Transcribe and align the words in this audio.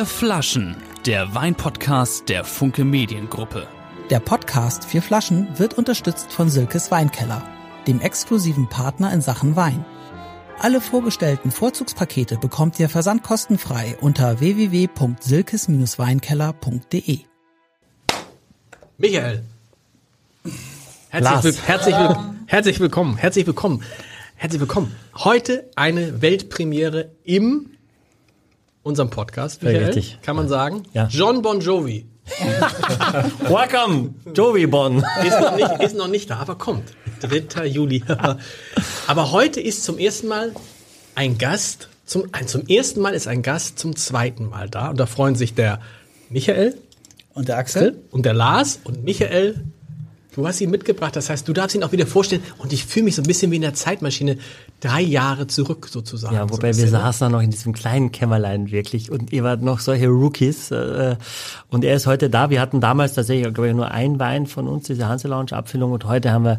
Vier 0.00 0.06
Flaschen, 0.06 0.76
der 1.04 1.34
Weinpodcast 1.34 2.30
der 2.30 2.44
Funke 2.44 2.86
Mediengruppe. 2.86 3.68
Der 4.08 4.18
Podcast 4.18 4.86
Vier 4.86 5.02
Flaschen 5.02 5.58
wird 5.58 5.76
unterstützt 5.76 6.32
von 6.32 6.48
Silkes 6.48 6.90
Weinkeller, 6.90 7.46
dem 7.86 8.00
exklusiven 8.00 8.66
Partner 8.70 9.12
in 9.12 9.20
Sachen 9.20 9.56
Wein. 9.56 9.84
Alle 10.58 10.80
vorgestellten 10.80 11.50
Vorzugspakete 11.50 12.38
bekommt 12.38 12.80
ihr 12.80 12.88
versandkostenfrei 12.88 13.98
unter 14.00 14.40
www.silkes-weinkeller.de. 14.40 17.18
Michael. 18.96 19.44
Herzlich, 21.10 21.30
Lars. 21.30 21.44
will, 21.44 21.56
herzlich, 21.66 21.94
will, 21.94 22.16
herzlich 22.46 22.80
willkommen, 22.80 23.18
herzlich 23.18 23.46
willkommen, 23.46 23.84
herzlich 24.36 24.62
willkommen. 24.62 24.96
Heute 25.14 25.68
eine 25.76 26.22
Weltpremiere 26.22 27.10
im 27.22 27.72
unserem 28.82 29.10
Podcast, 29.10 29.62
Michael, 29.62 29.84
Richtig. 29.86 30.18
kann 30.22 30.36
man 30.36 30.48
sagen. 30.48 30.82
Ja. 30.92 31.08
John 31.08 31.42
Bon 31.42 31.60
Jovi 31.60 32.06
Welcome, 33.48 34.14
Joey 34.34 34.66
Bon. 34.66 34.98
ist 35.26 35.40
noch, 35.40 35.56
nicht, 35.56 35.82
ist 35.82 35.96
noch 35.96 36.08
nicht 36.08 36.30
da, 36.30 36.36
aber 36.36 36.56
kommt. 36.56 36.92
3. 37.20 37.66
Juli. 37.66 38.04
aber 39.06 39.32
heute 39.32 39.60
ist 39.60 39.84
zum 39.84 39.98
ersten 39.98 40.28
Mal 40.28 40.52
ein 41.14 41.38
Gast, 41.38 41.88
zum, 42.06 42.24
zum 42.46 42.66
ersten 42.66 43.00
Mal 43.00 43.14
ist 43.14 43.26
ein 43.26 43.42
Gast 43.42 43.78
zum 43.78 43.96
zweiten 43.96 44.48
Mal 44.48 44.68
da. 44.70 44.90
Und 44.90 45.00
da 45.00 45.06
freuen 45.06 45.34
sich 45.34 45.54
der 45.54 45.80
Michael 46.28 46.78
Und 47.34 47.48
der 47.48 47.58
Axel? 47.58 47.98
und 48.10 48.24
der 48.24 48.34
Lars 48.34 48.80
und 48.84 49.04
Michael. 49.04 49.64
Du 50.34 50.46
hast 50.46 50.60
ihn 50.60 50.70
mitgebracht, 50.70 51.16
das 51.16 51.28
heißt, 51.28 51.48
du 51.48 51.52
darfst 51.52 51.74
ihn 51.74 51.82
auch 51.82 51.92
wieder 51.92 52.06
vorstellen. 52.06 52.42
Und 52.58 52.72
ich 52.72 52.86
fühle 52.86 53.06
mich 53.06 53.16
so 53.16 53.22
ein 53.22 53.26
bisschen 53.26 53.50
wie 53.50 53.56
in 53.56 53.62
der 53.62 53.74
Zeitmaschine, 53.74 54.38
drei 54.80 55.02
Jahre 55.02 55.46
zurück 55.46 55.88
sozusagen. 55.90 56.34
Ja, 56.34 56.48
so 56.48 56.54
wobei 56.54 56.68
ein 56.68 56.76
wir 56.76 56.84
ne? 56.84 56.90
saßen 56.90 57.26
da 57.26 57.28
noch 57.28 57.42
in 57.42 57.50
diesem 57.50 57.72
kleinen 57.72 58.12
Kämmerlein 58.12 58.70
wirklich 58.70 59.10
und 59.10 59.32
ihr 59.32 59.44
wart 59.44 59.62
noch 59.62 59.80
solche 59.80 60.08
Rookies 60.08 60.70
äh, 60.70 61.16
und 61.68 61.84
er 61.84 61.94
ist 61.94 62.06
heute 62.06 62.30
da. 62.30 62.50
Wir 62.50 62.60
hatten 62.60 62.80
damals 62.80 63.14
tatsächlich, 63.14 63.52
glaube 63.52 63.68
ich, 63.68 63.74
nur 63.74 63.90
ein 63.90 64.18
Wein 64.18 64.46
von 64.46 64.66
uns, 64.66 64.86
diese 64.86 65.06
Hanse 65.06 65.28
Lounge 65.28 65.52
Abfüllung 65.52 65.92
und 65.92 66.04
heute 66.06 66.32
haben 66.32 66.44
wir 66.44 66.58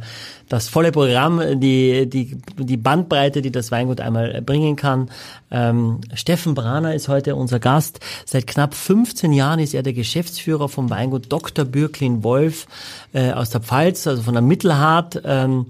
das 0.49 0.67
volle 0.67 0.91
Programm, 0.91 1.41
die, 1.59 2.09
die, 2.09 2.37
die 2.57 2.77
Bandbreite, 2.77 3.41
die 3.41 3.51
das 3.51 3.71
Weingut 3.71 4.01
einmal 4.01 4.41
bringen 4.41 4.75
kann. 4.75 5.09
Ähm, 5.49 6.01
Steffen 6.13 6.53
Brahner 6.53 6.93
ist 6.93 7.07
heute 7.07 7.35
unser 7.35 7.59
Gast. 7.59 7.99
Seit 8.25 8.47
knapp 8.47 8.73
15 8.73 9.33
Jahren 9.33 9.59
ist 9.59 9.73
er 9.73 9.83
der 9.83 9.93
Geschäftsführer 9.93 10.69
vom 10.69 10.89
Weingut 10.89 11.31
Dr. 11.31 11.65
Bürklin 11.65 12.23
Wolf 12.23 12.67
äh, 13.13 13.31
aus 13.31 13.49
der 13.49 13.61
Pfalz, 13.61 14.07
also 14.07 14.23
von 14.23 14.33
der 14.33 14.43
Mittelhart. 14.43 15.21
Ähm, 15.25 15.65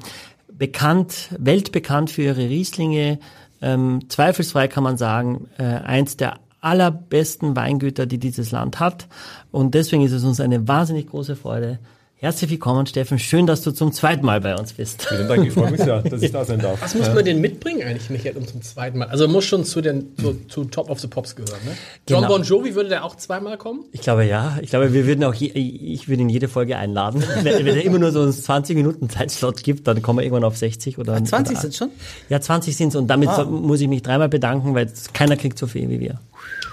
bekannt, 0.62 1.30
weltbekannt 1.40 2.12
für 2.12 2.22
ihre 2.22 2.48
Rieslinge. 2.48 3.18
Ähm, 3.64 4.02
zweifelsfrei 4.10 4.68
kann 4.68 4.84
man 4.84 4.96
sagen, 4.96 5.48
äh, 5.58 5.64
eins 5.64 6.18
der 6.18 6.36
allerbesten 6.60 7.56
Weingüter, 7.56 8.06
die 8.06 8.20
dieses 8.20 8.52
Land 8.52 8.80
hat. 8.80 9.08
Und 9.50 9.74
deswegen 9.74 10.04
ist 10.04 10.12
es 10.12 10.24
uns 10.24 10.40
eine 10.40 10.68
wahnsinnig 10.68 11.08
große 11.08 11.36
Freude. 11.36 11.80
Herzlich 12.24 12.52
willkommen, 12.52 12.86
Steffen. 12.86 13.18
Schön, 13.18 13.48
dass 13.48 13.64
du 13.64 13.72
zum 13.72 13.92
zweiten 13.92 14.24
Mal 14.24 14.42
bei 14.42 14.56
uns 14.56 14.74
bist. 14.74 15.08
Vielen 15.08 15.28
Dank, 15.28 15.44
ich 15.48 15.54
freue 15.54 15.72
mich 15.72 15.82
sehr, 15.82 16.04
dass 16.04 16.22
ich 16.22 16.32
da 16.32 16.46
sein 16.46 16.60
darf. 16.60 16.80
Was 16.80 16.94
muss 16.94 17.12
man 17.12 17.26
denn 17.26 17.42
mitbringen 17.42 17.82
eigentlich, 17.82 18.12
Michael, 18.12 18.38
um 18.38 18.46
zum 18.48 18.62
zweiten 18.62 19.00
Mal? 19.00 19.08
Also 19.08 19.28
muss 19.28 19.44
schon 19.46 19.66
zu 19.66 19.82
den 19.82 20.16
zu, 20.20 20.36
zu 20.48 20.66
Top 20.66 20.92
of 20.92 21.00
the 21.00 21.08
Pops 21.08 21.36
gehören, 21.36 21.58
ne? 21.66 21.72
John 22.08 22.22
Genau. 22.22 22.28
Bon 22.36 22.44
Jovi 22.44 22.76
würde 22.76 22.90
der 22.90 23.06
auch 23.06 23.16
zweimal 23.16 23.58
kommen? 23.58 23.86
Ich 23.92 24.02
glaube 24.02 24.26
ja. 24.26 24.60
Ich 24.62 24.70
glaube, 24.70 24.94
wir 24.94 25.08
würden 25.08 25.24
auch, 25.24 25.34
je, 25.34 25.48
ich 25.48 26.10
würde 26.10 26.22
in 26.22 26.30
jede 26.30 26.48
Folge 26.48 26.78
einladen. 26.78 27.24
Wenn, 27.42 27.66
wenn 27.66 27.76
er 27.76 27.84
immer 27.84 27.98
nur 27.98 28.12
so 28.12 28.22
einen 28.22 28.34
20 28.34 28.76
Minuten 28.76 29.10
Zeitslot 29.10 29.64
gibt, 29.64 29.88
dann 29.88 30.04
kommen 30.04 30.20
wir 30.20 30.24
irgendwann 30.24 30.44
auf 30.44 30.56
60 30.58 31.00
oder 31.00 31.16
20 31.26 31.54
oder, 31.54 31.62
sind 31.62 31.76
schon? 31.76 31.90
Ja, 32.30 32.40
20 32.40 32.78
sind's 32.78 32.96
und 32.96 33.08
damit 33.08 33.32
so- 33.34 33.46
muss 33.46 33.82
ich 33.82 33.88
mich 33.88 34.04
dreimal 34.04 34.30
bedanken, 34.30 34.76
weil 34.76 34.92
keiner 35.14 35.38
kriegt 35.38 35.58
so 35.58 35.66
viel 35.66 35.90
wie 35.90 36.00
wir. 36.00 36.20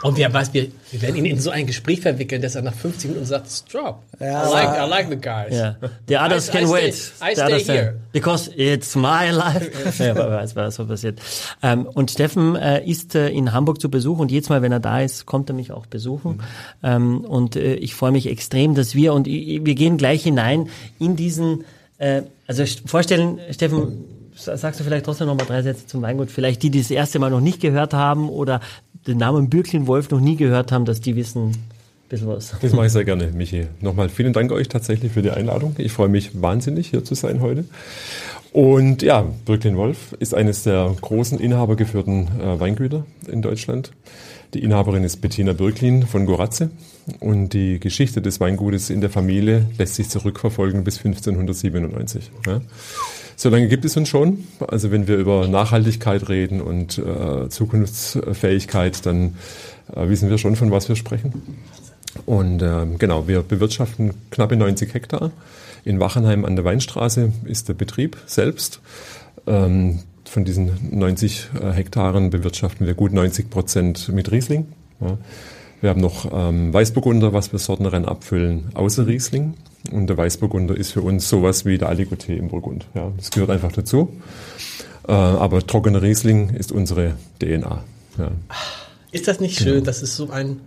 Und 0.02 0.16
wer 0.16 0.32
weiß, 0.32 0.54
wir, 0.54 0.68
wir 0.92 1.02
werden 1.02 1.16
ihn 1.16 1.24
in 1.26 1.40
so 1.40 1.50
ein 1.50 1.66
Gespräch 1.66 2.00
verwickeln, 2.00 2.40
dass 2.40 2.54
er 2.54 2.62
nach 2.62 2.74
50 2.74 3.10
Minuten 3.10 3.26
sagt, 3.26 3.50
Stop. 3.50 4.02
Ja. 4.20 4.46
I, 4.48 4.52
like, 4.52 4.68
I 4.86 4.88
like 4.88 5.08
the 5.08 5.16
guys. 5.16 5.54
Ja. 5.58 5.76
The 6.06 6.16
others 6.16 6.48
I- 6.48 6.52
can 6.52 6.64
I 6.68 6.70
wait. 6.70 6.94
stay- 6.94 7.32
I 7.32 7.34
The 7.34 7.60
stay 7.64 7.72
here. 7.78 7.94
Because 8.12 8.50
it's 8.56 8.94
my 8.94 9.30
life. 9.30 9.70
ja, 10.04 10.14
wer 10.14 10.30
weiß, 10.30 10.54
was 10.54 10.76
so 10.76 10.86
passiert. 10.86 11.18
Ähm, 11.62 11.84
und 11.86 12.10
Steffen 12.12 12.54
äh, 12.54 12.84
ist 12.88 13.14
äh, 13.16 13.28
in 13.30 13.52
Hamburg 13.52 13.80
zu 13.80 13.90
Besuch 13.90 14.18
und 14.20 14.30
jedes 14.30 14.48
Mal, 14.48 14.62
wenn 14.62 14.72
er 14.72 14.80
da 14.80 15.00
ist, 15.00 15.26
kommt 15.26 15.50
er 15.50 15.54
mich 15.54 15.72
auch 15.72 15.86
besuchen. 15.86 16.42
Ähm, 16.82 17.22
und 17.22 17.56
äh, 17.56 17.74
ich 17.74 17.94
freue 17.94 18.12
mich 18.12 18.28
extrem, 18.28 18.74
dass 18.76 18.94
wir 18.94 19.12
und 19.14 19.26
wir 19.26 19.74
gehen 19.74 19.96
gleich 19.96 20.22
hinein 20.22 20.68
in 21.00 21.16
diesen, 21.16 21.64
äh, 21.98 22.22
also 22.46 22.62
st- 22.62 22.86
vorstellen, 22.88 23.40
Steffen, 23.50 24.04
sagst 24.38 24.80
du 24.80 24.84
vielleicht 24.84 25.04
trotzdem 25.04 25.26
noch 25.26 25.36
mal 25.36 25.44
drei 25.44 25.62
Sätze 25.62 25.86
zum 25.86 26.02
Weingut? 26.02 26.30
Vielleicht 26.30 26.62
die, 26.62 26.70
die 26.70 26.80
das 26.80 26.90
erste 26.90 27.18
Mal 27.18 27.30
noch 27.30 27.40
nicht 27.40 27.60
gehört 27.60 27.94
haben 27.94 28.28
oder 28.28 28.60
den 29.06 29.18
Namen 29.18 29.50
Bürklin 29.50 29.86
Wolf 29.86 30.10
noch 30.10 30.20
nie 30.20 30.36
gehört 30.36 30.72
haben, 30.72 30.84
dass 30.84 31.00
die 31.00 31.16
wissen 31.16 31.50
ein 31.50 31.54
bisschen 32.08 32.28
was. 32.28 32.54
Das 32.60 32.72
mache 32.72 32.86
ich 32.86 32.92
sehr 32.92 33.04
gerne, 33.04 33.30
Michi. 33.32 33.66
Nochmal 33.80 34.08
vielen 34.08 34.32
Dank 34.32 34.52
euch 34.52 34.68
tatsächlich 34.68 35.12
für 35.12 35.22
die 35.22 35.30
Einladung. 35.30 35.74
Ich 35.78 35.92
freue 35.92 36.08
mich 36.08 36.40
wahnsinnig, 36.40 36.88
hier 36.88 37.04
zu 37.04 37.14
sein 37.14 37.40
heute. 37.40 37.64
Und 38.52 39.02
ja, 39.02 39.26
Brücklin 39.44 39.76
Wolf 39.76 40.14
ist 40.18 40.34
eines 40.34 40.62
der 40.62 40.94
großen 41.00 41.38
inhabergeführten 41.38 42.28
äh, 42.40 42.60
Weingüter 42.60 43.04
in 43.30 43.42
Deutschland. 43.42 43.92
Die 44.54 44.62
Inhaberin 44.64 45.04
ist 45.04 45.20
Bettina 45.20 45.52
Birklin 45.52 46.06
von 46.06 46.24
Goratze. 46.24 46.70
Und 47.20 47.52
die 47.52 47.80
Geschichte 47.80 48.20
des 48.22 48.40
Weingutes 48.40 48.90
in 48.90 49.00
der 49.00 49.10
Familie 49.10 49.66
lässt 49.78 49.94
sich 49.94 50.08
zurückverfolgen 50.08 50.84
bis 50.84 50.98
1597. 50.98 52.30
Ja. 52.46 52.60
So 53.40 53.50
lange 53.50 53.68
gibt 53.68 53.84
es 53.84 53.96
uns 53.96 54.08
schon. 54.08 54.48
Also 54.66 54.90
wenn 54.90 55.06
wir 55.06 55.16
über 55.16 55.46
Nachhaltigkeit 55.46 56.28
reden 56.28 56.60
und 56.60 56.98
äh, 56.98 57.48
Zukunftsfähigkeit, 57.48 59.06
dann 59.06 59.36
äh, 59.94 60.08
wissen 60.08 60.28
wir 60.28 60.38
schon, 60.38 60.56
von 60.56 60.72
was 60.72 60.88
wir 60.88 60.96
sprechen. 60.96 61.56
Und 62.26 62.62
ähm, 62.62 62.98
genau, 62.98 63.28
wir 63.28 63.42
bewirtschaften 63.42 64.14
knappe 64.32 64.56
90 64.56 64.92
Hektar. 64.92 65.30
In 65.84 66.00
Wachenheim 66.00 66.44
an 66.44 66.56
der 66.56 66.64
Weinstraße 66.64 67.32
ist 67.44 67.68
der 67.68 67.74
Betrieb 67.74 68.16
selbst. 68.26 68.80
Ähm, 69.46 70.00
von 70.24 70.44
diesen 70.44 70.72
90 70.90 71.50
äh, 71.62 71.70
Hektaren 71.70 72.30
bewirtschaften 72.30 72.88
wir 72.88 72.94
gut 72.94 73.12
90 73.12 73.50
Prozent 73.50 74.08
mit 74.08 74.32
Riesling. 74.32 74.66
Ja. 75.00 75.16
Wir 75.80 75.90
haben 75.90 76.00
noch 76.00 76.28
ähm, 76.32 76.74
Weißburgunder, 76.74 77.32
was 77.32 77.52
wir 77.52 77.60
Sortenrennen 77.60 78.08
abfüllen, 78.08 78.72
außer 78.74 79.06
Riesling. 79.06 79.54
Und 79.92 80.06
der 80.08 80.16
Weißburgunder 80.16 80.76
ist 80.76 80.92
für 80.92 81.00
uns 81.02 81.28
sowas 81.28 81.64
wie 81.64 81.78
der 81.78 81.88
Aligoté 81.90 82.36
im 82.36 82.48
Burgund. 82.48 82.86
Ja, 82.94 83.10
das 83.16 83.30
gehört 83.30 83.50
einfach 83.50 83.72
dazu. 83.72 84.08
Äh, 85.06 85.12
aber 85.12 85.66
trockener 85.66 86.02
Riesling 86.02 86.50
ist 86.50 86.72
unsere 86.72 87.14
DNA. 87.40 87.82
Ja. 88.18 88.30
Ist 89.10 89.26
das 89.28 89.40
nicht 89.40 89.58
schön, 89.58 89.84
dass 89.84 90.02
es 90.02 90.16
so 90.16 90.30
ein... 90.30 90.60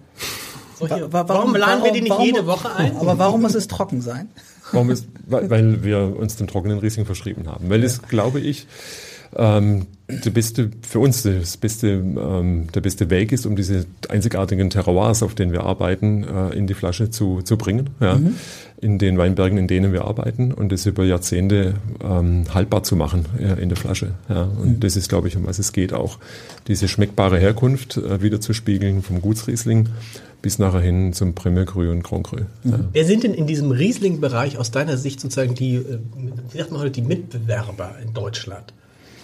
Solche, 0.80 1.14
Wa- 1.14 1.20
wa- 1.20 1.30
warum, 1.30 1.56
laden 1.56 1.84
wir 1.84 1.92
die 1.92 2.02
nicht 2.02 2.10
warum- 2.10 2.26
jede 2.26 2.48
Woche 2.48 2.76
ein? 2.76 2.96
Aber 2.98 3.20
warum 3.20 3.42
muss 3.42 3.54
es 3.54 3.68
trocken 3.68 4.02
sein? 4.02 4.30
Warum 4.72 4.90
ist, 4.90 5.06
weil, 5.28 5.50
weil 5.50 5.84
wir 5.84 6.16
uns 6.18 6.38
dem 6.38 6.48
trockenen 6.48 6.80
Riesling 6.80 7.06
verschrieben 7.06 7.48
haben. 7.48 7.70
Weil 7.70 7.84
es, 7.84 8.02
glaube 8.02 8.40
ich, 8.40 8.66
ähm, 9.36 9.86
der 10.24 10.32
beste, 10.32 10.72
für 10.82 11.00
uns 11.00 11.24
das 11.24 11.58
beste, 11.58 11.88
ähm, 11.90 12.68
der 12.74 12.82
beste 12.82 13.10
Weg 13.10 13.32
ist, 13.32 13.46
um 13.46 13.56
diese 13.56 13.86
einzigartigen 14.10 14.70
Terroirs, 14.70 15.24
auf 15.24 15.36
denen 15.36 15.52
wir 15.52 15.64
arbeiten, 15.64 16.24
äh, 16.24 16.50
in 16.56 16.68
die 16.68 16.74
Flasche 16.74 17.10
zu, 17.10 17.42
zu 17.42 17.58
bringen. 17.58 17.90
Ja. 18.00 18.20
In 18.80 18.98
den 18.98 19.18
Weinbergen, 19.18 19.60
in 19.60 19.68
denen 19.68 19.94
wir 19.94 20.06
arbeiten 20.06 20.52
und 20.52 20.72
das 20.72 20.88
über 20.88 21.04
Jahrzehnte 21.04 21.76
ähm, 22.04 22.46
haltbar 22.52 22.82
zu 22.82 22.96
machen 22.96 23.26
äh, 23.40 23.62
in 23.62 23.70
der 23.70 23.78
Flasche. 23.78 24.14
Ja. 24.28 24.44
Und 24.44 24.84
das 24.84 24.96
ist, 24.96 25.08
glaube 25.08 25.28
ich, 25.28 25.38
um 25.38 25.46
was 25.46 25.60
es 25.60 25.72
geht 25.72 25.94
auch. 25.94 26.18
Diese 26.68 26.88
schmeckbare 26.88 27.38
Herkunft 27.38 27.98
äh, 27.98 28.24
wieder 28.24 28.42
zu 28.42 28.54
spiegeln 28.54 29.04
vom 29.04 29.22
Gutsriesling 29.22 29.90
bis 30.42 30.58
nachher 30.58 30.82
hin 30.82 31.14
zum 31.14 31.36
Premier 31.36 31.66
Cru 31.66 31.92
und 31.92 32.04
Grand 32.04 32.26
Cru. 32.26 32.38
Ja. 32.64 32.80
Wer 32.92 33.06
sind 33.06 33.24
denn 33.24 33.36
in 33.36 33.46
diesem 33.46 33.70
Riesling-Bereich 33.72 34.58
aus 34.58 34.72
deiner 34.72 34.98
Sicht 34.98 35.20
sozusagen 35.20 35.54
die, 35.54 35.76
äh, 35.76 36.00
wie 36.52 36.58
sagt 36.58 36.72
man 36.72 36.82
heute, 36.82 36.92
die 36.92 37.04
Mitbewerber 37.04 37.96
in 38.04 38.14
Deutschland? 38.14 38.74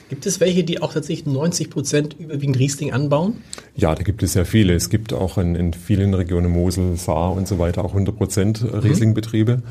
Gibt 0.09 0.25
es 0.25 0.39
welche, 0.39 0.63
die 0.63 0.81
auch 0.81 0.93
tatsächlich 0.93 1.25
90 1.25 1.69
Prozent 1.69 2.15
überwiegend 2.17 2.57
Riesling 2.57 2.93
anbauen? 2.93 3.41
Ja, 3.75 3.93
da 3.93 4.03
gibt 4.03 4.23
es 4.23 4.33
sehr 4.33 4.45
viele. 4.45 4.73
Es 4.73 4.89
gibt 4.89 5.11
auch 5.13 5.37
in, 5.37 5.55
in 5.55 5.73
vielen 5.73 6.13
Regionen 6.13 6.51
Mosel, 6.51 6.95
Saar 6.95 7.33
und 7.33 7.47
so 7.47 7.59
weiter 7.59 7.83
auch 7.83 7.91
100 7.91 8.15
Prozent 8.15 8.63
Riesling-Betriebe. 8.63 9.61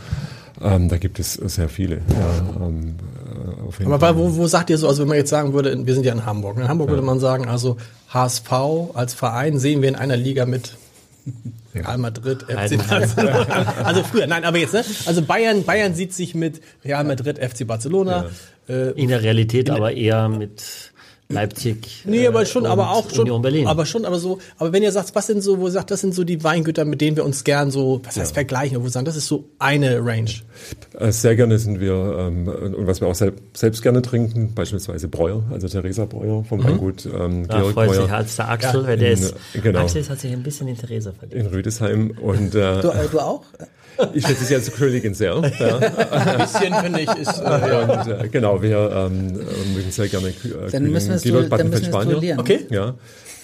Ähm, 0.60 0.88
da 0.88 0.96
gibt 0.96 1.18
es 1.18 1.34
sehr 1.34 1.68
viele. 1.68 1.96
Ja, 1.96 2.66
ähm, 2.66 2.96
äh, 3.78 3.84
Aber 3.84 3.98
Fall. 3.98 4.16
wo, 4.16 4.36
wo 4.36 4.46
sagt 4.46 4.70
ihr 4.70 4.78
so, 4.78 4.88
also 4.88 5.02
wenn 5.02 5.08
man 5.08 5.18
jetzt 5.18 5.30
sagen 5.30 5.52
würde, 5.52 5.86
wir 5.86 5.94
sind 5.94 6.06
ja 6.06 6.12
in 6.12 6.24
Hamburg. 6.24 6.56
In 6.56 6.68
Hamburg 6.68 6.88
würde 6.88 7.02
man 7.02 7.20
sagen, 7.20 7.46
also 7.46 7.76
HSV 8.08 8.52
als 8.94 9.14
Verein 9.14 9.58
sehen 9.58 9.82
wir 9.82 9.88
in 9.88 9.96
einer 9.96 10.16
Liga 10.16 10.46
mit 10.46 10.76
Real 11.74 11.98
Madrid, 11.98 12.42
FC. 12.44 12.78
Barcelona. 12.88 13.74
Also 13.84 14.02
früher, 14.02 14.26
nein, 14.26 14.44
aber 14.44 14.58
jetzt, 14.58 14.72
ne? 14.74 14.84
Also 15.06 15.22
Bayern, 15.22 15.64
Bayern 15.64 15.94
sieht 15.94 16.14
sich 16.14 16.34
mit 16.34 16.60
Real 16.84 17.04
Madrid, 17.04 17.38
FC 17.38 17.66
Barcelona. 17.66 18.26
Äh, 18.68 18.90
In 18.92 19.08
der 19.08 19.22
Realität 19.22 19.70
aber 19.70 19.92
eher 19.92 20.28
mit 20.28 20.92
Leipzig. 21.28 22.04
Nee, 22.04 22.24
äh, 22.24 22.28
aber 22.28 22.46
schon, 22.46 22.62
und 22.64 22.70
aber 22.70 22.90
auch 22.90 23.10
schon, 23.10 23.22
Union 23.22 23.42
Berlin. 23.42 23.66
aber 23.66 23.84
schon, 23.84 24.04
aber 24.04 24.18
so, 24.18 24.38
aber 24.58 24.72
wenn 24.72 24.82
ihr 24.82 24.92
sagt, 24.92 25.14
was 25.14 25.26
sind 25.26 25.42
so, 25.42 25.58
wo 25.58 25.66
ihr 25.66 25.72
sagt, 25.72 25.90
das 25.90 26.00
sind 26.00 26.14
so 26.14 26.22
die 26.22 26.44
Weingüter, 26.44 26.84
mit 26.84 27.00
denen 27.00 27.16
wir 27.16 27.24
uns 27.24 27.42
gern 27.42 27.70
so, 27.70 28.00
was 28.04 28.16
heißt 28.16 28.32
vergleichen, 28.34 28.78
wo 28.78 28.84
wir 28.84 28.90
sagen, 28.90 29.06
das 29.06 29.16
ist 29.16 29.26
so 29.26 29.48
eine 29.58 30.04
Range. 30.04 30.30
Äh, 30.98 31.10
Sehr 31.10 31.34
gerne 31.34 31.58
sind 31.58 31.80
wir, 31.80 31.94
ähm, 32.18 32.46
und 32.48 32.86
was 32.86 33.00
wir 33.00 33.08
auch 33.08 33.14
selb, 33.14 33.40
selbst 33.54 33.82
gerne 33.82 34.02
trinken, 34.02 34.54
beispielsweise 34.54 35.08
Breuer, 35.08 35.42
also 35.50 35.66
Theresa 35.68 36.04
Breuer 36.04 36.44
vom 36.44 36.62
Weingut 36.62 37.06
ähm, 37.06 37.48
da 37.48 37.58
Georg 37.58 37.72
freut 37.74 37.90
sich 37.90 37.98
Breuer 37.98 38.12
als 38.12 38.36
der 38.36 38.48
Axel, 38.48 38.86
weil 38.86 38.96
der 38.96 39.12
in, 39.12 39.18
ist, 39.18 39.34
äh, 39.54 39.58
genau. 39.60 39.80
Axel 39.80 40.08
hat 40.08 40.20
sich 40.20 40.32
ein 40.32 40.42
bisschen 40.44 40.68
in 40.68 40.78
Theresa 40.78 41.12
verliebt. 41.12 41.40
in 41.40 41.46
Rüdesheim. 41.46 42.12
Und 42.22 42.54
äh, 42.54 42.80
Du, 42.82 42.88
äh, 42.90 43.08
du 43.10 43.18
auch? 43.20 43.42
Ich 44.14 44.26
schätze 44.26 44.44
sie 44.44 44.54
als 44.54 44.70
Königin 44.72 45.14
sehr. 45.14 45.34
Ja. 45.58 45.78
Ein 45.78 46.38
bisschen, 46.38 46.74
finde 46.74 47.00
ich, 47.00 47.08
ist, 47.16 47.38
äh, 47.38 47.86
Und 47.88 48.24
äh, 48.24 48.28
genau, 48.28 48.62
wir 48.62 48.90
ähm, 49.10 49.32
mögen 49.74 49.90
sehr 49.90 50.08
gerne 50.08 50.28
äh, 50.28 50.70
Dann 50.70 50.90
müssen 50.90 51.08
wir 51.08 51.16
es 51.16 51.22
die 51.22 51.30
du, 51.30 51.36
Leute 51.36 51.48
dann 51.50 51.68
müssen 51.68 51.82
wir 51.82 51.88
es 51.88 51.94
Spanier. 51.94 52.12
duellieren. 52.14 52.40
okay. 52.40 52.66
Ja. 52.70 52.94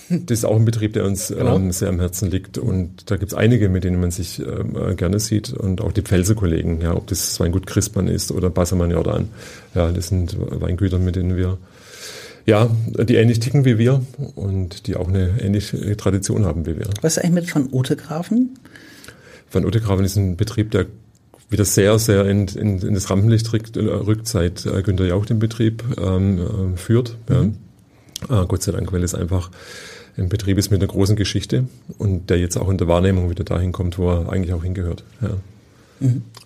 Das 0.09 0.39
ist 0.39 0.45
auch 0.45 0.57
ein 0.57 0.65
Betrieb, 0.67 0.93
der 0.93 1.05
uns 1.05 1.31
ähm, 1.31 1.73
sehr 1.73 1.89
am 1.89 1.99
Herzen 1.99 2.31
liegt. 2.31 2.59
Und 2.59 3.11
da 3.11 3.17
gibt 3.17 3.33
es 3.33 3.39
einige, 3.39 3.69
mit 3.71 3.85
denen 3.85 3.99
man 4.01 4.11
sich 4.11 4.41
ähm, 4.41 4.77
äh, 4.77 4.95
gerne 4.95 5.19
sieht. 5.21 5.53
Und 5.55 5.81
auch 5.81 5.93
die 5.93 6.03
Pfälzer 6.03 6.35
Kollegen, 6.35 6.81
ja, 6.83 6.95
ob 6.95 7.07
das 7.07 7.41
Weingut 7.41 7.67
Crispern 7.67 8.09
ist 8.09 8.31
oder 8.31 8.51
Bassermann 8.51 8.91
Jordan. 8.91 9.29
Ja, 9.75 9.91
das 9.91 10.09
sind 10.09 10.37
Weingüter, 10.39 10.99
mit 10.99 11.17
denen 11.17 11.37
wir, 11.37 11.57
ja, 12.45 12.69
die 12.87 13.15
ähnlich 13.15 13.41
ticken 13.41 13.65
wie 13.65 13.79
wir 13.79 14.03
und 14.35 14.87
die 14.87 14.97
auch 14.97 15.09
eine 15.09 15.41
ähnliche 15.41 15.97
Tradition 15.97 16.45
haben 16.45 16.67
wie 16.67 16.77
wir. 16.77 16.91
Was 17.01 17.17
ist 17.17 17.25
eigentlich 17.25 17.35
mit 17.35 17.51
von 17.51 17.69
Otegrafen? 17.73 18.59
Van 19.53 19.65
Uttegraven 19.65 20.05
ist 20.05 20.17
ein 20.17 20.37
Betrieb, 20.37 20.71
der 20.71 20.87
wieder 21.49 21.65
sehr, 21.65 21.99
sehr 21.99 22.25
in, 22.27 22.49
in, 22.49 22.81
in 22.81 22.95
das 22.95 23.11
Rampenlicht 23.11 23.53
rückt, 23.53 23.77
äh, 23.77 23.81
rückt 23.81 24.27
seit 24.27 24.65
äh, 24.65 24.83
Günter 24.83 25.05
Jauch 25.05 25.27
den 25.27 25.39
Betrieb 25.39 25.85
ähm, 26.01 26.75
äh, 26.75 26.77
führt. 26.77 27.17
Ja. 27.29 27.43
Äh, 27.43 28.47
Gott 28.47 28.63
sei 28.63 28.73
Dank, 28.73 28.93
weil 28.93 29.05
es 29.05 29.15
einfach 29.15 29.51
ein 30.17 30.29
Betrieb 30.29 30.59
ist 30.59 30.71
mit 30.71 30.81
einer 30.81 30.91
großen 30.91 31.17
Geschichte 31.17 31.67
und 31.99 32.31
der 32.31 32.39
jetzt 32.39 32.57
auch 32.57 32.69
in 32.69 32.79
der 32.79 32.89
Wahrnehmung 32.89 33.31
wieder 33.31 33.45
dahin 33.45 33.73
kommt, 33.73 33.99
wo 33.99 34.11
er 34.11 34.31
eigentlich 34.31 34.53
auch 34.53 34.63
hingehört. 34.63 35.05
Ja. 35.21 35.31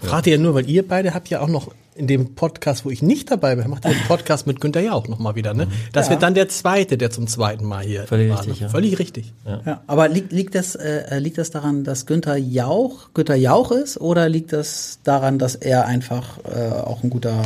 Fragt 0.01 0.27
ihr 0.27 0.37
ja 0.37 0.39
nur, 0.39 0.55
weil 0.55 0.69
ihr 0.69 0.87
beide 0.87 1.15
habt 1.15 1.29
ja 1.29 1.41
auch 1.41 1.49
noch 1.49 1.71
in 1.97 2.07
dem 2.07 2.35
Podcast, 2.35 2.85
wo 2.85 2.91
ich 2.91 3.03
nicht 3.03 3.31
dabei 3.31 3.57
bin, 3.57 3.69
macht 3.71 3.85
ihr 3.85 3.91
einen 3.91 4.07
Podcast 4.07 4.47
mit 4.47 4.61
Günther 4.61 4.83
Jauch 4.83 5.09
nochmal 5.09 5.35
wieder, 5.35 5.55
ne? 5.55 5.67
Das 5.93 6.11
wird 6.11 6.23
dann 6.23 6.35
der 6.35 6.49
zweite, 6.49 6.99
der 6.99 7.11
zum 7.11 7.27
zweiten 7.27 7.65
Mal 7.65 7.85
hier 7.85 8.05
Völlig 8.05 8.31
war, 8.31 8.39
richtig, 8.39 8.61
ne? 8.61 8.67
ja. 8.67 8.69
Völlig 8.71 8.99
richtig. 8.99 9.33
Ja, 9.45 9.83
aber 9.87 10.09
liegt, 10.09 10.33
liegt, 10.33 10.55
das, 10.55 10.75
äh, 10.75 11.19
liegt 11.19 11.39
das 11.39 11.51
daran, 11.51 11.85
dass 11.85 12.07
Günther 12.07 12.37
Jauch 12.37 13.15
Günther 13.15 13.37
Jauch 13.37 13.73
ist 13.73 13.99
oder 13.99 14.29
liegt 14.29 14.53
das 14.53 15.01
daran, 15.05 15.39
dass 15.39 15.55
er 15.55 15.87
einfach 15.87 16.39
äh, 16.45 16.71
auch 16.71 17.03
ein 17.03 17.11
guter 17.11 17.43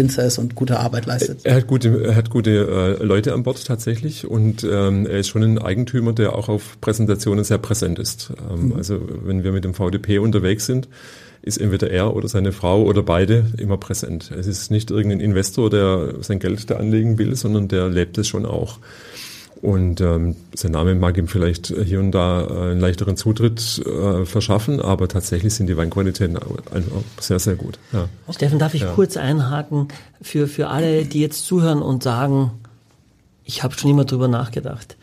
Winzer 0.00 0.24
ist 0.24 0.38
und 0.38 0.54
gute 0.54 0.80
Arbeit 0.80 1.06
leistet? 1.06 1.44
Er 1.44 1.54
hat 1.54 1.66
gute, 1.66 2.04
er 2.04 2.16
hat 2.16 2.30
gute 2.30 2.96
äh, 3.00 3.04
Leute 3.04 3.34
an 3.34 3.42
Bord 3.42 3.64
tatsächlich 3.64 4.26
und 4.26 4.64
ähm, 4.64 5.06
er 5.06 5.18
ist 5.18 5.28
schon 5.28 5.42
ein 5.42 5.58
Eigentümer, 5.58 6.12
der 6.12 6.34
auch 6.34 6.48
auf 6.48 6.80
Präsentationen 6.80 7.44
sehr 7.44 7.58
präsent 7.58 7.98
ist. 7.98 8.32
Ähm, 8.50 8.72
Also 8.76 9.00
wenn 9.24 9.44
wir 9.44 9.52
mit 9.52 9.64
dem 9.64 9.74
VDP 9.74 10.18
unterwegs 10.18 10.66
sind, 10.66 10.88
ist 11.42 11.58
entweder 11.58 11.90
er 11.90 12.14
oder 12.14 12.28
seine 12.28 12.52
Frau 12.52 12.82
oder 12.82 13.02
beide 13.02 13.44
immer 13.58 13.76
präsent. 13.76 14.30
Es 14.30 14.46
ist 14.46 14.70
nicht 14.70 14.90
irgendein 14.90 15.20
Investor, 15.20 15.70
der 15.70 16.14
sein 16.20 16.38
Geld 16.38 16.70
da 16.70 16.76
anlegen 16.76 17.18
will, 17.18 17.34
sondern 17.36 17.68
der 17.68 17.88
lebt 17.88 18.18
es 18.18 18.28
schon 18.28 18.44
auch. 18.44 18.78
Und 19.62 20.00
ähm, 20.00 20.36
sein 20.54 20.72
Name 20.72 20.94
mag 20.94 21.18
ihm 21.18 21.28
vielleicht 21.28 21.66
hier 21.66 22.00
und 22.00 22.12
da 22.12 22.46
einen 22.46 22.80
leichteren 22.80 23.18
Zutritt 23.18 23.82
äh, 23.84 24.24
verschaffen, 24.24 24.80
aber 24.80 25.06
tatsächlich 25.06 25.52
sind 25.54 25.66
die 25.66 25.76
Weinqualitäten 25.76 26.38
sehr, 27.20 27.38
sehr 27.38 27.56
gut. 27.56 27.78
Ja. 27.92 28.08
Steffen, 28.30 28.58
darf 28.58 28.72
ich 28.72 28.86
kurz 28.94 29.18
einhaken 29.18 29.88
für, 30.22 30.48
für 30.48 30.68
alle, 30.68 31.04
die 31.04 31.20
jetzt 31.20 31.44
zuhören 31.44 31.82
und 31.82 32.02
sagen, 32.02 32.52
ich 33.44 33.62
habe 33.62 33.74
schon 33.74 33.90
immer 33.90 34.06
drüber 34.06 34.28
nachgedacht. 34.28 34.96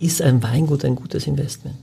Ist 0.00 0.22
ein 0.22 0.42
Weingut 0.42 0.84
ein 0.86 0.94
gutes 0.94 1.26
Investment? 1.26 1.76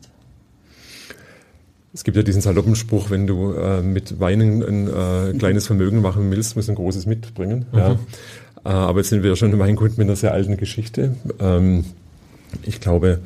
Es 1.93 2.03
gibt 2.03 2.17
ja 2.17 2.23
diesen 2.23 2.41
saloppen 2.41 2.75
Spruch, 2.75 3.09
wenn 3.09 3.27
du 3.27 3.53
äh, 3.53 3.81
mit 3.81 4.19
Weinen 4.19 4.63
ein 4.63 4.87
äh, 4.87 5.37
kleines 5.37 5.67
Vermögen 5.67 6.01
machen 6.01 6.29
willst, 6.31 6.55
musst 6.55 6.67
du 6.67 6.73
ein 6.73 6.75
großes 6.75 7.05
mitbringen. 7.05 7.65
Ja. 7.71 7.91
Äh, 7.91 8.69
aber 8.69 8.99
jetzt 8.99 9.09
sind 9.09 9.23
wir 9.23 9.35
schon 9.35 9.53
im 9.53 9.59
Weingut 9.59 9.97
mit 9.97 10.07
einer 10.07 10.15
sehr 10.15 10.33
alten 10.33 10.57
Geschichte. 10.57 11.15
Ähm, 11.39 11.85
ich 12.63 12.79
glaube, 12.81 13.19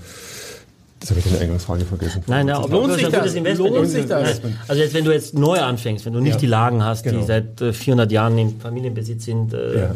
das 1.00 1.12
habe 1.12 1.20
ich 1.20 1.26
deine 1.28 1.40
Eingangsfrage 1.40 1.86
vergessen. 1.86 2.24
Nein, 2.28 2.48
ja, 2.50 2.62
ob 2.62 2.72
Lohnt 2.72 2.94
sich 2.94 3.06
ein 3.06 3.12
das? 3.12 3.22
gutes 3.22 3.36
Investment 3.36 3.74
Lohnt 3.74 3.86
ist. 3.86 3.92
sich 3.94 4.06
das? 4.06 4.44
Nein. 4.44 4.58
Also 4.68 4.82
jetzt, 4.82 4.94
wenn 4.94 5.06
du 5.06 5.12
jetzt 5.14 5.34
neu 5.34 5.58
anfängst, 5.60 6.06
wenn 6.06 6.14
du 6.14 6.20
nicht 6.20 6.34
Ja. 6.34 6.40
die 6.40 6.46
Lagen 6.48 6.84
hast, 6.84 7.04
Genau. 7.04 7.20
die 7.22 7.26
seit 7.26 7.62
äh, 7.62 7.72
400 7.74 8.12
Jahren 8.12 8.38
im 8.38 8.60
Familienbesitz 8.60 9.26
sind, 9.26 9.54
äh, 9.54 9.80
Ja. 9.82 9.96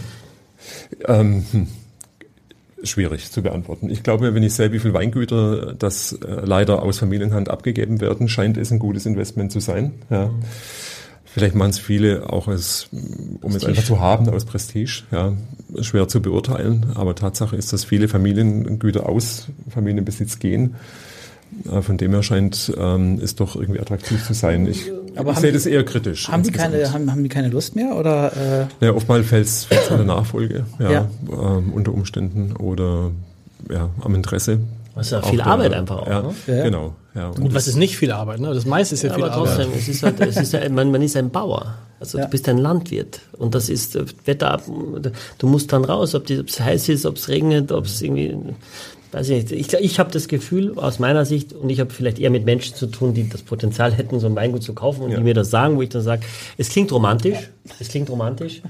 Ähm, 1.07 1.43
hm. 1.51 1.67
Schwierig 2.85 3.31
zu 3.31 3.41
beantworten. 3.41 3.89
Ich 3.89 4.03
glaube, 4.03 4.33
wenn 4.35 4.43
ich 4.43 4.53
sehe, 4.53 4.73
wie 4.73 4.79
viele 4.79 4.93
Weingüter 4.93 5.73
das 5.73 6.11
äh, 6.13 6.17
leider 6.45 6.83
aus 6.83 6.99
Familienhand 6.99 7.49
abgegeben 7.49 8.01
werden, 8.01 8.27
scheint 8.27 8.57
es 8.57 8.71
ein 8.71 8.79
gutes 8.79 9.05
Investment 9.05 9.53
zu 9.53 9.61
sein. 9.61 9.93
Ja. 10.09 10.29
Vielleicht 11.33 11.55
machen 11.55 11.71
es 11.71 11.79
viele 11.79 12.31
auch 12.31 12.47
als, 12.47 12.87
um 13.41 13.55
es 13.55 13.65
einfach 13.65 13.83
zu 13.83 13.99
haben, 13.99 14.29
aus 14.29 14.45
Prestige. 14.45 15.03
Ja. 15.11 15.33
Schwer 15.81 16.07
zu 16.07 16.21
beurteilen, 16.21 16.85
aber 16.93 17.15
Tatsache 17.15 17.55
ist, 17.55 17.73
dass 17.73 17.83
viele 17.83 18.07
Familiengüter 18.07 19.09
aus 19.09 19.47
Familienbesitz 19.69 20.37
gehen. 20.39 20.75
Äh, 21.71 21.81
Von 21.81 21.97
dem 21.97 22.11
her 22.11 22.21
scheint 22.23 22.71
ähm, 22.77 23.19
es 23.23 23.35
doch 23.35 23.55
irgendwie 23.55 23.79
attraktiv 23.79 24.23
zu 24.25 24.33
sein. 24.33 24.67
Ich, 24.67 24.91
Aber 25.15 25.31
ich 25.31 25.39
sehe 25.39 25.51
das 25.51 25.65
eher 25.65 25.83
kritisch. 25.83 26.27
Haben 26.29 26.43
die, 26.43 26.51
keine, 26.51 26.91
haben, 26.93 27.11
haben 27.11 27.23
die 27.23 27.29
keine 27.29 27.49
Lust 27.49 27.75
mehr? 27.75 27.95
Oder, 27.95 28.67
äh, 28.81 28.85
Ja, 28.85 28.93
oftmals 28.93 29.27
fällt 29.27 29.47
es 29.47 29.67
an 29.89 29.97
der 29.97 30.05
Nachfolge, 30.05 30.65
ja, 30.79 30.91
Ja. 30.91 31.09
Ähm, 31.31 31.73
unter 31.73 31.93
Umständen 31.93 32.53
oder 32.55 33.09
ja, 33.71 33.89
am 34.01 34.13
Interesse. 34.15 34.59
Das 34.95 35.07
ist 35.07 35.11
ja 35.11 35.21
viel 35.23 35.37
der- 35.37 35.47
Arbeit 35.47 35.73
einfach 35.73 35.97
auch, 35.97 36.07
Ja, 36.07 36.21
ne? 36.21 36.33
Ja. 36.47 36.63
genau. 36.63 36.95
Ja, 37.15 37.29
und 37.29 37.37
Und 37.39 37.45
was 37.53 37.65
das- 37.65 37.67
ist 37.69 37.75
nicht 37.75 37.95
viel 37.97 38.11
Arbeit, 38.11 38.39
ne? 38.39 38.53
Das 38.53 38.65
meiste 38.65 38.95
ist 38.95 39.03
ja, 39.03 39.13
viel 39.13 39.23
aber 39.23 39.33
Arbeit. 39.33 39.55
trotzdem, 39.57 39.71
es 39.77 39.87
ist 39.87 40.01
halt, 40.03 40.19
es 40.19 40.37
ist 40.37 40.53
ja, 40.53 40.67
man, 40.69 40.91
man 40.91 41.01
ist 41.01 41.15
ein 41.15 41.29
Bauer. 41.29 41.75
Also 41.99 42.17
Ja. 42.17 42.25
du 42.25 42.31
bist 42.31 42.49
ein 42.49 42.57
Landwirt. 42.57 43.19
Und 43.37 43.53
das 43.55 43.69
ist 43.69 43.95
äh, 43.95 44.05
Wetter 44.25 44.51
ab, 44.51 44.63
du 45.37 45.47
musst 45.47 45.71
dann 45.71 45.85
raus, 45.85 46.15
ob 46.15 46.29
es 46.29 46.59
heiß 46.59 46.89
ist, 46.89 47.05
ob 47.05 47.17
es 47.17 47.29
regnet, 47.29 47.71
ob 47.71 47.85
es 47.85 48.01
irgendwie, 48.01 48.35
weiß 49.11 49.29
ich 49.29 49.51
nicht. 49.51 49.51
Ich, 49.51 49.73
ich 49.79 49.99
habe 49.99 50.11
das 50.11 50.27
Gefühl, 50.27 50.73
aus 50.77 50.97
meiner 50.99 51.23
Sicht, 51.23 51.53
und 51.53 51.69
ich 51.69 51.79
habe 51.79 51.91
vielleicht 51.91 52.17
eher 52.19 52.31
mit 52.31 52.45
Menschen 52.45 52.75
zu 52.75 52.87
tun, 52.87 53.13
die 53.13 53.29
das 53.29 53.43
Potenzial 53.43 53.93
hätten, 53.93 54.19
so 54.19 54.25
ein 54.27 54.35
Weingut 54.35 54.63
zu 54.63 54.73
kaufen 54.73 55.03
und 55.03 55.11
Ja. 55.11 55.17
die 55.17 55.23
mir 55.23 55.35
das 55.35 55.49
sagen, 55.51 55.75
wo 55.77 55.81
ich 55.83 55.89
dann 55.89 56.01
sage, 56.01 56.23
es 56.57 56.69
klingt 56.69 56.91
romantisch, 56.91 57.37
es 57.79 57.89
klingt 57.89 58.09
romantisch. 58.09 58.61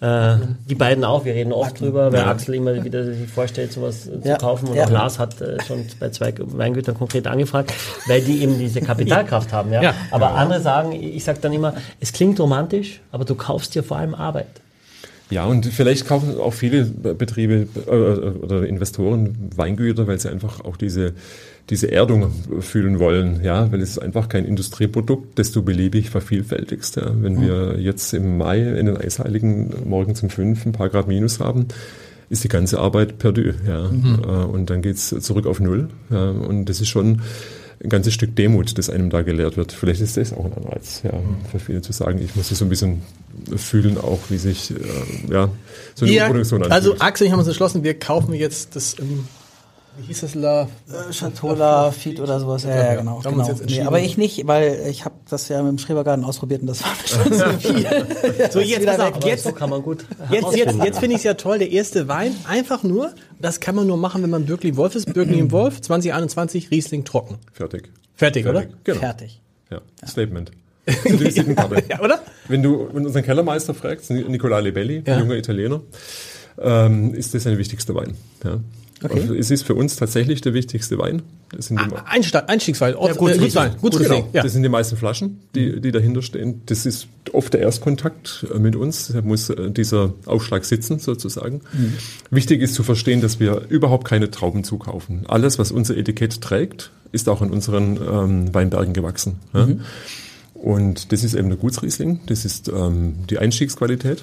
Äh, 0.00 0.36
die 0.68 0.74
beiden 0.74 1.04
auch, 1.04 1.24
wir 1.24 1.32
reden 1.34 1.52
oft 1.52 1.80
drüber, 1.80 2.12
weil 2.12 2.20
Axel 2.24 2.54
immer 2.56 2.84
wieder 2.84 3.02
sich 3.04 3.30
vorstellt, 3.30 3.72
sowas 3.72 4.06
äh, 4.06 4.20
zu 4.20 4.28
Ja. 4.28 4.36
kaufen. 4.36 4.68
Und 4.68 4.76
Ja. 4.76 4.84
auch 4.84 4.90
Lars 4.90 5.18
hat 5.18 5.40
äh, 5.40 5.56
schon 5.66 5.86
bei 5.98 6.10
zwei 6.10 6.34
Weingütern 6.36 6.94
konkret 6.94 7.26
angefragt, 7.26 7.72
weil 8.06 8.20
die 8.20 8.42
eben 8.42 8.58
diese 8.58 8.82
Kapitalkraft 8.82 9.52
haben. 9.54 9.72
Ja? 9.72 9.82
Ja. 9.82 9.94
Aber 10.10 10.34
andere 10.34 10.60
sagen, 10.60 10.92
ich 10.92 11.24
sage 11.24 11.38
dann 11.40 11.54
immer, 11.54 11.74
es 11.98 12.12
klingt 12.12 12.38
romantisch, 12.38 13.00
aber 13.10 13.24
du 13.24 13.34
kaufst 13.34 13.74
dir 13.74 13.82
vor 13.82 13.96
allem 13.96 14.14
Arbeit. 14.14 14.48
Ja, 15.30 15.44
und 15.46 15.66
vielleicht 15.66 16.06
kaufen 16.06 16.38
auch 16.38 16.52
viele 16.52 16.84
Betriebe 16.84 17.66
äh, 17.86 17.90
oder 17.90 18.66
Investoren 18.66 19.50
Weingüter, 19.56 20.06
weil 20.06 20.20
sie 20.20 20.30
einfach 20.30 20.60
auch 20.64 20.76
diese, 20.76 21.14
diese 21.70 21.90
Erdung 21.90 22.30
fühlen 22.60 22.98
wollen, 23.00 23.42
ja, 23.42 23.72
weil 23.72 23.80
es 23.80 23.90
ist 23.90 23.98
einfach 23.98 24.28
kein 24.28 24.44
Industrieprodukt, 24.44 25.36
du 25.50 25.62
beliebig 25.62 26.10
vervielfältigst. 26.10 26.96
Ja. 26.96 27.10
Wenn 27.20 27.40
wir 27.40 27.80
jetzt 27.80 28.14
im 28.14 28.38
Mai 28.38 28.60
in 28.60 28.86
den 28.86 28.96
Eisheiligen 28.96 29.74
morgens 29.84 30.22
um 30.22 30.30
fünf 30.30 30.64
ein 30.64 30.72
paar 30.72 30.88
Grad 30.88 31.08
Minus 31.08 31.40
haben, 31.40 31.66
ist 32.28 32.44
die 32.44 32.48
ganze 32.48 32.78
Arbeit 32.78 33.18
perdu, 33.18 33.52
ja. 33.66 33.86
Äh, 33.86 34.44
Und 34.46 34.70
dann 34.70 34.82
geht's 34.82 35.08
zurück 35.20 35.46
auf 35.46 35.60
Null. 35.60 35.88
Ja. 36.10 36.30
Und 36.30 36.66
das 36.66 36.80
ist 36.80 36.88
schon 36.88 37.20
ein 37.82 37.88
ganzes 37.88 38.14
Stück 38.14 38.34
Demut, 38.36 38.78
das 38.78 38.88
einem 38.88 39.10
da 39.10 39.22
gelehrt 39.22 39.56
wird. 39.56 39.72
Vielleicht 39.72 40.00
ist 40.00 40.16
das 40.16 40.32
auch 40.32 40.44
ein 40.44 40.52
Anreiz, 40.54 41.02
ja, 41.04 41.12
für 41.50 41.58
viele 41.58 41.82
zu 41.82 41.92
sagen, 41.92 42.20
ich 42.20 42.34
muss 42.34 42.48
das 42.48 42.58
so 42.58 42.64
ein 42.64 42.68
bisschen 42.68 43.02
fühlen, 43.56 43.98
auch 43.98 44.20
wie 44.28 44.38
sich 44.38 44.70
äh, 44.70 44.74
ja, 45.30 45.50
so 45.94 46.06
eine 46.06 46.14
Wir, 46.14 46.24
Produktion 46.26 46.62
anfühlt. 46.62 46.72
also 46.72 46.96
Axel 47.00 47.26
ich 47.26 47.32
haben 47.32 47.38
uns 47.40 47.48
entschlossen, 47.48 47.84
wir 47.84 47.98
kaufen 47.98 48.32
jetzt 48.32 48.76
das, 48.76 48.96
ähm, 48.98 49.24
wie 49.98 50.06
hieß 50.06 50.20
das, 50.20 50.34
La, 50.34 50.68
Chatola, 51.10 51.90
Feed 51.90 52.20
oder 52.20 52.38
sowas? 52.40 52.64
Ja, 52.64 52.76
ja, 52.76 52.94
genau. 52.96 53.16
Uns 53.16 53.24
genau. 53.24 53.46
jetzt 53.46 53.64
Nee, 53.66 53.82
aber 53.82 54.00
ich 54.00 54.16
nicht, 54.16 54.46
weil 54.46 54.86
ich 54.88 55.04
habe 55.04 55.14
das 55.28 55.48
ja 55.48 55.62
mit 55.62 55.72
dem 55.72 55.78
Schrebergarten 55.78 56.24
ausprobiert 56.24 56.60
und 56.62 56.66
das 56.68 56.82
war 56.82 56.90
mir 56.90 57.08
schon 57.08 57.58
zu 57.60 57.72
viel. 57.72 58.06
So, 58.50 58.60
jetzt, 58.60 58.86
pass 58.86 59.00
auf, 59.00 59.24
jetzt, 59.24 59.44
so 59.44 59.52
kann 59.52 59.70
man 59.70 59.82
gut 59.82 60.04
Jetzt, 60.30 60.56
jetzt, 60.56 60.76
jetzt 60.84 60.98
finde 60.98 61.14
ich 61.14 61.20
es 61.20 61.24
ja 61.24 61.34
toll, 61.34 61.58
der 61.58 61.70
erste 61.70 62.08
Wein, 62.08 62.34
einfach 62.48 62.82
nur, 62.82 63.12
das 63.40 63.60
kann 63.60 63.74
man 63.74 63.86
nur 63.86 63.96
machen, 63.96 64.22
wenn 64.22 64.30
man 64.30 64.46
Birkli 64.46 64.76
Wolf 64.76 64.94
ist. 64.94 65.12
Birkli 65.12 65.38
im 65.38 65.50
Wolf, 65.52 65.80
2021, 65.80 66.70
Riesling 66.70 67.04
trocken. 67.04 67.38
Fertig. 67.52 67.90
Fertig, 68.14 68.44
Fertig. 68.44 68.70
Genau. 68.84 69.00
Fertig. 69.00 69.40
Ja. 69.70 69.80
Statement. 70.06 70.50
Ja, 71.88 72.00
oder? 72.00 72.20
Wenn 72.46 72.62
du 72.62 72.88
wenn 72.92 73.06
unseren 73.06 73.24
Kellermeister 73.24 73.74
fragst, 73.74 74.08
Nicola 74.10 74.60
Lebelli, 74.60 75.02
Ja. 75.04 75.14
ein 75.14 75.20
junger 75.20 75.34
Italiener, 75.34 75.80
ähm, 76.62 77.12
ist 77.12 77.34
das 77.34 77.44
ein 77.46 77.58
wichtigster 77.58 77.94
Wein. 77.94 78.16
Ja. 78.44 78.60
Okay. 79.02 79.20
Also 79.20 79.34
Es 79.34 79.50
ist 79.50 79.62
für 79.64 79.74
uns 79.74 79.96
tatsächlich 79.96 80.40
der 80.40 80.54
wichtigste 80.54 80.98
Wein. 80.98 81.22
Das 81.54 81.66
sind 81.66 81.78
die, 81.80 81.94
Einsteig, 82.06 82.48
Einstiegswein, 82.48 82.94
Ort, 82.96 83.16
gut, 83.18 83.30
äh, 83.32 83.38
Gutswein, 83.38 83.64
richtig. 83.64 83.82
Gutsriesling. 83.82 84.18
Genau, 84.22 84.30
Ja. 84.32 84.42
das 84.42 84.52
sind 84.52 84.62
die 84.62 84.68
meisten 84.68 84.96
Flaschen, 84.96 85.40
die, 85.54 85.80
die 85.80 85.92
dahinter 85.92 86.22
stehen. 86.22 86.62
Das 86.66 86.86
ist 86.86 87.06
oft 87.32 87.52
der 87.52 87.60
Erstkontakt 87.60 88.46
äh, 88.54 88.58
mit 88.58 88.74
uns. 88.74 89.08
Da 89.08 89.20
muss 89.22 89.50
äh, 89.50 89.70
dieser 89.70 90.14
Aufschlag 90.24 90.64
sitzen, 90.64 90.98
sozusagen. 90.98 91.60
Wichtig 92.30 92.62
ist 92.62 92.74
zu 92.74 92.82
verstehen, 92.82 93.20
dass 93.20 93.38
wir 93.38 93.66
überhaupt 93.68 94.06
keine 94.08 94.30
Trauben 94.30 94.64
zukaufen. 94.64 95.24
Alles, 95.28 95.58
was 95.58 95.72
unser 95.72 95.96
Etikett 95.96 96.40
trägt, 96.40 96.90
ist 97.12 97.28
auch 97.28 97.42
in 97.42 97.50
unseren 97.50 97.98
ähm, 97.98 98.54
Weinbergen 98.54 98.92
gewachsen. 98.94 99.36
Ja? 99.54 99.68
Und 100.54 101.12
das 101.12 101.22
ist 101.22 101.34
eben 101.34 101.48
der 101.48 101.58
Gutsriesling, 101.58 102.20
das 102.26 102.44
ist 102.46 102.68
ähm, 102.68 103.14
die 103.28 103.38
Einstiegsqualität, 103.38 104.22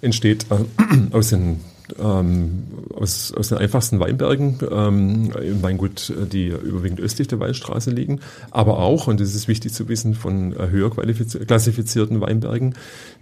entsteht 0.00 0.46
äh, 0.50 0.56
aus 1.14 1.30
den 1.30 1.60
ähm, 2.02 2.64
aus, 2.94 3.32
aus 3.36 3.48
den 3.48 3.58
einfachsten 3.58 4.00
Weinbergen 4.00 4.58
ähm, 4.70 5.30
im 5.40 5.62
Weingut, 5.62 6.10
äh, 6.10 6.26
die 6.26 6.48
überwiegend 6.48 7.00
östlich 7.00 7.28
der 7.28 7.40
Weinstraße 7.40 7.90
liegen, 7.90 8.20
aber 8.50 8.78
auch, 8.78 9.06
und 9.06 9.20
das 9.20 9.34
ist 9.34 9.48
wichtig 9.48 9.72
zu 9.72 9.88
wissen, 9.88 10.14
von 10.14 10.52
äh, 10.52 10.68
höher 10.70 10.90
klassifizierten 10.90 12.20
Weinbergen, 12.20 12.74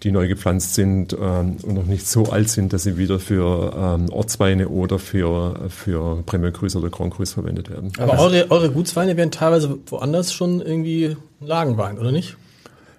die 0.03 0.13
neu 0.13 0.29
gepflanzt 0.29 0.75
sind 0.75 1.13
ähm, 1.21 1.57
und 1.63 1.75
noch 1.75 1.87
nicht 1.87 2.07
so 2.07 2.27
alt 2.27 2.49
sind, 2.49 2.73
dass 2.73 2.85
sie 2.85 2.97
wieder 2.97 3.19
für 3.19 3.73
ähm, 3.77 4.09
Ortsweine 4.11 4.69
oder 4.69 4.99
für, 4.99 5.69
für 5.69 6.23
Premier 6.25 6.53
Cruise 6.53 6.79
oder 6.79 6.91
Grand 6.91 7.15
Cruise 7.15 7.33
verwendet 7.35 7.71
werden. 7.71 7.93
Aber 7.99 8.19
eure, 8.19 8.51
eure 8.51 8.71
Gutsweine 8.71 9.17
werden 9.17 9.31
teilweise 9.31 9.79
woanders 9.87 10.33
schon 10.33 10.61
irgendwie 10.61 11.17
Lagenwein, 11.41 11.99
oder 11.99 12.13
nicht? 12.13 12.37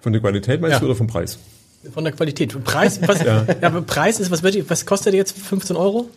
Von 0.02 0.12
der 0.14 0.22
Qualität 0.22 0.60
meinst 0.60 0.74
Ja. 0.76 0.80
du 0.80 0.86
oder 0.88 0.96
vom 0.96 1.08
Preis? 1.08 1.38
Von 1.92 2.04
der 2.04 2.14
Qualität. 2.14 2.64
Preis, 2.64 3.00
was, 3.06 3.24
ja. 3.24 3.46
aber 3.62 3.82
Preis 3.82 4.20
ist, 4.20 4.32
was, 4.32 4.44
wird, 4.44 4.70
was 4.70 4.86
kostet 4.86 5.14
der 5.14 5.20
jetzt? 5.20 5.38
15 5.38 5.76
Euro? 5.76 6.10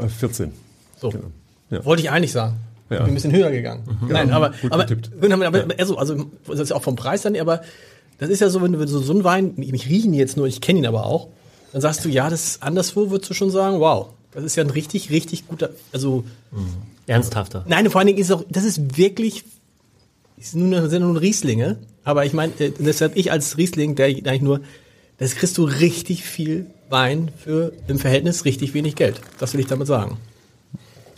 Äh, 0.00 0.08
14. 0.08 0.52
So. 1.00 1.10
Genau. 1.10 1.26
Ja. 1.70 1.84
Wollte 1.84 2.02
ich 2.02 2.10
eigentlich 2.10 2.32
sagen. 2.32 2.56
Ja. 2.90 2.98
Bin 2.98 3.08
ein 3.08 3.14
bisschen 3.14 3.32
höher 3.32 3.50
gegangen. 3.50 3.82
Nein, 4.08 4.30
aber, 4.30 4.50
gut 4.50 4.72
aber, 4.72 4.84
getippt. 4.84 5.10
aber, 5.32 5.46
aber 5.46 5.64
also, 5.78 5.98
also, 5.98 6.26
das 6.46 6.60
ist 6.60 6.70
ja 6.70 6.76
auch 6.76 6.82
vom 6.82 6.94
Preis 6.94 7.22
dann, 7.22 7.36
aber 7.36 7.62
das 8.18 8.30
ist 8.30 8.40
ja 8.40 8.48
so, 8.48 8.62
wenn 8.62 8.72
du 8.72 8.78
du 8.78 8.86
so 8.86 9.12
einen 9.12 9.24
Wein, 9.24 9.54
mich 9.56 9.72
mich 9.72 9.88
riechen 9.88 10.12
die 10.12 10.18
jetzt 10.18 10.36
nur, 10.36 10.46
ich 10.46 10.60
kenne 10.60 10.78
ihn 10.78 10.86
aber 10.86 11.04
auch, 11.04 11.28
dann 11.72 11.82
sagst 11.82 12.04
du, 12.04 12.08
ja, 12.08 12.30
das 12.30 12.44
ist 12.44 12.62
anderswo, 12.62 13.10
würdest 13.10 13.30
du 13.30 13.34
schon 13.34 13.50
sagen, 13.50 13.80
wow, 13.80 14.08
das 14.32 14.44
ist 14.44 14.56
ja 14.56 14.62
ein 14.62 14.70
richtig, 14.70 15.10
richtig 15.10 15.48
guter, 15.48 15.70
also, 15.92 16.24
Ernsthafter. 17.06 17.64
nein, 17.66 17.90
vor 17.90 17.98
allen 17.98 18.06
Dingen 18.06 18.18
ist 18.18 18.30
es 18.30 18.32
auch, 18.32 18.44
das 18.48 18.64
ist 18.64 18.96
wirklich, 18.96 19.44
ist 20.36 20.54
das 20.54 20.90
sind 20.90 21.00
nun 21.00 21.16
Rieslinge, 21.16 21.78
aber 22.04 22.24
ich 22.24 22.32
meine, 22.32 22.52
äh, 22.60 22.70
deshalb 22.78 23.16
ich 23.16 23.32
als 23.32 23.58
Riesling, 23.58 23.96
der 23.96 24.06
eigentlich 24.06 24.42
nur, 24.42 24.60
das 25.18 25.34
kriegst 25.34 25.56
du 25.58 25.64
richtig 25.64 26.24
viel 26.24 26.66
Wein 26.88 27.30
für 27.36 27.72
im 27.88 27.98
Verhältnis 27.98 28.44
richtig 28.44 28.74
wenig 28.74 28.94
Geld. 28.96 29.20
Das 29.38 29.52
will 29.54 29.60
ich 29.60 29.66
damit 29.66 29.86
sagen. 29.86 30.18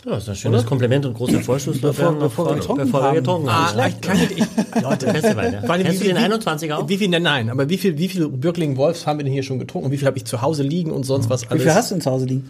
Ja, 0.05 0.11
das 0.11 0.23
ist 0.23 0.29
ein 0.29 0.35
schönes 0.37 0.65
Kompliment 0.65 1.05
und 1.05 1.13
großer 1.13 1.41
Vorschuss. 1.41 1.79
Bevor- 1.81 2.13
bevor 2.13 2.47
wir 2.49 2.55
getrunken 2.55 2.85
bevor 2.85 3.01
wir 3.01 3.07
haben. 3.09 3.15
getrunken 3.17 3.49
Ah, 3.49 3.73
haben. 3.75 3.89
ich 3.89 4.01
kann 4.01 4.17
nicht, 4.17 4.31
ich, 4.31 4.81
Leute, 4.81 5.07
Wein, 5.35 5.53
ja. 5.53 5.61
Vor 5.61 5.71
allem, 5.71 5.83
Kennst 5.83 5.99
wie 5.99 6.05
du 6.05 6.09
den 6.11 6.15
viel- 6.15 6.25
21 6.25 6.71
auch? 6.73 6.87
Wie 6.87 6.97
viel, 6.97 7.09
nein, 7.09 7.21
nein, 7.23 7.49
aber 7.49 7.69
wie 7.69 7.77
viel, 7.77 7.97
wie 7.97 8.07
viel 8.07 8.29
Birkling 8.29 8.77
Wolfs 8.77 9.05
haben 9.05 9.19
wir 9.19 9.25
denn 9.25 9.33
hier 9.33 9.43
schon 9.43 9.59
getrunken? 9.59 9.87
Und 9.87 9.91
wie 9.91 9.97
viel 9.97 10.07
habe 10.07 10.17
ich 10.17 10.23
zu 10.25 10.41
Hause 10.41 10.63
liegen 10.63 10.91
und 10.91 11.03
sonst 11.03 11.29
was 11.29 11.43
Wie 11.43 11.47
alles? 11.49 11.63
viel 11.63 11.73
hast 11.73 11.91
du 11.91 11.95
denn 11.95 12.01
zu 12.01 12.09
Hause 12.11 12.25
liegen? 12.25 12.49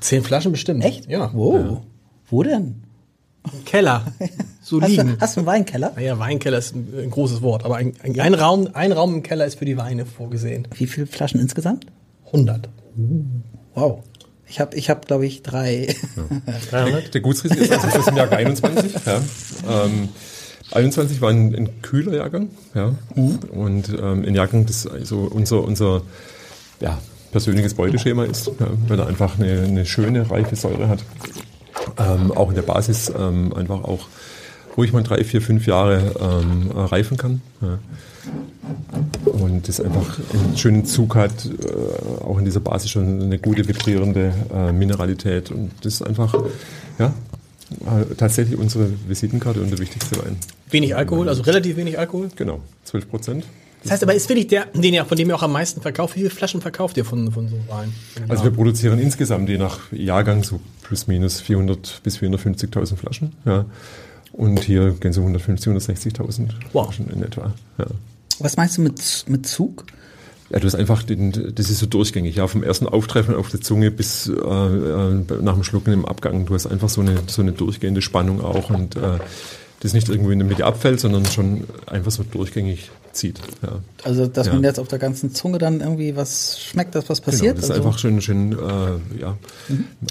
Zehn 0.00 0.22
Flaschen 0.22 0.52
bestimmt. 0.52 0.82
Echt? 0.84 1.08
Ja. 1.10 1.30
Wow. 1.34 1.82
Wo 2.30 2.42
denn? 2.42 2.82
Im 3.52 3.64
Keller. 3.66 4.04
So 4.66 4.80
Hast 4.80 4.90
liegen. 4.90 5.06
du, 5.10 5.20
hast 5.20 5.36
du 5.36 5.40
einen 5.40 5.46
Weinkeller? 5.46 5.92
Naja, 5.94 6.18
Weinkeller 6.18 6.58
ist 6.58 6.74
ein, 6.74 6.92
ein 7.00 7.10
großes 7.10 7.40
Wort, 7.40 7.64
aber 7.64 7.76
ein, 7.76 7.92
ein, 8.02 8.18
ein, 8.18 8.34
Raum, 8.34 8.68
ein 8.72 8.90
Raum 8.90 9.14
im 9.14 9.22
Keller 9.22 9.46
ist 9.46 9.60
für 9.60 9.64
die 9.64 9.76
Weine 9.76 10.06
vorgesehen. 10.06 10.66
Wie 10.76 10.88
viele 10.88 11.06
Flaschen 11.06 11.38
insgesamt? 11.38 11.86
100. 12.26 12.68
Wow. 13.76 14.02
Ich 14.48 14.58
habe, 14.58 14.76
ich 14.76 14.90
hab, 14.90 15.06
glaube 15.06 15.24
ich, 15.24 15.44
drei. 15.44 15.94
300? 16.70 17.14
Der 17.14 17.20
Gutsriesling 17.20 17.60
ist 17.60 17.70
also 17.70 17.96
aus 17.96 18.06
dem 18.06 18.16
Jahr 18.16 18.32
21. 18.32 18.92
Ja. 19.06 19.22
Ähm, 19.84 20.08
21 20.72 21.20
war 21.20 21.30
ein, 21.30 21.54
ein 21.54 21.82
kühler 21.82 22.16
Jahrgang. 22.16 22.50
Ja. 22.74 22.96
Und 23.14 23.90
ähm, 23.90 24.24
ein 24.26 24.34
Jahrgang, 24.34 24.66
das 24.66 24.84
also 24.88 25.30
unser, 25.30 25.62
unser 25.62 26.02
ja, 26.80 26.98
persönliches 27.30 27.74
Beuteschema 27.74 28.24
ist, 28.24 28.48
ja, 28.48 28.66
weil 28.88 28.98
er 28.98 29.06
einfach 29.06 29.38
eine, 29.38 29.62
eine 29.62 29.86
schöne, 29.86 30.28
reife 30.28 30.56
Säure 30.56 30.88
hat. 30.88 31.04
Ähm, 31.98 32.32
auch 32.32 32.48
in 32.48 32.56
der 32.56 32.62
Basis 32.62 33.12
ähm, 33.16 33.52
einfach 33.52 33.84
auch 33.84 34.08
ruhig 34.76 34.92
mal 34.92 35.02
drei, 35.02 35.24
vier, 35.24 35.40
fünf 35.40 35.66
Jahre 35.66 36.14
ähm, 36.20 36.70
äh, 36.70 36.80
reifen 36.80 37.16
kann. 37.16 37.40
Ja. 37.60 37.78
Und 39.24 39.68
das 39.68 39.80
einfach 39.80 40.18
einen 40.32 40.56
schönen 40.56 40.84
Zug 40.84 41.14
hat, 41.14 41.46
äh, 41.46 42.24
auch 42.24 42.38
in 42.38 42.44
dieser 42.44 42.60
Basis 42.60 42.90
schon 42.90 43.22
eine 43.22 43.38
gute 43.38 43.66
vibrierende 43.66 44.32
äh, 44.52 44.72
Mineralität. 44.72 45.50
Und 45.50 45.70
das 45.82 45.94
ist 45.94 46.02
einfach, 46.02 46.34
ja, 46.98 47.12
äh, 47.80 48.14
tatsächlich 48.16 48.58
unsere 48.58 48.90
Visitenkarte 49.08 49.60
und 49.60 49.70
der 49.70 49.78
wichtigste 49.78 50.16
Wein. 50.18 50.36
Wenig 50.70 50.94
Alkohol, 50.96 51.28
also 51.28 51.42
relativ 51.42 51.76
wenig 51.76 51.98
Alkohol. 51.98 52.28
Genau, 52.36 52.60
12 52.84 53.10
Prozent. 53.10 53.44
Das 53.82 53.92
heißt 53.92 54.02
aber, 54.02 54.14
ist 54.14 54.28
wirklich 54.28 54.48
der, 54.48 54.66
den 54.74 54.94
ihr, 54.94 55.04
von 55.04 55.16
dem 55.16 55.28
ihr 55.28 55.36
auch 55.36 55.42
am 55.42 55.52
meisten 55.52 55.80
verkauft. 55.80 56.16
Wie 56.16 56.20
viele 56.20 56.30
Flaschen 56.30 56.60
verkauft 56.60 56.96
ihr 56.96 57.04
von, 57.04 57.30
von 57.30 57.48
so 57.48 57.56
Wein? 57.68 57.92
Also 58.28 58.42
wir 58.42 58.50
produzieren 58.50 58.98
insgesamt 58.98 59.48
je 59.48 59.58
nach 59.58 59.92
Jahrgang 59.92 60.42
so 60.42 60.60
plus 60.82 61.06
minus 61.06 61.40
400 61.40 62.00
bis 62.02 62.18
450.000 62.18 62.96
Flaschen. 62.96 63.32
Ja. 63.44 63.64
Und 64.36 64.60
hier 64.60 64.90
gehen 65.00 65.12
so 65.12 65.22
150, 65.22 65.72
160.000 65.72 66.48
Wow. 66.72 66.86
Flaschen 66.86 67.10
in 67.10 67.22
etwa. 67.22 67.54
Ja. 67.78 67.86
Was 68.38 68.56
meinst 68.56 68.76
du 68.76 68.82
mit, 68.82 69.24
mit 69.28 69.46
Zug? 69.46 69.84
Ja, 70.50 70.60
du 70.60 70.66
hast 70.66 70.74
einfach, 70.74 71.02
den, 71.02 71.54
das 71.54 71.70
ist 71.70 71.78
so 71.78 71.86
durchgängig, 71.86 72.36
ja, 72.36 72.46
vom 72.46 72.62
ersten 72.62 72.86
Auftreffen 72.86 73.34
auf 73.34 73.48
der 73.48 73.60
Zunge 73.60 73.90
bis 73.90 74.28
äh, 74.28 74.32
äh, 74.32 75.24
nach 75.42 75.54
dem 75.54 75.64
Schlucken 75.64 75.92
im 75.92 76.04
Abgang. 76.04 76.46
Du 76.46 76.54
hast 76.54 76.66
einfach 76.66 76.88
so 76.88 77.00
eine, 77.00 77.18
so 77.26 77.42
eine 77.42 77.52
durchgehende 77.52 78.02
Spannung 78.02 78.40
auch 78.40 78.70
und 78.70 78.94
äh, 78.96 79.18
das 79.80 79.92
nicht 79.92 80.08
irgendwo 80.08 80.30
in 80.30 80.38
der 80.38 80.48
Mitte 80.48 80.64
abfällt, 80.64 81.00
sondern 81.00 81.26
schon 81.26 81.64
einfach 81.86 82.10
so 82.10 82.22
durchgängig 82.22 82.90
zieht. 83.12 83.40
Ja. 83.62 83.80
Also, 84.04 84.26
dass 84.26 84.46
Ja. 84.46 84.54
man 84.54 84.64
jetzt 84.64 84.78
auf 84.80 84.88
der 84.88 84.98
ganzen 84.98 85.34
Zunge 85.34 85.58
dann 85.58 85.80
irgendwie 85.80 86.16
was 86.16 86.58
schmeckt, 86.60 86.94
dass 86.94 87.08
was 87.08 87.20
Genau, 87.22 87.30
passiert? 87.32 87.56
das 87.58 87.64
ist 87.64 87.70
also, 87.70 87.84
einfach 87.84 87.98
schön, 87.98 88.20
schön 88.20 88.52
äh, 88.52 89.20
ja, 89.20 89.36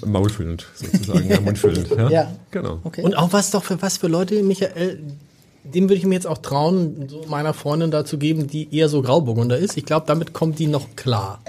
maulfüllend 0.04 0.66
sozusagen, 0.74 1.28
ja, 1.28 1.40
mundfüllend. 1.40 1.88
Ja, 1.96 2.08
Ja. 2.10 2.32
genau. 2.50 2.80
okay. 2.84 3.02
Und 3.02 3.16
auch 3.16 3.32
was 3.32 3.50
doch 3.50 3.64
für 3.64 3.80
was 3.82 3.96
für 3.98 4.08
Leute, 4.08 4.42
Michael, 4.42 5.00
dem 5.64 5.84
würde 5.84 5.96
ich 5.96 6.04
mir 6.06 6.14
jetzt 6.14 6.26
auch 6.26 6.38
trauen, 6.38 7.08
so 7.08 7.24
meiner 7.28 7.52
Freundin 7.54 7.90
dazu 7.90 8.18
geben, 8.18 8.46
die 8.46 8.72
eher 8.76 8.88
so 8.88 9.02
Grauburgunder 9.02 9.58
ist. 9.58 9.76
Ich 9.76 9.84
glaube, 9.84 10.06
damit 10.06 10.32
kommt 10.32 10.58
die 10.58 10.66
noch 10.68 10.94
klar. 10.96 11.40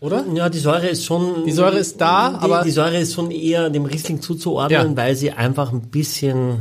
Oder? 0.00 0.24
Ja, 0.34 0.48
die 0.48 0.58
Säure 0.58 0.88
ist 0.88 1.04
schon. 1.04 1.44
Die 1.44 1.52
Säure 1.52 1.78
ist 1.78 2.00
da, 2.00 2.30
die, 2.30 2.36
aber- 2.44 2.62
Die 2.64 2.72
Säure 2.72 2.98
ist 2.98 3.14
schon 3.14 3.30
eher 3.30 3.70
dem 3.70 3.84
Riesling 3.84 4.20
zuzuordnen, 4.20 4.90
Ja. 4.90 4.96
weil 4.96 5.14
sie 5.14 5.30
einfach 5.30 5.72
ein 5.72 5.82
bisschen 5.82 6.60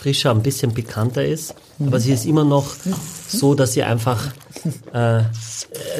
frischer, 0.00 0.30
ein 0.30 0.42
bisschen 0.42 0.72
pikanter 0.72 1.24
ist. 1.24 1.54
Aber 1.78 2.00
sie 2.00 2.12
ist 2.12 2.24
immer 2.24 2.44
noch 2.44 2.74
so, 3.28 3.54
dass 3.54 3.74
sie 3.74 3.82
einfach 3.82 4.32
äh, 4.94 5.20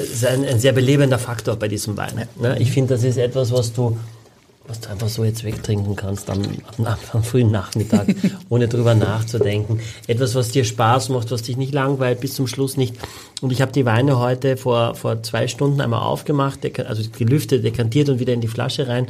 ist 0.03 0.25
ein, 0.27 0.45
ein 0.45 0.59
sehr 0.59 0.73
belebender 0.73 1.19
Faktor 1.19 1.57
bei 1.57 1.69
diesem 1.69 1.97
Wein. 1.97 2.27
Ne? 2.41 2.59
Ich 2.59 2.73
finde, 2.73 2.95
das 2.95 3.05
ist 3.05 3.19
etwas, 3.19 3.53
was 3.53 3.73
du 3.73 3.99
was 4.71 4.81
du 4.81 4.89
einfach 4.89 5.09
so 5.09 5.25
jetzt 5.25 5.43
wegtrinken 5.43 5.97
kannst 5.97 6.31
am, 6.31 6.43
am, 6.79 6.87
am 7.13 7.23
frühen 7.25 7.51
Nachmittag, 7.51 8.07
ohne 8.49 8.69
drüber 8.69 8.95
nachzudenken. 8.95 9.81
Etwas, 10.07 10.37
was 10.37 10.51
dir 10.51 10.65
Spaß 10.65 11.09
macht, 11.09 11.33
was 11.33 11.43
dich 11.43 11.57
nicht 11.57 11.75
langweilt, 11.75 12.21
bis 12.21 12.35
zum 12.35 12.47
Schluss 12.47 12.77
nicht. 12.77 12.95
Und 13.41 13.51
ich 13.51 13.63
habe 13.63 13.73
die 13.73 13.85
Weine 13.85 14.19
heute 14.19 14.57
vor, 14.57 14.95
vor 14.95 15.23
zwei 15.23 15.49
Stunden 15.49 15.81
einmal 15.81 16.03
aufgemacht, 16.03 16.61
also 16.87 17.03
gelüftet, 17.19 17.65
dekantiert 17.65 18.09
und 18.11 18.21
wieder 18.21 18.33
in 18.33 18.41
die 18.41 18.49
Flasche 18.49 18.87
rein, 18.87 19.09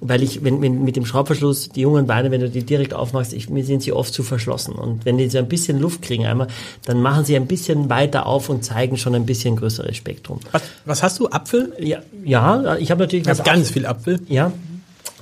weil 0.00 0.22
ich, 0.22 0.44
wenn, 0.44 0.62
wenn 0.62 0.84
mit 0.84 0.96
dem 0.96 1.06
Schraubverschluss, 1.06 1.70
die 1.70 1.80
jungen 1.80 2.06
Weine, 2.06 2.30
wenn 2.30 2.40
du 2.40 2.48
die 2.48 2.62
direkt 2.62 2.94
aufmachst, 2.94 3.32
ich, 3.32 3.50
mir 3.50 3.64
sind 3.64 3.82
sie 3.82 3.92
oft 3.92 4.14
zu 4.14 4.22
verschlossen. 4.22 4.74
Und 4.74 5.04
wenn 5.04 5.18
die 5.18 5.28
so 5.28 5.38
ein 5.38 5.48
bisschen 5.48 5.80
Luft 5.80 6.02
kriegen 6.02 6.26
einmal, 6.26 6.46
dann 6.84 7.02
machen 7.02 7.24
sie 7.24 7.34
ein 7.34 7.46
bisschen 7.46 7.90
weiter 7.90 8.26
auf 8.26 8.48
und 8.48 8.64
zeigen 8.64 8.96
schon 8.96 9.14
ein 9.16 9.26
bisschen 9.26 9.56
größeres 9.56 9.96
Spektrum. 9.96 10.38
Was, 10.52 10.62
was 10.84 11.02
hast 11.02 11.18
du? 11.18 11.28
Apfel? 11.28 11.72
Ja, 11.80 11.98
ja 12.24 12.76
ich 12.76 12.90
habe 12.92 13.02
natürlich 13.02 13.24
Ich 13.24 13.28
habe 13.28 13.38
was 13.38 13.44
ganz 13.44 13.70
viel 13.70 13.86
Apfel. 13.86 14.20
ja, 14.28 14.52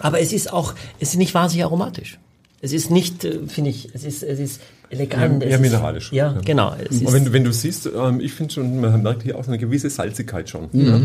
aber 0.00 0.20
es 0.20 0.32
ist 0.32 0.52
auch, 0.52 0.74
es 1.00 1.10
ist 1.10 1.16
nicht 1.16 1.34
wahnsinnig 1.34 1.64
aromatisch. 1.64 2.18
Es 2.60 2.72
ist 2.72 2.90
nicht, 2.90 3.24
äh, 3.24 3.38
finde 3.46 3.70
ich, 3.70 3.90
es 3.94 4.02
ist, 4.04 4.22
es 4.24 4.38
ist 4.40 4.60
elegant. 4.90 5.42
Ja, 5.42 5.48
es 5.48 5.54
ist, 5.54 5.60
mineralisch. 5.60 6.12
Ja, 6.12 6.32
Ja. 6.32 6.40
genau. 6.44 6.72
Und 6.72 7.12
wenn, 7.12 7.24
du- 7.26 7.32
wenn 7.32 7.44
du 7.44 7.52
siehst, 7.52 7.86
ähm, 7.94 8.20
ich 8.20 8.32
finde 8.32 8.54
schon, 8.54 8.80
man 8.80 9.00
merkt 9.02 9.22
hier 9.22 9.36
auch 9.38 9.46
eine 9.46 9.58
gewisse 9.58 9.88
Salzigkeit 9.90 10.48
schon. 10.50 10.68
Ja. 10.72 11.00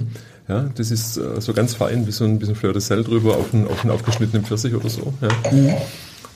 ja, 0.48 0.70
das 0.76 0.90
ist 0.90 1.18
äh, 1.18 1.40
so 1.42 1.54
ganz 1.54 1.76
fein, 1.76 2.08
wie 2.08 2.12
so 2.12 2.24
ein 2.26 2.40
bisschen 2.40 2.56
Fleur 2.56 2.74
de 2.74 2.82
Sel 2.82 3.04
drüber 3.04 3.38
auf 3.38 3.54
einen, 3.54 3.68
auf 3.68 3.82
einen 3.84 3.92
aufgeschnittenen 3.92 4.46
Pfirsich 4.46 4.74
oder 4.74 4.90
so. 4.90 5.14
Ja. 5.22 5.30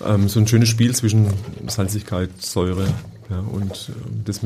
Ähm, 0.06 0.27
so 0.30 0.39
ein 0.39 0.48
schönes 0.48 0.70
Spiel 0.70 0.94
zwischen 0.96 1.27
Salzigkeit, 1.68 2.30
Säure 2.39 2.88
ja, 3.30 3.39
und 3.39 3.89
ähm, 3.89 4.24
das 4.24 4.39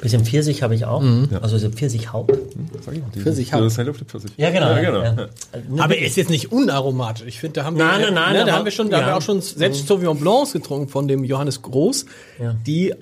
bisschen 0.00 0.24
Pfirsich 0.24 0.62
habe 0.62 0.74
ich 0.74 0.84
auch. 0.84 1.02
Ja. 1.30 1.38
Also 1.42 1.58
so 1.58 1.70
Pfirsichhaupt. 1.70 2.36
sag 2.84 2.94
ich, 2.94 3.02
die 3.14 3.20
Pfirsichhauch. 3.20 3.58
Fleur 3.58 3.68
de 3.68 3.74
Sel 3.76 3.90
auf 3.90 3.98
der 3.98 4.06
Pfirsich. 4.06 4.32
Ja, 4.36 4.50
genau. 4.50 4.70
Ja, 4.72 4.80
genau. 4.80 5.02
Ja. 5.04 5.82
Aber 5.84 5.96
er 5.96 6.06
ist 6.06 6.16
jetzt 6.16 6.30
nicht 6.30 6.50
unaromatisch. 6.50 7.24
Ich 7.28 7.38
finde, 7.38 7.60
da 7.60 7.64
haben 7.66 7.76
wir, 7.76 7.84
Nein, 7.84 8.00
nein, 8.00 8.14
nein, 8.14 8.32
ne, 8.32 8.44
da 8.44 8.52
haben 8.52 8.64
wir 8.64 8.72
schon, 8.72 8.90
da 8.90 8.98
haben 8.98 9.06
wir 9.06 9.16
auch 9.16 9.22
schon 9.22 9.40
selbst 9.40 9.86
Sauvignon 9.86 10.18
Blancs 10.18 10.52
getrunken 10.54 10.88
von 10.88 11.06
dem 11.06 11.22
Johannes 11.24 11.62
Groß, 11.62 12.06
Ja. 12.40 12.56
die 12.66 12.94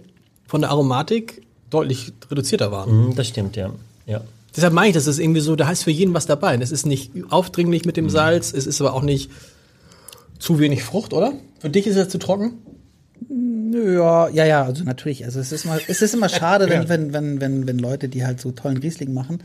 von 0.47 0.61
der 0.61 0.71
Aromatik 0.71 1.43
deutlich 1.71 2.13
reduzierter 2.31 2.71
waren. 2.71 3.09
Mhm, 3.09 3.15
Das 3.17 3.27
stimmt, 3.29 3.57
ja. 3.57 3.71
ja. 4.07 4.21
Deshalb 4.55 4.75
meine 4.75 4.89
ich, 4.89 4.95
das 4.95 5.07
ist 5.07 5.19
irgendwie 5.19 5.41
so, 5.41 5.57
da 5.57 5.67
heißt 5.67 5.85
für 5.85 5.91
jeden 5.91 6.13
was 6.15 6.27
dabei. 6.27 6.57
Das 6.59 6.71
ist 6.71 6.85
nicht 6.87 7.11
aufdringlich 7.31 7.87
mit 7.87 7.97
dem 7.97 8.11
Salz, 8.11 8.53
es 8.53 8.67
ist 8.67 8.81
aber 8.81 8.93
auch 8.93 9.03
nicht 9.03 9.31
zu 10.38 10.59
wenig 10.59 10.83
Frucht, 10.83 11.12
oder? 11.12 11.33
Für 11.61 11.71
dich 11.71 11.87
ist 11.87 11.97
es 11.97 12.09
zu 12.09 12.19
trocken? 12.19 12.53
Ja, 13.73 14.29
ja, 14.29 14.45
ja, 14.45 14.62
also 14.64 14.85
natürlich. 14.85 15.25
Also 15.25 15.41
es 15.41 15.50
ist 15.53 15.64
immer, 15.64 15.79
es 15.88 16.03
ist 16.03 16.14
immer 16.14 16.29
schade, 16.29 16.69
wenn, 16.71 16.88
wenn, 16.88 17.12
wenn, 17.12 17.41
wenn, 17.41 17.67
wenn 17.67 17.79
Leute, 17.79 18.09
die 18.09 18.25
halt 18.25 18.41
so 18.41 18.50
tollen 18.53 18.76
Riesling 18.79 19.12
machen, 19.14 19.38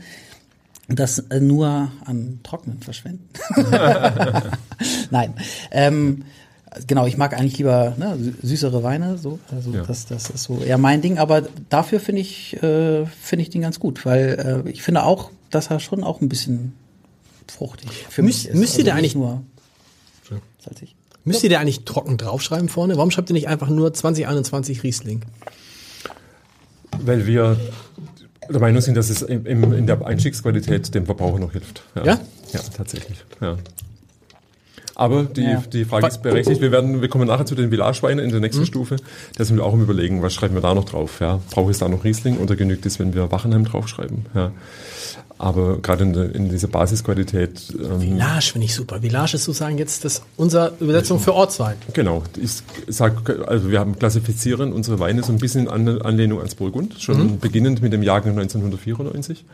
das 0.88 1.18
äh, 1.30 1.40
nur 1.40 1.90
an 2.04 2.40
Trocknen 2.42 2.80
verschwenden. 2.80 3.28
Nein. 5.10 5.34
Ähm, 5.70 6.24
genau, 6.86 7.06
ich 7.06 7.16
mag 7.16 7.36
eigentlich 7.38 7.58
lieber 7.58 7.94
ne, 7.96 8.16
sü- 8.16 8.34
süßere 8.46 8.82
Weine, 8.82 9.18
so. 9.18 9.38
Also 9.52 9.72
Ja. 9.72 9.82
das, 9.84 10.06
das 10.06 10.30
ist 10.30 10.44
so 10.44 10.58
eher 10.60 10.78
mein 10.78 11.00
Ding. 11.00 11.18
Aber 11.18 11.42
dafür 11.68 12.00
finde 12.00 12.20
ich, 12.22 12.54
äh, 12.62 13.06
finde 13.06 13.42
ich 13.42 13.50
den 13.50 13.62
ganz 13.62 13.78
gut, 13.80 14.04
weil 14.04 14.62
äh, 14.66 14.70
ich 14.70 14.82
finde 14.82 15.04
auch, 15.04 15.30
dass 15.50 15.68
er 15.70 15.80
schon 15.80 16.04
auch 16.04 16.20
ein 16.20 16.28
bisschen 16.28 16.72
fruchtig 17.48 17.88
für 18.08 18.22
Müsst- 18.22 18.44
mich 18.46 18.54
ist. 18.54 18.58
müsst 18.60 18.78
ihr 18.78 18.84
da 18.84 18.94
nicht 18.94 18.98
eigentlich- 18.98 19.14
nur 19.16 19.42
salzig? 20.62 20.94
Müsst 21.24 21.42
ihr 21.44 21.50
da 21.50 21.58
eigentlich 21.60 21.84
trocken 21.84 22.16
draufschreiben 22.16 22.68
vorne? 22.68 22.96
Warum 22.96 23.10
schreibt 23.10 23.30
ihr 23.30 23.34
nicht 23.34 23.48
einfach 23.48 23.68
nur 23.68 23.92
2021 23.92 24.82
Riesling? 24.82 25.22
Weil 26.98 27.26
wir 27.26 27.58
der 28.48 28.60
Meinung 28.60 28.80
sind, 28.80 28.96
dass 28.96 29.10
es 29.10 29.22
im, 29.22 29.46
im, 29.46 29.72
in 29.72 29.86
der 29.86 30.04
Einstiegsqualität 30.04 30.94
dem 30.94 31.06
Verbraucher 31.06 31.38
noch 31.38 31.52
hilft. 31.52 31.82
Ja? 31.94 32.18
Ja, 32.52 32.60
tatsächlich. 32.76 33.18
Ja. 33.40 33.58
Aber 34.96 35.24
die, 35.24 35.42
Ja. 35.42 35.62
die 35.72 35.84
Frage 35.84 36.08
ist 36.08 36.22
berechtigt. 36.22 36.60
Wir 36.60 36.72
werden, 36.72 37.00
wir 37.00 37.08
kommen 37.08 37.26
nachher 37.26 37.46
zu 37.46 37.54
den 37.54 37.70
Village-Weinen 37.70 38.18
in 38.24 38.30
der 38.30 38.40
nächsten 38.40 38.66
Stufe. 38.66 38.96
Da 39.36 39.44
sind 39.44 39.56
wir 39.56 39.64
auch 39.64 39.72
im 39.72 39.82
Überlegen, 39.82 40.20
was 40.22 40.34
schreiben 40.34 40.54
wir 40.54 40.60
da 40.60 40.74
noch 40.74 40.84
drauf? 40.84 41.20
Ja? 41.20 41.40
Brauche 41.50 41.70
ich 41.70 41.78
da 41.78 41.88
noch 41.88 42.04
Riesling 42.04 42.38
oder 42.38 42.56
genügt 42.56 42.84
es, 42.86 42.98
wenn 42.98 43.14
wir 43.14 43.30
Wachenheim 43.30 43.64
draufschreiben? 43.64 44.26
Ja. 44.34 44.50
Aber 45.42 45.78
gerade 45.78 46.04
in, 46.04 46.14
in 46.14 46.48
dieser 46.50 46.68
Basisqualität, 46.68 47.72
ähm, 47.82 48.00
Village 48.00 48.50
finde 48.52 48.66
ich 48.66 48.74
super. 48.74 49.00
Village 49.00 49.36
ist 49.36 49.44
sozusagen 49.44 49.78
jetzt 49.78 50.04
das, 50.04 50.20
unsere 50.36 50.74
Übersetzung 50.80 51.18
für 51.18 51.32
Ortswein. 51.32 51.76
Genau, 51.94 52.22
ich 52.38 52.50
sag, 52.88 53.30
also 53.48 53.70
wir 53.70 53.80
haben 53.80 53.98
klassifizieren 53.98 54.74
unsere 54.74 54.98
Weine 54.98 55.22
so 55.22 55.32
ein 55.32 55.38
bisschen 55.38 55.62
in 55.62 55.68
An- 55.68 56.02
Anlehnung 56.02 56.40
ans 56.40 56.56
Burgund, 56.56 57.00
schon 57.00 57.38
beginnend 57.38 57.80
mit 57.80 57.94
dem 57.94 58.02
Jahrgang 58.02 58.32
1994. 58.38 59.46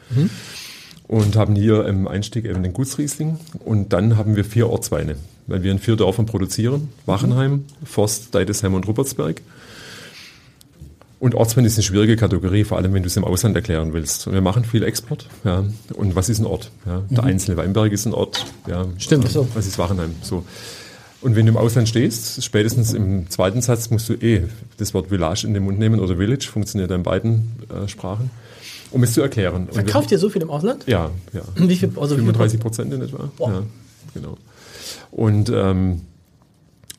Und 1.07 1.37
haben 1.37 1.55
hier 1.55 1.87
im 1.87 2.09
Einstieg 2.09 2.47
eben 2.47 2.65
den 2.65 2.73
Gutsriesling 2.73 3.39
und 3.65 3.93
dann 3.93 4.17
haben 4.17 4.35
wir 4.35 4.45
vier 4.45 4.69
Ortsweine, 4.69 5.15
weil 5.47 5.63
wir 5.63 5.71
in 5.71 5.79
vier 5.79 5.95
Dörfern 5.95 6.27
produzieren. 6.27 6.89
Wachenheim, 7.07 7.65
Forst, 7.85 8.35
Deidesheim 8.35 8.75
und 8.75 8.89
Ruppertsberg. 8.89 9.41
Und 11.19 11.35
Ortswein 11.35 11.65
ist 11.65 11.77
eine 11.77 11.83
schwierige 11.83 12.17
Kategorie, 12.17 12.65
vor 12.65 12.77
allem 12.77 12.93
wenn 12.93 13.03
du 13.03 13.07
es 13.07 13.17
im 13.17 13.25
Ausland 13.25 13.57
erklären 13.57 13.95
willst. 13.95 14.27
Und 14.27 14.35
wir 14.35 14.43
machen 14.43 14.65
viel 14.65 14.83
Export. 14.83 15.29
Ja. 15.45 15.65
Und 15.95 16.15
was 16.15 16.29
ist 16.29 16.41
ein 16.41 16.47
Ort? 16.47 16.71
Ja. 16.85 17.03
Der 17.09 17.25
einzelne 17.25 17.57
Weinberg 17.57 17.93
ist 17.93 18.07
ein 18.07 18.13
Ort. 18.13 18.45
Ja. 18.67 18.87
Stimmt. 18.99 19.29
So. 19.29 19.49
Was 19.55 19.67
ist 19.67 19.79
Wachenheim? 19.79 20.15
So. 20.21 20.45
Und 21.23 21.35
wenn 21.35 21.47
du 21.47 21.53
im 21.53 21.57
Ausland 21.57 21.89
stehst, 21.89 22.45
spätestens 22.45 22.93
im 22.93 23.31
zweiten 23.31 23.63
Satz 23.63 23.91
musst 23.91 24.09
du 24.11 24.15
eh 24.15 24.45
das 24.77 24.93
Wort 24.93 25.09
Village 25.09 25.47
in 25.47 25.55
den 25.55 25.65
Mund 25.65 25.79
nehmen 25.79 26.01
oder 26.01 26.19
Village, 26.19 26.47
funktioniert 26.47 26.91
in 26.91 27.03
beiden 27.03 27.57
äh, 27.71 27.89
Sprachen, 27.89 28.31
um 28.91 29.03
es 29.03 29.15
zu 29.15 29.23
erklären. 29.23 29.69
Verkauft 29.73 30.13
ihr 30.13 30.19
so 30.19 30.29
viel 30.29 30.43
im 30.43 30.51
Ausland? 30.51 30.85
Ja, 30.87 31.11
ja. 31.33 31.43
Wie 31.57 31.77
viel, 31.77 31.91
also 31.97 32.17
wie 32.17 32.21
viel 32.21 32.33
35 32.35 32.61
Prozent 32.61 32.93
in 32.93 33.01
etwa. 33.01 33.31
Boah. 33.39 33.51
Ja, 33.51 33.63
genau. 34.13 34.37
Und 35.11 35.49
ähm, 35.49 36.03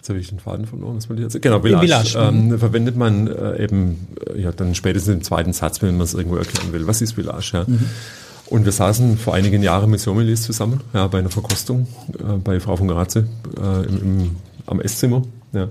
jetzt 0.08 0.10
habe 0.10 0.20
ich 0.20 0.30
den 0.30 0.40
Faden 0.40 0.66
verloren, 0.66 0.96
was 0.96 1.10
wollte 1.10 1.22
ich 1.22 1.34
jetzt? 1.34 1.42
Genau, 1.42 1.60
Village. 1.62 1.86
Village, 1.86 2.18
Ähm, 2.18 2.58
verwendet 2.60 2.96
man 2.96 3.28
äh, 3.28 3.64
eben 3.64 4.08
äh, 4.34 4.42
ja 4.42 4.52
dann 4.54 4.74
spätestens 4.74 5.14
im 5.16 5.22
zweiten 5.24 5.52
Satz, 5.54 5.82
wenn 5.82 5.98
man 5.98 6.06
es 6.06 6.14
irgendwo 6.14 6.38
erklären 6.38 6.72
will. 6.72 6.88
Was 6.88 7.02
ist 7.02 7.14
Village? 7.14 7.52
Ja? 7.54 7.66
Mhm. 7.68 7.80
Und 8.46 8.64
wir 8.64 8.72
saßen 8.72 9.18
vor 9.18 9.34
einigen 9.34 9.62
Jahren 9.62 9.90
mit 9.92 10.00
Sommeliers 10.00 10.44
zusammen, 10.44 10.80
ja, 10.94 11.08
bei 11.08 11.20
einer 11.20 11.30
Verkostung 11.30 11.88
äh, 12.18 12.38
bei 12.42 12.60
Frau 12.62 12.78
von 12.78 12.88
Graze 12.88 13.28
äh, 13.62 13.86
im, 13.88 13.98
im, 13.98 14.36
am 14.66 14.80
Esszimmer. 14.80 15.24
Ja. 15.52 15.68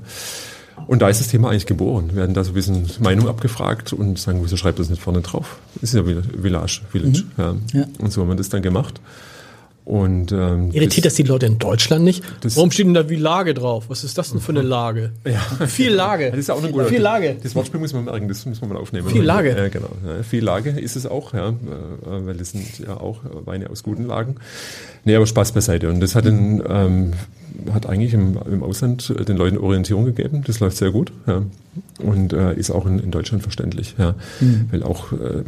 Und 0.86 1.00
da 1.00 1.08
ist 1.08 1.20
das 1.20 1.28
Thema 1.28 1.48
eigentlich 1.48 1.64
geboren. 1.64 2.10
Wir 2.12 2.22
hatten 2.22 2.34
da 2.34 2.44
so 2.44 2.50
ein 2.50 2.54
bisschen 2.54 2.86
Meinung 3.00 3.28
abgefragt 3.28 3.94
und 3.94 4.18
sagen, 4.18 4.40
wieso 4.44 4.58
schreibt 4.58 4.78
das 4.78 4.90
nicht 4.90 5.00
vorne 5.00 5.22
drauf? 5.22 5.56
Das 5.76 5.84
ist 5.84 5.94
ja 5.94 6.02
Vill- 6.02 6.22
Village, 6.42 6.82
Village. 6.90 7.24
Ja. 7.38 7.54
Ja. 7.72 7.86
Und 7.98 8.12
so 8.12 8.20
haben 8.20 8.28
wir 8.28 8.34
das 8.36 8.50
dann 8.50 8.60
gemacht. 8.60 9.00
Und 9.86 10.32
ähm, 10.32 10.72
Irritiert 10.72 11.06
das 11.06 11.14
die 11.14 11.22
Leute 11.22 11.46
in 11.46 11.58
Deutschland 11.60 12.02
nicht? 12.04 12.24
Das- 12.40 12.56
Warum 12.56 12.72
steht 12.72 12.86
denn 12.86 12.94
da 12.94 13.08
wie 13.08 13.14
Lage 13.14 13.54
drauf? 13.54 13.84
Was 13.86 14.02
ist 14.02 14.18
das 14.18 14.32
denn 14.32 14.40
für 14.40 14.50
eine 14.50 14.62
Lage? 14.62 15.12
Ja. 15.24 15.38
Viel 15.68 15.92
Lage. 15.92 16.30
Das 16.32 16.40
ist 16.40 16.48
ja 16.48 16.54
auch 16.54 16.64
ein 16.64 16.72
guter 16.72 16.86
Viel 16.86 17.00
Lage. 17.00 17.36
Das 17.40 17.54
Wortspiel 17.54 17.78
muss 17.78 17.92
man 17.92 18.04
merken, 18.04 18.26
das 18.26 18.44
muss 18.46 18.60
man 18.60 18.70
mal 18.70 18.78
aufnehmen. 18.80 19.08
Viel 19.08 19.22
Lage. 19.22 19.56
Ja, 19.56 19.68
genau. 19.68 19.90
Ja, 20.04 20.24
viel 20.24 20.42
Lage 20.42 20.70
ist 20.70 20.96
es 20.96 21.06
auch, 21.06 21.34
ja, 21.34 21.50
äh, 21.50 21.54
weil 22.04 22.34
das 22.34 22.50
sind 22.50 22.66
ja 22.80 22.96
auch 22.96 23.20
Weine 23.44 23.70
aus 23.70 23.84
guten 23.84 24.06
Lagen. 24.08 24.34
Nee, 25.06 25.14
aber 25.16 25.24
Spaß 25.26 25.52
beiseite. 25.52 25.88
Und 25.88 26.00
das 26.00 26.14
hat, 26.14 26.24
den, 26.26 26.62
ähm, 26.68 27.12
hat 27.72 27.86
eigentlich 27.86 28.12
im, 28.12 28.36
im 28.50 28.62
Ausland 28.62 29.14
den 29.28 29.36
Leuten 29.36 29.56
Orientierung 29.56 30.04
gegeben. 30.04 30.42
Das 30.46 30.60
läuft 30.60 30.76
sehr 30.76 30.90
gut. 30.90 31.12
Ja. 31.26 31.42
Und 32.00 32.32
äh, 32.34 32.54
ist 32.54 32.70
auch 32.70 32.84
in, 32.86 32.98
in 32.98 33.10
Deutschland 33.12 33.42
verständlich. 33.42 33.94
Ja. 33.98 34.14
Weil 34.70 34.82
auch, 34.82 35.12
äh, 35.12 35.42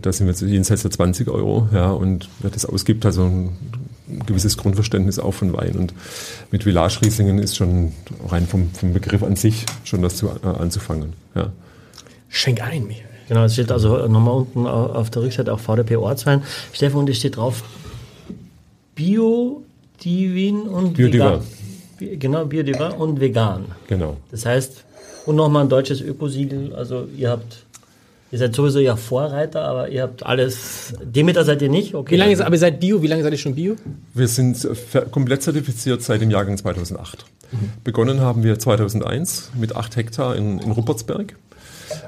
da 0.00 0.10
sind 0.12 0.26
wir 0.26 0.32
jetzt 0.32 0.40
jenseits 0.40 0.82
der 0.82 0.90
20 0.90 1.28
Euro. 1.28 1.68
Ja. 1.72 1.90
Und 1.90 2.28
wer 2.40 2.50
das 2.50 2.64
ausgibt, 2.66 3.04
also 3.06 3.24
ein 3.24 3.50
gewisses 4.26 4.56
Grundverständnis 4.56 5.18
auch 5.18 5.34
von 5.34 5.52
Wein. 5.52 5.76
Und 5.76 5.92
mit 6.50 6.62
Village 6.64 6.98
Rieslingen 7.02 7.38
ist 7.38 7.56
schon 7.56 7.92
rein 8.26 8.46
vom, 8.46 8.70
vom 8.72 8.94
Begriff 8.94 9.22
an 9.22 9.36
sich 9.36 9.66
schon 9.84 10.00
das 10.00 10.16
zu, 10.16 10.28
äh, 10.28 10.46
anzufangen. 10.46 11.12
Ja. 11.34 11.52
Schenk 12.30 12.62
ein, 12.62 12.86
Michael. 12.86 13.04
Genau, 13.28 13.44
es 13.44 13.52
steht 13.52 13.70
also 13.70 14.06
nochmal 14.08 14.32
unten 14.34 14.66
au- 14.66 14.86
auf 14.94 15.10
der 15.10 15.20
Rückseite 15.20 15.52
auch 15.52 15.60
VDP 15.60 15.96
Ortswein. 15.96 16.42
Stefan, 16.72 17.00
und 17.00 17.10
es 17.10 17.18
steht 17.18 17.36
drauf 17.36 17.62
Bio, 18.98 19.62
Divin 20.04 20.62
und 20.62 20.94
Biodiver. 20.94 21.34
Vegan. 21.34 21.46
Bi- 21.98 22.16
Genau, 22.16 22.44
Biodiver 22.46 22.98
und 22.98 23.20
vegan. 23.20 23.66
Genau. 23.86 24.16
Das 24.32 24.44
heißt, 24.44 24.84
und 25.26 25.36
nochmal 25.36 25.62
ein 25.64 25.68
deutsches 25.68 26.00
Ökosiegel. 26.00 26.74
Also 26.74 27.06
ihr 27.16 27.30
habt, 27.30 27.64
ihr 28.32 28.38
seid 28.40 28.54
sowieso 28.56 28.80
ja 28.80 28.96
Vorreiter, 28.96 29.62
aber 29.62 29.88
ihr 29.88 30.02
habt 30.02 30.24
alles. 30.26 30.94
Demeter 31.00 31.44
seid 31.44 31.62
ihr 31.62 31.68
nicht, 31.68 31.94
okay? 31.94 32.14
Wie 32.14 32.18
lange 32.18 32.32
ist, 32.32 32.40
aber 32.40 32.54
ihr 32.56 32.58
seid 32.58 32.80
Bio? 32.80 33.00
Wie 33.02 33.06
lange 33.06 33.22
seid 33.22 33.32
ihr 33.32 33.38
schon 33.38 33.54
Bio? 33.54 33.76
Wir 34.14 34.26
sind 34.26 34.66
komplett 35.12 35.42
zertifiziert 35.44 36.02
seit 36.02 36.20
dem 36.20 36.30
Jahrgang 36.32 36.56
2008. 36.56 37.24
Begonnen 37.84 38.20
haben 38.20 38.42
wir 38.42 38.58
2001 38.58 39.52
mit 39.58 39.76
acht 39.76 39.94
Hektar 39.96 40.34
in, 40.36 40.58
in 40.58 40.70
Ruppertsberg, 40.72 41.36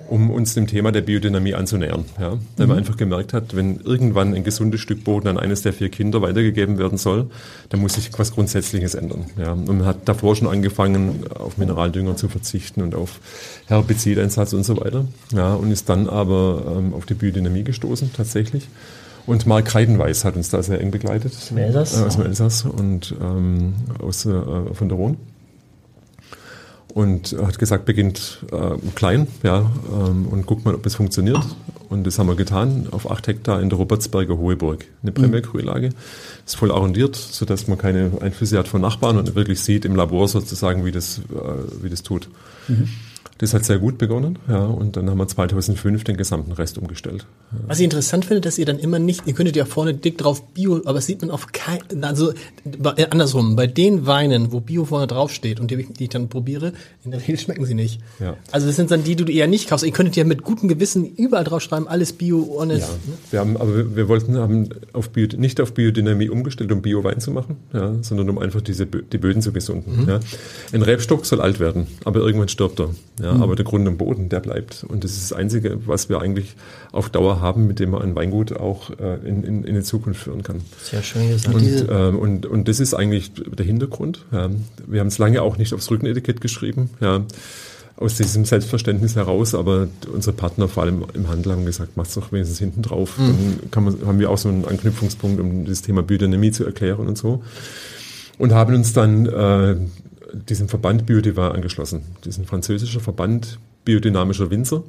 um 0.09 0.31
uns 0.31 0.55
dem 0.55 0.67
Thema 0.67 0.93
der 0.93 1.03
Biodynamie 1.03 1.55
anzunähern. 1.55 2.05
Ja? 2.21 2.39
Weil 2.57 2.67
man 2.67 2.79
einfach 2.79 2.97
gemerkt 2.97 3.33
hat, 3.33 3.55
wenn 3.57 3.81
irgendwann 3.81 4.35
ein 4.35 4.45
gesundes 4.45 4.81
Stück 4.81 5.05
Boden 5.05 5.29
an 5.29 5.39
eines 5.39 5.63
der 5.63 5.73
vier 5.73 5.89
Kinder 5.89 6.23
weitergegeben 6.23 6.79
werden 6.79 6.99
soll, 6.99 7.31
dann 7.69 7.81
muss 7.81 7.95
sich 7.95 8.11
was 8.19 8.33
Grundsätzliches 8.33 8.95
ändern. 8.95 9.27
Ja? 9.39 9.53
Und 9.53 9.67
man 9.67 9.85
hat 9.85 10.09
davor 10.09 10.37
schon 10.37 10.49
angefangen, 10.49 11.27
auf 11.35 11.59
Mineraldünger 11.59 12.17
zu 12.17 12.29
verzichten 12.29 12.83
und 12.83 12.95
auf 12.95 13.21
Herbizideinsatz 13.67 14.53
und 14.53 14.65
so 14.65 14.81
weiter. 14.81 15.07
Ja? 15.33 15.55
Und 15.55 15.71
ist 15.71 15.89
dann 15.89 16.09
aber 16.09 16.77
ähm, 16.77 16.95
auf 16.95 17.07
die 17.07 17.15
Biodynamie 17.15 17.65
gestoßen, 17.65 18.11
tatsächlich. 18.17 18.69
Und 19.27 19.47
Mark 19.47 19.67
Kreidenweiß 19.67 20.25
hat 20.25 20.37
uns 20.37 20.49
da 20.49 20.63
sehr 20.63 20.81
eng 20.81 20.91
begleitet. 20.91 21.33
dem 21.51 21.59
Elsass? 21.59 22.01
Äh, 22.01 22.05
aus 22.05 22.17
dem 22.17 22.27
Elsass 22.27 22.65
und 22.65 23.15
ähm, 23.21 23.75
aus, 24.01 24.27
äh, 24.27 24.33
von 24.73 24.89
der 24.89 24.99
Rhone. 24.99 25.17
Und 26.95 27.37
hat 27.41 27.59
gesagt, 27.59 27.85
beginnt 27.85 28.45
äh, 28.51 28.77
klein, 28.95 29.29
ja, 29.43 29.71
ähm, 29.93 30.27
und 30.27 30.47
guckt 30.47 30.65
mal, 30.65 30.75
ob 30.75 30.85
es 30.87 30.97
funktioniert. 30.97 31.41
Und 31.89 32.05
das 32.05 32.19
haben 32.19 32.29
wir 32.29 32.37
getan 32.37 32.89
auf 32.91 33.11
acht 33.11 33.27
Hektar 33.27 33.61
in 33.61 33.69
der 33.69 33.79
Robertsberger 33.79 34.39
Hoheburg. 34.39 34.87
Eine 35.03 35.13
Primärgrünlage. 35.13 35.91
Ist 36.47 36.57
voll 36.57 36.71
arrondiert, 36.71 37.17
sodass 37.17 37.69
man 37.69 37.79
keine 37.79 38.13
Einflüsse 38.21 38.59
hat 38.59 38.69
von 38.69 38.81
Nachbarn 38.81 39.19
und 39.19 39.35
wirklich 39.35 39.61
sieht 39.61 39.85
im 39.85 39.97
Labor 39.97 40.29
sozusagen, 40.29 40.85
wie 40.85 40.93
das, 40.93 41.19
äh, 41.19 41.83
wie 41.83 41.91
das 41.91 42.03
tut. 42.03 42.29
Das 43.41 43.55
hat 43.55 43.65
sehr 43.65 43.79
gut 43.79 43.97
begonnen, 43.97 44.39
ja, 44.51 44.67
und 44.67 44.99
dann 44.99 45.09
haben 45.09 45.17
wir 45.17 45.27
2005 45.27 46.05
den 46.05 46.19
gesamten 46.19 46.53
Rest 46.53 46.77
umgestellt. 46.77 47.25
Was 47.67 47.79
ich 47.79 47.85
interessant 47.85 48.27
finde, 48.27 48.43
dass 48.43 48.59
ihr 48.59 48.67
dann 48.67 48.79
immer 48.79 48.99
nicht, 48.99 49.23
ihr 49.27 49.33
könntet 49.33 49.57
ja 49.57 49.65
vorne 49.65 49.95
dick 49.95 50.19
drauf 50.19 50.47
Bio, 50.53 50.83
aber 50.85 50.99
das 50.99 51.07
sieht 51.07 51.23
man 51.23 51.31
auf 51.31 51.47
kein, 51.51 52.05
also 52.05 52.33
äh, 52.33 53.07
andersrum, 53.09 53.57
bei 53.57 53.67
den 53.67 54.05
Weinen, 54.05 54.53
wo 54.53 54.61
Bio 54.61 54.85
vorne 54.85 55.07
drauf 55.07 55.33
steht 55.33 55.59
und 55.59 55.71
die, 55.71 55.87
die 55.87 56.05
ich 56.05 56.11
dann 56.11 56.29
probiere, 56.29 56.75
in 57.03 57.13
der 57.13 57.21
Regel 57.23 57.39
schmecken 57.39 57.65
sie 57.65 57.73
nicht. 57.73 58.03
Ja. 58.19 58.37
Also 58.53 58.67
das 58.67 58.77
sind 58.77 58.91
dann 58.91 59.05
die, 59.05 59.17
die 59.17 59.25
du 59.25 59.33
eher 59.33 59.47
nicht 59.47 59.71
kaufst. 59.71 59.87
Ihr 59.87 59.93
könntet 59.93 60.17
ja 60.17 60.25
mit 60.25 60.43
gutem 60.43 60.69
Gewissen 60.69 61.07
überall 61.17 61.45
drauf 61.45 61.63
schreiben, 61.63 61.89
alles 61.89 62.13
Bio, 62.13 62.47
honest. 62.59 62.83
Ja, 62.83 63.13
wir 63.31 63.41
haben, 63.41 63.57
aber 63.57 63.75
wir, 63.75 63.97
wir 63.97 64.09
wollten 64.09 64.37
haben 64.37 64.69
auf 64.93 65.09
Bio, 65.09 65.27
nicht 65.39 65.63
auf 65.63 65.73
Biodynamie 65.73 66.29
umgestellt, 66.29 66.71
um 66.73 66.83
Bio-Wein 66.83 67.21
zu 67.21 67.31
machen, 67.31 67.57
ja, 67.73 67.95
sondern 68.03 68.29
um 68.29 68.37
einfach 68.37 68.61
diese 68.61 68.85
die 68.85 69.19
Böden 69.19 69.41
zu 69.41 69.53
gesunden. 69.53 70.07
Ja. 70.07 70.21
Ein 70.75 70.83
Rebstock 70.83 71.25
soll 71.25 71.41
alt 71.41 71.59
werden, 71.59 71.87
aber 72.05 72.21
irgendwann 72.21 72.49
stirbt 72.49 72.81
er. 72.81 72.91
Ja, 73.23 73.30
Aber 73.33 73.57
der 73.57 73.65
Grund 73.65 73.87
am 73.87 73.97
Boden, 73.97 74.29
der 74.29 74.41
bleibt. 74.41 74.85
Und 74.87 75.05
das 75.05 75.13
ist 75.13 75.31
das 75.31 75.39
Einzige, 75.39 75.87
was 75.87 76.09
wir 76.09 76.21
eigentlich 76.21 76.57
auf 76.93 77.09
Dauer 77.11 77.41
haben, 77.41 77.67
mit 77.67 77.79
dem 77.79 77.91
man 77.91 78.03
ein 78.03 78.15
Weingut 78.15 78.53
auch 78.53 78.91
äh, 78.99 79.17
in, 79.27 79.45
in, 79.45 79.65
in 79.65 79.75
die 79.75 79.83
Zukunft 79.83 80.23
führen 80.23 80.43
kann. 80.43 80.61
Sehr 80.83 81.03
schön 81.03 81.29
gesagt. 81.29 81.55
Und, 81.55 81.87
ähm, 81.91 82.19
und, 82.19 82.47
und 82.47 82.69
das 82.69 82.81
ist 82.81 82.95
eigentlich 82.95 83.33
der 83.35 83.65
Hintergrund. 83.67 84.25
Ja. 84.33 84.51
Wir 84.87 85.01
haben 85.01 85.09
es 85.09 85.19
lange 85.19 85.43
auch 85.43 85.59
nicht 85.59 85.75
aufs 85.75 85.91
Rückenetikett 85.91 86.41
geschrieben. 86.41 86.91
Ja. 87.01 87.23
aus 87.97 88.17
diesem 88.17 88.47
Selbstverständnis 88.47 89.15
heraus, 89.15 89.55
aber 89.55 89.89
unsere 90.13 90.35
Partner, 90.35 90.69
vor 90.69 90.85
allem 90.85 91.05
im 91.13 91.29
Handel, 91.29 91.53
haben 91.53 91.67
gesagt, 91.67 91.93
mach's 91.97 92.15
doch 92.15 92.33
wenigstens 92.33 92.59
hinten 92.59 92.81
drauf. 92.81 93.19
Mhm. 93.19 93.59
Dann 93.71 93.85
man, 93.85 94.07
haben 94.07 94.19
wir 94.19 94.31
auch 94.31 94.39
so 94.39 94.49
einen 94.49 94.65
Anknüpfungspunkt, 94.65 95.39
um 95.39 95.67
das 95.67 95.83
Thema 95.83 96.03
Biodynamie 96.03 96.51
zu 96.51 96.65
erklären 96.65 97.07
und 97.07 97.19
so. 97.19 97.43
Und 98.39 98.53
haben 98.55 98.75
uns 98.75 98.95
dann 98.95 99.27
äh, 99.27 99.77
diesem 100.33 100.69
Verband 100.69 101.07
Biodivar 101.07 101.55
angeschlossen. 101.55 102.03
Diesen 102.25 102.45
französischer 102.45 103.01
Verband 103.01 103.59
biodynamischer 103.85 104.51
Winzer. 104.51 104.83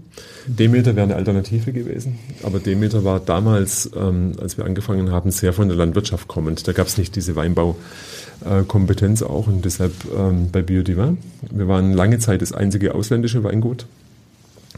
Demeter 0.45 0.95
wäre 0.95 1.06
eine 1.06 1.15
Alternative 1.15 1.71
gewesen, 1.71 2.19
aber 2.43 2.60
Demeter 2.60 3.04
war 3.04 3.19
damals, 3.19 3.89
ähm, 3.95 4.34
als 4.39 4.58
wir 4.58 4.65
angefangen 4.65 5.12
haben, 5.12 5.32
sehr 5.32 5.54
von 5.54 5.69
der 5.69 5.77
Landwirtschaft 5.77 6.27
kommend. 6.27 6.67
Da 6.67 6.73
gab 6.73 6.88
es 6.88 6.97
nicht 6.97 7.15
diese 7.15 7.36
Weinbaukompetenz 7.36 9.23
auch 9.23 9.47
und 9.47 9.63
deshalb 9.63 9.93
ähm, 10.15 10.49
bei 10.51 10.62
Biodiver. 10.62 11.15
Wir 11.49 11.67
waren 11.67 11.93
lange 11.93 12.19
Zeit 12.19 12.41
das 12.41 12.51
einzige 12.51 12.93
ausländische 12.93 13.43
Weingut, 13.43 13.86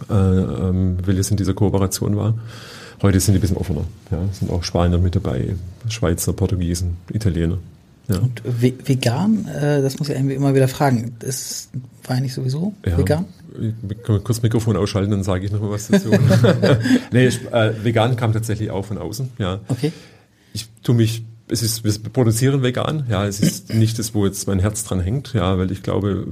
äh, 0.09 0.13
ähm, 0.13 0.97
welches 1.03 1.31
in 1.31 1.37
dieser 1.37 1.53
Kooperation 1.53 2.15
war. 2.15 2.35
Heute 3.01 3.19
sind 3.19 3.33
die 3.33 3.39
ein 3.39 3.41
bisschen 3.41 3.57
offener. 3.57 3.85
Ja, 4.11 4.19
sind 4.31 4.51
auch 4.51 4.63
Spanier 4.63 4.99
mit 4.99 5.15
dabei, 5.15 5.55
Schweizer, 5.89 6.33
Portugiesen, 6.33 6.97
Italiener. 7.11 7.57
Ja. 8.09 8.17
Und 8.17 8.41
vegan, 8.43 9.47
äh, 9.47 9.81
das 9.81 9.99
muss 9.99 10.09
ich 10.09 10.15
irgendwie 10.15 10.35
immer 10.35 10.53
wieder 10.53 10.67
fragen. 10.67 11.15
Ist 11.21 11.69
Wein 12.05 12.23
nicht 12.23 12.33
sowieso 12.33 12.73
ja. 12.85 12.97
vegan? 12.97 13.25
Ich 13.89 14.03
kann 14.03 14.23
kurz 14.23 14.41
Mikrofon 14.41 14.75
ausschalten, 14.75 15.11
dann 15.11 15.23
sage 15.23 15.45
ich 15.45 15.51
noch 15.51 15.61
mal 15.61 15.69
was 15.69 15.87
dazu. 15.87 16.09
nee, 17.11 17.27
äh, 17.27 17.73
vegan 17.83 18.15
kam 18.15 18.33
tatsächlich 18.33 18.71
auch 18.71 18.85
von 18.85 18.97
außen. 18.97 19.29
Ja. 19.37 19.61
Okay. 19.69 19.91
Ich 20.53 20.67
tue 20.83 20.95
mich 20.95 21.23
es 21.47 21.61
ist, 21.61 21.83
wir 21.83 22.11
produzieren 22.11 22.63
vegan, 22.63 23.05
ja, 23.09 23.27
es 23.27 23.39
ist 23.39 23.73
nicht 23.73 23.99
das, 23.99 24.15
wo 24.15 24.25
jetzt 24.25 24.47
mein 24.47 24.59
Herz 24.59 24.83
dran 24.85 25.01
hängt, 25.01 25.33
ja, 25.33 25.57
weil 25.57 25.71
ich 25.71 25.83
glaube, 25.83 26.25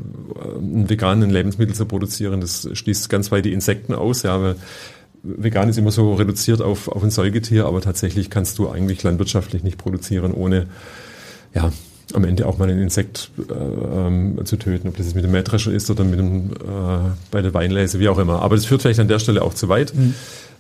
ein 0.58 0.90
veganen 0.90 1.30
Lebensmittel 1.30 1.76
zu 1.76 1.86
produzieren, 1.86 2.42
das 2.42 2.68
schließt 2.72 3.10
ganz 3.10 3.32
weit 3.32 3.46
die 3.46 3.54
Insekten 3.54 3.94
aus, 3.94 4.24
ja, 4.24 4.42
weil 4.42 4.56
vegan 5.22 5.70
ist 5.70 5.78
immer 5.78 5.92
so 5.92 6.14
reduziert 6.14 6.62
auf, 6.62 6.88
auf 6.88 7.04
ein 7.04 7.12
Säugetier, 7.12 7.66
aber 7.66 7.82
tatsächlich 7.82 8.30
kannst 8.30 8.58
du 8.58 8.70
eigentlich 8.70 9.04
landwirtschaftlich 9.04 9.64
nicht 9.64 9.78
produzieren, 9.78 10.34
ohne, 10.34 10.68
ja, 11.54 11.72
am 12.14 12.24
Ende 12.24 12.46
auch 12.46 12.58
mal 12.58 12.70
ein 12.70 12.80
Insekt 12.80 13.32
äh, 13.38 13.54
ähm, 13.54 14.40
zu 14.44 14.58
töten, 14.58 14.88
ob 14.88 14.98
das 14.98 15.06
jetzt 15.06 15.16
mit 15.16 15.24
dem 15.24 15.32
Mähdrescher 15.32 15.72
ist 15.72 15.90
oder 15.90 16.04
mit 16.04 16.20
dem, 16.20 16.52
äh, 16.52 17.12
bei 17.32 17.42
der 17.42 17.54
Weinlese, 17.54 18.00
wie 18.00 18.10
auch 18.10 18.18
immer. 18.18 18.42
Aber 18.42 18.56
das 18.56 18.66
führt 18.66 18.82
vielleicht 18.82 19.00
an 19.00 19.08
der 19.08 19.20
Stelle 19.20 19.42
auch 19.42 19.54
zu 19.54 19.70
weit. 19.70 19.94
Mhm. 19.96 20.14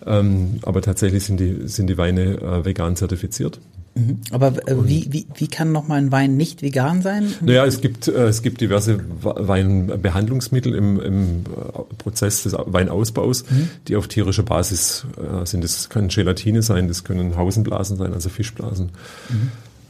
Ähm, 0.05 0.59
aber 0.63 0.81
tatsächlich 0.81 1.23
sind 1.25 1.39
die, 1.39 1.67
sind 1.67 1.87
die 1.87 1.97
Weine 1.97 2.41
äh, 2.41 2.65
vegan 2.65 2.95
zertifiziert. 2.95 3.59
Mhm. 3.93 4.19
Aber 4.31 4.67
äh, 4.67 4.75
wie, 4.87 5.07
wie, 5.11 5.27
wie 5.35 5.47
kann 5.47 5.71
nochmal 5.71 5.99
ein 5.99 6.11
Wein 6.11 6.37
nicht 6.37 6.61
vegan 6.61 7.01
sein? 7.01 7.33
Naja, 7.41 7.65
es 7.65 7.81
gibt, 7.81 8.07
äh, 8.07 8.27
es 8.27 8.41
gibt 8.41 8.61
diverse 8.61 8.99
Weinbehandlungsmittel 9.21 10.73
im, 10.73 10.99
im 10.99 11.43
äh, 11.43 11.95
Prozess 11.97 12.43
des 12.43 12.53
Weinausbaus, 12.53 13.43
mhm. 13.49 13.69
die 13.87 13.95
auf 13.95 14.07
tierischer 14.07 14.43
Basis 14.43 15.05
sind. 15.43 15.63
Das 15.63 15.89
kann 15.89 16.07
Gelatine 16.07 16.61
sein, 16.61 16.87
das 16.87 17.03
können 17.03 17.35
Hausenblasen 17.35 17.97
sein, 17.97 18.13
also 18.13 18.29
Fischblasen. 18.29 18.89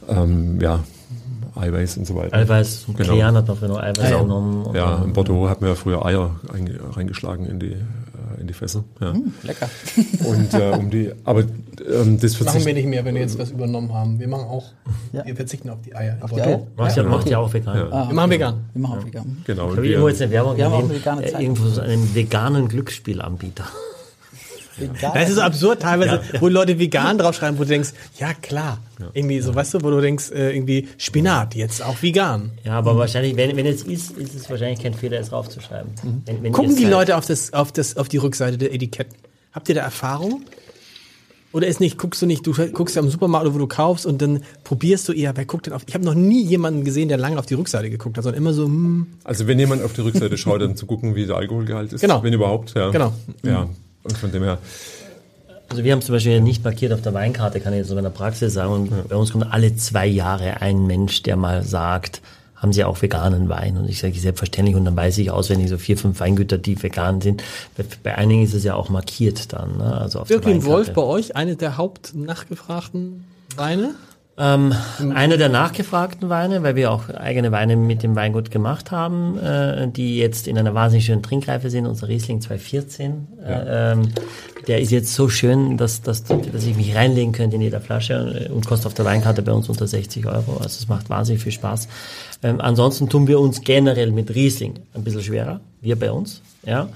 Ähm, 0.08 0.60
ja, 0.60 0.80
Eiweiß 1.54 1.98
und 1.98 2.06
so 2.06 2.14
weiter. 2.14 2.36
Eiweiß, 2.36 2.86
genau. 2.96 3.12
Klean 3.12 3.36
hat 3.36 3.46
man 3.46 3.56
früher 3.56 3.68
noch 3.68 3.80
Eiweiß 3.80 3.98
ah, 4.00 4.10
ja. 4.10 4.16
auch 4.16 4.22
genommen. 4.22 4.74
Ja, 4.74 5.02
in 5.04 5.12
Bordeaux 5.12 5.48
hat 5.48 5.60
man 5.60 5.70
ja 5.70 5.76
früher 5.76 6.04
Eier 6.04 6.36
reingeschlagen 6.94 7.46
in 7.46 7.60
die, 7.60 7.72
äh, 7.72 8.40
in 8.40 8.46
die 8.46 8.54
Fässer. 8.54 8.84
Ja. 9.00 9.12
Mm, 9.12 9.34
lecker. 9.42 9.68
Und 10.24 10.54
äh, 10.54 10.70
um 10.70 10.90
die, 10.90 11.12
aber 11.24 11.40
ähm, 11.40 12.18
das 12.18 12.40
machen 12.40 12.64
wir 12.64 12.74
nicht 12.74 12.86
mehr, 12.86 13.04
wenn 13.04 13.14
wir 13.14 13.22
jetzt 13.22 13.38
was 13.38 13.50
übernommen 13.50 13.92
haben. 13.92 14.18
Wir 14.18 14.28
machen 14.28 14.46
auch, 14.46 14.64
ja. 15.12 15.26
wir 15.26 15.36
verzichten 15.36 15.68
auf 15.68 15.82
die 15.82 15.94
Eier. 15.94 16.16
Auf 16.20 16.32
die 16.32 16.40
Eier? 16.40 16.66
Macht 16.76 16.96
ja, 16.96 17.02
macht 17.02 17.28
ja 17.28 17.38
auch 17.38 17.52
vegan. 17.52 17.76
Ja. 17.76 17.88
Ah, 17.90 18.08
wir 18.08 18.14
machen 18.14 18.30
vegan. 18.30 18.54
Wir 18.72 18.82
machen 18.82 18.98
auch 18.98 19.06
vegan. 19.06 19.42
Genau. 19.44 19.70
Ich 19.70 19.76
habe 19.76 19.86
irgendwo 19.86 20.08
jetzt 20.08 20.22
eine 20.22 20.30
Werbung 20.30 20.56
gesehen, 20.56 21.20
äh, 21.20 21.42
irgendwo 21.42 21.66
so 21.66 21.82
einen 21.82 22.14
veganen 22.14 22.68
Glücksspielanbieter. 22.68 23.64
Vegan. 24.82 25.12
Das 25.14 25.28
ist 25.28 25.36
so 25.36 25.40
absurd 25.40 25.82
teilweise, 25.82 26.20
ja, 26.32 26.40
wo 26.40 26.48
Leute 26.48 26.78
vegan 26.78 27.18
draufschreiben, 27.18 27.58
wo 27.58 27.62
du 27.62 27.68
denkst, 27.68 27.90
ja 28.18 28.34
klar, 28.34 28.78
ja. 28.98 29.06
irgendwie 29.14 29.40
so, 29.40 29.54
weißt 29.54 29.74
du, 29.74 29.82
wo 29.82 29.90
du 29.90 30.00
denkst, 30.00 30.30
äh, 30.30 30.54
irgendwie 30.54 30.88
Spinat, 30.98 31.54
jetzt 31.54 31.82
auch 31.82 32.02
vegan. 32.02 32.50
Ja, 32.64 32.78
aber 32.78 32.94
mhm. 32.94 32.98
wahrscheinlich, 32.98 33.36
wenn, 33.36 33.56
wenn 33.56 33.66
es 33.66 33.82
ist, 33.82 34.12
ist 34.12 34.34
es 34.34 34.50
wahrscheinlich 34.50 34.80
kein 34.80 34.94
Fehler, 34.94 35.20
es 35.20 35.30
draufzuschreiben. 35.30 35.92
Mhm. 36.02 36.22
Wenn, 36.26 36.42
wenn 36.42 36.52
Gucken 36.52 36.76
die 36.76 36.84
Leute 36.84 37.16
auf, 37.16 37.26
das, 37.26 37.52
auf, 37.52 37.72
das, 37.72 37.96
auf 37.96 38.08
die 38.08 38.18
Rückseite 38.18 38.58
der 38.58 38.72
Etiketten? 38.72 39.16
Habt 39.52 39.68
ihr 39.68 39.74
da 39.74 39.82
Erfahrung? 39.82 40.44
Oder 41.52 41.66
ist 41.66 41.80
nicht, 41.80 41.98
guckst 41.98 42.22
du 42.22 42.26
nicht, 42.26 42.46
du 42.46 42.52
guckst 42.72 42.96
ja 42.96 43.02
im 43.02 43.10
Supermarkt, 43.10 43.52
wo 43.52 43.58
du 43.58 43.66
kaufst 43.66 44.06
und 44.06 44.22
dann 44.22 44.42
probierst 44.64 45.06
du 45.08 45.12
eher, 45.12 45.36
wer 45.36 45.44
guckt 45.44 45.66
denn 45.66 45.74
auf. 45.74 45.82
Ich 45.86 45.94
habe 45.94 46.04
noch 46.04 46.14
nie 46.14 46.42
jemanden 46.42 46.82
gesehen, 46.82 47.08
der 47.08 47.18
lange 47.18 47.38
auf 47.38 47.46
die 47.46 47.54
Rückseite 47.54 47.90
geguckt 47.90 48.16
hat, 48.16 48.24
sondern 48.24 48.40
immer 48.40 48.54
so, 48.54 48.64
hm. 48.64 49.06
Also 49.22 49.46
wenn 49.46 49.58
jemand 49.58 49.82
auf 49.82 49.92
die 49.92 50.00
Rückseite 50.00 50.38
schaut, 50.38 50.62
dann 50.62 50.76
zu 50.76 50.86
gucken, 50.86 51.14
wie 51.14 51.26
der 51.26 51.36
Alkoholgehalt 51.36 51.92
ist. 51.92 52.00
Genau. 52.00 52.22
Wenn 52.22 52.32
überhaupt, 52.32 52.74
ja. 52.74 52.90
Genau. 52.90 53.12
Ja. 53.42 53.68
Und 54.04 54.16
von 54.16 54.32
dem 54.32 54.42
her. 54.42 54.58
Also 55.68 55.84
wir 55.84 55.92
haben 55.92 56.02
zum 56.02 56.14
Beispiel 56.14 56.40
nicht 56.40 56.64
markiert 56.64 56.92
auf 56.92 57.00
der 57.00 57.14
Weinkarte, 57.14 57.60
kann 57.60 57.72
ich 57.72 57.78
jetzt 57.78 57.88
so 57.88 57.96
in 57.96 58.02
der 58.02 58.10
Praxis 58.10 58.52
sagen. 58.52 58.72
Und 58.72 58.90
ja. 58.90 59.04
bei 59.08 59.16
uns 59.16 59.32
kommt 59.32 59.50
alle 59.50 59.74
zwei 59.76 60.06
Jahre 60.06 60.60
ein 60.60 60.86
Mensch, 60.86 61.22
der 61.22 61.36
mal 61.36 61.62
sagt, 61.62 62.20
haben 62.56 62.72
Sie 62.72 62.84
auch 62.84 63.02
veganen 63.02 63.48
Wein? 63.48 63.76
Und 63.76 63.88
ich 63.88 63.98
sage 63.98 64.18
selbstverständlich 64.18 64.76
und 64.76 64.84
dann 64.84 64.96
weiß 64.96 65.18
ich 65.18 65.30
auswendig 65.30 65.68
so 65.68 65.78
vier, 65.78 65.98
fünf 65.98 66.20
Weingüter, 66.20 66.58
die 66.58 66.80
vegan 66.80 67.20
sind. 67.20 67.42
Bei 68.02 68.16
einigen 68.16 68.44
ist 68.44 68.54
es 68.54 68.62
ja 68.62 68.74
auch 68.74 68.88
markiert 68.88 69.52
dann. 69.52 69.78
Ne? 69.78 69.96
Also 69.96 70.20
auf 70.20 70.28
Birkin 70.28 70.64
Wolf 70.64 70.92
bei 70.92 71.02
euch, 71.02 71.34
eine 71.34 71.56
der 71.56 71.76
hauptnachgefragten 71.76 73.24
Weine? 73.56 73.94
Ähm, 74.42 74.74
einer 75.14 75.36
der 75.36 75.48
nachgefragten 75.48 76.28
Weine, 76.28 76.64
weil 76.64 76.74
wir 76.74 76.90
auch 76.90 77.08
eigene 77.10 77.52
Weine 77.52 77.76
mit 77.76 78.02
dem 78.02 78.16
Weingut 78.16 78.50
gemacht 78.50 78.90
haben, 78.90 79.38
äh, 79.38 79.86
die 79.86 80.18
jetzt 80.18 80.48
in 80.48 80.58
einer 80.58 80.74
wahnsinnig 80.74 81.04
schönen 81.04 81.22
Trinkreife 81.22 81.70
sind, 81.70 81.86
unser 81.86 82.08
Riesling 82.08 82.40
2014. 82.40 83.28
Ja. 83.40 83.48
Äh, 83.48 83.92
ähm, 83.92 84.08
der 84.66 84.80
ist 84.80 84.90
jetzt 84.90 85.14
so 85.14 85.28
schön, 85.28 85.76
dass, 85.76 86.02
dass, 86.02 86.24
dass 86.24 86.64
ich 86.64 86.76
mich 86.76 86.96
reinlegen 86.96 87.32
könnte 87.32 87.54
in 87.54 87.62
jeder 87.62 87.80
Flasche 87.80 88.50
und 88.52 88.66
kostet 88.66 88.88
auf 88.88 88.94
der 88.94 89.04
Weinkarte 89.04 89.42
bei 89.42 89.52
uns 89.52 89.68
unter 89.68 89.86
60 89.86 90.26
Euro. 90.26 90.56
Also 90.56 90.66
es 90.66 90.88
macht 90.88 91.08
wahnsinnig 91.08 91.40
viel 91.40 91.52
Spaß. 91.52 91.86
Ähm, 92.42 92.60
ansonsten 92.60 93.08
tun 93.08 93.28
wir 93.28 93.38
uns 93.38 93.60
generell 93.60 94.10
mit 94.10 94.34
Riesling 94.34 94.74
ein 94.94 95.04
bisschen 95.04 95.22
schwerer, 95.22 95.60
wir 95.80 95.96
bei 95.96 96.10
uns. 96.10 96.42
Ja. 96.64 96.88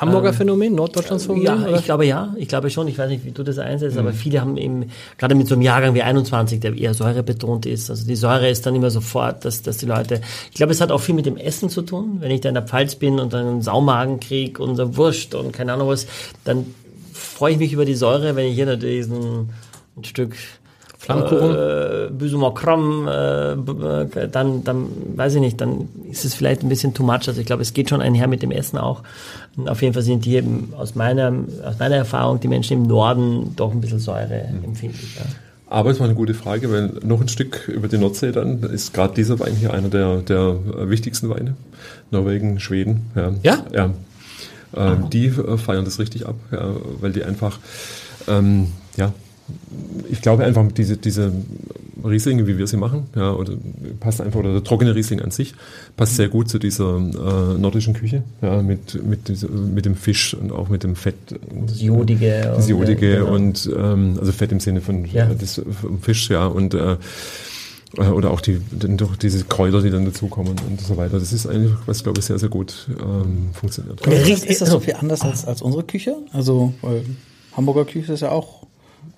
Hamburger 0.00 0.30
ähm, 0.30 0.34
Phänomen, 0.34 0.74
Norddeutschlands 0.74 1.26
Phänomen? 1.26 1.44
Ja, 1.44 1.56
oder? 1.56 1.78
ich 1.78 1.84
glaube 1.84 2.06
ja. 2.06 2.34
Ich 2.38 2.48
glaube 2.48 2.70
schon. 2.70 2.88
Ich 2.88 2.96
weiß 2.96 3.10
nicht, 3.10 3.24
wie 3.24 3.32
du 3.32 3.42
das 3.42 3.58
einsetzt, 3.58 3.94
mhm. 3.94 4.00
aber 4.00 4.12
viele 4.12 4.40
haben 4.40 4.56
eben, 4.56 4.90
gerade 5.18 5.34
mit 5.34 5.46
so 5.46 5.54
einem 5.54 5.62
Jahrgang 5.62 5.94
wie 5.94 6.02
21, 6.02 6.60
der 6.60 6.76
eher 6.76 6.94
säurebetont 6.94 7.66
ist. 7.66 7.90
Also 7.90 8.06
die 8.06 8.16
Säure 8.16 8.48
ist 8.48 8.64
dann 8.64 8.74
immer 8.74 8.90
sofort, 8.90 9.44
dass, 9.44 9.62
dass 9.62 9.76
die 9.76 9.86
Leute, 9.86 10.22
ich 10.50 10.56
glaube, 10.56 10.72
es 10.72 10.80
hat 10.80 10.90
auch 10.90 11.00
viel 11.00 11.14
mit 11.14 11.26
dem 11.26 11.36
Essen 11.36 11.68
zu 11.68 11.82
tun. 11.82 12.16
Wenn 12.20 12.30
ich 12.30 12.40
da 12.40 12.48
in 12.48 12.54
der 12.54 12.66
Pfalz 12.66 12.94
bin 12.94 13.18
und 13.18 13.32
dann 13.32 13.46
einen 13.46 13.62
Saumagen 13.62 14.20
kriege 14.20 14.62
und 14.62 14.76
so 14.76 14.96
Wurst 14.96 15.34
und 15.34 15.52
keine 15.52 15.74
Ahnung 15.74 15.88
was, 15.88 16.06
dann 16.44 16.74
freue 17.12 17.52
ich 17.52 17.58
mich 17.58 17.72
über 17.72 17.84
die 17.84 17.94
Säure, 17.94 18.36
wenn 18.36 18.46
ich 18.46 18.54
hier 18.54 18.66
natürlich 18.66 19.06
ein, 19.06 19.50
ein 19.96 20.04
Stück 20.04 20.36
Flammkuchen? 21.00 21.56
Äh, 21.56 22.10
Büsumer 22.10 22.52
Kram, 22.52 23.08
äh, 23.08 24.28
dann, 24.28 24.62
dann, 24.64 24.86
weiß 25.16 25.36
ich 25.36 25.40
nicht, 25.40 25.58
dann 25.58 25.88
ist 26.10 26.26
es 26.26 26.34
vielleicht 26.34 26.62
ein 26.62 26.68
bisschen 26.68 26.92
too 26.92 27.02
much. 27.02 27.26
Also 27.26 27.40
ich 27.40 27.46
glaube, 27.46 27.62
es 27.62 27.72
geht 27.72 27.88
schon 27.88 28.02
einher 28.02 28.28
mit 28.28 28.42
dem 28.42 28.50
Essen 28.50 28.76
auch. 28.76 29.02
Und 29.56 29.70
auf 29.70 29.80
jeden 29.80 29.94
Fall 29.94 30.02
sind 30.02 30.26
die 30.26 30.36
eben 30.36 30.74
aus 30.76 30.96
meiner, 30.96 31.32
aus 31.64 31.78
meiner 31.78 31.96
Erfahrung, 31.96 32.38
die 32.40 32.48
Menschen 32.48 32.76
im 32.76 32.82
Norden 32.82 33.54
doch 33.56 33.72
ein 33.72 33.80
bisschen 33.80 33.98
Säure 33.98 34.48
mhm. 34.52 34.64
empfindlich. 34.64 35.16
Ja. 35.16 35.22
Aber 35.68 35.90
es 35.90 36.00
war 36.00 36.04
eine 36.06 36.14
gute 36.14 36.34
Frage, 36.34 36.70
weil 36.70 36.92
noch 37.02 37.22
ein 37.22 37.28
Stück 37.28 37.66
über 37.68 37.88
die 37.88 37.96
Nordsee 37.96 38.32
dann 38.32 38.62
ist 38.64 38.92
gerade 38.92 39.14
dieser 39.14 39.40
Wein 39.40 39.54
hier 39.54 39.72
einer 39.72 39.88
der, 39.88 40.18
der 40.18 40.58
wichtigsten 40.90 41.30
Weine. 41.30 41.54
Norwegen, 42.10 42.60
Schweden. 42.60 43.06
Ja? 43.14 43.32
Ja. 43.42 43.64
ja. 43.72 43.90
Ähm, 44.76 45.08
die 45.08 45.26
äh, 45.28 45.56
feiern 45.56 45.86
das 45.86 45.98
richtig 45.98 46.26
ab, 46.26 46.36
ja, 46.52 46.74
weil 47.00 47.12
die 47.12 47.24
einfach, 47.24 47.58
ähm, 48.28 48.66
ja, 48.96 49.14
ich 50.10 50.20
glaube 50.20 50.44
einfach, 50.44 50.66
diese, 50.72 50.96
diese 50.96 51.32
Rieslinge, 52.04 52.46
wie 52.46 52.58
wir 52.58 52.66
sie 52.66 52.76
machen, 52.76 53.04
ja, 53.14 53.32
oder 53.32 53.54
passt 53.98 54.20
einfach, 54.20 54.40
oder 54.40 54.52
der 54.52 54.64
trockene 54.64 54.94
Riesling 54.94 55.20
an 55.20 55.30
sich, 55.30 55.54
passt 55.96 56.16
sehr 56.16 56.28
gut 56.28 56.48
zu 56.48 56.58
dieser 56.58 56.96
äh, 56.96 57.58
nordischen 57.58 57.94
Küche, 57.94 58.22
ja, 58.42 58.62
mit, 58.62 59.02
mit, 59.04 59.28
dieser, 59.28 59.48
mit 59.48 59.84
dem 59.84 59.94
Fisch 59.94 60.34
und 60.34 60.52
auch 60.52 60.68
mit 60.68 60.82
dem 60.82 60.96
Fett. 60.96 61.16
Das 61.66 61.80
Jodige. 61.80 62.52
Das 62.56 62.68
Jodige 62.68 63.16
genau. 63.16 63.34
und, 63.34 63.70
ähm, 63.76 64.16
also 64.18 64.32
Fett 64.32 64.52
im 64.52 64.60
Sinne 64.60 64.80
von 64.80 65.04
ja. 65.06 65.26
des, 65.26 65.60
vom 65.80 66.00
Fisch, 66.00 66.30
ja, 66.30 66.46
und, 66.46 66.74
äh, 66.74 66.96
äh 67.96 68.02
oder 68.02 68.30
auch 68.30 68.40
die, 68.40 68.60
dann 68.70 68.96
doch 68.96 69.16
diese 69.16 69.44
Kräuter, 69.44 69.82
die 69.82 69.90
dann 69.90 70.04
dazukommen 70.04 70.56
und 70.68 70.80
so 70.80 70.96
weiter. 70.96 71.18
Das 71.18 71.32
ist 71.32 71.46
eigentlich, 71.46 71.72
was 71.86 72.02
glaube 72.02 72.20
ich 72.20 72.24
sehr, 72.24 72.38
sehr 72.38 72.48
gut 72.48 72.88
ähm, 73.00 73.50
funktioniert. 73.52 74.06
Ist, 74.06 74.46
ist 74.46 74.60
das 74.60 74.70
so 74.70 74.80
viel 74.80 74.94
anders 74.94 75.22
als, 75.22 75.44
als 75.44 75.62
unsere 75.62 75.84
Küche? 75.84 76.16
Also, 76.32 76.72
weil 76.82 77.04
Hamburger 77.56 77.84
Küche 77.84 78.12
ist 78.12 78.20
ja 78.20 78.30
auch 78.30 78.59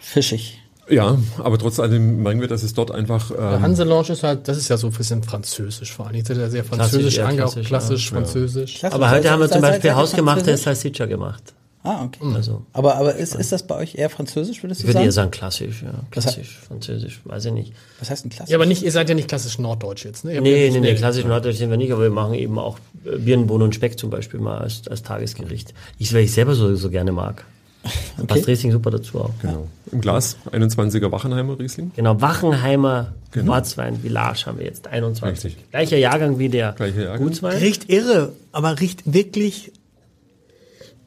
fischig. 0.02 0.58
Ja, 0.88 1.16
aber 1.38 1.58
trotz 1.58 1.78
allem 1.78 2.22
meinen 2.22 2.40
wir, 2.40 2.48
dass 2.48 2.62
es 2.62 2.74
dort 2.74 2.90
einfach. 2.90 3.30
Ähm 3.30 3.62
Hanselange 3.62 4.10
ist 4.10 4.22
halt, 4.22 4.48
das 4.48 4.58
ist 4.58 4.68
ja 4.68 4.76
so 4.76 4.88
ein 4.88 4.92
bisschen 4.92 5.22
französisch 5.22 5.92
vor 5.92 6.06
allem. 6.06 6.16
Ich 6.16 6.28
ja 6.28 6.50
sehr 6.50 6.64
französisch 6.64 7.18
angehaucht, 7.20 7.62
klassisch, 7.64 8.10
ja. 8.10 8.16
französisch. 8.16 8.78
Klassisch. 8.78 8.94
Aber 8.94 9.10
heute 9.10 9.30
haben 9.30 9.40
wir 9.40 9.50
zum 9.50 9.62
Beispiel 9.62 9.94
hausgemachte 9.94 10.56
Salsiccia 10.56 11.06
gemacht. 11.06 11.54
Ah, 11.84 12.04
okay. 12.04 12.20
Also, 12.34 12.64
aber 12.72 12.94
aber 12.94 13.16
ist, 13.16 13.34
ist 13.34 13.50
das 13.50 13.66
bei 13.66 13.74
euch 13.74 13.96
eher 13.96 14.08
französisch, 14.08 14.62
würdest 14.62 14.82
du 14.82 14.86
sagen? 14.86 14.90
Ich 14.90 14.94
würde 14.94 15.04
eher 15.06 15.12
sagen 15.12 15.30
klassisch, 15.32 15.82
ja. 15.82 15.92
Klassisch, 16.12 16.60
französisch, 16.68 17.20
weiß 17.24 17.46
ich 17.46 17.52
nicht. 17.52 17.72
Was 17.98 18.08
heißt 18.08 18.22
denn 18.22 18.30
klassisch? 18.30 18.52
Ja, 18.52 18.58
aber 18.58 18.66
nicht, 18.66 18.84
ihr 18.84 18.92
seid 18.92 19.08
ja 19.08 19.16
nicht 19.16 19.26
klassisch 19.26 19.58
norddeutsch 19.58 20.04
jetzt, 20.04 20.24
ne? 20.24 20.34
Ihr 20.34 20.40
nee, 20.42 20.70
nee, 20.70 20.78
nee, 20.78 20.94
klassisch 20.94 21.24
norddeutsch 21.24 21.56
sind 21.56 21.70
wir 21.70 21.76
nicht, 21.76 21.92
aber 21.92 22.02
wir 22.02 22.10
machen 22.10 22.34
eben 22.34 22.56
auch 22.56 22.78
Birnenbohnen 23.02 23.64
und 23.64 23.74
Speck 23.74 23.98
zum 23.98 24.10
Beispiel 24.10 24.38
mal 24.38 24.58
als, 24.58 24.86
als 24.86 25.02
Tagesgericht. 25.02 25.74
Ich, 25.98 26.14
weil 26.14 26.22
ich 26.22 26.32
selber 26.32 26.54
so, 26.54 26.72
so 26.76 26.88
gerne 26.88 27.10
mag. 27.10 27.44
Okay. 27.82 28.26
Passt 28.26 28.46
Riesling 28.46 28.72
super 28.72 28.90
dazu 28.90 29.20
auch. 29.20 29.30
Genau. 29.40 29.68
Im 29.90 30.00
Glas 30.00 30.36
21er 30.52 31.10
Wachenheimer 31.10 31.58
Riesling. 31.58 31.90
Genau, 31.96 32.20
Wachenheimer 32.20 33.14
genau. 33.32 33.52
Ortswein 33.52 33.98
Village 34.00 34.44
haben 34.46 34.58
wir 34.58 34.66
jetzt, 34.66 34.86
21. 34.86 35.44
Richtig. 35.44 35.70
Gleicher 35.70 35.96
Jahrgang 35.96 36.38
wie 36.38 36.48
der 36.48 36.72
Gleicher 36.72 37.02
Jahrgang. 37.02 37.26
Gutswein. 37.26 37.58
Riecht 37.58 37.90
irre, 37.90 38.32
aber 38.52 38.78
riecht 38.78 39.12
wirklich... 39.12 39.72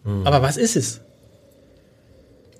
Hm. 0.03 0.27
Aber 0.27 0.41
was 0.41 0.57
ist 0.57 0.75
es? 0.75 1.01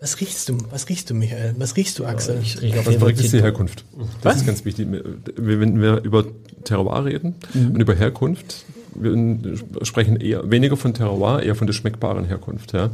Was 0.01 0.19
riechst 0.19 0.49
du? 0.49 0.58
Was 0.69 0.88
riechst 0.88 1.10
du, 1.10 1.15
Michael? 1.15 1.56
Was 1.58 1.75
riechst 1.75 1.97
du, 1.97 2.06
Axel? 2.06 2.39
Ich 2.41 2.62
rieche 2.62 2.80
auf 2.80 2.88
jeden 2.88 2.99
Fall 2.99 3.12
ist 3.12 3.34
die 3.34 3.41
Herkunft. 3.41 3.86
Das 4.21 4.34
Was? 4.34 4.41
ist 4.41 4.45
ganz 4.45 4.65
wichtig. 4.65 4.88
Wenn 5.36 5.82
wir 5.82 6.04
über 6.04 6.25
Terroir 6.63 7.06
reden 7.06 7.36
mhm. 7.54 7.71
und 7.71 7.82
über 7.82 7.95
Herkunft, 7.95 8.65
wir 8.93 9.58
sprechen 9.84 10.17
eher 10.17 10.49
weniger 10.49 10.78
von 10.78 10.93
Terroir, 10.93 11.41
eher 11.43 11.56
von 11.56 11.67
der 11.67 11.73
schmeckbaren 11.73 12.25
Herkunft. 12.25 12.73
Ja. 12.73 12.91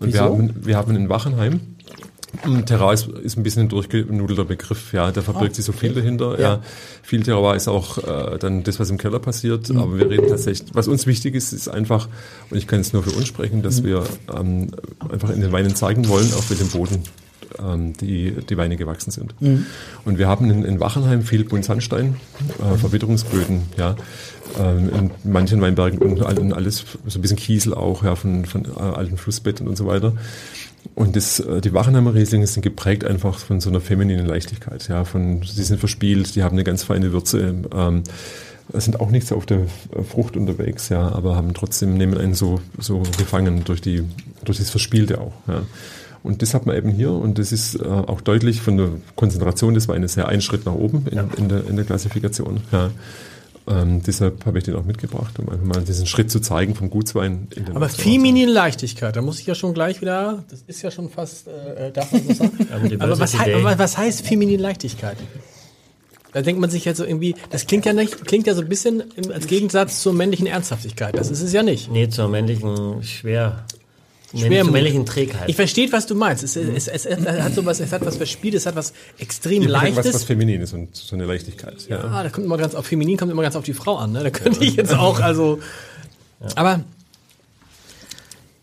Und 0.00 0.12
wir 0.12 0.20
haben, 0.20 0.54
wir 0.66 0.76
haben 0.76 0.96
in 0.96 1.08
Wachenheim 1.08 1.60
Terroir 2.64 2.92
ist, 2.92 3.08
ist 3.08 3.36
ein 3.36 3.42
bisschen 3.42 3.62
ein 3.62 3.68
durchgenudelter 3.68 4.44
Begriff, 4.44 4.92
ja. 4.92 5.10
Da 5.10 5.20
verbirgt 5.20 5.52
oh, 5.52 5.54
sich 5.56 5.64
so 5.64 5.72
viel 5.72 5.90
okay. 5.90 6.00
dahinter. 6.00 6.40
Ja. 6.40 6.54
ja. 6.54 6.60
Viel 7.02 7.22
Terroir 7.22 7.56
ist 7.56 7.68
auch 7.68 7.98
äh, 7.98 8.38
dann 8.38 8.62
das, 8.62 8.78
was 8.78 8.90
im 8.90 8.98
Keller 8.98 9.18
passiert. 9.18 9.68
Mhm. 9.68 9.78
Aber 9.78 9.98
wir 9.98 10.08
reden 10.08 10.28
tatsächlich, 10.28 10.70
was 10.72 10.88
uns 10.88 11.06
wichtig 11.06 11.34
ist, 11.34 11.52
ist 11.52 11.68
einfach, 11.68 12.08
und 12.50 12.56
ich 12.56 12.66
kann 12.66 12.80
es 12.80 12.92
nur 12.92 13.02
für 13.02 13.10
uns 13.10 13.26
sprechen, 13.26 13.62
dass 13.62 13.82
mhm. 13.82 13.86
wir 13.86 14.04
ähm, 14.34 14.68
einfach 15.08 15.30
in 15.30 15.40
den 15.40 15.52
Weinen 15.52 15.74
zeigen 15.74 16.08
wollen, 16.08 16.32
auf 16.34 16.50
welchem 16.50 16.68
Boden 16.68 16.94
ähm, 16.96 17.29
die, 18.00 18.32
die 18.48 18.56
Weine 18.56 18.76
gewachsen 18.76 19.10
sind. 19.10 19.34
Mhm. 19.40 19.66
Und 20.04 20.18
wir 20.18 20.28
haben 20.28 20.50
in, 20.50 20.64
in 20.64 20.80
Wachenheim 20.80 21.22
viel 21.22 21.44
Buntsandstein, 21.44 22.16
äh, 22.58 22.76
Verwitterungsböden, 22.76 23.62
ja. 23.76 23.96
Ähm, 24.58 24.90
in 25.24 25.32
manchen 25.32 25.60
Weinbergen 25.60 25.98
und 25.98 26.22
alles, 26.52 26.84
so 27.06 27.18
ein 27.18 27.22
bisschen 27.22 27.36
Kiesel 27.36 27.72
auch, 27.74 28.02
ja, 28.02 28.16
von, 28.16 28.44
von 28.44 28.64
äh, 28.64 28.80
alten 28.80 29.16
Flussbetten 29.16 29.68
und 29.68 29.76
so 29.76 29.86
weiter. 29.86 30.14
Und 30.94 31.16
das, 31.16 31.40
äh, 31.40 31.60
die 31.60 31.72
Wachenheimer 31.72 32.14
Rieslinge 32.14 32.46
sind 32.46 32.62
geprägt 32.62 33.04
einfach 33.04 33.38
von 33.38 33.60
so 33.60 33.70
einer 33.70 33.80
femininen 33.80 34.26
Leichtigkeit. 34.26 34.88
Ja, 34.88 35.04
von, 35.04 35.42
sie 35.42 35.62
sind 35.62 35.78
verspielt, 35.78 36.34
die 36.34 36.42
haben 36.42 36.54
eine 36.54 36.64
ganz 36.64 36.82
feine 36.82 37.12
Würze, 37.12 37.54
ähm, 37.72 38.02
sind 38.72 39.00
auch 39.00 39.10
nicht 39.10 39.26
so 39.26 39.36
auf 39.36 39.46
der 39.46 39.66
Frucht 40.08 40.36
unterwegs, 40.36 40.88
ja, 40.90 41.10
aber 41.12 41.36
haben 41.36 41.54
trotzdem, 41.54 41.96
nehmen 41.96 42.16
einen 42.16 42.34
so, 42.34 42.60
so 42.78 43.02
gefangen 43.18 43.64
durch 43.64 43.80
die, 43.80 44.04
durch 44.44 44.58
das 44.58 44.70
Verspielte 44.70 45.20
auch, 45.20 45.32
ja. 45.48 45.62
Und 46.22 46.42
das 46.42 46.52
hat 46.52 46.66
man 46.66 46.76
eben 46.76 46.90
hier 46.90 47.12
und 47.12 47.38
das 47.38 47.50
ist 47.50 47.76
äh, 47.76 47.84
auch 47.84 48.20
deutlich 48.20 48.60
von 48.60 48.76
der 48.76 48.90
Konzentration 49.16 49.74
des 49.74 49.88
Weines 49.88 50.16
her 50.16 50.28
ein 50.28 50.42
Schritt 50.42 50.66
nach 50.66 50.74
oben 50.74 51.06
in, 51.10 51.16
ja. 51.16 51.28
in, 51.36 51.48
der, 51.48 51.66
in 51.66 51.76
der 51.76 51.84
Klassifikation. 51.84 52.60
Ja. 52.72 52.90
Ähm, 53.66 54.02
deshalb 54.02 54.44
habe 54.46 54.58
ich 54.58 54.64
den 54.64 54.74
auch 54.74 54.84
mitgebracht, 54.84 55.38
um 55.38 55.48
einfach 55.48 55.64
mal 55.64 55.82
diesen 55.82 56.06
Schritt 56.06 56.30
zu 56.30 56.40
zeigen 56.40 56.74
vom 56.74 56.90
Gutswein 56.90 57.48
in 57.54 57.66
den 57.66 57.76
Aber 57.76 57.88
feminine 57.88 58.50
Leichtigkeit, 58.50 59.14
da 59.14 59.22
muss 59.22 59.38
ich 59.38 59.46
ja 59.46 59.54
schon 59.54 59.74
gleich 59.74 60.00
wieder, 60.00 60.44
das 60.50 60.62
ist 60.66 60.82
ja 60.82 60.90
schon 60.90 61.08
fast, 61.08 61.46
äh, 61.46 61.88
äh 61.88 61.92
darf 61.92 62.10
man 62.12 62.26
so 62.26 62.34
sagen? 62.34 62.68
aber, 63.00 63.18
was, 63.18 63.38
aber 63.38 63.78
was 63.78 63.96
heißt 63.96 64.26
feminine 64.26 64.62
Leichtigkeit? 64.62 65.16
Da 66.32 66.42
denkt 66.42 66.60
man 66.60 66.70
sich 66.70 66.84
ja 66.84 66.94
so 66.94 67.04
irgendwie, 67.04 67.34
das 67.50 67.66
klingt 67.66 67.86
ja 67.86 67.92
nicht, 67.92 68.24
klingt 68.24 68.46
ja 68.46 68.54
so 68.54 68.62
ein 68.62 68.68
bisschen 68.68 69.04
als 69.32 69.46
Gegensatz 69.46 70.00
zur 70.02 70.12
männlichen 70.12 70.46
Ernsthaftigkeit. 70.46 71.16
Das 71.16 71.30
ist 71.30 71.42
es 71.42 71.52
ja 71.52 71.62
nicht. 71.62 71.90
Nee, 71.90 72.08
zur 72.08 72.28
männlichen 72.28 73.02
schwer. 73.02 73.64
Schwermut. 74.34 74.72
männlichen 74.72 75.06
Trägheit. 75.06 75.48
Ich 75.48 75.56
verstehe, 75.56 75.90
was 75.92 76.06
du 76.06 76.14
meinst. 76.14 76.44
Es, 76.44 76.54
es, 76.56 76.88
es, 76.88 77.04
es, 77.06 77.26
hat 77.26 77.54
sowas, 77.54 77.80
es 77.80 77.92
hat 77.92 78.04
was 78.04 78.16
Verspielt, 78.16 78.54
es 78.54 78.66
hat 78.66 78.76
was 78.76 78.92
extrem 79.18 79.62
ja, 79.62 79.70
Leichtes. 79.70 80.06
Was, 80.06 80.14
was 80.14 80.24
Feminines 80.24 80.72
und 80.72 80.94
so 80.94 81.16
eine 81.16 81.24
Leichtigkeit. 81.24 81.88
Ja. 81.88 81.98
ja, 81.98 82.22
da 82.22 82.28
kommt 82.28 82.46
immer 82.46 82.56
ganz 82.56 82.74
auf 82.74 82.86
Feminin, 82.86 83.16
kommt 83.16 83.32
immer 83.32 83.42
ganz 83.42 83.56
auf 83.56 83.64
die 83.64 83.72
Frau 83.72 83.96
an. 83.96 84.12
Ne? 84.12 84.22
Da 84.22 84.30
könnte 84.30 84.64
ich 84.64 84.76
jetzt 84.76 84.94
auch, 84.94 85.20
also. 85.20 85.58
Ja. 86.40 86.48
Aber 86.56 86.84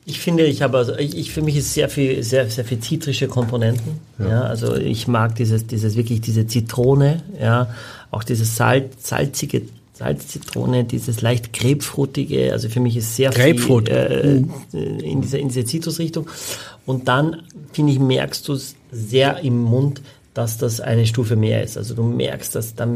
ich 0.06 0.22
finde, 0.22 0.46
ich 0.46 0.62
habe 0.62 0.78
also, 0.78 0.96
ich, 0.96 1.18
ich, 1.18 1.32
für 1.34 1.42
mich 1.42 1.58
ist 1.58 1.74
sehr 1.74 1.90
viel, 1.90 2.24
sehr, 2.24 2.50
sehr 2.50 2.64
viel 2.64 2.80
zitrische 2.80 3.28
Komponenten. 3.28 4.00
Ja. 4.20 4.30
ja. 4.30 4.42
also 4.44 4.76
ich 4.76 5.08
mag 5.10 5.36
dieses, 5.36 5.68
dieses 5.68 5.98
wirklich 5.98 6.22
diese 6.22 6.48
Zitrone, 6.48 7.24
ja, 7.42 7.76
auch 8.10 8.24
dieses 8.24 8.56
Salz, 8.56 9.10
salzige 9.10 9.64
Salzzitrone, 9.98 10.84
dieses 10.84 11.22
leicht 11.22 11.54
grapefruitige, 11.54 12.52
also 12.52 12.70
für 12.70 12.80
mich 12.80 12.98
ist 12.98 13.16
sehr 13.16 13.32
Grapefruit. 13.32 13.90
viel 13.90 13.96
äh, 13.98 14.40
mhm. 14.40 15.00
in 15.00 15.22
dieser 15.22 15.40
in 15.40 15.50
dieser 15.50 15.66
Zitrusrichtung. 15.66 16.28
Und 16.86 17.08
dann 17.08 17.44
finde 17.74 17.94
ich 17.94 18.00
merkst 18.00 18.48
du 18.48 18.54
es 18.54 18.76
sehr 18.92 19.40
im 19.40 19.62
Mund, 19.62 20.02
dass 20.38 20.60
das 20.60 20.80
eine 20.80 21.08
Stufe 21.08 21.36
mehr 21.36 21.64
ist. 21.64 21.78
Also 21.78 21.96
du 21.96 22.04
merkst, 22.04 22.54
dass 22.54 22.76
da 22.76 22.88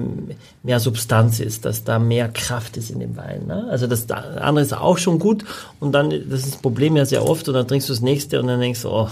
mehr 0.62 0.80
Substanz 0.80 1.40
ist, 1.40 1.66
dass 1.66 1.84
da 1.84 1.98
mehr 1.98 2.30
Kraft 2.30 2.78
ist 2.78 2.92
in 2.92 3.00
dem 3.00 3.18
Wein. 3.18 3.48
Ne? 3.48 3.68
Also 3.72 3.88
das 3.88 4.10
andere 4.12 4.64
ist 4.64 4.74
auch 4.74 5.00
schon 5.00 5.18
gut 5.18 5.44
und 5.80 5.92
dann 5.94 6.12
das 6.12 6.42
ist 6.42 6.54
das 6.54 6.62
Problem 6.62 6.96
ja 6.96 7.06
sehr 7.06 7.28
oft 7.28 7.48
und 7.48 7.56
dann 7.56 7.68
trinkst 7.68 7.90
du 7.90 7.94
das 7.94 8.02
nächste 8.02 8.40
und 8.40 8.48
dann 8.48 8.60
denkst 8.60 8.84
du, 8.84 8.90
oh 8.90 9.10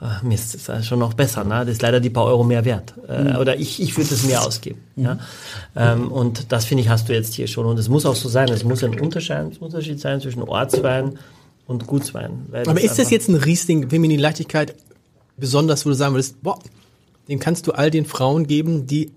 ach, 0.00 0.22
Mist, 0.22 0.54
das 0.54 0.80
ist 0.80 0.86
schon 0.86 0.98
noch 0.98 1.14
besser, 1.14 1.44
ne? 1.44 1.60
das 1.60 1.70
ist 1.70 1.82
leider 1.82 2.00
die 2.00 2.10
paar 2.10 2.24
Euro 2.24 2.44
mehr 2.44 2.64
wert. 2.64 2.94
Äh, 3.08 3.24
mhm. 3.24 3.36
Oder 3.36 3.58
ich, 3.58 3.80
ich 3.80 3.96
würde 3.96 4.14
es 4.14 4.24
mehr 4.24 4.44
ausgeben. 4.44 4.80
Mhm. 4.96 5.04
Ja? 5.04 5.18
Ähm, 5.76 6.12
und 6.12 6.52
das 6.52 6.64
finde 6.64 6.82
ich, 6.82 6.88
hast 6.88 7.08
du 7.08 7.14
jetzt 7.14 7.34
hier 7.34 7.46
schon. 7.46 7.66
Und 7.66 7.78
es 7.78 7.88
muss 7.88 8.06
auch 8.06 8.14
so 8.14 8.28
sein, 8.28 8.48
es 8.48 8.64
muss 8.64 8.84
ein 8.84 8.98
Unterschied, 8.98 9.60
Unterschied 9.60 10.00
sein 10.00 10.20
zwischen 10.20 10.42
Ortswein 10.42 11.18
und 11.66 11.86
Gutswein. 11.86 12.46
Aber 12.52 12.80
ist 12.80 12.98
das 12.98 13.10
jetzt 13.10 13.28
ein 13.28 13.34
Riesling, 13.34 13.90
Feminin 13.90 14.20
Leichtigkeit, 14.20 14.74
besonders, 15.36 15.84
wo 15.84 15.90
du 15.90 15.96
sagen 15.96 16.14
würdest, 16.14 16.42
boah, 16.42 16.58
den 17.28 17.38
kannst 17.38 17.66
du 17.66 17.72
all 17.72 17.90
den 17.90 18.06
Frauen 18.06 18.46
geben, 18.46 18.86
die 18.86 19.12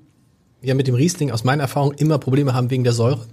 ja 0.62 0.74
mit 0.74 0.88
dem 0.88 0.96
Riesling 0.96 1.32
aus 1.32 1.44
meiner 1.44 1.64
Erfahrung 1.64 1.94
immer 1.94 2.18
Probleme 2.18 2.54
haben 2.54 2.70
wegen 2.70 2.84
der 2.84 2.94
Säure? 2.94 3.26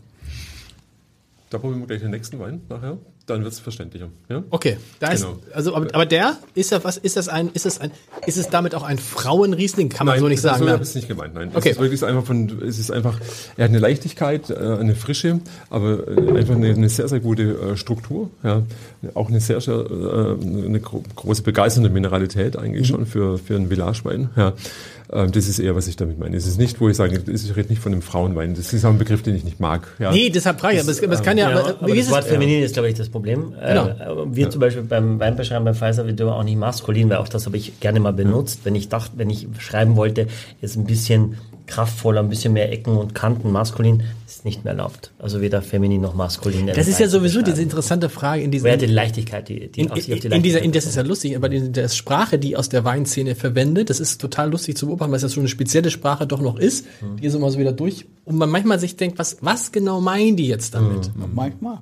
Da 1.51 1.59
probieren 1.59 1.81
wir 1.81 1.87
gleich 1.87 2.01
den 2.01 2.11
nächsten 2.11 2.39
Wein 2.39 2.61
nachher 2.69 2.99
dann 3.29 3.43
wird 3.45 3.53
es 3.53 3.61
verständlicher. 3.61 4.09
Ja? 4.29 4.43
Okay, 4.51 4.79
da 5.01 5.13
genau. 5.13 5.33
ist, 5.33 5.55
also 5.55 5.75
aber, 5.75 5.95
aber 5.95 6.07
der 6.07 6.39
ist 6.55 6.71
ja 6.71 6.83
was 6.83 6.97
ist 6.97 7.17
das 7.17 7.29
ein 7.29 7.51
ist 7.53 7.67
das 7.67 7.81
ein 7.81 7.91
ist 8.27 8.37
es 8.37 8.49
damit 8.49 8.75
auch 8.75 8.83
ein 8.83 8.99
Frauenriesling 8.99 9.89
kann 9.89 10.07
man 10.07 10.15
nein, 10.15 10.21
so 10.21 10.29
nicht 10.29 10.41
sagen. 10.41 10.65
So 10.65 10.71
habe 10.71 10.83
ich 10.83 10.89
es 10.89 10.95
nicht 10.95 11.09
gemeint. 11.09 11.35
Nein, 11.35 11.51
okay. 11.55 11.71
ist 11.71 11.81
wirklich 11.81 12.03
einfach 12.05 12.25
von 12.25 12.63
es 12.63 12.79
ist 12.79 12.91
einfach 12.91 13.19
er 13.57 13.65
hat 13.65 13.71
eine 13.71 13.79
Leichtigkeit, 13.79 14.51
äh, 14.51 14.55
eine 14.55 14.95
Frische, 14.95 15.41
aber 15.71 16.09
äh, 16.09 16.39
einfach 16.39 16.55
eine, 16.55 16.71
eine 16.71 16.89
sehr 16.89 17.09
sehr 17.09 17.21
gute 17.21 17.43
äh, 17.43 17.77
Struktur, 17.77 18.31
ja, 18.43 18.63
auch 19.15 19.29
eine 19.29 19.41
sehr 19.41 19.61
sehr 19.61 19.87
eine 19.89 20.81
große 20.81 21.43
begeisternde 21.43 21.91
Mineralität 21.91 22.57
eigentlich 22.57 22.89
mhm. 22.91 22.95
schon 22.95 23.07
für 23.07 23.39
für 23.39 23.57
einen 23.57 23.71
Villagewein, 23.71 24.31
ja. 24.37 24.55
Ähm, 25.11 25.33
das 25.33 25.49
ist 25.49 25.59
eher, 25.59 25.75
was 25.75 25.87
ich 25.87 25.97
damit 25.97 26.19
meine. 26.19 26.37
Es 26.37 26.47
ist 26.47 26.59
nicht, 26.59 26.81
wo 26.81 26.89
ich 26.89 26.97
sage, 26.97 27.23
ich 27.27 27.57
rede 27.57 27.69
nicht 27.71 27.81
von 27.81 27.93
einem 27.93 28.03
Frauenwein. 28.03 28.55
Das 28.55 28.73
ist 28.73 28.85
auch 28.85 28.91
ein 28.91 28.99
Begriff, 28.99 29.23
den 29.23 29.35
ich 29.35 29.45
nicht 29.45 29.59
mag. 29.59 29.89
Ja. 29.99 30.13
Nee, 30.13 30.29
deshalb 30.29 30.61
frage 30.61 30.77
ich. 30.77 30.83
Aber 30.83 30.91
es, 30.91 31.03
aber 31.03 31.15
es 31.15 31.23
kann 31.23 31.39
ja. 31.39 31.51
ja 31.51 31.59
aber, 31.59 31.69
aber 31.81 31.95
das 31.95 32.11
Wort 32.11 32.25
feminin 32.25 32.63
ist, 32.63 32.75
glaube 32.75 32.89
ich, 32.89 32.95
das 32.95 33.09
Problem. 33.09 33.55
Äh, 33.61 33.69
genau. 33.69 33.87
Äh, 33.89 34.37
wir 34.37 34.45
ja. 34.45 34.51
zum 34.51 34.61
Beispiel 34.61 34.83
beim 34.83 35.19
Weinbeschreiben 35.19 35.65
bei 35.65 35.75
Pfizer, 35.75 36.07
wir 36.07 36.13
dürfen 36.13 36.33
auch 36.33 36.45
nicht 36.45 36.59
maskulin, 36.59 37.09
weil 37.09 37.19
auch 37.19 37.29
das 37.29 37.47
habe 37.47 37.57
ich 37.57 37.81
gerne 37.81 38.01
mal 38.01 38.13
benutzt, 38.13 38.61
wenn 38.65 38.75
ich 38.75 38.89
dachte, 38.89 39.13
wenn 39.17 39.31
ich 39.31 39.47
schreiben 39.59 39.97
wollte, 39.97 40.27
jetzt 40.61 40.77
ein 40.77 40.85
bisschen 40.85 41.37
kraftvoller, 41.69 42.21
ein 42.21 42.29
bisschen 42.29 42.53
mehr 42.53 42.73
Ecken 42.73 42.97
und 42.97 43.15
Kanten 43.15 43.53
maskulin, 43.53 44.03
ist 44.27 44.45
nicht 44.45 44.65
mehr 44.65 44.73
erlaubt. 44.73 45.13
Also 45.19 45.41
weder 45.41 45.63
feminin 45.63 46.01
noch 46.01 46.15
maskulin. 46.15 46.67
Das 46.67 46.89
ist 46.89 46.99
ja 46.99 47.09
sowieso 47.09 47.43
diese 47.43 47.63
interessante 47.63 48.09
Frage 48.09 48.43
in 48.43 48.51
dieser. 48.51 48.77
Die 48.77 48.87
Leichtigkeit, 48.87 49.49
die, 49.49 49.69
die 49.69 49.83
in, 49.83 49.91
auf, 49.91 50.09
in, 50.09 50.33
in 50.33 50.43
dieser, 50.43 50.63
in, 50.63 50.73
das 50.73 50.87
ist 50.87 50.97
ja 50.97 51.03
lustig, 51.03 51.37
aber 51.37 51.51
in 51.51 51.73
der 51.73 51.89
Sprache, 51.89 52.39
die 52.39 52.57
aus 52.57 52.69
der 52.69 52.85
Weinszene 52.85 53.35
verwendet, 53.35 53.91
das 53.91 54.01
ist 54.01 54.21
total 54.21 54.51
lustig 54.51 54.77
zu 54.77 54.87
beobachten, 54.87 55.13
weil 55.13 55.17
es 55.17 55.23
ja 55.23 55.29
so 55.29 55.41
eine 55.41 55.49
spezielle 55.49 55.91
Sprache 55.91 56.27
doch 56.27 56.41
noch 56.41 56.59
ist, 56.59 56.87
hm. 57.01 57.17
die 57.17 57.27
ist 57.27 57.35
immer 57.35 57.51
so 57.51 57.59
wieder 57.59 57.73
durch 57.73 58.07
und 58.25 58.37
man 58.37 58.51
manchmal 58.51 58.79
sich 58.79 58.97
denkt, 58.97 59.19
was, 59.19 59.39
was 59.41 59.73
genau 59.73 60.01
meinen 60.01 60.37
die 60.37 60.49
jetzt 60.49 60.75
damit? 60.75 61.07
Hm. 61.07 61.35
Manchmal. 61.35 61.79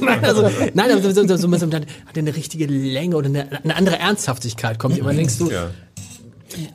nein, 0.00 0.24
also, 0.24 0.42
nein, 0.74 0.90
also, 0.90 1.10
so, 1.10 1.26
so, 1.26 1.36
so, 1.36 1.56
so, 1.56 1.66
hat 1.72 1.86
eine 2.16 2.36
richtige 2.36 2.66
Länge 2.66 3.16
oder 3.16 3.28
eine, 3.28 3.62
eine 3.62 3.76
andere 3.76 3.98
Ernsthaftigkeit 3.98 4.78
kommt. 4.78 4.98
Immer 4.98 5.14
denkst 5.14 5.38
du, 5.38 5.50
ja. 5.50 5.70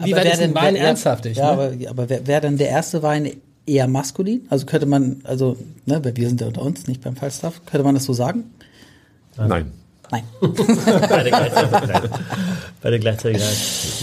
Wie 0.04 0.14
war 0.14 0.24
denn 0.24 0.56
Wein 0.56 0.76
ernsthaftig? 0.76 1.38
Ja, 1.38 1.56
ne? 1.56 1.64
aber, 1.86 1.90
aber 1.90 2.10
wäre 2.10 2.28
wär 2.28 2.42
dann 2.42 2.58
der 2.58 2.70
erste 2.70 3.04
Wein 3.04 3.32
eher 3.66 3.88
maskulin? 3.88 4.48
Also 4.50 4.66
könnte 4.66 4.86
man, 4.86 5.22
also, 5.24 5.58
ne, 5.86 6.04
weil 6.04 6.16
wir 6.16 6.28
sind 6.28 6.42
ja 6.42 6.48
unter 6.48 6.62
uns, 6.62 6.88
nicht 6.88 7.02
beim 7.02 7.16
Falstaff, 7.16 7.62
könnte 7.66 7.84
man 7.84 7.96
das 7.96 8.06
so 8.06 8.14
sagen? 8.14 8.46
Nein. 9.38 9.72
Nein. 10.12 10.24
Beide 10.42 11.30
gleichzeitig. 11.30 12.12
Beide 12.82 13.00
gleichzeitig. 13.00 13.42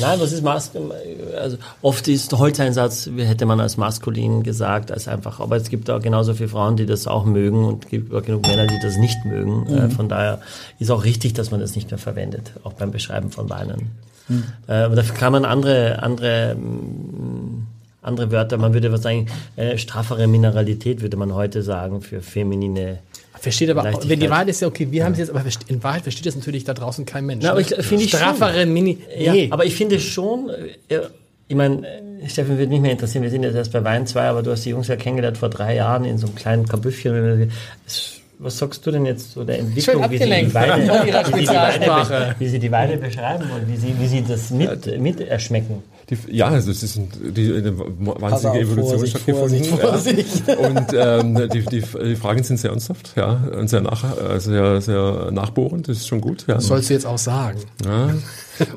Nein, 0.00 0.20
was 0.20 0.32
ist 0.32 0.42
maskulin? 0.42 0.92
Also 1.36 1.56
oft 1.82 2.06
ist 2.06 2.30
der 2.30 2.38
Holzeinsatz, 2.38 3.10
hätte 3.16 3.44
man 3.44 3.58
als 3.58 3.76
maskulin 3.76 4.44
gesagt, 4.44 4.92
als 4.92 5.08
einfach. 5.08 5.40
Aber 5.40 5.56
es 5.56 5.68
gibt 5.68 5.90
auch 5.90 6.00
genauso 6.00 6.34
viele 6.34 6.48
Frauen, 6.48 6.76
die 6.76 6.86
das 6.86 7.08
auch 7.08 7.24
mögen 7.24 7.64
und 7.64 7.84
es 7.86 7.90
gibt 7.90 8.14
auch 8.14 8.22
genug 8.22 8.46
Männer, 8.46 8.68
die 8.68 8.78
das 8.80 8.96
nicht 8.98 9.24
mögen. 9.24 9.66
Äh, 9.66 9.80
mhm. 9.82 9.90
Von 9.90 10.08
daher 10.08 10.40
ist 10.78 10.90
auch 10.90 11.02
richtig, 11.02 11.32
dass 11.34 11.50
man 11.50 11.58
das 11.58 11.74
nicht 11.74 11.90
mehr 11.90 11.98
verwendet, 11.98 12.52
auch 12.62 12.74
beim 12.74 12.92
Beschreiben 12.92 13.30
von 13.30 13.50
Weinen. 13.50 13.90
Mhm. 14.28 14.44
Aber 14.66 14.96
dafür 14.96 15.14
kann 15.14 15.32
man 15.32 15.44
andere, 15.44 16.02
andere, 16.02 16.54
mm, 16.54 17.66
andere 18.02 18.30
Wörter, 18.30 18.58
man 18.58 18.74
würde 18.74 18.92
was 18.92 19.02
sagen, 19.02 19.26
äh, 19.56 19.78
straffere 19.78 20.26
Mineralität 20.26 21.02
würde 21.02 21.16
man 21.16 21.34
heute 21.34 21.62
sagen 21.62 22.02
für 22.02 22.22
feminine 22.22 22.98
Versteht 23.38 23.70
aber, 23.70 23.82
auch, 23.82 24.08
wenn 24.08 24.18
die 24.18 24.30
Wahrheit 24.30 24.48
ist 24.48 24.60
ja 24.60 24.68
okay, 24.68 24.88
wir 24.90 25.00
ja. 25.00 25.04
haben 25.04 25.12
es 25.12 25.18
jetzt, 25.18 25.30
aber 25.30 25.42
in 25.68 25.82
Wahrheit 25.82 26.02
versteht 26.02 26.26
das 26.26 26.36
natürlich 26.36 26.64
da 26.64 26.74
draußen 26.74 27.04
kein 27.04 27.26
Mensch. 27.26 27.44
Na, 27.44 27.50
aber 27.50 27.60
ich 27.60 27.68
finde 27.68 28.04
ich 28.04 28.10
straffere 28.10 28.62
schon. 28.62 28.72
Mini. 28.72 28.98
Ja, 29.16 29.32
nee. 29.32 29.48
aber 29.50 29.66
ich 29.66 29.76
finde 29.76 30.00
schon, 30.00 30.50
äh, 30.88 31.00
ich 31.46 31.54
meine, 31.54 31.86
Steffen 32.26 32.58
wird 32.58 32.70
nicht 32.70 32.80
mehr 32.80 32.92
interessieren, 32.92 33.22
wir 33.22 33.30
sind 33.30 33.42
jetzt 33.42 33.54
erst 33.54 33.72
bei 33.72 33.84
Wein 33.84 34.06
2, 34.06 34.22
aber 34.22 34.42
du 34.42 34.50
hast 34.50 34.64
die 34.64 34.70
Jungs 34.70 34.88
ja 34.88 34.96
kennengelernt 34.96 35.38
vor 35.38 35.50
drei 35.50 35.76
Jahren 35.76 36.04
in 36.04 36.18
so 36.18 36.26
einem 36.26 36.34
kleinen 36.34 36.66
Kabüffchen. 36.66 37.52
Es 37.86 38.15
was 38.38 38.58
sagst 38.58 38.86
du 38.86 38.90
denn 38.90 39.06
jetzt 39.06 39.32
zu 39.32 39.44
der 39.44 39.58
Entwicklung, 39.60 40.10
wie 40.10 40.18
sie, 40.18 40.24
die 40.24 40.54
Weine, 40.54 40.82
wie, 40.82 41.38
sie 41.38 41.40
die 41.40 41.48
Weine, 41.48 42.34
wie 42.38 42.48
sie 42.48 42.58
die 42.58 42.70
Weine 42.70 42.96
beschreiben 42.98 43.44
und 43.50 43.68
wie 43.68 43.76
sie, 43.76 43.94
wie 43.98 44.06
sie 44.06 44.22
das 44.22 44.50
mit, 44.50 45.00
mit 45.00 45.20
erschmecken? 45.20 45.82
Die, 46.10 46.18
ja, 46.30 46.48
also 46.48 46.70
es 46.70 46.82
ist 46.82 46.96
ein, 46.96 47.08
die, 47.34 47.52
eine 47.52 47.76
wahnsinnige 47.78 48.48
auf, 48.48 48.56
Evolution 48.56 48.98
Vorsicht, 48.98 49.16
stattgefunden. 49.16 49.64
Vorsicht, 49.64 50.48
ja. 50.48 50.56
Und 50.56 50.86
ähm, 50.92 51.48
die, 51.50 51.64
die, 51.64 51.80
die 51.80 52.16
Fragen 52.16 52.42
sind 52.42 52.58
sehr 52.58 52.70
ernsthaft, 52.70 53.14
ja, 53.16 53.40
und 53.58 53.68
sehr, 53.68 53.80
nach, 53.80 54.04
äh, 54.04 54.38
sehr, 54.38 54.80
sehr 54.80 55.30
nachbohrend, 55.32 55.88
das 55.88 55.98
ist 55.98 56.08
schon 56.08 56.20
gut. 56.20 56.44
Ja. 56.46 56.56
Das 56.56 56.66
sollst 56.66 56.90
du 56.90 56.94
jetzt 56.94 57.06
auch 57.06 57.18
sagen. 57.18 57.58
Ja. 57.84 58.14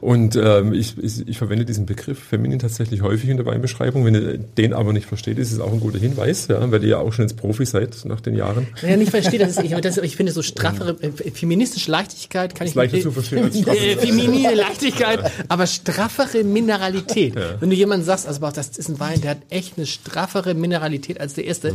Und 0.01 0.35
ähm, 0.35 0.73
ich, 0.73 0.97
ich, 1.01 1.27
ich 1.27 1.37
verwende 1.37 1.65
diesen 1.65 1.85
Begriff 1.85 2.19
feminin 2.19 2.59
tatsächlich 2.59 3.01
häufig 3.01 3.29
in 3.29 3.37
der 3.37 3.45
Weinbeschreibung. 3.45 4.05
Wenn 4.05 4.15
ihr 4.15 4.37
den 4.37 4.73
aber 4.73 4.93
nicht 4.93 5.07
versteht, 5.07 5.37
ist 5.37 5.51
es 5.51 5.59
auch 5.59 5.71
ein 5.71 5.79
guter 5.79 5.99
Hinweis, 5.99 6.47
ja, 6.47 6.71
weil 6.71 6.83
ihr 6.83 6.89
ja 6.89 6.97
auch 6.99 7.13
schon 7.13 7.25
jetzt 7.25 7.37
Profi 7.37 7.65
seid 7.65 8.05
nach 8.05 8.21
den 8.21 8.35
Jahren. 8.35 8.67
Ja, 8.81 8.95
nicht 8.97 9.11
verstehe, 9.11 9.39
das 9.39 9.51
ist, 9.51 9.63
ich, 9.63 9.71
das, 9.81 9.97
ich 9.97 10.15
finde 10.15 10.31
so 10.31 10.41
straffere, 10.41 10.95
äh, 11.01 11.31
feministische 11.31 11.91
Leichtigkeit 11.91 12.55
kann 12.55 12.67
ich 12.67 12.75
leichter 12.75 12.97
mit- 12.97 13.03
zu 13.03 13.11
verstehen 13.11 13.43
als 13.45 13.55
äh, 13.55 13.95
feminine 13.97 14.53
Leichtigkeit, 14.55 15.31
aber 15.47 15.67
straffere 15.67 16.43
Mineralität. 16.43 17.35
Wenn 17.59 17.69
du 17.69 17.75
jemandem 17.75 18.05
sagst, 18.05 18.27
also 18.27 18.39
boah, 18.41 18.51
das 18.51 18.69
ist 18.77 18.89
ein 18.89 18.99
Wein, 18.99 19.21
der 19.21 19.31
hat 19.31 19.39
echt 19.49 19.77
eine 19.77 19.85
straffere 19.85 20.53
Mineralität 20.53 21.19
als 21.19 21.33
der 21.35 21.45
erste. 21.45 21.73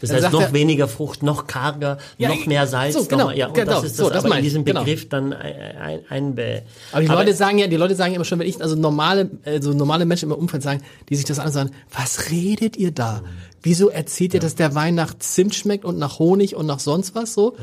Das 0.00 0.10
dann 0.10 0.22
heißt, 0.22 0.32
noch 0.32 0.40
er, 0.42 0.52
weniger 0.52 0.88
Frucht, 0.88 1.22
noch 1.22 1.46
karger, 1.46 1.98
Ja, 2.18 2.28
noch 2.28 2.46
mehr 2.46 2.66
Salz. 2.66 2.94
so, 2.94 3.04
genau, 3.04 3.26
mal, 3.26 3.36
ja, 3.38 3.46
und 3.48 3.54
genau, 3.54 3.72
das 3.72 3.84
ist 3.84 3.96
so, 3.96 4.04
das, 4.04 4.14
das 4.14 4.24
aber 4.24 4.34
in 4.34 4.40
ich, 4.40 4.44
diesem 4.46 4.64
genau. 4.64 4.80
Begriff 4.84 5.08
dann 5.08 5.32
ein, 5.32 5.54
ein, 5.80 6.00
einbe. 6.08 6.62
Aber 6.92 7.02
die 7.02 7.08
Leute 7.08 7.34
sagen 7.34 7.43
ja, 7.58 7.66
die 7.66 7.76
Leute 7.76 7.94
sagen 7.94 8.12
ja 8.12 8.16
immer 8.16 8.24
schon, 8.24 8.38
wenn 8.38 8.48
ich, 8.48 8.60
also 8.60 8.76
normale, 8.76 9.30
also 9.44 9.72
normale 9.72 10.06
Menschen 10.06 10.30
im 10.30 10.36
Umfeld 10.36 10.62
sagen, 10.62 10.82
die 11.08 11.16
sich 11.16 11.24
das 11.24 11.38
ansehen, 11.38 11.70
was 11.92 12.30
redet 12.30 12.76
ihr 12.76 12.90
da? 12.90 13.22
Wieso 13.62 13.88
erzählt 13.88 14.34
ihr, 14.34 14.40
dass 14.40 14.54
der 14.54 14.74
Wein 14.74 14.94
nach 14.94 15.14
Zimt 15.18 15.54
schmeckt 15.54 15.84
und 15.84 15.98
nach 15.98 16.18
Honig 16.18 16.54
und 16.54 16.66
nach 16.66 16.80
sonst 16.80 17.14
was 17.14 17.34
so? 17.34 17.56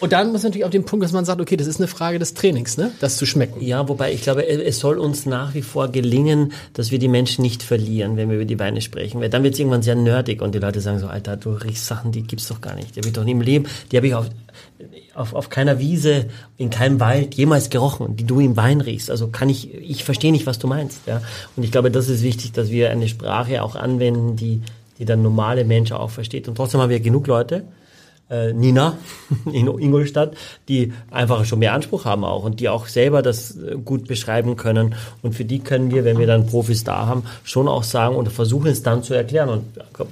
Und 0.00 0.12
dann 0.12 0.32
muss 0.32 0.42
man 0.42 0.50
natürlich 0.50 0.64
auf 0.64 0.70
den 0.70 0.84
Punkt, 0.84 1.04
dass 1.04 1.12
man 1.12 1.24
sagt, 1.24 1.40
okay, 1.40 1.56
das 1.56 1.66
ist 1.66 1.78
eine 1.78 1.88
Frage 1.88 2.18
des 2.18 2.34
Trainings, 2.34 2.76
ne? 2.76 2.92
Das 3.00 3.16
zu 3.16 3.26
schmecken. 3.26 3.60
Ja, 3.60 3.88
wobei 3.88 4.12
ich 4.12 4.22
glaube, 4.22 4.46
es 4.46 4.78
soll 4.78 4.98
uns 4.98 5.26
nach 5.26 5.54
wie 5.54 5.62
vor 5.62 5.88
gelingen, 5.88 6.52
dass 6.72 6.90
wir 6.90 6.98
die 6.98 7.08
Menschen 7.08 7.42
nicht 7.42 7.62
verlieren, 7.62 8.16
wenn 8.16 8.28
wir 8.28 8.36
über 8.36 8.44
die 8.44 8.58
Weine 8.58 8.80
sprechen. 8.80 9.20
Weil 9.20 9.28
dann 9.28 9.42
wird 9.42 9.54
es 9.54 9.60
irgendwann 9.60 9.82
sehr 9.82 9.94
nerdig 9.94 10.40
und 10.40 10.54
die 10.54 10.60
Leute 10.60 10.80
sagen 10.80 10.98
so, 10.98 11.08
Alter, 11.08 11.36
du 11.36 11.50
riechst 11.50 11.86
Sachen, 11.86 12.12
die 12.12 12.22
gibt's 12.22 12.48
doch 12.48 12.60
gar 12.60 12.74
nicht. 12.74 12.94
Die 12.94 13.00
habe 13.00 13.08
ich 13.08 13.14
doch 13.14 13.24
nie 13.24 13.32
im 13.32 13.40
Leben, 13.40 13.66
die 13.90 13.96
habe 13.96 14.06
ich 14.06 14.14
auf, 14.14 14.26
auf, 15.14 15.34
auf 15.34 15.48
keiner 15.48 15.78
Wiese, 15.78 16.26
in 16.56 16.70
keinem 16.70 17.00
Wald 17.00 17.34
jemals 17.34 17.70
gerochen, 17.70 18.16
die 18.16 18.24
du 18.24 18.40
im 18.40 18.56
Wein 18.56 18.80
riechst. 18.80 19.10
Also 19.10 19.28
kann 19.28 19.48
ich, 19.48 19.74
ich 19.74 20.04
verstehe 20.04 20.32
nicht, 20.32 20.46
was 20.46 20.58
du 20.58 20.66
meinst. 20.66 21.00
Ja? 21.06 21.22
Und 21.56 21.64
ich 21.64 21.72
glaube, 21.72 21.90
das 21.90 22.08
ist 22.08 22.22
wichtig, 22.22 22.52
dass 22.52 22.70
wir 22.70 22.90
eine 22.90 23.08
Sprache 23.08 23.62
auch 23.62 23.76
anwenden, 23.76 24.36
die, 24.36 24.62
die 24.98 25.04
der 25.04 25.16
normale 25.16 25.64
Mensch 25.64 25.92
auch 25.92 26.10
versteht. 26.10 26.48
Und 26.48 26.56
trotzdem 26.56 26.80
haben 26.80 26.90
wir 26.90 27.00
genug 27.00 27.26
Leute, 27.26 27.64
äh, 28.30 28.52
Nina 28.52 28.96
in 29.52 29.66
Ingolstadt, 29.66 30.34
die 30.68 30.92
einfach 31.10 31.44
schon 31.44 31.58
mehr 31.58 31.74
Anspruch 31.74 32.04
haben 32.04 32.24
auch 32.24 32.44
und 32.44 32.60
die 32.60 32.68
auch 32.68 32.86
selber 32.86 33.22
das 33.22 33.56
äh, 33.56 33.76
gut 33.76 34.06
beschreiben 34.08 34.56
können. 34.56 34.94
Und 35.22 35.34
für 35.34 35.44
die 35.44 35.58
können 35.58 35.90
wir, 35.90 36.04
wenn 36.04 36.18
wir 36.18 36.26
dann 36.26 36.46
Profis 36.46 36.84
da 36.84 37.06
haben, 37.06 37.24
schon 37.44 37.68
auch 37.68 37.82
sagen 37.82 38.16
und 38.16 38.30
versuchen 38.32 38.68
es 38.68 38.82
dann 38.82 39.02
zu 39.02 39.14
erklären. 39.14 39.48
Und 39.48 39.64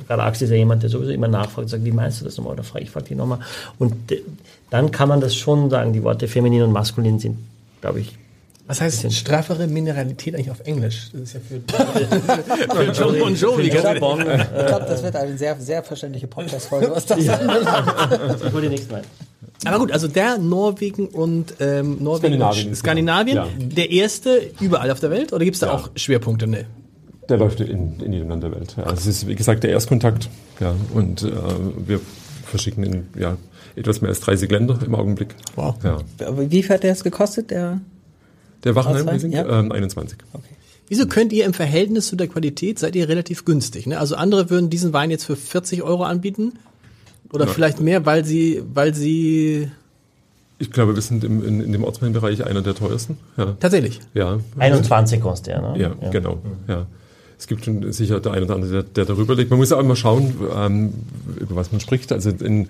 gerade 0.07 0.23
Axel 0.23 0.45
ist 0.45 0.51
ja 0.51 0.57
jemand, 0.57 0.83
der 0.83 0.91
sowieso 0.91 1.13
immer 1.13 1.29
nachfragt 1.29 1.65
und 1.65 1.69
sagt, 1.69 1.85
wie 1.85 1.93
meinst 1.93 2.21
du 2.21 2.25
das 2.25 2.37
nochmal? 2.37 2.55
Oder 2.55 2.65
frage 2.65 2.85
ich 2.85 2.91
frage 2.91 3.07
die 3.07 3.15
nochmal. 3.15 3.41
Und 3.79 4.13
äh, 4.13 4.23
dann 4.71 4.91
kann 4.91 5.09
man 5.09 5.21
das 5.21 5.35
schon 5.35 5.71
sagen. 5.71 5.93
Die 5.93 6.03
Worte 6.03 6.29
feminin 6.29 6.63
und 6.63 6.73
maskulin 6.73 7.19
sind, 7.19 7.39
glaube 7.81 8.01
ich, 8.01 8.20
Was 8.71 8.81
heißt 8.81 9.13
straffere 9.13 9.67
Mineralität 9.67 10.33
eigentlich 10.33 10.53
auf 10.53 10.61
Englisch? 10.61 11.09
Das 11.13 11.23
ist 11.23 11.35
ja 11.35 11.41
für, 11.41 12.77
für 12.77 12.93
John 12.93 13.19
Bon 13.19 13.35
Jovi. 13.35 13.63
Ich 13.65 13.71
glaube, 13.73 14.87
das 14.87 15.03
wird 15.03 15.17
eine 15.17 15.37
sehr, 15.37 15.61
sehr 15.61 15.83
verständliche 15.83 16.29
Podcast-Folge, 16.29 16.89
was 16.95 17.05
das 17.05 17.19
ich 17.19 17.29
hol 17.29 18.63
die 18.63 18.69
nächsten 18.69 18.93
Mal. 18.93 19.03
Aber 19.65 19.81
gut, 19.81 19.91
also 19.91 20.07
der 20.07 20.39
Norwegen 20.39 21.09
und 21.09 21.55
ähm, 21.59 21.99
Norwegen 22.01 22.35
Skandinavien 22.37 22.69
und 22.69 22.75
Skandinavien, 22.77 23.37
ja. 23.39 23.49
der 23.59 23.91
erste 23.91 24.41
überall 24.61 24.93
auf 24.93 25.01
der 25.01 25.11
Welt 25.11 25.33
oder 25.33 25.45
gibt 25.45 25.57
es 25.57 25.61
da 25.61 25.67
Ja. 25.67 25.73
auch 25.75 25.91
Schwerpunkte? 25.97 26.47
Nee. 26.47 26.67
Der 27.29 27.39
läuft 27.39 27.59
in, 27.59 27.99
in 27.99 28.13
jedem 28.13 28.29
Land 28.29 28.45
der 28.45 28.53
Welt. 28.53 28.77
Ja, 28.77 28.93
es 28.93 29.05
ist, 29.05 29.27
wie 29.27 29.35
gesagt, 29.35 29.65
der 29.65 29.71
Erstkontakt. 29.73 30.29
Ja, 30.61 30.77
und 30.95 31.25
äh, 31.25 31.33
wir 31.89 32.01
verschicken 32.45 32.85
in 32.85 33.09
ja, 33.19 33.37
etwas 33.75 34.01
mehr 34.01 34.11
als 34.11 34.21
30 34.21 34.49
Länder 34.49 34.79
im 34.87 34.95
Augenblick. 34.95 35.35
Wow. 35.57 35.75
Ja. 35.83 35.99
Aber 36.25 36.49
wie 36.49 36.63
viel 36.63 36.73
hat 36.73 36.85
der 36.85 36.93
es 36.93 37.03
gekostet, 37.03 37.51
der? 37.51 37.81
Der 38.65 38.75
Wachenheim 38.75 39.09
Riesling, 39.09 39.33
ja. 39.33 39.61
ähm, 39.61 39.73
21. 39.73 40.19
Wieso 40.89 41.07
könnt 41.07 41.33
ihr 41.33 41.45
im 41.45 41.55
Verhältnis 41.55 42.09
zu 42.09 42.17
der 42.17 42.27
Qualität, 42.27 42.79
seid 42.79 42.97
ihr 42.97 43.09
relativ 43.09 43.45
günstig? 43.45 43.87
Ne? 43.87 43.99
Also 43.99 44.17
andere 44.17 44.51
würden 44.51 44.71
diesen 44.71 44.93
Wein 44.93 45.11
jetzt 45.11 45.25
für 45.25 45.37
40 45.37 45.83
Euro 45.83 46.03
anbieten 46.03 46.55
oder 47.33 47.47
vielleicht 47.47 47.81
mehr, 47.81 48.05
weil 48.07 48.25
sie, 48.25 48.63
weil 48.75 48.95
sie 48.95 49.71
Ich 50.59 50.73
glaube, 50.73 50.95
wir 50.95 51.03
sind 51.03 51.23
im, 51.23 51.45
in, 51.45 51.61
in 51.61 51.73
dem 51.73 51.85
Ortsweinbereich 51.85 52.45
einer 52.45 52.63
der 52.63 52.75
teuersten. 52.75 53.19
Ja, 53.37 53.57
tatsächlich. 53.61 54.01
ja. 54.15 54.41
21 54.59 55.21
kostet 55.21 55.55
er, 55.55 55.63
ne? 55.63 55.81
Ja, 55.81 56.11
genau. 56.11 56.41
Ja. 56.67 56.87
Es 57.39 57.47
gibt 57.47 57.65
schon 57.65 57.91
sicher 57.93 58.21
der 58.21 58.33
eine 58.33 58.45
oder 58.45 58.57
andere, 58.57 58.71
der, 58.71 58.83
der 58.83 59.05
darüber 59.07 59.35
liegt. 59.35 59.49
Man 59.49 59.59
muss 59.59 59.73
auch 59.73 59.81
immer 59.81 59.97
schauen, 59.97 60.35
ähm, 60.55 60.93
über 61.39 61.57
was 61.57 61.73
man 61.73 61.81
spricht. 61.81 62.13
Also 62.13 62.29
in 62.29 62.69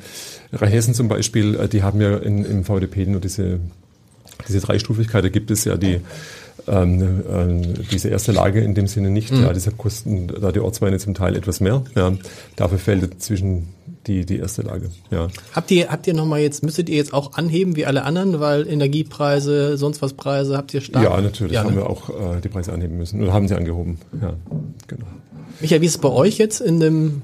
Rheinhessen 0.52 0.94
zum 0.94 1.08
Beispiel, 1.08 1.56
äh, 1.56 1.68
die 1.68 1.82
haben 1.82 2.00
ja 2.00 2.18
in, 2.18 2.44
im 2.44 2.64
VDP 2.64 3.06
nur 3.06 3.20
diese, 3.20 3.58
diese 4.50 4.60
Dreistufigkeit. 4.66 5.24
Da 5.24 5.28
gibt 5.28 5.50
es 5.50 5.64
ja 5.64 5.76
die, 5.76 6.00
ähm, 6.68 7.02
äh, 7.02 7.84
diese 7.90 8.08
erste 8.08 8.32
Lage 8.32 8.60
in 8.60 8.74
dem 8.74 8.86
Sinne 8.86 9.10
nicht. 9.10 9.30
Ja, 9.30 9.52
deshalb 9.52 9.78
kosten 9.78 10.28
da 10.28 10.52
die 10.52 10.60
Ortsweine 10.60 10.98
zum 10.98 11.14
Teil 11.14 11.36
etwas 11.36 11.60
mehr. 11.60 11.82
Ja. 11.94 12.12
Dafür 12.56 12.78
fällt 12.78 13.22
zwischen 13.22 13.68
die, 14.06 14.24
die 14.24 14.38
erste 14.38 14.62
Lage. 14.62 14.90
Ja. 15.10 15.28
Habt 15.54 15.70
ihr, 15.70 15.90
habt 15.90 16.06
ihr 16.06 16.14
nochmal 16.14 16.40
jetzt, 16.40 16.62
müsstet 16.62 16.88
ihr 16.88 16.96
jetzt 16.96 17.12
auch 17.12 17.34
anheben 17.34 17.76
wie 17.76 17.86
alle 17.86 18.02
anderen, 18.04 18.40
weil 18.40 18.66
Energiepreise, 18.66 19.76
sonst 19.76 20.00
was 20.02 20.14
Preise, 20.14 20.56
habt 20.56 20.72
ihr 20.74 20.80
stark? 20.80 21.04
ja, 21.04 21.20
natürlich 21.20 21.52
Ja, 21.52 21.64
haben 21.64 21.74
ne? 21.74 21.82
wir 21.82 21.90
auch 21.90 22.08
äh, 22.08 22.40
die 22.42 22.48
Preise 22.48 22.72
anheben 22.72 22.96
müssen. 22.96 23.22
Oder 23.22 23.32
haben 23.32 23.46
sie 23.48 23.54
angehoben. 23.54 23.98
Ja, 24.20 24.34
genau. 24.86 25.06
Michael, 25.60 25.80
wie 25.82 25.86
ist 25.86 25.96
es 25.96 25.98
bei 26.00 26.08
euch 26.08 26.38
jetzt 26.38 26.60
in 26.60 26.80
dem, 26.80 27.22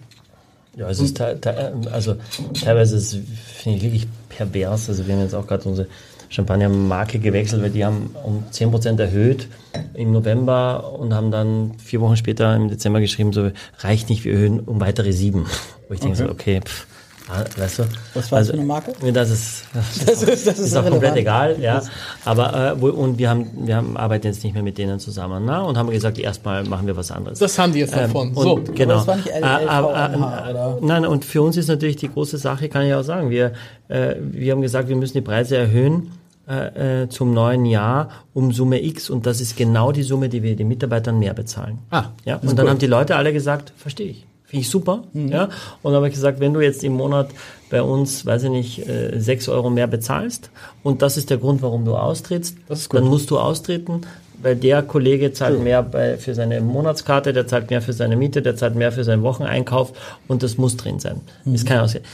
Ja, 0.77 0.91
es 0.91 1.01
ist 1.01 1.17
te 1.17 1.39
te 1.41 1.73
also 1.91 2.17
teilweise 2.63 2.97
ist, 2.97 3.17
finde 3.55 3.79
ich 3.79 3.83
wirklich 3.85 4.07
pervers. 4.29 4.91
Also 4.91 5.07
wir 5.07 5.15
haben 5.15 5.23
jetzt 5.23 5.35
auch 5.35 5.47
gerade 5.47 5.67
unsere 5.69 5.89
Champagner-Marke 6.29 7.19
gewechselt, 7.19 7.63
weil 7.63 7.71
die 7.71 7.85
haben 7.85 8.15
um 8.25 8.45
10% 8.53 9.01
erhöht 9.01 9.49
im 9.95 10.13
November 10.13 10.93
und 10.99 11.15
haben 11.15 11.31
dann 11.31 11.73
vier 11.79 12.01
Wochen 12.01 12.17
später 12.17 12.55
im 12.55 12.69
Dezember 12.69 13.01
geschrieben, 13.01 13.33
so 13.33 13.51
reicht 13.79 14.09
nicht, 14.09 14.25
wir 14.25 14.33
erhöhen 14.33 14.61
um 14.61 14.81
weitere 14.81 15.13
sieben. 15.13 15.47
Wo 15.89 15.95
ich 15.95 16.01
denke 16.01 16.17
so, 16.17 16.29
okay, 16.29 16.61
pff, 16.65 16.87
weißt 17.29 17.81
du. 17.81 17.83
Was 18.15 18.31
war 18.31 18.39
das 18.39 18.49
für 18.49 18.55
eine 18.55 18.65
Marke? 18.65 18.93
Das 19.13 19.31
ist, 19.31 19.65
das, 19.73 19.99
Das 20.07 20.23
ist, 20.23 20.47
das 20.47 20.59
ist 20.59 20.77
auch 20.77 20.89
komplett 20.89 21.17
egal, 21.17 21.57
ja. 21.61 21.83
Aber 22.25 22.73
äh, 22.73 22.81
wo, 22.81 22.89
und 22.89 23.19
wir 23.19 23.31
haben, 23.31 23.47
wir 23.67 23.77
haben 23.77 23.97
arbeiten 23.97 24.29
jetzt 24.29 24.45
nicht 24.45 24.55
mehr 24.55 24.63
mit 24.63 24.79
denen 24.79 24.99
zusammen, 25.01 25.45
na? 25.45 25.63
Und 25.63 25.77
haben 25.77 25.91
gesagt, 25.91 26.19
erstmal 26.19 26.65
machen 26.65 26.87
wir 26.87 26.97
was 26.97 27.11
anderes. 27.11 27.39
das 27.39 27.59
haben 27.59 27.73
die 27.73 27.81
jetzt 27.81 27.97
davon. 27.97 28.29
Ähm, 28.29 28.35
so. 28.35 28.55
und, 28.55 28.75
genau. 28.77 28.95
das 28.95 29.07
war 29.07 29.17
nicht 29.17 29.29
LVMH, 29.29 30.49
äh, 30.49 30.51
oder? 30.51 30.79
Nein, 30.81 31.07
und 31.07 31.25
für 31.25 31.43
uns 31.43 31.57
ist 31.57 31.69
natürlich 31.69 31.97
die 31.97 32.09
große 32.09 32.39
Sache, 32.39 32.69
kann 32.69 32.87
ich 32.87 32.95
auch 32.95 33.03
sagen, 33.03 33.31
wir, 33.31 33.53
äh, 33.89 34.15
wir 34.21 34.53
haben 34.53 34.63
gesagt, 34.63 34.89
wir 34.89 34.97
müssen 34.97 35.15
die 35.15 35.23
Preise 35.23 35.57
erhöhen 35.57 36.13
äh, 36.49 37.03
äh, 37.03 37.09
zum 37.09 37.35
neuen 37.35 37.67
Jahr 37.67 38.09
um 38.33 38.53
Summe 38.53 38.81
X 38.81 39.11
und 39.11 39.27
das 39.27 39.41
ist 39.41 39.57
genau 39.57 39.91
die 39.91 40.05
Summe, 40.05 40.29
die 40.29 40.45
wir 40.45 40.55
den 40.55 40.69
Mitarbeitern 40.69 41.19
mehr 41.19 41.35
bezahlen. 41.35 41.81
Ah, 41.91 42.11
ja, 42.25 42.37
und 42.37 42.57
dann 42.57 42.69
haben 42.69 42.79
die 42.79 42.87
Leute 42.87 43.17
alle 43.17 43.33
gesagt, 43.33 43.73
verstehe 43.77 44.11
ich. 44.11 44.27
Finde 44.57 44.63
ich 44.63 44.71
super. 44.71 45.03
Mhm. 45.13 45.29
Ja. 45.29 45.45
Und 45.83 45.93
dann 45.93 45.97
habe 45.97 46.09
ich 46.09 46.15
gesagt, 46.15 46.41
wenn 46.41 46.55
du 46.55 46.61
jetzt 46.61 46.83
im 46.83 46.95
Monat 46.95 47.29
bei 47.69 47.83
uns, 47.83 48.25
weiß 48.25 48.45
ich 48.45 48.51
nicht, 48.51 48.89
äh, 48.89 49.19
sechs 49.21 49.49
Euro 49.51 49.69
mehr 49.69 49.87
bezahlst 49.87 50.51
und 50.83 51.03
das 51.03 51.19
ist 51.19 51.29
der 51.29 51.37
Grund, 51.37 51.61
warum 51.61 51.85
du 51.85 51.95
austrittst, 51.95 52.57
dann 52.91 53.05
musst 53.05 53.31
du 53.31 53.39
austreten, 53.39 54.03
weil 54.41 54.57
der 54.57 54.83
Kollege 54.83 55.33
zahlt 55.33 55.63
mehr 55.63 55.83
bei, 55.83 56.17
für 56.17 56.35
seine 56.35 56.63
Monatskarte, 56.63 57.35
der 57.35 57.47
zahlt 57.47 57.69
mehr 57.69 57.83
für 57.83 57.93
seine 57.93 58.17
Miete, 58.17 58.41
der 58.41 58.57
zahlt 58.57 58.77
mehr 58.77 58.93
für 58.93 59.05
seinen 59.05 59.23
Wocheneinkauf 59.23 59.93
und 60.27 60.43
das 60.43 60.57
muss 60.57 60.77
drin 60.77 61.01
sein. 61.01 61.21
Ist 61.45 61.67
keine 61.67 61.83
Ausrede. 61.83 62.05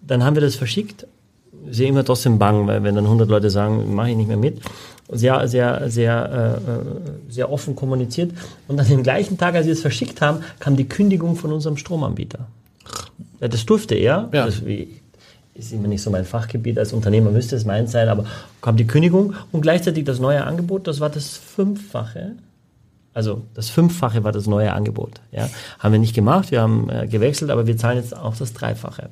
Dann 0.00 0.24
haben 0.24 0.36
wir 0.36 0.42
das 0.42 0.54
verschickt. 0.54 1.06
Sehr 1.70 1.88
immer 1.88 2.04
trotzdem 2.04 2.38
bang, 2.38 2.66
weil 2.66 2.82
wenn 2.82 2.94
dann 2.94 3.04
100 3.04 3.28
Leute 3.28 3.50
sagen, 3.50 3.94
mache 3.94 4.10
ich 4.10 4.16
nicht 4.16 4.28
mehr 4.28 4.36
mit. 4.36 4.60
Sehr, 5.12 5.48
sehr, 5.48 5.90
sehr, 5.90 6.60
äh, 6.66 6.70
äh, 6.70 7.32
sehr 7.32 7.50
offen 7.50 7.74
kommuniziert. 7.74 8.32
Und 8.68 8.76
dann 8.76 8.86
den 8.86 9.02
gleichen 9.02 9.38
Tag, 9.38 9.54
als 9.54 9.66
wir 9.66 9.72
es 9.72 9.80
verschickt 9.80 10.20
haben, 10.20 10.38
kam 10.60 10.76
die 10.76 10.88
Kündigung 10.88 11.36
von 11.36 11.52
unserem 11.52 11.76
Stromanbieter. 11.76 12.46
Ja, 13.40 13.48
das 13.48 13.66
durfte 13.66 13.94
er. 13.94 14.28
Ja. 14.32 14.46
Das 14.46 14.62
ist 15.54 15.72
immer 15.72 15.88
nicht 15.88 16.02
so 16.02 16.10
mein 16.10 16.24
Fachgebiet. 16.24 16.78
Als 16.78 16.92
Unternehmer 16.92 17.30
müsste 17.30 17.56
es 17.56 17.64
meins 17.64 17.92
sein, 17.92 18.08
aber 18.08 18.24
kam 18.62 18.76
die 18.76 18.86
Kündigung 18.86 19.34
und 19.52 19.62
gleichzeitig 19.62 20.04
das 20.04 20.20
neue 20.20 20.44
Angebot, 20.44 20.86
das 20.86 21.00
war 21.00 21.10
das 21.10 21.36
Fünffache. 21.36 22.36
Also 23.12 23.42
das 23.54 23.70
Fünffache 23.70 24.22
war 24.22 24.32
das 24.32 24.46
neue 24.46 24.72
Angebot. 24.72 25.20
Ja. 25.32 25.48
Haben 25.78 25.92
wir 25.92 25.98
nicht 25.98 26.14
gemacht, 26.14 26.50
wir 26.52 26.60
haben 26.60 26.88
äh, 26.88 27.06
gewechselt, 27.08 27.50
aber 27.50 27.66
wir 27.66 27.76
zahlen 27.76 27.98
jetzt 27.98 28.16
auch 28.16 28.36
das 28.36 28.52
Dreifache. 28.52 29.10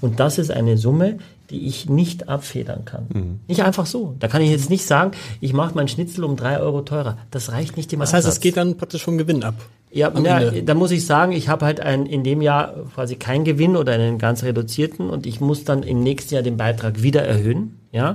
Und 0.00 0.20
das 0.20 0.38
ist 0.38 0.50
eine 0.50 0.76
Summe, 0.76 1.18
die 1.50 1.66
ich 1.66 1.88
nicht 1.88 2.28
abfedern 2.28 2.84
kann. 2.84 3.40
Nicht 3.48 3.62
einfach 3.62 3.86
so. 3.86 4.14
Da 4.20 4.28
kann 4.28 4.42
ich 4.42 4.50
jetzt 4.50 4.70
nicht 4.70 4.86
sagen, 4.86 5.12
ich 5.40 5.52
mache 5.52 5.72
mein 5.74 5.88
Schnitzel 5.88 6.24
um 6.24 6.36
drei 6.36 6.60
Euro 6.60 6.82
teurer. 6.82 7.18
Das 7.30 7.50
reicht 7.50 7.76
nicht 7.76 7.92
im 7.92 8.00
Das 8.00 8.12
heißt, 8.12 8.28
es 8.28 8.40
geht 8.40 8.56
dann 8.56 8.76
praktisch 8.76 9.02
vom 9.02 9.18
Gewinn 9.18 9.42
ab. 9.42 9.54
Ja, 9.92 10.08
Ende. 10.08 10.62
da 10.62 10.74
muss 10.74 10.92
ich 10.92 11.04
sagen, 11.04 11.32
ich 11.32 11.48
habe 11.48 11.64
halt 11.64 11.80
ein, 11.80 12.06
in 12.06 12.22
dem 12.22 12.42
Jahr 12.42 12.74
quasi 12.94 13.16
keinen 13.16 13.44
Gewinn 13.44 13.76
oder 13.76 13.92
einen 13.92 14.18
ganz 14.18 14.44
reduzierten 14.44 15.10
und 15.10 15.26
ich 15.26 15.40
muss 15.40 15.64
dann 15.64 15.82
im 15.82 16.02
nächsten 16.02 16.34
Jahr 16.34 16.44
den 16.44 16.56
Beitrag 16.56 17.02
wieder 17.02 17.24
erhöhen. 17.24 17.76
Ja, 17.92 18.14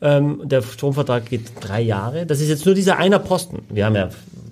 ähm, 0.00 0.40
der 0.44 0.62
Stromvertrag 0.62 1.28
geht 1.28 1.52
drei 1.60 1.82
Jahre. 1.82 2.24
Das 2.24 2.40
ist 2.40 2.48
jetzt 2.48 2.64
nur 2.64 2.74
dieser 2.74 2.96
einer 2.96 3.18
Posten. 3.18 3.58
Wir 3.68 3.84
haben 3.84 3.94
ja 3.94 4.08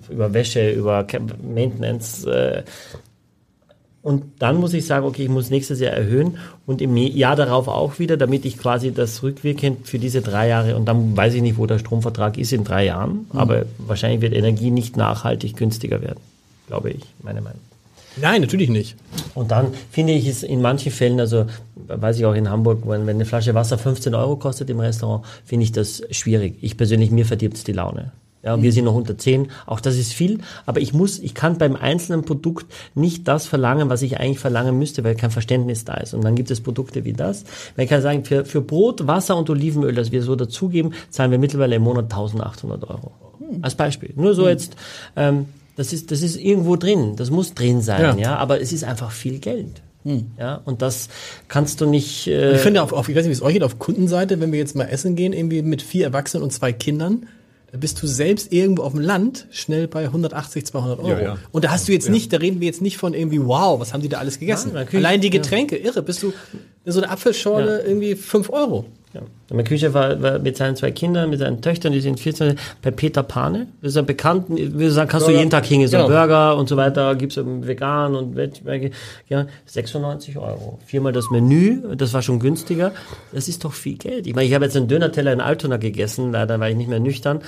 über 0.09 0.33
Wäsche, 0.33 0.71
über 0.71 1.05
Maintenance. 1.41 2.25
Äh, 2.25 2.63
und 4.01 4.23
dann 4.39 4.57
muss 4.57 4.73
ich 4.73 4.85
sagen, 4.85 5.05
okay, 5.05 5.23
ich 5.23 5.29
muss 5.29 5.49
nächstes 5.49 5.79
Jahr 5.79 5.91
erhöhen 5.91 6.37
und 6.65 6.81
im 6.81 6.95
Jahr 6.95 7.35
darauf 7.35 7.67
auch 7.67 7.99
wieder, 7.99 8.15
damit 8.15 8.45
ich 8.45 8.57
quasi 8.57 8.93
das 8.93 9.23
rückwirkend 9.23 9.87
für 9.87 9.99
diese 9.99 10.21
drei 10.21 10.47
Jahre 10.47 10.77
und 10.77 10.85
dann 10.85 11.17
weiß 11.17 11.33
ich 11.33 11.41
nicht, 11.41 11.57
wo 11.57 11.65
der 11.65 11.79
Stromvertrag 11.79 12.37
ist 12.37 12.53
in 12.53 12.63
drei 12.63 12.85
Jahren, 12.85 13.27
aber 13.31 13.65
wahrscheinlich 13.77 14.21
wird 14.21 14.33
Energie 14.33 14.71
nicht 14.71 14.95
nachhaltig 14.95 15.57
günstiger 15.57 16.01
werden, 16.01 16.21
glaube 16.67 16.91
ich, 16.91 17.03
meine 17.23 17.41
Meinung. 17.41 17.59
Nein, 18.15 18.41
natürlich 18.41 18.69
nicht. 18.69 18.95
Und 19.35 19.51
dann 19.51 19.73
finde 19.91 20.13
ich 20.13 20.27
es 20.27 20.43
in 20.43 20.61
manchen 20.61 20.91
Fällen, 20.91 21.19
also 21.19 21.45
weiß 21.75 22.17
ich 22.17 22.25
auch 22.25 22.33
in 22.33 22.49
Hamburg, 22.49 22.83
wenn, 22.85 23.05
wenn 23.05 23.17
eine 23.17 23.25
Flasche 23.25 23.53
Wasser 23.53 23.77
15 23.77 24.15
Euro 24.15 24.37
kostet 24.37 24.69
im 24.69 24.79
Restaurant, 24.79 25.25
finde 25.45 25.63
ich 25.63 25.71
das 25.71 26.01
schwierig. 26.11 26.55
Ich 26.61 26.77
persönlich, 26.77 27.11
mir 27.11 27.25
verdirbt 27.25 27.65
die 27.67 27.73
Laune. 27.73 28.11
Ja, 28.41 28.53
und 28.53 28.63
wir 28.63 28.71
sind 28.71 28.85
noch 28.85 28.95
unter 28.95 29.17
10. 29.17 29.47
Auch 29.65 29.81
das 29.81 29.97
ist 29.97 30.13
viel. 30.13 30.39
Aber 30.65 30.79
ich 30.79 30.93
muss, 30.93 31.19
ich 31.19 31.33
kann 31.33 31.57
beim 31.57 31.75
einzelnen 31.75 32.23
Produkt 32.23 32.67
nicht 32.95 33.27
das 33.27 33.45
verlangen, 33.47 33.89
was 33.89 34.01
ich 34.01 34.17
eigentlich 34.19 34.39
verlangen 34.39 34.79
müsste, 34.79 35.03
weil 35.03 35.15
kein 35.15 35.29
Verständnis 35.31 35.83
da 35.83 35.95
ist. 35.95 36.13
Und 36.13 36.23
dann 36.23 36.35
gibt 36.35 36.49
es 36.49 36.61
Produkte 36.61 37.03
wie 37.03 37.11
das. 37.13 37.43
Man 37.75 37.87
kann 37.87 38.01
sagen, 38.01 38.23
für, 38.23 38.45
für 38.45 38.61
Brot, 38.61 39.07
Wasser 39.07 39.35
und 39.35 39.49
Olivenöl, 39.49 39.93
das 39.93 40.11
wir 40.13 40.23
so 40.23 40.35
dazugeben, 40.37 40.93
zahlen 41.09 41.31
wir 41.31 41.37
mittlerweile 41.37 41.75
im 41.75 41.81
Monat 41.81 42.05
1800 42.05 42.89
Euro. 42.89 43.11
Als 43.61 43.75
Beispiel. 43.75 44.13
Nur 44.15 44.33
so 44.35 44.47
jetzt, 44.47 44.75
ähm, 45.17 45.47
das 45.75 45.91
ist, 45.91 46.11
das 46.11 46.21
ist 46.21 46.37
irgendwo 46.37 46.75
drin. 46.77 47.15
Das 47.17 47.31
muss 47.31 47.53
drin 47.55 47.81
sein, 47.81 48.01
Ja. 48.01 48.15
ja. 48.17 48.35
Aber 48.37 48.61
es 48.61 48.71
ist 48.71 48.83
einfach 48.85 49.11
viel 49.11 49.39
Geld. 49.39 49.81
Ja, 50.39 50.61
und 50.65 50.81
das 50.81 51.09
kannst 51.49 51.81
du 51.81 51.85
nicht. 51.85 52.25
Äh, 52.27 52.55
Ich 52.55 52.61
finde, 52.61 52.81
auf, 52.81 52.93
auf, 52.93 53.09
ich 53.09 53.15
weiß 53.15 53.23
nicht, 53.25 53.31
wie 53.31 53.33
es 53.37 53.41
euch 53.41 53.53
geht, 53.53 53.63
auf 53.63 53.79
Kundenseite, 53.79 54.39
wenn 54.39 54.51
wir 54.53 54.57
jetzt 54.59 54.75
mal 54.75 54.85
essen 54.85 55.15
gehen, 55.15 55.33
irgendwie 55.33 55.61
mit 55.61 55.81
vier 55.81 56.05
Erwachsenen 56.05 56.41
und 56.43 56.51
zwei 56.51 56.71
Kindern, 56.71 57.27
bist 57.77 58.01
du 58.01 58.07
selbst 58.07 58.51
irgendwo 58.51 58.83
auf 58.83 58.93
dem 58.93 59.01
Land 59.01 59.47
schnell 59.51 59.87
bei 59.87 60.05
180, 60.05 60.65
200 60.65 60.99
Euro. 60.99 61.09
Ja, 61.09 61.21
ja. 61.21 61.37
Und 61.51 61.65
da 61.65 61.71
hast 61.71 61.87
du 61.87 61.91
jetzt 61.91 62.09
nicht, 62.09 62.33
da 62.33 62.37
reden 62.37 62.59
wir 62.59 62.67
jetzt 62.67 62.81
nicht 62.81 62.97
von 62.97 63.13
irgendwie, 63.13 63.45
wow, 63.45 63.79
was 63.79 63.93
haben 63.93 64.01
die 64.01 64.09
da 64.09 64.17
alles 64.17 64.39
gegessen? 64.39 64.69
Ja, 64.69 64.75
natürlich, 64.75 65.05
Allein 65.05 65.21
die 65.21 65.27
ja. 65.27 65.33
Getränke, 65.33 65.77
irre, 65.77 66.01
bist 66.01 66.23
du 66.23 66.33
so 66.85 67.01
eine 67.01 67.11
Apfelschorle 67.11 67.83
irgendwie 67.85 68.15
5 68.15 68.49
Euro. 68.49 68.85
Ja. 69.13 69.21
In 69.49 69.57
der 69.57 69.65
Küche 69.65 69.91
war, 69.95 70.21
war 70.21 70.37
mit 70.37 70.55
seinen 70.57 70.75
zwei 70.75 70.91
Kindern, 70.91 71.31
mit 71.31 71.39
seinen 71.39 71.61
Töchtern, 71.61 71.91
die 71.91 71.99
sind 72.01 72.19
14, 72.19 72.55
bei 72.83 72.91
Peter 72.91 73.23
Pane. 73.23 73.65
Das 73.81 73.91
ist 73.93 73.97
ein 73.97 74.05
bekannten, 74.05 74.77
wir 74.77 74.91
sagen, 74.91 75.09
kannst 75.09 75.25
du 75.25 75.31
Burger. 75.31 75.39
jeden 75.39 75.49
Tag 75.49 75.65
hingehen, 75.65 75.87
so 75.87 75.97
Genau. 75.97 76.09
Burger 76.09 76.55
und 76.55 76.69
so 76.69 76.77
weiter, 76.77 77.15
gibt's 77.15 77.35
eben 77.37 77.65
vegan 77.65 78.15
und 78.15 78.35
Veg, 78.35 78.91
ja, 79.27 79.47
96 79.65 80.37
Euro. 80.37 80.77
Viermal 80.85 81.11
das 81.11 81.31
Menü, 81.31 81.95
das 81.95 82.13
war 82.13 82.21
schon 82.21 82.39
günstiger. 82.39 82.91
Das 83.33 83.47
ist 83.47 83.65
doch 83.65 83.73
viel 83.73 83.97
Geld. 83.97 84.27
Ich 84.27 84.35
meine, 84.35 84.47
ich 84.47 84.53
habe 84.53 84.65
jetzt 84.65 84.77
einen 84.77 84.87
Döner-Teller 84.87 85.33
in 85.33 85.41
Altona 85.41 85.77
gegessen, 85.77 86.31
leider 86.31 86.59
war 86.59 86.69
ich 86.69 86.75
nicht 86.75 86.89
mehr 86.89 86.99
nüchtern, 86.99 87.41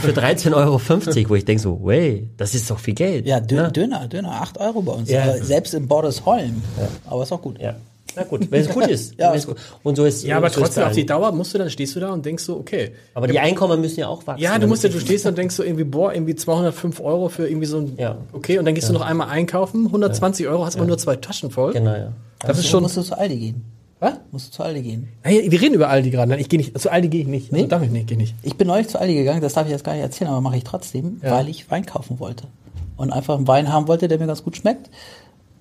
für, 0.00 0.12
für 0.12 0.18
13,50 0.18 0.54
Euro, 0.54 0.80
wo 1.28 1.34
ich 1.34 1.44
denke 1.44 1.62
so, 1.62 1.78
wey, 1.84 2.30
das 2.38 2.54
ist 2.54 2.70
doch 2.70 2.78
viel 2.78 2.94
Geld. 2.94 3.26
Ja, 3.26 3.40
Dö 3.40 3.56
Ne? 3.56 3.70
Döner, 3.70 4.08
Döner, 4.08 4.40
8 4.40 4.58
Euro 4.58 4.80
bei 4.80 4.92
uns. 4.92 5.10
Ja. 5.10 5.36
Selbst 5.36 5.74
in 5.74 5.86
Bordesholm. 5.86 6.62
Aber 7.06 7.22
ist 7.22 7.32
auch 7.32 7.42
gut. 7.42 7.60
Ja. 7.60 7.74
Na 8.16 8.24
gut, 8.24 8.50
wenn 8.50 8.60
es 8.60 8.68
gut 8.68 8.86
ist. 8.86 9.14
Ja, 9.18 9.28
Wenn 9.30 9.36
es 9.38 9.44
ist 9.44 9.48
gut. 9.48 9.56
Und 9.82 9.96
so 9.96 10.04
ist 10.04 10.24
Ja, 10.24 10.36
aber 10.36 10.50
so 10.50 10.60
trotzdem 10.60 10.84
auf 10.84 10.92
die. 10.92 11.06
Dauer 11.06 11.32
musst 11.32 11.54
du 11.54 11.58
dann, 11.58 11.70
stehst 11.70 11.94
du 11.96 12.00
da 12.00 12.10
und 12.12 12.24
denkst 12.26 12.44
so, 12.44 12.56
okay. 12.56 12.92
Aber 13.14 13.26
die 13.26 13.38
Einkommen 13.38 13.80
müssen 13.80 14.00
ja 14.00 14.08
auch 14.08 14.26
wachsen. 14.26 14.42
Ja, 14.42 14.58
du 14.58 14.66
musst 14.66 14.82
ja, 14.84 14.90
du 14.90 15.00
stehst 15.00 15.24
da 15.24 15.30
und 15.30 15.38
denkst 15.38 15.54
so 15.54 15.62
irgendwie, 15.62 15.84
boah, 15.84 16.12
irgendwie 16.12 16.34
205 16.34 17.00
Euro 17.00 17.28
für 17.28 17.46
irgendwie 17.48 17.66
so 17.66 17.78
ein, 17.78 17.94
Ja. 17.98 18.18
okay, 18.32 18.58
und 18.58 18.64
dann 18.64 18.74
gehst 18.74 18.88
du 18.88 18.92
noch 18.92 19.00
einmal 19.02 19.28
einkaufen, 19.28 19.86
120 19.86 20.46
Euro, 20.48 20.64
hast 20.66 20.76
aber 20.76 20.86
nur 20.86 20.98
zwei 20.98 21.16
Taschen 21.16 21.50
voll. 21.50 21.72
Genau, 21.72 21.92
ja. 21.94 22.12
Das 22.40 22.58
ist 22.58 22.66
Schon 22.68 22.82
musst 22.82 22.96
du 22.96 23.02
zu 23.02 23.16
Aldi 23.16 23.36
gehen. 23.38 23.64
was? 24.00 24.14
Musst 24.32 24.48
du 24.48 24.52
zu 24.56 24.62
Aldi 24.64 24.82
gehen. 24.82 25.08
Hey, 25.22 25.50
wir 25.50 25.60
reden 25.60 25.74
über 25.74 25.88
Aldi 25.88 26.10
gerade. 26.10 26.28
Nein, 26.28 26.40
ich 26.40 26.48
gehe 26.48 26.58
nicht, 26.58 26.78
zu 26.78 26.90
Aldi 26.90 27.08
gehe 27.08 27.20
ich 27.22 27.28
nicht. 27.28 27.52
Also 27.52 27.62
Nee? 27.62 27.68
darf 27.68 27.82
ich 27.82 27.90
nicht, 27.90 28.08
gehe 28.08 28.16
nicht. 28.18 28.34
Ich 28.42 28.56
bin 28.56 28.66
neulich 28.66 28.88
zu 28.88 28.98
Aldi 29.00 29.14
gegangen, 29.14 29.40
das 29.40 29.52
darf 29.54 29.66
ich 29.66 29.70
jetzt 29.72 29.84
gar 29.84 29.92
nicht 29.92 30.02
erzählen, 30.02 30.30
aber 30.30 30.40
mache 30.40 30.56
ich 30.56 30.64
trotzdem, 30.64 31.20
Ja. 31.22 31.32
weil 31.32 31.48
ich 31.48 31.70
Wein 31.70 31.86
kaufen 31.86 32.18
wollte. 32.18 32.48
Und 32.96 33.12
einfach 33.12 33.36
einen 33.36 33.46
Wein 33.48 33.72
haben 33.72 33.86
wollte, 33.88 34.08
der 34.08 34.18
mir 34.18 34.26
ganz 34.26 34.42
gut 34.42 34.56
schmeckt. 34.56 34.90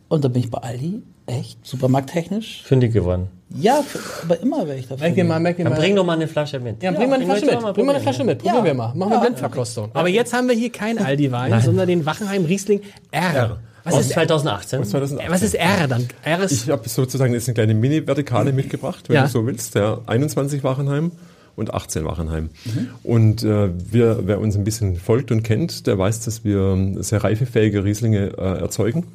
Und 0.10 0.24
da 0.26 0.28
bin 0.28 0.41
ich 0.43 0.49
bei 0.52 0.58
Aldi, 0.60 1.02
echt, 1.32 1.66
supermarkttechnisch. 1.66 2.62
Fündig 2.66 2.94
geworden. 2.94 3.28
Ja, 3.58 3.84
aber 4.24 4.40
immer 4.40 4.66
wäre 4.68 4.78
ich 4.78 4.88
dafür. 4.88 5.04
Merk 5.06 5.16
dir 5.16 5.24
mal, 5.26 5.40
merk 5.40 5.58
dir 5.58 5.64
Dann 5.66 5.74
mal. 5.74 5.80
bring 5.80 5.96
doch 5.96 6.06
mal 6.06 6.14
eine 6.14 6.28
Flasche 6.28 6.60
mit. 6.60 6.82
ja, 6.82 6.92
bring 6.92 7.10
mal 7.10 7.16
eine 7.16 7.26
Flasche 7.26 7.46
ich 7.46 7.52
mit. 7.52 7.60
Bring 7.60 7.62
mal 7.64 7.68
eine 7.68 7.74
probieren. 7.84 8.02
Flasche 8.02 8.24
mit. 8.24 8.38
Probieren 8.40 8.64
wir 8.66 8.74
mal. 8.74 8.94
Machen 8.96 9.10
wir 9.12 9.16
Ja. 9.18 9.20
Blindverkostung. 9.22 9.90
Aber 9.94 10.08
jetzt 10.08 10.34
haben 10.34 10.48
wir 10.48 10.56
hier 10.56 10.72
keinen 10.72 11.00
Aldi-Wein, 11.00 11.62
sondern 11.62 11.88
den 11.88 12.06
Wachenheim 12.06 12.46
Riesling 12.46 12.82
R. 13.12 13.58
Was 13.84 13.96
Aus 13.96 14.02
ist, 14.02 14.10
2018. 14.12 14.84
2018. 14.86 15.32
was 15.34 15.42
ist 15.42 15.56
R 15.56 15.88
dann? 15.88 16.08
R 16.24 16.40
ist, 16.44 16.52
Ich 16.52 16.70
habe 16.70 16.88
sozusagen 16.88 17.34
jetzt 17.34 17.48
eine 17.48 17.56
kleine 17.56 17.74
Mini-Vertikale 17.74 18.54
mitgebracht, 18.54 19.10
wenn 19.10 19.16
Ja. 19.16 19.24
du 19.24 19.30
so 19.30 19.46
willst. 19.48 19.74
Ja, 19.76 20.00
21 20.06 20.64
Wachenheim 20.64 21.12
und 21.56 21.74
18 21.74 22.06
Wachenheim. 22.06 22.49
Und 23.04 23.43
äh, 23.43 23.70
wir, 23.91 24.22
wer 24.26 24.39
uns 24.39 24.56
ein 24.56 24.64
bisschen 24.64 24.95
folgt 24.95 25.32
und 25.32 25.43
kennt, 25.43 25.88
der 25.88 25.97
weiß, 25.97 26.22
dass 26.22 26.43
wir 26.43 26.95
sehr 26.99 27.24
reifefähige 27.24 27.84
Rieslinge 27.84 28.34
äh, 28.38 28.60
erzeugen. 28.60 29.06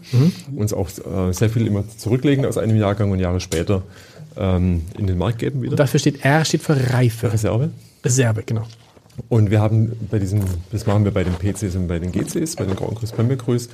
Uns 0.54 0.72
auch 0.72 0.88
äh, 0.88 1.32
sehr 1.32 1.50
viel 1.50 1.66
immer 1.66 1.84
zurücklegen 1.96 2.44
aus 2.46 2.58
einem 2.58 2.76
Jahrgang 2.76 3.10
und 3.10 3.18
Jahre 3.18 3.40
später 3.40 3.82
ähm, 4.36 4.82
in 4.98 5.06
den 5.06 5.18
Markt 5.18 5.38
geben 5.38 5.62
wieder. 5.62 5.76
dafür 5.76 5.98
steht 6.00 6.24
R, 6.24 6.44
steht 6.44 6.62
für 6.62 6.92
Reife. 6.92 7.32
Reserve. 7.32 7.70
Reserve, 8.04 8.42
genau. 8.44 8.66
Und 9.28 9.50
wir 9.50 9.60
haben 9.60 9.92
bei 10.10 10.18
diesem, 10.18 10.42
das 10.72 10.86
machen 10.86 11.04
wir 11.04 11.10
bei 11.10 11.24
den 11.24 11.32
PCs 11.34 11.74
und 11.76 11.88
bei 11.88 11.98
den 11.98 12.12
GCs, 12.12 12.56
bei 12.56 12.64
den 12.66 12.76
Grand 12.76 12.98
Crus 12.98 13.12
Premier 13.12 13.36
Crus, 13.36 13.68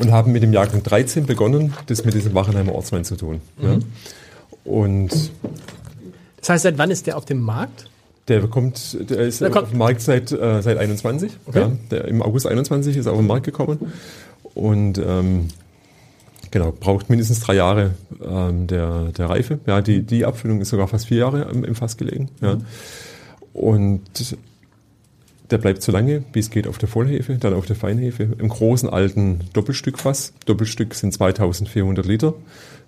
und 0.00 0.10
haben 0.10 0.32
mit 0.32 0.42
dem 0.42 0.52
Jahrgang 0.52 0.82
13 0.82 1.24
begonnen, 1.26 1.72
das 1.86 2.04
mit 2.04 2.14
diesem 2.14 2.34
Wachenheimer 2.34 2.74
Ortswein 2.74 3.04
zu 3.04 3.14
tun. 3.16 3.40
Ja. 3.62 3.78
Und 4.64 5.30
Das 6.40 6.48
heißt, 6.48 6.62
seit 6.64 6.78
wann 6.78 6.90
ist 6.90 7.06
der 7.06 7.16
auf 7.16 7.24
dem 7.24 7.40
Markt? 7.40 7.87
Der 8.28 8.46
kommt, 8.46 8.96
der 9.10 9.20
ist 9.20 9.40
Der 9.40 9.54
auf 9.56 9.70
dem 9.70 9.78
Markt 9.78 10.00
seit, 10.00 10.32
äh, 10.32 10.62
seit 10.62 10.78
21. 10.78 11.32
Ja, 11.54 11.72
der, 11.90 12.06
Im 12.06 12.22
August 12.22 12.46
21 12.46 12.96
ist 12.96 13.06
er 13.06 13.12
auf 13.12 13.18
den 13.18 13.26
Markt 13.26 13.46
gekommen. 13.46 13.92
Und 14.54 14.98
ähm, 14.98 15.48
genau, 16.50 16.72
braucht 16.72 17.10
mindestens 17.10 17.40
drei 17.40 17.54
Jahre 17.54 17.94
ähm, 18.22 18.66
der, 18.66 19.12
der 19.16 19.30
Reife. 19.30 19.58
Ja, 19.66 19.80
die, 19.80 20.02
die 20.02 20.24
Abfüllung 20.24 20.60
ist 20.60 20.70
sogar 20.70 20.88
fast 20.88 21.06
vier 21.06 21.18
Jahre 21.18 21.42
im, 21.50 21.64
im 21.64 21.74
Fass 21.74 21.96
gelegen. 21.96 22.28
Ja. 22.40 22.58
Und 23.52 24.36
der 25.50 25.58
bleibt 25.58 25.82
so 25.82 25.92
lange, 25.92 26.24
wie 26.32 26.40
es 26.40 26.50
geht, 26.50 26.66
auf 26.66 26.78
der 26.78 26.88
Vollhefe, 26.88 27.34
dann 27.36 27.54
auf 27.54 27.66
der 27.66 27.76
Feinhefe, 27.76 28.28
im 28.38 28.48
großen 28.48 28.88
alten 28.88 29.40
Doppelstückfass. 29.54 30.34
Doppelstück 30.44 30.94
sind 30.94 31.12
2400 31.12 32.04
Liter 32.04 32.34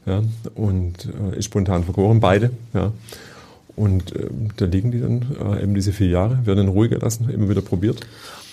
ja, 0.06 0.22
und 0.54 1.08
äh, 1.32 1.38
ist 1.38 1.46
spontan 1.46 1.84
vergoren, 1.84 2.20
beide. 2.20 2.50
Ja. 2.74 2.92
Und 3.76 4.14
äh, 4.16 4.26
da 4.56 4.64
liegen 4.66 4.90
die 4.90 5.00
dann 5.00 5.26
äh, 5.54 5.62
eben 5.62 5.74
diese 5.74 5.92
vier 5.92 6.08
Jahre, 6.08 6.44
werden 6.44 6.60
in 6.60 6.68
Ruhe 6.68 6.88
gelassen, 6.88 7.28
immer 7.30 7.48
wieder 7.48 7.62
probiert 7.62 8.00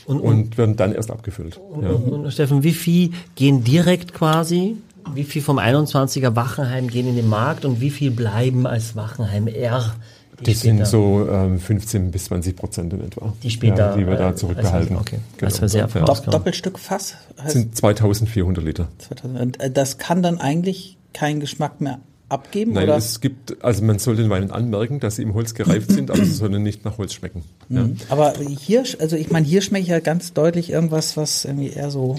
Und, 0.05 0.19
und, 0.19 0.25
und, 0.39 0.57
werden 0.57 0.75
dann 0.75 0.93
erst 0.93 1.11
abgefüllt. 1.11 1.59
Ja. 1.81 1.89
und 1.89 2.31
Steffen, 2.31 2.63
wie 2.63 2.73
viel 2.73 3.11
gehen 3.35 3.63
direkt 3.63 4.13
quasi? 4.13 4.77
Wie 5.13 5.23
viel 5.23 5.41
vom 5.41 5.57
21er 5.57 6.35
Wachenheim 6.35 6.87
gehen 6.87 7.07
in 7.07 7.15
den 7.15 7.29
Markt 7.29 7.63
und 7.65 7.79
wie 7.81 7.89
viel 7.91 8.11
bleiben 8.11 8.67
als 8.67 8.95
Wachenheim 8.95 9.47
R? 9.47 9.93
die 10.39 10.51
Das 10.51 10.61
sind 10.61 10.85
so 10.85 11.27
ähm, 11.31 11.59
15 11.59 12.11
bis 12.11 12.25
20 12.25 12.55
Prozent 12.55 12.93
in 12.93 13.01
etwa, 13.01 13.33
Die 13.41 13.49
später, 13.49 13.89
ja, 13.91 13.95
die 13.97 14.05
wir 14.05 14.13
äh, 14.13 14.17
da 14.17 14.35
zurückbehalten. 14.35 14.95
als- 14.97 15.01
okay, 15.07 15.19
Genau. 15.37 15.45
als 15.49 15.61
Reserve 15.63 15.97
ja. 15.97 16.05
raus- 16.05 16.07
Dopp 16.07 16.09
Ausgaben. 16.09 16.31
Doppelstück 16.31 16.77
Fass 16.77 17.15
Das 17.37 17.45
heißt 17.45 17.53
sind 17.53 17.75
2400 17.75 18.63
Liter. 18.63 18.87
2000. 18.99 19.39
Und 19.41 19.59
äh, 19.61 19.71
das 19.71 19.97
kann 19.97 20.21
dann 20.21 20.39
eigentlich 20.39 20.97
keinen 21.13 21.39
Geschmack 21.39 21.81
mehr 21.81 21.99
abgeben? 22.29 22.73
Nein, 22.73 22.85
oder? 22.85 22.97
es 22.97 23.21
gibt, 23.21 23.63
also 23.63 23.83
man 23.83 23.99
soll 23.99 24.15
den 24.15 24.29
Weinen 24.29 24.51
anmerken, 24.51 24.99
dass 24.99 25.15
sie 25.17 25.23
im 25.23 25.33
Holz 25.33 25.53
gereift 25.53 25.91
sind, 25.91 26.11
aber 26.11 26.23
sie 26.25 26.31
sollen 26.33 26.61
nicht 26.63 26.83
nach 26.85 26.97
Holz 26.97 27.13
schmecken. 27.13 27.43
Ja. 27.69 27.83
Mhm. 27.83 27.97
Aber 28.09 28.33
hier, 28.37 28.83
also 28.99 29.15
ich 29.15 29.29
meine, 29.31 29.45
hier 29.45 29.61
schmecke 29.61 29.83
ich 29.83 29.89
ja 29.89 29.99
ganz 29.99 30.33
deutlich 30.33 30.69
irgendwas, 30.71 31.15
was 31.17 31.45
irgendwie 31.45 31.69
eher 31.69 31.89
so 31.91 32.17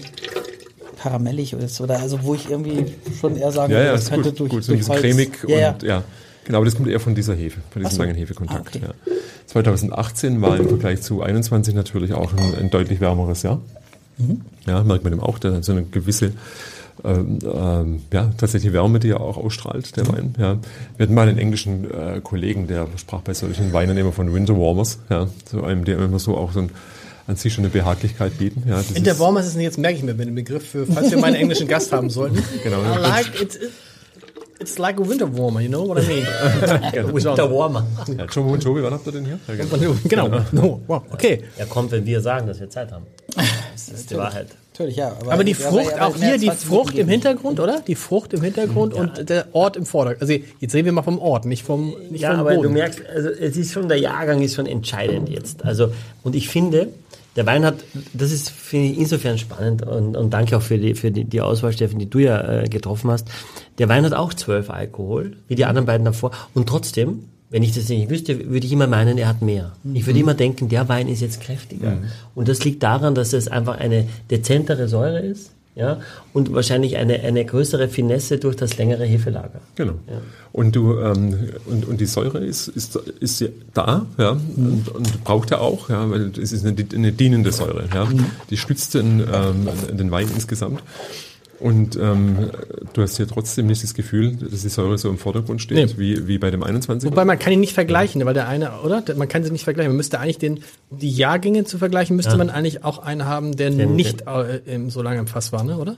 karamellig 1.03 1.53
ist 1.53 1.81
oder 1.81 2.01
also 2.01 2.23
wo 2.25 2.35
ich 2.35 2.51
irgendwie 2.51 2.87
schon 3.21 3.37
eher 3.37 3.53
sagen 3.53 3.73
Ja, 3.73 3.79
würde, 3.79 3.87
ja, 3.87 3.93
das 3.93 4.03
ist 4.05 4.11
könnte 4.11 4.31
gut, 4.31 4.41
durch, 4.41 4.51
gut 4.51 4.65
so 4.65 4.73
ein 4.73 4.79
durch 4.79 4.89
bisschen 4.89 4.95
Holz- 4.95 5.17
cremig 5.17 5.39
ja, 5.49 5.71
und 5.71 5.83
ja. 5.83 5.89
ja. 5.89 6.05
Genau, 6.45 6.59
aber 6.59 6.65
das 6.65 6.77
kommt 6.77 6.89
eher 6.89 6.99
von 6.99 7.15
dieser 7.15 7.35
Hefe, 7.35 7.61
von 7.71 7.83
diesem 7.83 7.97
so. 7.97 8.03
langen 8.03 8.17
Hefekontakt. 8.17 8.77
Ah, 8.77 8.79
okay. 8.79 8.81
ja. 9.07 9.13
2018 9.47 10.41
war 10.41 10.57
im 10.59 10.67
Vergleich 10.69 11.03
zu 11.03 11.23
21 11.23 11.75
natürlich 11.75 12.15
auch 12.15 12.33
ein, 12.35 12.55
ein 12.59 12.71
deutlich 12.71 13.01
wärmeres 13.01 13.43
Jahr. 13.43 13.61
Mhm. 14.17 14.41
Ja, 14.67 14.83
merkt 14.83 15.05
man 15.05 15.13
eben 15.13 15.23
auch, 15.23 15.39
da 15.39 15.53
hat 15.53 15.65
so 15.65 15.73
eine 15.73 15.85
gewisse 15.85 16.33
ähm, 17.05 17.39
ähm, 17.45 18.03
ja, 18.13 18.31
tatsächlich 18.37 18.73
Wärme, 18.73 18.99
die 18.99 19.11
er 19.11 19.21
auch 19.21 19.37
ausstrahlt, 19.37 19.97
der 19.97 20.09
Wein. 20.09 20.35
Ja. 20.39 20.59
Wir 20.97 21.05
hatten 21.05 21.15
mal 21.15 21.29
einen 21.29 21.39
englischen 21.39 21.91
äh, 21.91 22.21
Kollegen, 22.23 22.67
der 22.67 22.87
sprach 22.97 23.21
bei 23.21 23.35
solchen 23.35 23.73
Weinen 23.73 23.97
immer 23.97 24.13
von 24.13 24.33
Winter 24.35 24.57
Warmers, 24.57 24.99
ja, 25.11 25.29
so 25.51 25.63
einem, 25.63 25.85
der 25.85 25.99
immer 25.99 26.19
so 26.19 26.37
auch 26.37 26.53
so 26.53 26.61
ein, 26.61 26.71
an 27.27 27.37
sich 27.37 27.53
schon 27.53 27.65
eine 27.65 27.73
Behaglichkeit 27.73 28.39
bieten. 28.39 28.63
Ja, 28.67 28.77
das 28.77 28.91
In 28.93 29.05
der 29.05 29.15
ist- 29.15 29.57
jetzt 29.57 29.79
merke 29.79 29.99
ich 29.99 30.03
mir 30.03 30.15
den 30.15 30.35
Begriff 30.35 30.67
für, 30.69 30.87
falls 30.87 31.11
wir 31.11 31.19
mal 31.19 31.27
einen 31.29 31.37
englischen 31.37 31.69
Gast 31.69 31.93
haben 31.93 32.11
sollten. 32.11 32.43
Genau. 32.65 32.79
I 32.81 32.99
like, 33.01 33.41
it's, 33.41 33.59
it's 34.59 34.79
like 34.79 34.99
a 34.99 35.07
winter 35.09 35.27
warmer, 35.37 35.61
you 35.61 35.69
know 35.69 35.87
what 35.87 36.03
I 36.03 36.07
mean? 36.07 36.27
Der 37.37 37.51
Warmer. 37.51 37.87
Ja, 38.17 38.25
Joe 38.25 38.45
und 38.45 38.65
Joey, 38.65 38.83
wann 38.83 38.95
habt 38.95 39.07
ihr 39.07 39.13
denn 39.13 39.25
hier? 39.25 39.39
Ja, 39.47 39.55
genau. 39.55 40.29
genau. 40.29 40.41
No, 40.53 40.81
wow, 40.87 41.03
okay. 41.13 41.45
Er 41.57 41.67
kommt, 41.67 41.93
wenn 41.93 42.07
wir 42.07 42.21
sagen, 42.21 42.47
dass 42.47 42.61
wir 42.61 42.71
Zeit 42.71 42.91
haben. 42.93 43.07
Das 43.91 44.01
ist 44.01 44.11
die 44.11 44.17
Wahrheit. 44.17 44.49
Natürlich, 44.73 44.97
ja. 44.97 45.17
Aber 45.27 45.43
die 45.43 45.53
ja, 45.53 45.57
Frucht, 45.57 45.95
aber 45.95 46.07
auch 46.07 46.17
hier 46.17 46.39
die 46.39 46.47
20 46.47 46.69
Frucht 46.69 46.99
im 46.99 47.09
Hintergrund, 47.09 47.59
oder? 47.59 47.81
Die 47.81 47.97
Frucht 47.97 48.33
im 48.33 48.43
Hintergrund 48.43 48.95
und 48.95 49.29
der 49.29 49.47
Ort 49.53 49.77
im 49.77 49.87
Vordergrund. 49.87 50.23
Also 50.23 50.41
jetzt 50.61 50.75
reden 50.75 50.87
wir 50.87 50.93
mal 50.93 51.03
vom 51.03 51.19
Ort, 51.19 51.47
nicht 51.47 51.65
vom, 51.65 51.97
nicht 52.11 52.21
Ja, 52.21 52.31
vom 52.31 52.41
aber 52.41 52.55
Boden. 52.55 52.63
du 52.63 52.71
merkst, 52.71 53.03
also 53.13 53.29
es 53.29 53.57
ist 53.57 53.73
schon, 53.73 53.89
der 53.89 53.99
Jahrgang 53.99 54.41
ist 54.41 54.55
schon 54.55 54.67
entscheidend 54.67 55.29
jetzt. 55.29 55.65
Also, 55.65 55.93
und 56.23 56.37
ich 56.37 56.49
finde, 56.49 56.91
der 57.35 57.47
Wein 57.47 57.65
hat, 57.65 57.77
das 58.13 58.31
ist, 58.31 58.51
finde 58.51 58.93
ich, 58.93 58.99
insofern 58.99 59.39
spannend 59.39 59.87
und, 59.87 60.17
und 60.17 60.31
danke 60.31 60.57
auch 60.57 60.63
für 60.63 60.79
die, 60.79 60.95
für 60.95 61.11
die, 61.11 61.25
die 61.25 61.41
Auswahl, 61.41 61.73
Steffen, 61.73 61.99
die 61.99 62.09
du 62.09 62.21
ja 62.21 62.63
äh, 62.63 62.69
getroffen 62.69 63.11
hast. 63.11 63.29
Der 63.79 63.89
Wein 63.89 64.05
hat 64.05 64.13
auch 64.13 64.35
zwölf 64.35 64.71
Alkohol, 64.71 65.37
wie 65.47 65.55
die 65.55 65.65
anderen 65.65 65.87
beiden 65.87 66.05
davor. 66.05 66.31
Und 66.55 66.69
trotzdem, 66.69 67.25
wenn 67.51 67.63
ich 67.63 67.73
das 67.73 67.89
nicht 67.89 68.11
wüsste, 68.11 68.51
würde 68.51 68.67
ich 68.67 68.73
immer 68.73 68.87
meinen, 68.87 69.17
er 69.19 69.29
hat 69.29 69.43
mehr. 69.43 69.73
Ich 69.95 70.07
würde 70.07 70.19
immer 70.19 70.35
denken, 70.35 70.69
der 70.69 70.89
Wein 70.89 71.09
ist 71.09 71.21
jetzt 71.21 71.41
kräftiger. 71.41 71.99
Und 72.35 72.49
das 72.49 72.65
liegt 72.65 72.83
daran, 72.83 73.15
dass 73.15 73.33
es 73.33 73.49
einfach 73.49 73.79
eine 73.79 74.07
dezentere 74.31 74.89
Säure 74.89 75.21
ist. 75.21 75.53
Ja, 75.79 76.01
und 76.33 76.53
wahrscheinlich 76.53 76.97
eine, 76.97 77.21
eine 77.21 77.45
größere 77.45 77.89
Finesse 77.89 78.39
durch 78.39 78.57
das 78.57 78.79
längere 78.79 79.05
Hefelager. 79.05 79.61
Genau. 79.77 79.93
Und 80.51 80.75
du 80.75 80.99
ähm, 80.99 81.51
und, 81.67 81.87
und 81.87 82.01
die 82.01 82.07
Säure 82.07 82.39
ist 82.39 82.67
ist 82.67 82.97
ist 82.97 83.41
ja 83.41 83.47
da, 83.75 84.05
ja, 84.19 84.31
und, 84.57 84.89
und 84.89 85.23
braucht 85.23 85.53
er 85.53 85.61
auch, 85.61 85.89
ja, 85.89 86.11
weil 86.11 86.33
es 86.37 86.51
ist 86.51 86.67
eine, 86.67 86.75
eine 86.93 87.13
dienende 87.13 87.53
Säure, 87.53 87.85
ja. 87.95 88.09
Die 88.51 88.57
stützt 88.57 88.95
den 88.95 89.21
ähm, 89.21 89.69
den 89.97 90.11
Wein 90.11 90.27
insgesamt. 90.35 90.83
Und 91.61 91.97
ähm, 91.97 92.51
du 92.93 93.03
hast 93.03 93.17
hier 93.17 93.27
trotzdem 93.27 93.67
nicht 93.67 93.83
das 93.83 93.95
Gefühl, 93.95 94.37
dass 94.37 94.63
die 94.63 94.69
Säure 94.69 94.97
so 94.97 95.09
im 95.09 95.19
Vordergrund 95.19 95.61
steht, 95.61 95.99
wie, 95.99 96.29
wie 96.29 96.39
bei 96.39 96.51
dem 96.53 96.63
21. 96.63 97.11
Wobei 97.11 97.25
man 97.25 97.39
kann 97.39 97.53
ihn 97.53 97.61
nicht 97.61 97.73
vergleichen, 97.75 98.25
weil 98.25 98.35
der 98.35 98.47
eine, 98.49 98.81
oder? 98.83 99.03
Man 99.17 99.29
kann 99.29 99.43
sie 99.43 99.51
nicht 99.51 99.65
vergleichen. 99.65 99.91
Man 99.91 99.97
müsste 99.97 100.21
eigentlich 100.21 100.39
den, 100.39 100.61
um 100.91 100.99
die 100.99 101.11
Jahrgänge 101.11 101.65
zu 101.65 101.79
vergleichen, 101.79 102.15
müsste 102.17 102.37
man 102.37 102.49
eigentlich 102.51 102.85
auch 102.85 102.99
einen 103.01 103.25
haben, 103.25 103.57
der 103.57 103.71
Den- 103.71 103.97
nicht 103.97 104.23
äh, 104.29 104.59
im, 104.73 104.91
so 104.91 105.03
lange 105.03 105.19
im 105.19 105.27
Fass 105.27 105.53
war, 105.53 105.65
ne, 105.65 105.79
oder? 105.79 105.97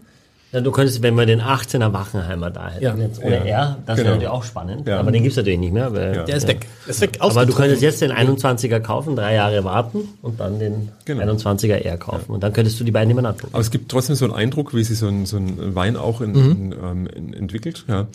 Ja, 0.53 0.61
du 0.61 0.73
könntest, 0.73 1.01
wenn 1.03 1.15
wir 1.15 1.27
den 1.27 1.41
18er 1.41 1.93
Wachenheimer 1.93 2.51
da 2.51 2.71
hätten, 2.71 2.83
Ja. 2.85 2.95
jetzt 2.97 3.23
ohne 3.23 3.47
R, 3.49 3.79
das 3.87 3.97
Genau. 3.97 4.07
wäre 4.07 4.17
natürlich 4.17 4.29
auch 4.29 4.43
spannend. 4.45 4.89
Ja. 4.89 4.99
Aber 4.99 5.13
den 5.13 5.23
gibt's 5.23 5.37
natürlich 5.37 5.61
nicht 5.61 5.73
mehr. 5.73 5.93
Weil, 5.95 6.25
Der 6.25 6.37
ist 6.37 6.49
weg. 6.49 6.67
Ist 6.89 7.01
weg. 7.01 7.19
Aber 7.21 7.47
du 7.47 7.53
könntest 7.55 7.83
jetzt 7.83 8.01
den 8.03 8.11
21er 8.11 8.81
kaufen, 8.81 9.15
drei 9.15 9.35
Jahre 9.35 9.63
warten 9.63 10.09
und 10.23 10.41
dann 10.41 10.59
den 10.59 10.89
Genau. 11.05 11.23
21er 11.23 11.77
R 11.85 11.97
kaufen. 11.99 12.33
Und 12.33 12.43
dann 12.43 12.53
könntest 12.53 12.81
du 12.81 12.85
die 12.85 12.91
beiden 12.91 13.09
nebeneinander 13.09 13.39
gucken. 13.43 13.55
Aber 13.55 13.61
es 13.61 13.71
gibt 13.71 13.91
trotzdem 13.93 14.17
so 14.17 14.25
einen 14.25 14.35
Eindruck, 14.35 14.75
wie 14.75 14.83
sich 14.83 14.99
so 14.99 15.07
ein, 15.07 15.25
so 15.25 15.37
ein 15.37 15.75
Wein 15.77 15.97
auch 15.97 16.21
in, 16.21 16.35
in, 16.35 16.73
ähm, 16.73 17.07
in, 17.07 17.33
entwickelt. 17.33 17.85
Ja. 17.87 18.09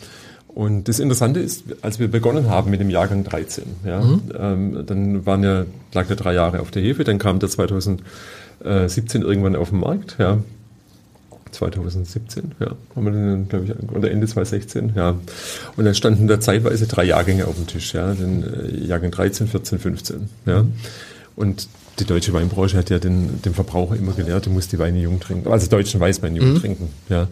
Und 0.48 0.88
das 0.88 0.98
Interessante 1.00 1.40
ist, 1.40 1.64
als 1.82 1.98
wir 1.98 2.08
begonnen 2.10 2.48
haben 2.50 2.70
mit 2.70 2.80
dem 2.80 2.88
Jahrgang 2.90 3.24
13, 3.24 3.64
ja, 3.84 4.00
ähm, 4.38 4.84
dann 4.86 5.24
waren 5.26 5.42
ja, 5.42 5.64
lag 5.92 6.06
der 6.06 6.16
drei 6.16 6.32
Jahre 6.34 6.60
auf 6.60 6.70
der 6.70 6.80
Hefe, 6.82 7.04
dann 7.04 7.18
kam 7.18 7.38
der 7.40 7.50
2017 7.50 9.22
irgendwann 9.22 9.56
auf 9.56 9.70
den 9.70 9.80
Markt, 9.80 10.16
ja. 10.18 10.38
2017, 11.56 12.52
ja, 12.60 12.72
haben 12.94 13.04
wir 13.04 13.12
den, 13.12 13.48
glaube 13.48 13.64
ich, 13.64 13.90
oder 13.96 14.10
Ende 14.10 14.26
2016, 14.26 14.92
ja. 14.94 15.16
Und 15.76 15.84
dann 15.84 15.94
standen 15.94 16.28
da 16.28 16.38
zeitweise 16.40 16.86
drei 16.86 17.04
Jahrgänge 17.04 17.46
auf 17.46 17.56
dem 17.56 17.66
Tisch, 17.66 17.94
ja, 17.94 18.12
den 18.14 18.42
äh, 18.44 18.76
Jahrgang 18.86 19.10
13, 19.10 19.48
14, 19.48 19.78
15, 19.78 20.28
ja. 20.46 20.64
Und 21.34 21.68
die 21.98 22.04
deutsche 22.04 22.32
Weinbranche 22.32 22.76
hat 22.76 22.90
ja 22.90 22.98
den, 22.98 23.40
dem 23.42 23.54
Verbraucher 23.54 23.96
immer 23.96 24.12
gelehrt, 24.12 24.46
du 24.46 24.50
musst 24.50 24.72
die 24.72 24.78
Weine 24.78 25.00
jung 25.00 25.18
trinken, 25.20 25.50
also 25.50 25.66
deutschen 25.68 25.98
Weißwein 26.00 26.36
jung 26.36 26.54
trinken, 26.60 26.88
ja. 27.08 27.28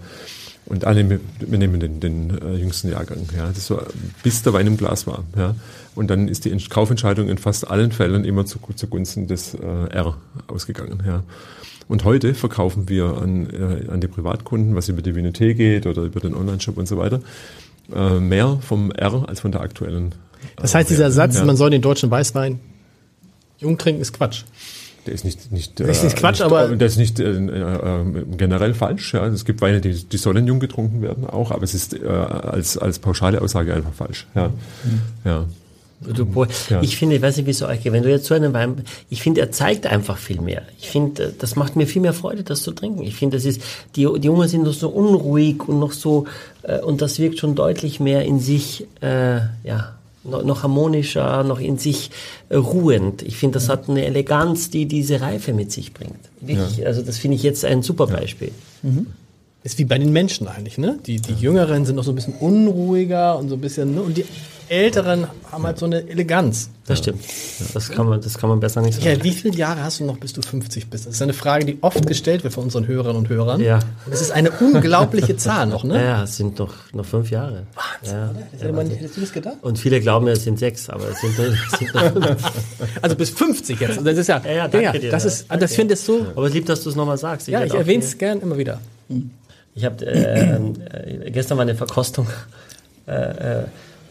Und 0.67 0.87
alle, 0.87 1.07
wir 1.11 1.59
nehmen 1.59 1.79
den, 1.79 2.01
den 2.01 2.31
äh, 2.43 2.55
jüngsten 2.57 2.89
Jahrgang, 2.91 3.19
ja. 3.37 3.51
Das 3.55 3.69
war, 3.71 3.87
bis 4.23 4.43
der 4.43 4.55
Wein 4.55 4.67
im 4.67 4.77
Glas 4.79 5.07
war, 5.07 5.25
ja. 5.37 5.55
Und 5.95 6.09
dann 6.09 6.27
ist 6.29 6.45
die 6.47 6.51
Ent- 6.51 6.71
Kaufentscheidung 6.71 7.29
in 7.29 7.37
fast 7.39 7.69
allen 7.71 7.93
Fällen 7.93 8.25
immer 8.25 8.47
zu, 8.47 8.59
zugunsten 8.75 9.27
des 9.29 9.55
äh, 9.55 9.95
R 9.95 10.17
ausgegangen, 10.47 11.03
ja. 11.07 11.23
Und 11.89 12.05
heute 12.05 12.35
verkaufen 12.35 12.89
wir 12.89 13.05
an, 13.21 13.49
äh, 13.51 13.91
an 13.91 14.01
die 14.01 14.09
Privatkunden, 14.09 14.75
was 14.75 14.89
über 14.89 15.03
die 15.03 15.15
Vinete 15.15 15.55
geht 15.55 15.87
oder 15.87 16.03
über 16.03 16.21
den 16.21 16.35
Online-Shop 16.35 16.77
und 16.79 16.89
so 16.89 16.97
weiter, 16.99 17.21
äh, 17.95 18.19
mehr 18.21 18.59
vom 18.67 18.91
R 18.91 19.29
als 19.29 19.41
von 19.41 19.53
der 19.53 19.61
aktuellen. 19.61 20.15
Das 20.57 20.75
heißt, 20.75 20.89
dieser 20.91 21.11
Satz, 21.11 21.37
Ja. 21.37 21.45
man 21.45 21.57
soll 21.57 21.71
den 21.71 21.83
deutschen 21.83 22.11
Weißwein 22.11 22.59
jung 23.59 23.77
trinken, 23.79 24.01
ist 24.01 24.13
Quatsch. 24.13 24.45
Der 25.07 25.13
ist 25.13 25.25
nicht, 25.25 25.53
nicht, 25.53 25.79
ist 25.81 26.03
nicht 26.03 26.15
äh, 26.17 26.19
Quatsch, 26.19 26.39
nicht, 26.41 26.43
aber- 26.43 26.71
äh, 26.71 26.77
Der 26.79 26.87
ist 26.87 26.97
nicht 26.97 27.21
äh, 27.21 27.31
äh, 27.31 28.25
generell 28.39 28.73
falsch. 28.73 29.13
Ja. 29.13 29.27
Es 29.27 29.45
gibt 29.45 29.61
Weine, 29.61 29.83
die, 29.83 29.93
die 30.05 30.17
sollen 30.17 30.47
jung 30.47 30.61
getrunken 30.61 31.03
werden 31.03 31.27
auch, 31.27 31.51
aber 31.51 31.63
es 31.63 31.75
ist 31.75 31.93
äh, 31.95 32.07
als, 32.07 32.79
als 32.79 32.99
pauschale 32.99 33.43
Aussage 33.43 33.75
einfach 33.75 33.93
falsch. 33.93 34.27
Ja. 34.35 34.51
Ja. 35.27 35.45
Du, 36.13 36.27
Bo- 36.27 36.47
Ja. 36.69 36.83
Ich 36.83 36.97
finde, 36.97 37.17
ich 37.17 37.23
weiß 37.23 37.37
nicht, 37.37 37.47
wie 37.47 37.51
es 37.53 37.63
euch 37.63 37.83
geht, 37.83 37.93
wenn 37.93 38.03
du 38.03 38.11
jetzt 38.11 38.27
so 38.27 38.35
einen 38.35 38.53
Wein, 38.53 38.83
ich 39.11 39.23
finde, 39.23 39.41
er 39.41 39.51
zeigt 39.51 39.87
einfach 39.87 40.19
viel 40.19 40.41
mehr. 40.41 40.63
Ich 40.81 40.89
finde, 40.91 41.25
äh, 41.25 41.33
das 41.39 41.57
macht 41.57 41.77
mir 41.77 41.87
viel 41.87 42.03
mehr 42.03 42.13
Freude, 42.13 42.43
das 42.43 42.63
zu 42.63 42.73
trinken. 42.73 43.03
Ich 43.03 43.15
finde, 43.17 43.37
das 43.37 43.45
ist, 43.45 43.61
die, 43.97 44.07
die 44.19 44.27
Jungen 44.27 44.49
sind 44.49 44.65
noch 44.65 44.73
so 44.75 44.89
unruhig 44.89 45.67
und 45.69 45.79
noch 45.79 45.93
so, 45.93 46.27
äh, 46.63 46.79
und 46.81 47.01
das 47.03 47.19
wirkt 47.19 47.39
schon 47.39 47.55
deutlich 47.55 48.01
mehr 48.01 48.25
in 48.25 48.41
sich, 48.41 48.87
äh, 49.01 49.37
ja, 49.65 49.95
noch, 50.25 50.43
noch 50.43 50.63
harmonischer, 50.63 51.45
noch 51.45 51.61
in 51.61 51.77
sich 51.79 52.11
äh, 52.49 52.57
ruhend. 52.57 53.23
Ich 53.23 53.37
finde, 53.37 53.55
das 53.59 53.69
hat 53.69 53.89
eine 53.91 54.05
Eleganz, 54.07 54.71
die 54.71 54.87
diese 54.87 55.21
Reife 55.21 55.53
mit 55.53 55.71
sich 55.71 55.93
bringt. 55.93 56.17
Wirklich, 56.41 56.87
also 56.87 57.03
das 57.03 57.19
finde 57.19 57.37
ich 57.37 57.43
jetzt 57.43 57.65
ein 57.65 57.83
super 57.83 58.07
Beispiel. 58.07 58.51
Ist 59.63 59.79
wie 59.79 59.85
bei 59.87 59.99
den 59.99 60.13
Menschen 60.13 60.47
eigentlich, 60.47 60.77
ne? 60.77 60.99
Die, 61.07 61.17
die 61.21 61.33
Jüngeren 61.35 61.87
sind 61.87 61.97
noch 61.97 62.05
so 62.05 62.13
ein 62.13 62.15
bisschen 62.15 62.35
unruhiger 62.41 63.39
und 63.39 63.49
so 63.49 63.55
ein 63.55 63.61
bisschen, 63.63 63.95
ne? 63.95 64.03
Und 64.03 64.17
die 64.17 64.25
Älteren 64.69 65.27
haben 65.51 65.65
halt 65.67 65.79
so 65.79 65.87
eine 65.87 66.09
Eleganz. 66.09 66.71
Das 66.87 66.99
stimmt. 66.99 67.23
Das 67.73 67.91
kann 67.91 68.07
man, 68.07 68.21
das 68.21 68.37
kann 68.37 68.51
man 68.51 68.61
besser 68.61 68.83
nicht 68.83 68.95
sagen. 69.01 69.07
Ja, 69.17 69.25
wie 69.25 69.31
viele 69.31 69.57
Jahre 69.57 69.83
hast 69.83 70.01
du 70.01 70.05
noch, 70.05 70.19
bis 70.19 70.33
du 70.35 70.43
50 70.43 70.91
bist? 70.91 71.07
Das 71.07 71.15
ist 71.15 71.23
eine 71.23 71.33
Frage, 71.33 71.65
die 71.65 71.79
oft 71.81 72.07
gestellt 72.07 72.45
wird 72.45 72.53
von 72.53 72.65
unseren 72.65 72.87
Hörerinnen 72.87 73.17
und 73.17 73.29
Hörern. 73.29 73.61
Ja. 73.61 73.79
Und 74.05 74.13
es 74.13 74.21
ist 74.21 74.33
eine 74.33 74.51
unglaubliche 74.51 75.37
Zahl 75.37 75.67
noch, 75.67 75.85
Ja, 75.85 75.89
ne? 75.93 76.05
ja, 76.05 76.23
es 76.25 76.37
sind 76.37 76.59
noch, 76.59 76.75
noch 76.93 77.05
fünf 77.07 77.31
Jahre. 77.31 77.63
ja. 78.03 78.31
Hätte 78.59 78.73
man- 78.73 78.91
Hättest 78.91 79.17
du 79.17 79.21
das 79.23 79.33
gedacht? 79.33 79.57
Und 79.63 79.79
viele 79.79 80.01
glauben, 80.01 80.29
es 80.29 80.45
sind 80.45 80.59
sechs, 80.59 80.91
aber 80.91 81.09
es 81.09 81.21
sind, 81.21 81.39
es 81.39 81.79
sind 81.79 81.95
nur 81.95 82.23
fünf. 82.27 82.53
Also 83.01 83.17
bis 83.17 83.31
50 83.31 83.81
jetzt. 83.81 84.01
Das 84.05 84.19
ist 84.19 84.27
ja, 84.29 84.43
Ja, 84.45 84.53
ja, 84.53 84.69
danke 84.69 85.01
dir. 85.01 85.11
das 85.11 85.25
ist, 85.25 85.47
das 85.49 85.75
finde 85.75 85.95
ich 85.95 86.01
so. 86.01 86.27
Aber 86.37 86.47
es 86.49 86.53
lieb, 86.55 86.67
dass 86.67 86.83
du 86.83 86.91
es 86.91 86.97
nochmal 86.97 87.17
sagst. 87.19 87.49
Ja, 87.49 87.61
hätte 87.61 87.69
ich 87.75 87.81
erwähne 87.81 88.03
es 88.05 88.19
gern 88.19 88.41
immer 88.41 88.59
wieder. 88.59 88.81
Ich 89.75 89.85
habe 89.85 90.07
äh, 90.07 90.57
äh, 90.57 91.31
gestern 91.31 91.57
war 91.59 91.63
eine 91.63 91.75
Verkostung 91.75 92.27
äh, 93.09 93.13
äh, 93.61 93.65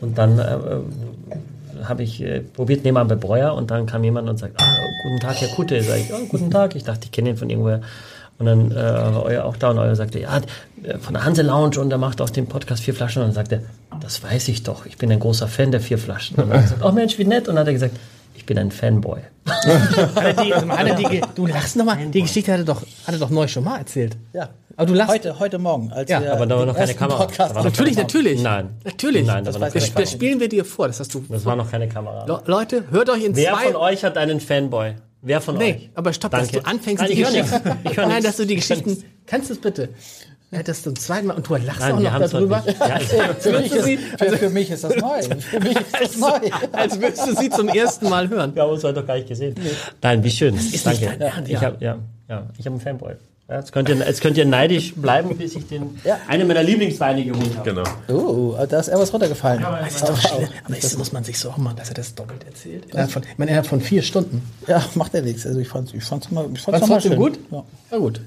und 0.03 0.17
dann 0.17 0.37
äh, 0.37 0.43
äh, 0.43 1.85
habe 1.85 2.03
ich 2.03 2.21
äh, 2.21 2.41
probiert 2.41 2.83
nebenan 2.83 3.07
bei 3.07 3.15
Breuer 3.15 3.53
und 3.55 3.71
dann 3.71 3.85
kam 3.85 4.03
jemand 4.03 4.29
und 4.29 4.37
sagt, 4.37 4.61
ah, 4.61 4.75
guten 5.03 5.19
Tag, 5.19 5.39
Herr 5.41 5.47
Kutte. 5.49 5.81
Sag 5.81 5.97
ich, 5.97 6.13
oh, 6.13 6.25
guten 6.27 6.51
Tag. 6.51 6.75
Ich 6.75 6.83
dachte, 6.83 7.05
ich 7.05 7.11
kenne 7.11 7.29
ihn 7.29 7.37
von 7.37 7.49
irgendwoher. 7.49 7.81
Und 8.37 8.45
dann 8.47 8.71
äh, 8.71 8.75
war 8.75 9.23
euer 9.23 9.45
auch 9.45 9.55
da 9.57 9.69
und 9.69 9.77
euer 9.77 9.95
sagte, 9.95 10.19
ja, 10.19 10.41
äh, 10.83 10.97
von 10.97 11.13
der 11.13 11.23
Hanse 11.23 11.41
Lounge 11.41 11.79
und 11.79 11.91
er 11.91 11.97
macht 11.97 12.19
auch 12.19 12.29
den 12.29 12.47
Podcast 12.47 12.83
Vier 12.83 12.93
Flaschen. 12.93 13.21
Und 13.21 13.29
dann 13.29 13.35
sagte 13.35 13.61
er, 13.91 13.99
das 13.99 14.21
weiß 14.21 14.49
ich 14.49 14.63
doch, 14.63 14.85
ich 14.85 14.97
bin 14.97 15.11
ein 15.11 15.19
großer 15.19 15.47
Fan 15.47 15.71
der 15.71 15.81
Vier 15.81 15.97
Flaschen. 15.97 16.35
Und 16.37 16.49
dann 16.49 16.57
habe 16.57 16.65
ich 16.65 16.71
gesagt, 16.71 16.83
oh 16.85 16.91
Mensch, 16.91 17.17
wie 17.17 17.25
nett. 17.25 17.47
Und 17.47 17.55
dann 17.55 17.61
hat 17.61 17.67
er 17.67 17.73
gesagt, 17.73 17.95
ich 18.35 18.45
bin 18.45 18.57
ein 18.57 18.71
Fanboy. 18.71 19.19
Hat 19.45 20.37
er 20.37 20.43
die, 20.43 20.53
also 20.53 21.09
die, 21.09 21.21
du 21.35 21.45
lachst 21.47 21.75
nochmal, 21.75 21.97
die 22.07 22.21
Geschichte 22.21 22.51
hat 22.53 22.59
er 22.59 22.65
doch, 22.65 22.81
hat 22.81 23.13
er 23.13 23.19
doch 23.19 23.29
neu 23.29 23.47
schon 23.47 23.63
mal 23.63 23.77
erzählt. 23.77 24.15
Ja. 24.33 24.49
Aber 24.75 24.87
du 24.87 24.93
lachst. 24.95 25.11
Heute, 25.13 25.37
heute 25.39 25.59
Morgen, 25.59 25.91
als 25.91 26.09
Ja, 26.09 26.21
wir 26.21 26.33
aber 26.33 26.45
da 26.47 26.57
war 26.57 26.65
noch 26.65 26.75
keine 26.75 26.95
Kamera. 26.95 27.17
Podcast 27.19 27.51
Da 27.51 27.55
war 27.55 27.63
noch 27.63 27.71
Natürlich, 27.71 27.95
natürlich. 27.97 28.41
Nein. 28.41 28.69
Natürlich. 28.83 29.27
Nein, 29.27 29.43
da 29.43 29.51
Das 29.51 29.59
war 29.59 29.67
noch 29.67 29.75
weiß 29.75 29.83
Das, 29.83 29.83
das 29.83 29.93
Kamera. 29.93 30.11
spielen 30.11 30.39
wir 30.39 30.49
dir 30.49 30.65
vor. 30.65 30.87
Das 30.87 30.99
hast 30.99 31.13
du. 31.13 31.23
Das 31.29 31.45
war 31.45 31.55
noch 31.55 31.69
keine 31.69 31.87
Kamera. 31.87 32.25
Le- 32.25 32.41
Leute, 32.47 32.85
hört 32.89 33.09
euch 33.09 33.23
in 33.23 33.35
Wer 33.35 33.53
zwei. 33.53 33.65
von 33.67 33.75
euch 33.75 34.03
hat 34.03 34.17
einen 34.17 34.39
Fanboy? 34.39 34.95
Wer 35.21 35.41
von 35.41 35.57
Nee, 35.57 35.73
euch? 35.73 35.89
aber 35.93 36.11
stopp, 36.11 36.31
Danke. 36.31 36.51
dass 36.53 36.63
du 36.63 36.67
anfängst, 36.67 37.01
Nein, 37.01 37.11
die 37.11 37.21
ich 37.21 37.27
höre 37.27 37.43
Geschichten. 37.43 38.07
Nein, 38.07 38.23
dass 38.23 38.37
du 38.37 38.45
die 38.45 38.55
Geschichten. 38.55 39.03
Kannst 39.27 39.49
du 39.49 39.53
es 39.53 39.61
bitte? 39.61 39.89
Ja, 40.53 40.63
das 40.63 40.83
zum 40.83 40.95
zweiten 40.95 41.27
Mal. 41.27 41.35
Und 41.35 41.47
du 41.49 41.55
lachst 41.55 41.79
Nein, 41.79 41.93
auch 42.07 42.19
noch 42.19 42.29
darüber. 42.29 42.63
Ja, 42.79 42.97
ich- 43.01 43.07
Für 43.07 43.59
mich, 43.59 43.69
du 43.71 43.77
ist, 43.77 43.99
für, 44.17 44.37
für 44.37 44.49
mich 44.49 44.69
ist 44.71 44.83
das 44.83 44.95
neu. 44.95 45.21
Für 45.39 45.59
mich 45.59 45.75
ist 45.77 45.85
das 46.01 46.17
neu. 46.17 46.49
Als 46.71 46.99
würdest 47.01 47.27
du 47.27 47.35
sie 47.35 47.49
zum 47.49 47.67
ersten 47.69 48.09
Mal 48.09 48.29
hören. 48.29 48.53
Wir 48.55 48.63
haben 48.63 48.71
uns 48.71 48.83
heute 48.83 48.99
noch 48.99 49.07
gar 49.07 49.15
nicht 49.15 49.27
gesehen. 49.27 49.55
Nein, 50.01 50.23
wie 50.23 50.31
schön. 50.31 50.55
Danke. 50.83 51.05
dein 51.05 51.21
Ernst, 51.21 51.47
ich 51.47 51.53
ja. 51.53 51.61
habe 51.61 51.77
ja, 51.79 51.97
ja, 52.29 52.47
ich 52.57 52.65
habe 52.65 52.75
einen 52.75 52.79
Fanboy. 52.81 53.13
Ja, 53.49 53.57
jetzt, 53.57 53.73
könnt 53.73 53.89
ihr, 53.89 53.97
jetzt 53.97 54.21
könnt 54.21 54.37
ihr 54.37 54.45
neidisch 54.45 54.95
bleiben, 54.95 55.35
bis 55.37 55.53
ich 55.55 55.67
den, 55.67 55.99
Ja. 56.05 56.17
eine 56.29 56.45
meiner 56.45 56.63
Lieblingsweine 56.63 57.25
geholt 57.25 57.57
habe. 57.57 57.69
Genau. 57.69 57.83
Oh, 58.07 58.55
da 58.69 58.79
ist 58.79 58.87
etwas 58.87 59.11
runtergefallen. 59.11 59.61
Das 59.83 59.95
ist 59.95 60.07
doch 60.07 60.17
schlimm. 60.17 60.47
Aber 60.63 60.75
das 60.75 60.97
muss 60.97 61.11
man 61.11 61.25
sich 61.25 61.37
so 61.37 61.49
auch 61.49 61.57
machen, 61.57 61.75
dass 61.75 61.89
er 61.89 61.95
das 61.95 62.15
doppelt 62.15 62.45
erzählt. 62.45 62.85
Innerhalb 62.85 63.11
von, 63.11 63.21
ich 63.23 63.37
meine, 63.37 63.51
innerhalb 63.51 63.67
von 63.67 63.81
vier 63.81 64.01
Stunden. 64.01 64.41
Ja, 64.65 64.81
macht 64.95 65.13
ja 65.13 65.21
nichts. 65.21 65.45
Also 65.45 65.59
ich 65.59 65.67
fand's, 65.67 65.93
ich 65.93 66.03
fand's 66.05 66.31
mal, 66.31 66.45
ich 66.53 66.61
fand's 66.61 66.79
du 66.81 66.87
mal 66.87 67.01
schön. 67.01 67.15
gut? 67.17 67.37
Ja. 67.51 67.63
Ja, 67.91 67.97
gut. 67.97 68.21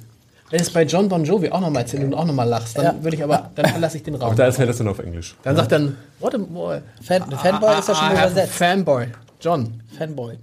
Wenn 0.51 0.61
es 0.61 0.71
bei 0.71 0.85
John 0.85 1.09
Bon 1.09 1.25
Jovi 1.25 1.51
auch 1.51 1.61
nochmal 1.61 1.83
erzählt 1.83 2.05
und 2.05 2.15
auch 2.15 2.25
nochmal 2.25 2.49
lachst, 2.49 2.79
dann 2.79 2.85
Ja. 2.85 2.95
würde 3.03 3.17
ich 3.17 3.23
aber, 3.25 3.51
dann 3.55 3.81
lasse 3.81 3.97
ich 3.97 4.03
den 4.05 4.15
Raum. 4.15 4.37
Da 4.37 4.45
erzählt 4.45 4.69
er 4.69 4.71
es 4.71 4.79
dann 4.79 4.89
auf 4.89 4.99
Englisch. 5.01 5.35
Dann 5.43 5.57
sagt 5.57 5.73
dann, 5.73 5.97
what 6.21 6.35
a 6.35 6.39
boy. 6.39 6.81
Fan, 7.03 7.23
Fanboy 7.31 7.79
ist 7.79 7.89
ja 7.89 7.95
schon 7.95 8.05
I 8.07 8.11
have 8.11 8.19
a 8.21 8.27
übersetzt. 8.31 8.53
Fanboy. 8.55 9.07
John. 9.41 9.83
Fanboy. 9.99 10.39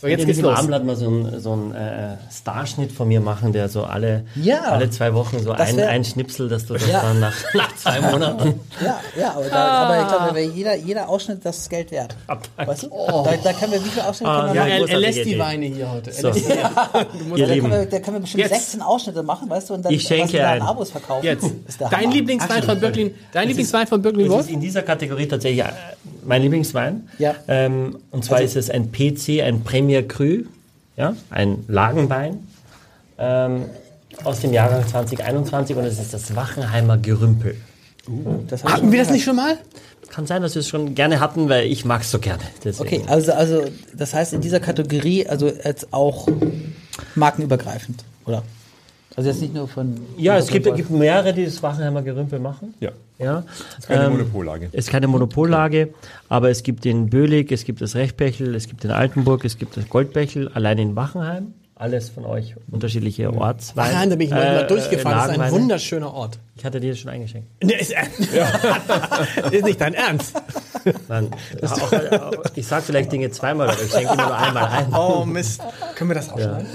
So, 0.00 0.06
jetzt 0.06 0.24
geht's 0.24 0.40
los. 0.40 0.54
Abendblatt 0.56 0.84
mal 0.84 0.96
so 0.96 1.08
einen 1.08 1.40
so 1.40 1.52
einen, 1.52 1.74
äh, 1.74 2.16
Starschnitt 2.34 2.90
von 2.90 3.06
mir 3.08 3.20
machen, 3.20 3.52
der 3.52 3.68
so 3.68 3.84
alle, 3.84 4.24
Ja. 4.34 4.60
alle 4.62 4.88
zwei 4.88 5.12
Wochen 5.12 5.38
so 5.40 5.52
ein, 5.52 5.76
wär- 5.76 5.88
ein 5.90 6.04
Schnipsel, 6.04 6.48
dass 6.48 6.64
du 6.64 6.72
das 6.74 6.88
Ja. 6.88 7.02
dann 7.02 7.20
nach, 7.20 7.34
nach 7.54 7.76
zwei 7.76 8.00
Monaten 8.00 8.60
Ja, 8.82 8.98
ja, 9.18 9.32
aber, 9.34 9.44
da, 9.50 9.56
aber 9.56 10.00
ich 10.00 10.08
glaube, 10.08 10.34
wäre 10.36 10.50
jeder, 10.54 10.74
jeder 10.76 11.08
Ausschnitt 11.08 11.40
das 11.44 11.68
Geld 11.68 11.90
wert. 11.90 12.16
Weißt 12.56 12.84
du? 12.84 12.88
Da, 12.88 13.34
da 13.44 13.52
können 13.52 13.72
wir, 13.72 13.84
wie 13.84 13.88
viele 13.90 14.06
Ausschnitte 14.08 14.30
Ah, 14.32 14.54
Ja, 14.54 14.60
machen? 14.64 14.70
er, 14.70 14.88
er 14.88 14.98
lässt 15.00 15.18
die 15.18 15.22
Idee. 15.22 15.38
Weine 15.38 15.66
hier 15.66 15.90
heute. 15.92 16.12
So. 16.12 16.30
die- 16.30 16.40
Ihr 16.40 17.46
Da 17.46 17.54
können, 17.54 17.70
wir, 17.70 17.86
da 17.86 17.98
können 17.98 18.16
wir 18.16 18.20
bestimmt 18.20 18.42
Jetzt. 18.44 18.54
16 18.54 18.80
Ausschnitte 18.82 19.22
machen, 19.22 19.50
weißt 19.50 19.68
du, 19.70 19.74
und 19.74 19.84
dann 19.84 19.92
Ich 19.92 20.02
schenke 20.04 20.32
was 20.32 20.40
da 20.40 20.50
ein. 20.52 20.62
Abos 20.62 20.90
verkaufen. 20.92 21.24
Jetzt. 21.26 21.44
Ist 21.68 21.78
der 21.80 21.90
Dein. 21.90 22.10
Lieblingswein 22.10 22.62
von 22.62 22.80
Birklin, 22.80 23.14
dein 23.32 23.48
Lieblingswein 23.48 23.86
von 23.86 24.00
Birklin 24.00 24.26
es 24.26 24.32
Wolf? 24.32 24.40
ist 24.46 24.50
in 24.50 24.60
dieser 24.60 24.80
Kategorie 24.82 25.26
tatsächlich 25.26 25.62
äh, 25.64 25.68
mein 26.24 26.40
Lieblingswein. 26.42 27.08
Ja. 27.18 27.34
Ähm, 27.48 27.98
und 28.10 28.24
zwar 28.24 28.40
ist 28.40 28.56
es 28.56 28.70
ein 28.70 28.90
PC, 28.92 29.42
ein 29.42 29.62
Premier 29.90 30.06
Cru, 30.06 30.44
ja, 30.96 31.16
ein 31.30 31.64
Lagenwein 31.66 32.46
ähm, 33.18 33.64
aus 34.22 34.38
dem 34.38 34.52
Jahrgang 34.52 34.86
2021 34.86 35.76
und 35.76 35.84
es 35.84 35.98
ist 35.98 36.14
das 36.14 36.36
Wachenheimer 36.36 36.96
Gerümpel. 36.96 37.56
Ich 38.06 38.64
Hatten 38.64 38.92
wir 38.92 39.00
das 39.00 39.10
nicht 39.10 39.24
schon 39.24 39.34
mal? 39.34 39.58
Kann 40.08 40.26
sein, 40.26 40.42
dass 40.42 40.54
wir 40.54 40.60
es 40.60 40.68
schon 40.68 40.94
gerne 40.94 41.18
hatten, 41.18 41.48
weil 41.48 41.66
ich 41.66 41.84
mag 41.84 42.02
es 42.02 42.12
so 42.12 42.20
gerne. 42.20 42.42
Deswegen. 42.62 43.02
Okay, 43.02 43.04
also, 43.08 43.32
also 43.32 43.64
das 43.92 44.14
heißt 44.14 44.32
in 44.32 44.40
dieser 44.40 44.60
Kategorie, 44.60 45.26
also 45.26 45.48
jetzt 45.48 45.92
auch 45.92 46.28
markenübergreifend, 47.16 48.04
oder? 48.26 48.44
Also 49.20 49.28
jetzt 49.32 49.42
nicht 49.42 49.52
nur 49.52 49.68
von. 49.68 50.00
Ja, 50.16 50.38
es 50.38 50.46
gibt, 50.46 50.74
gibt 50.74 50.88
mehrere, 50.88 51.34
die 51.34 51.44
das 51.44 51.62
Wachenheimer 51.62 52.00
Gerümpel 52.00 52.38
machen. 52.38 52.72
Ja. 52.80 52.92
Ja. 53.18 53.44
ist 53.76 53.86
keine 53.86 54.06
Ähm, 54.06 54.12
Monopollage. 54.12 54.68
Es 54.72 54.86
ist 54.86 54.90
keine 54.90 55.08
Monopollage, 55.08 55.90
aber 56.30 56.48
es 56.48 56.62
gibt 56.62 56.86
den 56.86 57.10
Bölig, 57.10 57.52
es 57.52 57.64
gibt 57.64 57.82
das 57.82 57.96
Rechtbechel, 57.96 58.54
es 58.54 58.66
gibt 58.66 58.82
den 58.82 58.92
Altenburg, 58.92 59.44
es 59.44 59.58
gibt 59.58 59.76
das 59.76 59.86
Goldbechel, 59.90 60.48
allein 60.54 60.78
in 60.78 60.96
Wachenheim. 60.96 61.52
Alles 61.80 62.10
von 62.10 62.26
euch 62.26 62.56
unterschiedliche 62.70 63.32
Ortsweine. 63.32 63.94
Nein, 63.94 64.10
da 64.10 64.16
bin 64.16 64.26
ich 64.26 64.32
mal 64.34 64.64
äh, 64.64 64.66
durchgefahren. 64.66 65.28
Das 65.28 65.36
ist 65.38 65.40
ein 65.42 65.50
wunderschöner 65.50 66.12
Ort. 66.12 66.38
Ich 66.60 66.64
hatte 66.66 66.78
dir 66.78 66.90
das 66.90 66.98
schon 66.98 67.10
eingeschenkt. 67.10 67.48
Ne, 67.64 67.72
ist, 67.80 67.90
ist 69.50 69.64
nicht 69.64 69.80
dein 69.80 69.94
Ernst. 69.94 70.34
Nein, 71.08 71.30
auch, 71.62 71.92
auch, 71.92 72.32
ich 72.54 72.66
sag 72.66 72.82
vielleicht 72.82 73.10
Dinge 73.10 73.30
zweimal, 73.30 73.70
aber 73.70 73.82
ich 73.82 73.90
schenke 73.90 74.12
immer 74.12 74.26
nur 74.26 74.36
einmal 74.36 74.66
ein. 74.66 74.94
Oh 74.94 75.24
Mist. 75.24 75.62
Können 75.94 76.10
wir 76.10 76.16
das 76.16 76.28
aufschneiden? 76.28 76.66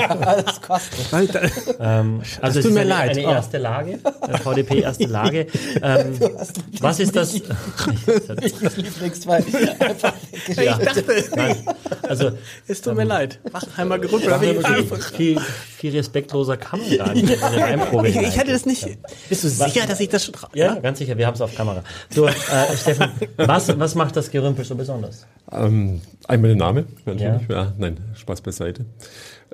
Alles 0.24 0.60
kostet. 0.60 1.38
Ähm, 1.78 2.22
also 2.40 2.58
es 2.58 2.64
tut 2.64 2.70
ist 2.70 2.74
mir 2.74 2.80
eine, 2.80 2.90
leid. 2.90 3.10
eine 3.10 3.20
erste 3.22 3.58
Lage, 3.58 4.00
eine 4.20 4.38
VDP 4.38 4.80
erste 4.80 5.06
Lage. 5.06 5.46
Ähm, 5.80 6.18
was 6.80 6.98
ist 6.98 7.14
das? 7.14 7.34
Das 7.34 8.76
Lieblingswein. 8.76 9.44
Ich 9.46 10.56
dachte, 10.56 11.24
Nein, 11.36 11.56
also 12.02 12.32
es 12.66 12.80
tut 12.80 12.96
mir 12.96 13.04
leid. 13.04 13.38
Wachenheimer 13.52 14.00
Gerümpel. 14.00 14.39
Ich 14.42 14.64
einfach- 14.64 15.12
viel, 15.12 15.38
viel 15.40 15.92
respektloser 15.96 16.56
kann 16.56 16.80
man 16.80 16.96
gar 16.98 17.14
nicht. 17.14 17.40
Weinprobe 17.40 18.08
Ich, 18.08 18.16
ich 18.16 18.38
hatte 18.38 18.52
das 18.52 18.66
nicht. 18.66 18.86
Bist 19.28 19.44
du 19.44 19.48
sicher, 19.48 19.86
dass 19.86 20.00
ich 20.00 20.08
das 20.08 20.24
schon. 20.24 20.34
tra- 20.34 20.48
Ja, 20.54 20.74
ganz 20.76 20.98
sicher, 20.98 21.16
wir 21.18 21.26
haben 21.26 21.34
es 21.34 21.40
auf 21.40 21.54
Kamera. 21.54 21.82
So, 22.10 22.26
äh, 22.26 22.32
Steffen, 22.76 23.10
was, 23.36 23.78
was 23.78 23.94
macht 23.94 24.16
das 24.16 24.30
Gerümpel 24.30 24.64
so 24.64 24.74
besonders? 24.74 25.26
Ähm, 25.52 26.00
einmal 26.28 26.48
der 26.50 26.56
Name, 26.56 26.84
natürlich. 27.06 27.48
Ja. 27.48 27.72
nein, 27.78 27.98
Spaß 28.14 28.40
beiseite. 28.40 28.84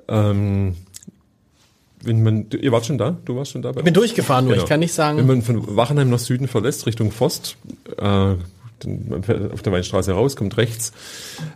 Ähm, 0.09 0.76
wenn 2.03 2.22
man, 2.22 2.47
ihr 2.51 2.70
wart 2.72 2.87
schon 2.87 2.99
da? 2.99 3.16
Du 3.24 3.37
warst 3.37 3.53
schon 3.53 3.62
da? 3.62 3.72
Bei 3.72 3.80
Ich 3.80 3.84
bin 3.84 3.93
uns? 3.95 3.99
durchgefahren, 3.99 4.45
nur 4.45 4.55
Genau. 4.55 4.64
ich 4.64 4.68
kann 4.68 4.80
nicht 4.80 4.91
Wenn 4.91 5.16
sagen. 5.16 5.26
man 5.26 5.43
von 5.43 5.76
Wachenheim 5.76 6.11
nach 6.11 6.18
Süden 6.18 6.47
verlässt, 6.47 6.87
Richtung 6.87 7.11
Forst, 7.11 7.57
äh, 7.99 8.34
fährt 9.22 9.53
auf 9.53 9.62
der 9.62 9.72
Weinstraße 9.72 10.12
raus, 10.12 10.37
kommt 10.37 10.57
rechts, 10.57 10.93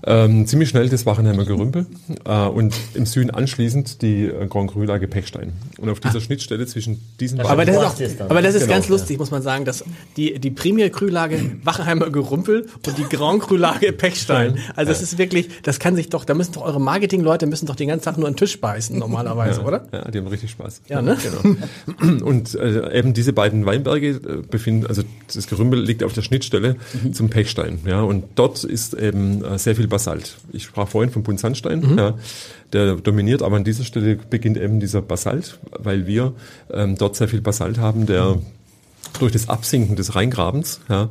ähm, 0.06 0.46
ziemlich 0.46 0.70
schnell 0.70 0.88
das 0.88 1.04
Wachenheimer 1.06 1.44
Gerümpel 1.44 1.86
äh, 2.24 2.46
und 2.46 2.74
im 2.94 3.04
Süden 3.06 3.30
anschließend 3.30 4.00
die 4.02 4.24
äh, 4.24 4.46
Grand 4.46 4.70
Cru 4.70 4.84
Lage 4.84 5.06
Pechstein. 5.06 5.52
Und 5.78 5.90
auf 5.90 6.00
dieser 6.00 6.20
Schnittstelle 6.20 6.66
zwischen 6.66 7.00
diesen 7.20 7.38
Das 7.38 7.48
Aber 7.48 7.64
das 7.64 7.76
ist, 8.00 8.20
auch, 8.20 8.30
aber 8.30 8.42
das 8.42 8.54
ist 8.54 8.70
Genau, 8.70 8.74
ganz 8.74 8.86
ja. 8.86 8.92
lustig, 8.92 9.18
muss 9.18 9.30
man 9.30 9.42
sagen, 9.42 9.64
dass 9.64 9.84
die, 10.16 10.38
die 10.38 10.50
Premier 10.50 10.90
Cru-Lage 10.90 11.58
Wachenheimer 11.64 12.10
Gerümpel 12.10 12.66
und 12.86 12.98
die 12.98 13.04
Grand 13.04 13.42
Cru-Lage 13.42 13.92
Pechstein. 13.92 14.58
Also 14.76 14.92
das 14.92 15.02
ist 15.02 15.18
wirklich, 15.18 15.48
das 15.62 15.78
kann 15.78 15.96
sich 15.96 16.08
doch, 16.08 16.24
da 16.24 16.34
müssen 16.34 16.52
doch 16.52 16.62
eure 16.62 16.80
Marketing-Leute 16.80 17.46
müssen 17.46 17.66
doch 17.66 17.74
den 17.74 17.88
ganzen 17.88 18.04
Tag 18.04 18.18
nur 18.18 18.28
einen 18.28 18.36
Tisch 18.36 18.60
beißen 18.60 18.98
normalerweise, 18.98 19.62
oder? 19.62 19.86
Ja, 19.92 20.10
die 20.10 20.18
haben 20.18 20.26
richtig 20.28 20.50
Spaß. 20.52 20.82
Ja, 20.88 21.02
ne? 21.02 21.16
Genau. 21.20 22.24
Und 22.24 22.54
äh, 22.54 22.96
eben 22.96 23.12
diese 23.12 23.32
beiden 23.32 23.66
Weinberge 23.66 24.08
äh, 24.08 24.42
befinden, 24.48 24.86
also 24.86 25.02
das 25.32 25.46
Gerümpel 25.46 25.80
liegt 25.80 26.04
auf 26.04 26.12
der 26.12 26.22
Schnittstelle 26.22 26.76
Mhm. 27.10 27.14
zum 27.14 27.28
Pechstein. 27.30 27.78
Ja, 27.86 28.02
und 28.02 28.24
dort 28.34 28.64
ist 28.64 28.94
eben 28.94 29.44
äh, 29.44 29.58
sehr 29.58 29.76
viel 29.76 29.88
Basalt. 29.88 30.36
Ich 30.52 30.64
sprach 30.64 30.88
vorhin 30.88 31.10
vom 31.12 31.22
Buntsandstein, 31.22 31.80
Mhm. 31.80 31.98
ja, 31.98 32.14
der 32.72 32.96
dominiert, 32.96 33.42
aber 33.42 33.56
an 33.56 33.64
dieser 33.64 33.84
Stelle 33.84 34.16
beginnt 34.16 34.56
eben 34.56 34.80
dieser 34.80 35.02
Basalt, 35.02 35.58
weil 35.78 36.06
wir 36.06 36.32
ähm, 36.72 36.96
dort 36.96 37.16
sehr 37.16 37.28
viel 37.28 37.40
Basalt 37.40 37.78
haben, 37.78 38.06
der 38.06 38.38
durch 39.18 39.32
das 39.32 39.48
Absinken 39.48 39.96
des 39.96 40.14
Rheingrabens 40.14 40.80
ja, 40.88 41.08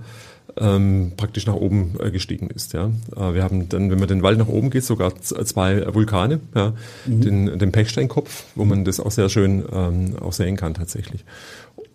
ähm, 0.58 1.12
praktisch 1.18 1.46
nach 1.48 1.54
oben 1.56 1.96
äh, 2.00 2.12
gestiegen 2.12 2.50
ist. 2.50 2.74
Ja. 2.74 2.92
Äh, 3.16 3.34
wir 3.34 3.44
haben 3.44 3.70
dann, 3.70 3.92
wenn 3.92 4.00
man 4.00 4.08
den 4.08 4.24
Wald 4.24 4.38
nach 4.40 4.48
oben 4.48 4.70
geht, 4.70 4.84
sogar 4.84 5.16
z- 5.22 5.48
zwei 5.48 5.94
Vulkane, 5.94 6.40
ja, 6.56 6.74
den, 7.06 7.60
den 7.60 7.72
Pechsteinkopf, 7.72 8.46
wo 8.56 8.66
man 8.66 8.84
das 8.86 9.00
auch 9.00 9.12
sehr 9.12 9.30
schön 9.30 9.64
ähm, 9.72 10.16
auch 10.22 10.34
sehen 10.34 10.56
kann 10.56 10.74
tatsächlich. 10.74 11.24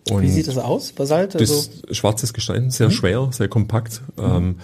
Und 0.09 0.21
Wie 0.21 0.29
sieht 0.29 0.47
das 0.47 0.57
aus? 0.57 0.91
Basalt? 0.91 1.35
Also, 1.35 1.65
das 1.87 1.97
schwarzes 1.97 2.33
Gestein, 2.33 2.69
sehr 2.69 2.91
schwer, 2.91 3.29
sehr 3.31 3.47
kompakt. 3.47 4.01
Ähm, 4.19 4.57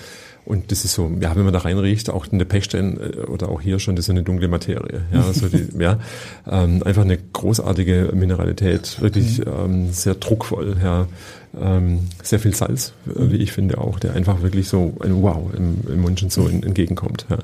und 0.45 0.71
das 0.71 0.85
ist 0.85 0.93
so, 0.93 1.11
ja, 1.19 1.35
wenn 1.35 1.43
man 1.43 1.53
da 1.53 1.59
reinriecht, 1.59 2.09
auch 2.09 2.25
in 2.31 2.39
der 2.39 2.45
Pechstein 2.45 2.99
äh, 2.99 3.21
oder 3.21 3.49
auch 3.49 3.61
hier 3.61 3.79
schon, 3.79 3.95
das 3.95 4.05
ist 4.05 4.09
eine 4.09 4.23
dunkle 4.23 4.47
Materie. 4.47 5.01
Ja, 5.13 5.23
also 5.27 5.47
die, 5.47 5.67
ja, 5.79 5.99
ähm, 6.49 6.83
einfach 6.83 7.03
eine 7.03 7.17
großartige 7.17 8.11
Mineralität, 8.13 9.01
wirklich 9.01 9.41
ähm, 9.45 9.91
sehr 9.91 10.15
druckvoll, 10.15 10.77
ja, 10.83 11.07
ähm, 11.59 12.07
sehr 12.23 12.39
viel 12.39 12.55
Salz, 12.55 12.93
äh, 13.07 13.31
wie 13.31 13.37
ich 13.37 13.51
finde 13.51 13.77
auch, 13.77 13.99
der 13.99 14.13
einfach 14.13 14.41
wirklich 14.41 14.67
so 14.67 14.93
ein 15.01 15.21
Wow 15.21 15.51
im, 15.55 15.81
im 15.87 16.01
Mund 16.01 16.19
schon 16.19 16.29
so 16.29 16.47
in, 16.47 16.63
entgegenkommt. 16.63 17.25
Ja. 17.29 17.37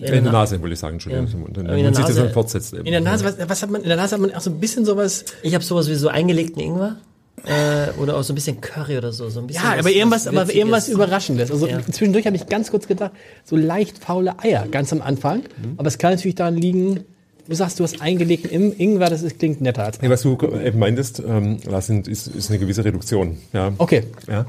In 0.00 0.24
der 0.24 0.32
Nase, 0.32 0.60
wollte 0.60 0.74
ich 0.74 0.78
sagen, 0.80 0.94
Entschuldigung, 0.94 1.26
Ja. 1.28 1.36
in 1.36 1.66
man 1.66 1.76
der 1.76 1.94
sich 1.94 2.04
das 2.04 2.14
Nase- 2.14 2.22
dann 2.24 2.32
fortsetzt. 2.32 2.74
Eben. 2.74 2.84
In 2.86 2.92
der 2.92 3.00
Nase, 3.00 3.24
was, 3.24 3.36
was 3.48 3.62
hat 3.62 3.70
man, 3.70 3.82
in 3.82 3.88
der 3.88 3.96
Nase 3.96 4.14
hat 4.14 4.20
man 4.20 4.34
auch 4.34 4.40
so 4.40 4.50
ein 4.50 4.60
bisschen 4.60 4.84
sowas, 4.84 5.24
Ich 5.42 5.54
habe 5.54 5.64
sowas 5.64 5.88
wie 5.88 5.94
so 5.94 6.08
eingelegten 6.08 6.60
Ingwer 6.62 6.96
äh, 7.44 7.90
oder 8.00 8.16
auch 8.16 8.22
so 8.22 8.32
ein 8.32 8.36
bisschen 8.36 8.60
Curry 8.60 8.96
oder 8.98 9.12
so. 9.12 9.28
so 9.28 9.40
ein 9.40 9.46
bisschen 9.46 9.62
ja, 9.64 9.72
was- 9.72 9.78
aber 9.80 9.90
irgendwas, 9.90 10.26
was 10.26 10.36
aber 10.36 10.54
irgendwas 10.54 10.88
Überraschendes. 10.88 11.50
Also 11.50 11.66
Ja. 11.66 11.80
zwischendurch 11.82 12.26
habe 12.26 12.36
ich 12.36 12.46
ganz 12.46 12.70
kurz 12.70 12.86
gedacht, 12.86 13.12
so 13.44 13.56
leicht 13.56 13.98
faule 13.98 14.38
Eier, 14.40 14.66
ganz 14.70 14.92
am 14.92 15.02
Anfang. 15.02 15.42
Aber 15.76 15.88
es 15.88 15.98
kann 15.98 16.12
natürlich 16.14 16.34
daran 16.34 16.56
liegen, 16.56 17.04
du 17.48 17.54
sagst, 17.54 17.78
du 17.78 17.84
hast 17.84 18.00
eingelegten 18.02 18.50
Im- 18.50 18.74
Ingwer, 18.76 19.08
das 19.10 19.22
ist, 19.22 19.38
klingt 19.38 19.60
netter 19.60 19.84
als 19.84 19.98
Ja, 20.02 20.10
was 20.10 20.22
du 20.22 20.36
eben 20.64 20.78
meintest, 20.78 21.20
ähm, 21.26 21.58
Lars, 21.68 21.88
ist, 21.90 22.26
ist 22.28 22.50
eine 22.50 22.58
gewisse 22.58 22.84
Reduktion. 22.84 23.36
Ja. 23.52 23.72
Okay. 23.78 24.04
Ja. 24.28 24.46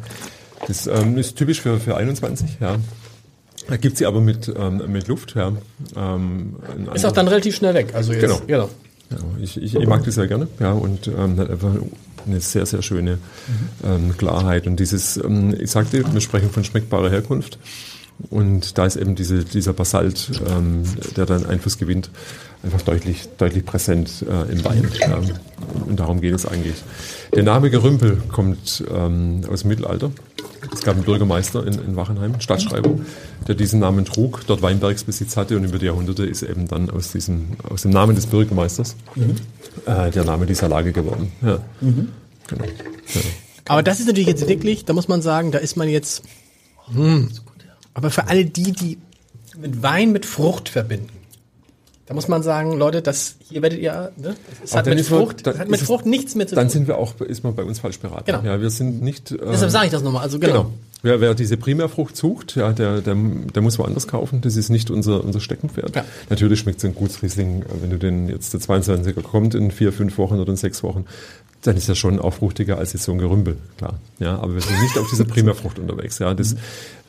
Das 0.67 0.87
ähm, 0.87 1.17
ist 1.17 1.35
typisch 1.37 1.61
für, 1.61 1.79
für 1.79 1.95
21, 1.95 2.57
ja. 2.59 2.77
Da 3.67 3.77
gibt 3.77 3.97
sie 3.97 4.05
aber 4.05 4.21
mit, 4.21 4.51
ähm, 4.57 4.81
mit 4.87 5.07
Luft, 5.07 5.35
ja. 5.35 5.51
Ähm, 5.95 6.55
Ist 6.93 7.05
auch 7.05 7.11
dann 7.11 7.27
relativ 7.27 7.55
schnell 7.55 7.73
weg. 7.73 7.93
Also 7.93 8.13
jetzt, 8.13 8.21
Genau. 8.21 8.41
genau. 8.47 8.69
ja, 9.11 9.17
ich, 9.41 9.61
ich, 9.61 9.75
ich 9.75 9.87
mag 9.87 10.03
das 10.05 10.15
sehr 10.15 10.27
gerne, 10.27 10.47
ja, 10.59 10.71
und 10.71 11.07
ähm, 11.07 11.37
hat 11.37 11.49
einfach 11.49 11.71
eine 12.25 12.39
sehr, 12.41 12.65
sehr 12.65 12.81
schöne 12.81 13.17
ähm, 13.83 14.17
Klarheit. 14.17 14.67
Und 14.67 14.79
dieses, 14.79 15.17
ähm, 15.17 15.55
ich 15.59 15.71
sagte, 15.71 16.03
wir 16.13 16.21
sprechen 16.21 16.49
von 16.49 16.63
schmeckbarer 16.63 17.09
Herkunft. 17.09 17.57
Und 18.29 18.77
da 18.77 18.85
ist 18.85 18.95
eben 18.95 19.15
diese, 19.15 19.43
dieser 19.43 19.73
Basalt, 19.73 20.31
ähm, 20.47 20.83
der 21.15 21.25
dann 21.25 21.45
Einfluss 21.45 21.77
gewinnt, 21.77 22.09
einfach 22.63 22.81
deutlich, 22.81 23.27
deutlich 23.37 23.65
präsent 23.65 24.25
äh, 24.27 24.51
im 24.51 24.63
Wein. 24.65 24.89
Ja. 24.99 25.19
Und 25.85 25.99
darum 25.99 26.21
geht 26.21 26.33
es 26.33 26.45
eigentlich. 26.45 26.75
Der 27.33 27.43
Name 27.43 27.69
Gerümpel 27.69 28.21
kommt 28.31 28.83
ähm, 28.91 29.41
aus 29.49 29.61
dem 29.61 29.69
Mittelalter. 29.69 30.11
Es 30.73 30.81
gab 30.81 30.95
einen 30.95 31.05
Bürgermeister 31.05 31.65
in, 31.65 31.73
in 31.75 31.95
Wachenheim, 31.95 32.39
Stadtschreiber, 32.41 32.89
der 33.47 33.55
diesen 33.55 33.79
Namen 33.79 34.05
trug, 34.05 34.41
dort 34.47 34.61
Weinbergsbesitz 34.61 35.37
hatte 35.37 35.55
und 35.55 35.63
über 35.63 35.77
die 35.77 35.85
Jahrhunderte 35.85 36.25
ist 36.25 36.41
eben 36.41 36.67
dann 36.67 36.89
aus, 36.89 37.11
diesem, 37.11 37.49
aus 37.69 37.83
dem 37.83 37.91
Namen 37.91 38.15
des 38.15 38.25
Bürgermeisters 38.25 38.95
äh, 39.85 40.11
der 40.11 40.25
Name 40.25 40.45
dieser 40.45 40.67
Lage 40.67 40.91
geworden. 40.91 41.31
Ja. 41.41 41.59
Genau. 42.47 42.65
Ja. 42.65 43.21
Aber 43.67 43.83
das 43.83 43.99
ist 43.99 44.07
natürlich 44.07 44.27
jetzt 44.27 44.47
wirklich, 44.47 44.85
da 44.85 44.93
muss 44.93 45.07
man 45.07 45.21
sagen, 45.21 45.51
da 45.51 45.59
ist 45.59 45.77
man 45.77 45.89
jetzt. 45.89 46.23
Hm, 46.93 47.29
aber 47.97 48.11
für 48.11 48.27
alle 48.27 48.45
die, 48.45 48.71
die 48.71 48.97
mit 49.57 49.81
Wein 49.81 50.11
mit 50.11 50.25
Frucht 50.25 50.69
verbinden, 50.69 51.09
da 52.05 52.13
muss 52.13 52.29
man 52.29 52.41
sagen, 52.43 52.77
Leute, 52.77 53.01
das 53.01 53.35
hier 53.49 53.61
werdet 53.61 53.79
ihr, 53.79 54.13
ne? 54.15 54.35
Es 54.63 54.73
hat 54.75 54.87
dann 54.87 54.95
mit 54.95 55.05
Frucht, 55.05 55.45
dann 55.45 55.53
das 55.55 55.59
hat 55.61 55.67
mit 55.67 55.75
ist 55.75 55.81
es- 55.81 55.87
Frucht 55.87 56.05
nichts 56.05 56.35
mehr 56.35 56.47
zu 56.47 56.55
Dann 56.55 56.67
tun. 56.67 56.71
sind 56.71 56.87
wir 56.87 56.97
auch, 56.97 57.19
ist 57.19 57.43
man 57.43 57.53
bei 57.55 57.63
uns 57.63 57.79
falsch 57.79 57.99
beraten. 57.99 58.25
Genau. 58.27 58.43
Ja, 58.43 58.61
wir 58.61 58.69
sind 58.69 59.01
nicht. 59.01 59.31
Äh, 59.31 59.37
Deshalb 59.51 59.71
sage 59.71 59.87
ich 59.87 59.91
das 59.91 60.03
nochmal. 60.03 60.21
Also 60.23 60.39
genau. 60.39 60.53
Genau. 60.63 60.73
Wer, 61.03 61.19
wer 61.21 61.35
diese 61.35 61.57
Primärfrucht 61.57 62.15
sucht, 62.15 62.55
ja, 62.55 62.71
der, 62.71 63.01
der, 63.01 63.13
der 63.15 63.61
muss 63.61 63.77
woanders 63.77 64.07
kaufen. 64.07 64.41
Das 64.41 64.55
ist 64.55 64.69
nicht 64.69 64.89
unser, 64.89 65.23
unser 65.23 65.39
Steckenpferd. 65.41 65.95
Ja. 65.95 66.05
Natürlich 66.29 66.59
schmeckt 66.61 66.79
es 66.79 66.85
ein 66.85 66.95
Gutsriesling, 66.95 67.65
wenn 67.81 67.89
du 67.89 67.97
den 67.99 68.29
jetzt 68.29 68.53
der 68.53 68.61
22er 68.61 69.21
kommt 69.21 69.53
in 69.53 69.69
vier, 69.71 69.91
fünf 69.93 70.17
Wochen 70.17 70.39
oder 70.39 70.49
in 70.49 70.57
sechs 70.57 70.81
Wochen. 70.83 71.05
Dann 71.67 71.75
ist 71.75 71.89
er 71.89 71.95
schon 71.95 72.19
auch 72.19 72.35
fruchtiger 72.35 72.77
als 72.77 72.93
jetzt 72.93 73.03
so 73.03 73.11
ein 73.11 73.17
Gerümpel, 73.17 73.57
klar. 73.77 73.99
Ja, 74.19 74.37
aber 74.39 74.53
wir 74.53 74.61
sind 74.61 74.81
nicht 74.81 74.97
auf 74.97 75.09
dieser 75.09 75.25
Primärfrucht 75.25 75.79
unterwegs. 75.79 76.17
Ja, 76.19 76.33
das, 76.33 76.55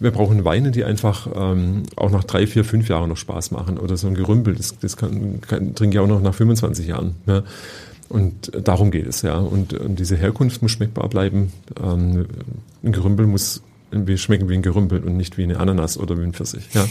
wir 0.01 0.11
brauchen 0.11 0.45
Weine, 0.45 0.73
die 0.73 0.85
einfach 0.85 1.29
ähm, 1.35 1.85
auch 1.97 2.11
nach 2.11 2.25
drei, 2.25 2.47
vier, 2.47 2.65
fünf 2.65 2.89
Jahren 2.89 3.09
noch 3.09 3.17
Spaß 3.17 3.53
machen. 3.53 3.79
Oder 3.79 3.97
so 3.97 4.09
ein 4.09 4.15
Gerümpel, 4.15 4.57
das, 4.57 4.77
das 4.79 4.97
kann, 4.97 5.41
kann, 5.41 5.75
trinke 5.77 5.97
ich 5.97 6.01
auch 6.01 6.09
noch 6.09 6.21
nach 6.21 6.35
25 6.35 6.89
Jahren. 6.89 7.15
Ja. 7.27 7.45
Und 8.09 8.51
darum 8.67 8.91
geht 8.91 9.07
es, 9.07 9.23
ja. 9.23 9.39
Und, 9.39 9.75
und 9.75 9.99
diese 9.99 10.17
Herkunft 10.17 10.61
muss 10.61 10.73
schmeckbar 10.73 11.09
bleiben. 11.09 11.53
Ähm, 11.81 12.27
ein 12.83 12.93
Gerümpel 12.93 13.27
muss 13.27 13.63
irgendwie 13.91 14.19
schmecken 14.19 14.49
wie 14.49 14.55
ein 14.55 14.63
Gerümpel 14.63 15.03
und 15.03 15.17
nicht 15.17 15.39
wie 15.39 15.45
eine 15.45 15.59
Ananas 15.59 15.99
oder 15.99 16.19
wie 16.19 16.25
ein 16.25 16.33
Pfirsich. 16.33 16.65
Ja. 16.73 16.87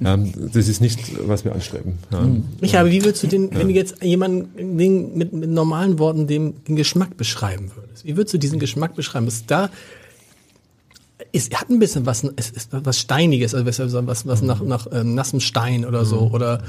ja 0.00 0.16
das 0.52 0.68
ist 0.68 0.80
nicht, 0.80 0.98
was 1.28 1.44
wir 1.44 1.52
anstreben. 1.52 1.98
Ja. 2.10 2.26
Micha, 2.60 2.80
aber 2.80 2.90
wie 2.90 3.04
würdest 3.04 3.22
du 3.22 3.28
den, 3.28 3.54
wenn 3.54 3.68
du 3.68 3.74
jetzt 3.74 4.02
jemanden 4.02 4.78
den, 4.78 5.16
mit, 5.16 5.32
mit 5.32 5.50
normalen 5.50 5.98
Worten 5.98 6.26
dem, 6.26 6.64
den 6.64 6.76
Geschmack 6.76 7.16
beschreiben 7.16 7.70
würdest? 7.74 8.04
Wie 8.04 8.16
würdest 8.16 8.34
du 8.34 8.38
diesen 8.38 8.58
Geschmack 8.58 8.96
beschreiben? 8.96 9.28
Ist 9.28 9.50
da, 9.50 9.70
es 11.32 11.50
hat 11.54 11.70
ein 11.70 11.78
bisschen 11.78 12.06
was, 12.06 12.24
es 12.36 12.50
ist 12.50 12.70
was 12.72 12.98
Steiniges, 12.98 13.54
also 13.54 13.66
was, 13.66 14.06
was, 14.06 14.26
was 14.26 14.42
nach, 14.42 14.60
nach 14.60 14.86
äh, 14.88 15.04
nassem 15.04 15.40
Stein 15.40 15.84
oder 15.84 16.04
so, 16.04 16.30
oder 16.32 16.62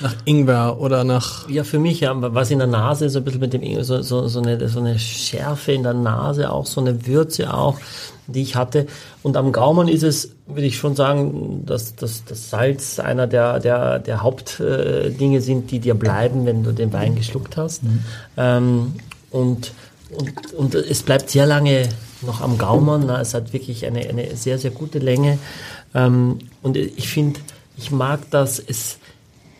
nach 0.00 0.14
Ingwer 0.24 0.80
oder 0.80 1.04
nach. 1.04 1.48
Ja, 1.48 1.64
für 1.64 1.78
mich, 1.78 2.00
ja, 2.00 2.12
was 2.16 2.50
in 2.50 2.58
der 2.58 2.66
Nase, 2.66 3.08
so 3.08 3.20
ein 3.20 3.24
bisschen 3.24 3.40
mit 3.40 3.52
dem, 3.52 3.62
Ingwer, 3.62 3.84
so, 3.84 4.02
so, 4.02 4.28
so, 4.28 4.40
eine, 4.40 4.68
so 4.68 4.80
eine 4.80 4.98
Schärfe 4.98 5.72
in 5.72 5.82
der 5.82 5.94
Nase, 5.94 6.50
auch 6.50 6.66
so 6.66 6.80
eine 6.80 7.06
Würze 7.06 7.54
auch, 7.54 7.78
die 8.26 8.42
ich 8.42 8.56
hatte. 8.56 8.86
Und 9.22 9.36
am 9.36 9.52
Gaumen 9.52 9.88
ist 9.88 10.02
es, 10.02 10.30
würde 10.46 10.66
ich 10.66 10.76
schon 10.76 10.96
sagen, 10.96 11.64
dass, 11.66 11.94
dass 11.96 12.24
das 12.24 12.50
Salz 12.50 12.98
einer 12.98 13.26
der, 13.26 13.60
der, 13.60 13.98
der 13.98 14.22
Hauptdinge 14.22 15.40
sind, 15.40 15.70
die 15.70 15.78
dir 15.78 15.94
bleiben, 15.94 16.46
wenn 16.46 16.62
du 16.62 16.72
den 16.72 16.92
Wein 16.92 17.14
geschluckt 17.16 17.56
hast. 17.56 17.82
Mhm. 17.82 18.04
Ähm, 18.36 18.92
und, 19.30 19.72
und, 20.10 20.52
und 20.54 20.74
es 20.74 21.02
bleibt 21.02 21.30
sehr 21.30 21.46
lange 21.46 21.88
noch 22.22 22.40
am 22.40 22.58
Gaumen. 22.58 23.04
Na, 23.06 23.20
es 23.20 23.34
hat 23.34 23.52
wirklich 23.52 23.86
eine, 23.86 24.00
eine 24.00 24.36
sehr, 24.36 24.58
sehr 24.58 24.70
gute 24.70 24.98
Länge. 24.98 25.38
Ähm, 25.94 26.38
und 26.62 26.76
ich 26.76 27.08
finde, 27.08 27.40
ich 27.76 27.90
mag 27.90 28.30
das, 28.30 28.58
es, 28.58 28.98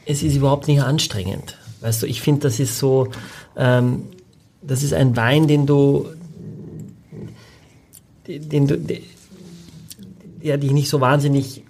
es 0.06 0.22
ist 0.22 0.36
überhaupt 0.36 0.68
nicht 0.68 0.82
anstrengend. 0.82 1.56
Weißt 1.80 2.02
du, 2.02 2.06
ich 2.06 2.22
finde, 2.22 2.42
das 2.42 2.60
ist 2.60 2.78
so, 2.78 3.08
ähm, 3.56 4.04
das 4.62 4.82
ist 4.82 4.94
ein 4.94 5.16
Wein, 5.16 5.46
den 5.48 5.66
du, 5.66 6.06
den 8.26 8.66
du, 8.66 8.78
der 8.78 8.98
dich 10.58 10.72
nicht 10.72 10.88
so 10.88 11.00
wahnsinnig 11.00 11.63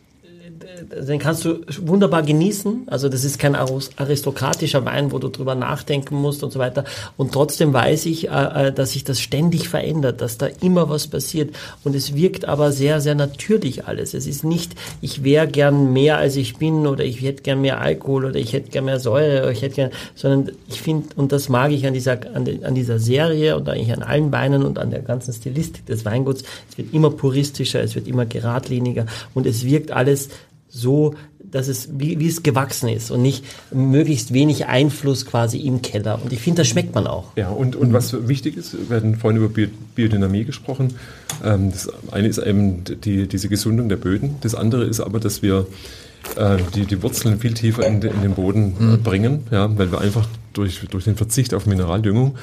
den 1.08 1.18
kannst 1.18 1.44
du 1.44 1.60
wunderbar 1.82 2.22
genießen. 2.22 2.84
Also 2.86 3.08
das 3.08 3.24
ist 3.24 3.38
kein 3.38 3.54
aristokratischer 3.54 4.84
Wein, 4.84 5.12
wo 5.12 5.18
du 5.18 5.28
drüber 5.28 5.54
nachdenken 5.54 6.16
musst 6.16 6.42
und 6.42 6.52
so 6.52 6.58
weiter. 6.58 6.84
Und 7.16 7.32
trotzdem 7.32 7.72
weiß 7.72 8.06
ich, 8.06 8.28
äh, 8.28 8.68
äh, 8.68 8.72
dass 8.72 8.92
sich 8.92 9.04
das 9.04 9.20
ständig 9.20 9.68
verändert, 9.68 10.20
dass 10.20 10.38
da 10.38 10.46
immer 10.60 10.88
was 10.88 11.06
passiert. 11.06 11.54
Und 11.84 11.94
es 11.94 12.14
wirkt 12.14 12.46
aber 12.46 12.72
sehr, 12.72 13.00
sehr 13.00 13.14
natürlich 13.14 13.86
alles. 13.86 14.14
Es 14.14 14.26
ist 14.26 14.44
nicht, 14.44 14.72
ich 15.00 15.24
wäre 15.24 15.48
gern 15.48 15.92
mehr 15.92 16.18
als 16.18 16.36
ich 16.36 16.56
bin 16.56 16.86
oder 16.86 17.04
ich 17.04 17.22
hätte 17.22 17.42
gern 17.42 17.60
mehr 17.60 17.80
Alkohol 17.80 18.26
oder 18.26 18.36
ich 18.36 18.52
hätte 18.52 18.70
gern 18.70 18.84
mehr 18.84 19.00
Säure 19.00 19.42
oder 19.42 19.52
ich 19.52 19.62
hätte 19.62 19.74
gern, 19.76 19.90
sondern 20.14 20.54
ich 20.68 20.80
finde, 20.80 21.08
und 21.16 21.32
das 21.32 21.48
mag 21.48 21.72
ich 21.72 21.86
an 21.86 21.94
dieser, 21.94 22.18
an, 22.34 22.74
dieser 22.74 22.98
Serie 22.98 23.56
und 23.56 23.68
eigentlich 23.68 23.92
an 23.92 24.02
allen 24.02 24.32
Weinen 24.32 24.64
und 24.64 24.78
an 24.78 24.90
der 24.90 25.02
ganzen 25.02 25.32
Stilistik 25.32 25.86
des 25.86 26.04
Weinguts, 26.04 26.44
es 26.70 26.78
wird 26.78 26.92
immer 26.92 27.10
puristischer, 27.10 27.82
es 27.82 27.94
wird 27.94 28.08
immer 28.08 28.26
geradliniger 28.26 29.06
und 29.34 29.46
es 29.46 29.64
wirkt 29.64 29.90
alles 29.90 30.28
so, 30.74 31.14
dass 31.38 31.68
es, 31.68 31.88
wie, 31.98 32.18
wie 32.18 32.26
es 32.26 32.42
gewachsen 32.42 32.88
ist 32.88 33.12
und 33.12 33.22
nicht 33.22 33.44
möglichst 33.72 34.32
wenig 34.32 34.66
Einfluss 34.66 35.24
quasi 35.24 35.58
im 35.58 35.82
Keller. 35.82 36.20
Und 36.22 36.32
ich 36.32 36.40
finde, 36.40 36.62
das 36.62 36.68
schmeckt 36.68 36.94
man 36.94 37.06
auch. 37.06 37.26
Ja, 37.36 37.50
und, 37.50 37.76
und 37.76 37.92
was 37.92 38.26
wichtig 38.26 38.56
ist, 38.56 38.76
wir 38.88 38.96
hatten 38.96 39.14
vorhin 39.14 39.40
über 39.40 39.48
Biodynamie 39.94 40.44
gesprochen. 40.44 40.94
Ähm, 41.44 41.70
das 41.70 41.88
eine 42.10 42.26
ist 42.26 42.38
eben 42.38 42.82
die, 43.04 43.28
diese 43.28 43.48
Gesundung 43.48 43.88
der 43.88 43.96
Böden. 43.96 44.36
Das 44.40 44.56
andere 44.56 44.84
ist 44.84 45.00
aber, 45.00 45.20
dass 45.20 45.42
wir 45.42 45.66
äh, 46.36 46.58
die, 46.74 46.86
die 46.86 47.02
Wurzeln 47.02 47.38
viel 47.38 47.54
tiefer 47.54 47.86
in, 47.86 48.00
in 48.02 48.22
den 48.22 48.34
Boden 48.34 48.74
mhm. 48.78 49.02
bringen, 49.02 49.46
ja, 49.50 49.76
weil 49.76 49.90
wir 49.90 50.00
einfach 50.00 50.26
durch, 50.52 50.80
durch 50.90 51.04
den 51.04 51.16
Verzicht 51.16 51.52
auf 51.54 51.66
Mineraldüngung 51.66 52.36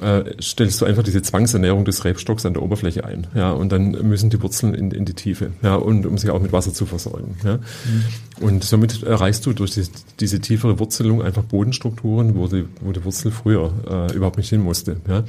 äh, 0.00 0.24
stellst 0.40 0.80
du 0.80 0.84
einfach 0.84 1.02
diese 1.02 1.22
Zwangsernährung 1.22 1.84
des 1.84 2.04
Rebstocks 2.04 2.44
an 2.46 2.54
der 2.54 2.62
Oberfläche 2.62 3.04
ein. 3.04 3.26
Ja, 3.34 3.52
und 3.52 3.72
dann 3.72 3.90
müssen 3.90 4.30
die 4.30 4.40
Wurzeln 4.42 4.74
in, 4.74 4.90
in 4.90 5.04
die 5.04 5.14
Tiefe, 5.14 5.52
ja, 5.62 5.76
und 5.76 6.06
um 6.06 6.18
sich 6.18 6.30
auch 6.30 6.40
mit 6.40 6.52
Wasser 6.52 6.72
zu 6.72 6.86
versorgen. 6.86 7.36
Ja. 7.44 7.56
Mhm. 7.56 8.04
Und 8.40 8.64
somit 8.64 9.02
erreichst 9.02 9.46
du 9.46 9.52
durch 9.52 9.72
die, 9.72 9.84
diese 10.18 10.40
tiefere 10.40 10.78
Wurzelung 10.78 11.22
einfach 11.22 11.42
Bodenstrukturen, 11.44 12.34
wo 12.34 12.48
die, 12.48 12.64
wo 12.80 12.92
die 12.92 13.04
Wurzel 13.04 13.30
früher 13.30 13.72
äh, 13.88 14.14
überhaupt 14.14 14.38
nicht 14.38 14.48
hin 14.48 14.60
musste. 14.60 14.96
Ja. 15.08 15.24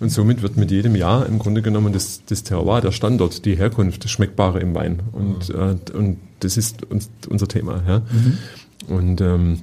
Und 0.00 0.10
somit 0.10 0.42
wird 0.42 0.56
mit 0.56 0.70
jedem 0.70 0.94
Jahr 0.94 1.26
im 1.26 1.38
Grunde 1.38 1.62
genommen 1.62 1.92
das, 1.92 2.22
das 2.26 2.42
Terroir, 2.42 2.80
der 2.80 2.92
Standort, 2.92 3.44
die 3.44 3.56
Herkunft 3.56 4.08
schmeckbarer 4.08 4.60
im 4.60 4.74
Wein. 4.74 5.00
Und, 5.12 5.48
mhm. 5.48 5.54
äh, 5.54 5.96
und 5.96 6.18
das 6.40 6.56
ist 6.56 6.84
uns, 6.90 7.10
unser 7.28 7.48
Thema. 7.48 7.82
Ja. 7.86 7.98
Mhm. 7.98 8.38
Und 8.88 9.20
ähm, 9.20 9.60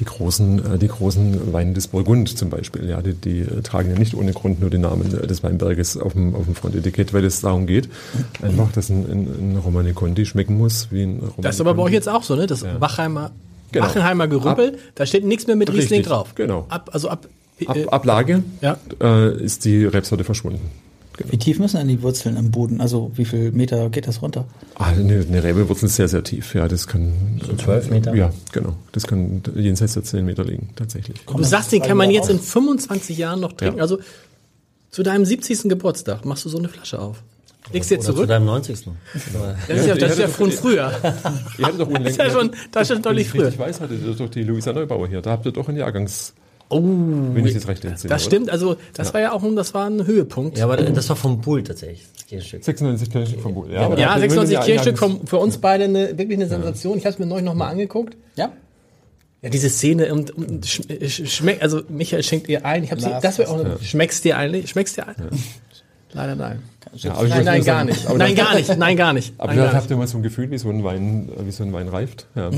die 0.00 0.04
großen, 0.04 0.74
äh, 0.74 0.78
die 0.78 0.88
großen 0.88 1.52
Weine 1.52 1.74
des 1.74 1.88
Burgund 1.88 2.36
zum 2.36 2.50
Beispiel, 2.50 2.88
ja, 2.88 3.02
die, 3.02 3.14
die 3.14 3.40
äh, 3.40 3.62
tragen 3.62 3.90
ja 3.90 3.98
nicht 3.98 4.14
ohne 4.14 4.32
Grund 4.32 4.60
nur 4.60 4.70
den 4.70 4.82
Namen 4.82 5.16
äh, 5.16 5.26
des 5.26 5.42
Weinberges 5.42 5.96
auf 5.96 6.14
dem, 6.14 6.34
auf 6.34 6.44
dem 6.44 6.54
Frontetikett, 6.54 7.12
weil 7.12 7.24
es 7.24 7.40
darum 7.40 7.66
geht, 7.66 7.88
einfach, 8.40 8.72
dass 8.72 8.88
ein, 8.88 9.04
ein, 9.10 9.52
ein 9.52 9.56
Romane 9.56 9.92
Conti 9.92 10.24
schmecken 10.24 10.56
muss 10.56 10.88
wie 10.90 11.02
ein 11.02 11.18
Romane 11.18 11.34
Das 11.38 11.56
ist 11.56 11.60
aber 11.60 11.74
bei 11.74 11.82
euch 11.82 11.92
jetzt 11.92 12.08
auch 12.08 12.22
so, 12.22 12.36
ne? 12.36 12.46
Das 12.46 12.62
ja. 12.62 12.80
Wachheimer, 12.80 13.32
genau. 13.70 13.86
Wachenheimer 13.86 14.28
Gerümpel, 14.28 14.68
ab, 14.68 14.80
da 14.94 15.06
steht 15.06 15.24
nichts 15.24 15.46
mehr 15.46 15.56
mit 15.56 15.68
richtig, 15.68 15.84
Riesling 15.84 16.02
drauf. 16.02 16.34
Genau. 16.34 16.66
Ab, 16.68 16.90
also 16.92 17.08
ab, 17.08 17.28
ab 17.66 17.76
Ablage 17.88 18.42
ja. 18.62 18.78
äh, 19.00 19.42
ist 19.42 19.64
die 19.64 19.84
Rebsorte 19.84 20.24
verschwunden. 20.24 20.70
Genau. 21.22 21.32
Wie 21.32 21.38
tief 21.38 21.58
müssen 21.58 21.78
denn 21.78 21.88
die 21.88 22.02
Wurzeln 22.02 22.36
im 22.36 22.50
Boden? 22.50 22.80
Also 22.80 23.10
wie 23.14 23.24
viel 23.24 23.52
Meter 23.52 23.90
geht 23.90 24.06
das 24.06 24.22
runter? 24.22 24.44
Ah, 24.74 24.86
eine, 24.86 25.20
eine 25.20 25.42
Rebewurzel 25.42 25.86
ist 25.86 25.96
sehr, 25.96 26.08
sehr 26.08 26.22
tief. 26.22 26.54
Ja, 26.54 26.68
das 26.68 26.86
kann. 26.86 27.40
So 27.46 27.54
zwölf 27.54 27.90
Meter? 27.90 28.14
Ja, 28.14 28.32
genau. 28.52 28.74
Das 28.92 29.06
kann 29.06 29.42
jenseits 29.54 29.94
der 29.94 30.04
zehn 30.04 30.24
Meter 30.24 30.44
liegen, 30.44 30.70
tatsächlich. 30.76 31.20
Du 31.26 31.42
sagst, 31.42 31.72
den 31.72 31.82
kann 31.82 31.96
man 31.96 32.10
jetzt 32.10 32.30
in 32.30 32.38
25 32.38 33.16
Jahren 33.18 33.40
noch 33.40 33.52
trinken. 33.52 33.78
Ja. 33.78 33.82
Also 33.82 33.98
zu 34.90 35.02
deinem 35.02 35.24
70. 35.24 35.62
Geburtstag 35.64 36.24
machst 36.24 36.44
du 36.44 36.48
so 36.48 36.58
eine 36.58 36.68
Flasche 36.68 37.00
auf. 37.00 37.22
Legst 37.72 37.90
du 37.90 37.94
jetzt 37.94 38.04
zurück? 38.04 38.22
Zu 38.22 38.26
deinem 38.26 38.46
90. 38.46 38.84
Das 39.14 39.78
ist 39.78 39.86
ja, 39.86 39.94
das 39.94 40.12
ist 40.12 40.18
ja 40.18 40.28
von 40.28 40.50
früher. 40.50 40.92
Ihr 41.58 41.66
hattet 41.66 41.80
doch 41.80 41.88
das 41.88 42.10
ist 42.10 42.18
ja 42.18 42.30
schon, 42.30 42.50
das 42.72 42.82
ist 42.82 42.94
schon 42.94 43.02
deutlich 43.02 43.28
früher. 43.28 43.48
Ich 43.48 43.58
weiß, 43.58 43.80
hattet 43.80 44.04
ihr 44.04 44.14
doch 44.14 44.28
die 44.28 44.42
Luisa 44.42 44.72
Neubauer 44.72 45.08
hier. 45.08 45.22
Da 45.22 45.30
habt 45.30 45.46
ihr 45.46 45.52
doch 45.52 45.68
einen 45.68 45.78
Jahrgangs 45.78 46.34
Oh, 46.72 46.82
wenn 46.82 47.46
ich 47.46 47.54
das 47.54 47.68
recht 47.68 47.84
entsinne. 47.84 48.12
Das 48.12 48.24
stimmt, 48.24 48.50
also 48.50 48.76
das 48.94 49.08
ja. 49.08 49.14
war 49.14 49.20
ja 49.20 49.32
auch 49.32 49.42
ein, 49.42 49.56
das 49.56 49.74
war 49.74 49.86
ein 49.86 50.06
Höhepunkt. 50.06 50.58
Ja, 50.58 50.64
aber 50.64 50.76
das 50.76 51.08
war 51.08 51.16
vom 51.16 51.40
Bull 51.40 51.62
tatsächlich. 51.62 52.06
Das 52.14 52.26
Kirchenstück. 52.26 52.64
96 52.64 53.10
Kirchenstück 53.10 53.42
vom 53.42 53.54
Bull. 53.54 53.70
Ja, 53.72 53.94
ja 53.96 54.18
96 54.18 54.60
Kirchenstück 54.60 54.98
vom, 54.98 55.26
für 55.26 55.38
uns 55.38 55.58
beide 55.58 55.84
eine, 55.84 56.18
wirklich 56.18 56.38
eine 56.38 56.48
Sensation. 56.48 56.98
Ich 56.98 57.04
habe 57.04 57.12
es 57.12 57.18
mir 57.18 57.26
neulich 57.26 57.44
nochmal 57.44 57.70
angeguckt. 57.70 58.16
Ja. 58.36 58.52
Ja, 59.42 59.50
diese 59.50 59.68
Szene 59.70 60.12
und, 60.14 60.30
und 60.30 60.66
schmeckt, 60.66 61.62
also 61.62 61.82
Michael 61.88 62.22
schenkt 62.22 62.48
ihr 62.48 62.64
ein. 62.64 62.84
Ich 62.84 62.92
habe 62.92 63.00
sie, 63.00 63.10
das 63.20 63.38
wäre 63.38 63.50
auch, 63.50 63.62
ja. 63.62 63.76
schmeckst 63.82 64.24
dir 64.24 64.38
ein? 64.38 64.66
Schmeckst 64.66 64.96
dir 64.96 65.08
ein? 65.08 65.16
Ja. 65.18 65.36
Leider 66.12 66.36
nein. 66.36 66.62
Ja, 66.94 67.22
nein, 67.22 67.44
nein, 67.44 67.64
gar 67.64 67.84
nicht. 67.84 68.08
Nein, 68.08 68.34
gar 68.34 68.54
nicht. 68.54 68.76
Nein, 68.76 68.96
gar 68.96 69.12
nicht. 69.14 69.32
Aber 69.38 69.54
nein, 69.54 69.72
habt 69.72 69.90
ihr 69.90 69.96
mal 69.96 70.06
so 70.06 70.18
ein 70.18 70.22
Gefühl, 70.22 70.50
wie 70.50 70.58
so 70.58 70.68
ein 70.68 70.84
Wein, 70.84 71.30
wie 71.38 71.50
so 71.50 71.64
ein 71.64 71.72
Wein 71.72 71.88
reift? 71.88 72.26
Ja. 72.34 72.50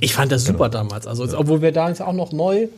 Ich 0.00 0.14
fand 0.14 0.30
das 0.30 0.44
super 0.44 0.70
genau. 0.70 0.84
damals. 0.84 1.06
Also, 1.06 1.26
obwohl 1.36 1.60
wir 1.60 1.72
da 1.72 1.88
jetzt 1.88 2.00
auch 2.00 2.12
noch 2.12 2.32
neu 2.32 2.68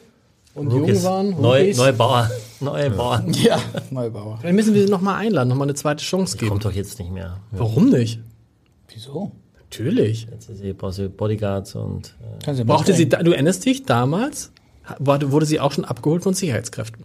und 0.56 0.72
Rookies. 0.72 1.02
jung 1.02 1.04
waren. 1.04 1.40
Neu, 1.40 1.72
Neubauer. 1.74 2.30
Neubauer. 2.60 3.24
Ja, 3.32 3.60
Neubauer. 3.90 4.38
Dann 4.42 4.54
müssen 4.54 4.74
wir 4.74 4.84
sie 4.84 4.90
nochmal 4.90 5.16
einladen, 5.16 5.48
nochmal 5.48 5.66
eine 5.66 5.74
zweite 5.74 6.02
Chance 6.02 6.36
geben. 6.36 6.50
Kommt 6.50 6.64
doch 6.64 6.72
jetzt 6.72 6.98
nicht 6.98 7.12
mehr. 7.12 7.38
Warum 7.52 7.90
nicht? 7.90 8.20
Wieso? 8.92 9.32
Natürlich. 9.58 10.26
Jetzt 10.30 10.48
ist 10.48 10.58
sie, 10.58 10.72
braucht 10.72 10.94
sie 10.94 11.08
Bodyguards 11.08 11.74
und. 11.74 12.14
Äh 12.46 12.54
sie 12.54 12.64
Brauchte 12.64 12.94
sie, 12.94 13.08
du 13.08 13.32
erinnerst 13.32 13.64
dich, 13.64 13.84
damals 13.84 14.52
wurde 14.98 15.46
sie 15.46 15.60
auch 15.60 15.72
schon 15.72 15.84
abgeholt 15.84 16.22
von 16.22 16.34
Sicherheitskräften. 16.34 17.04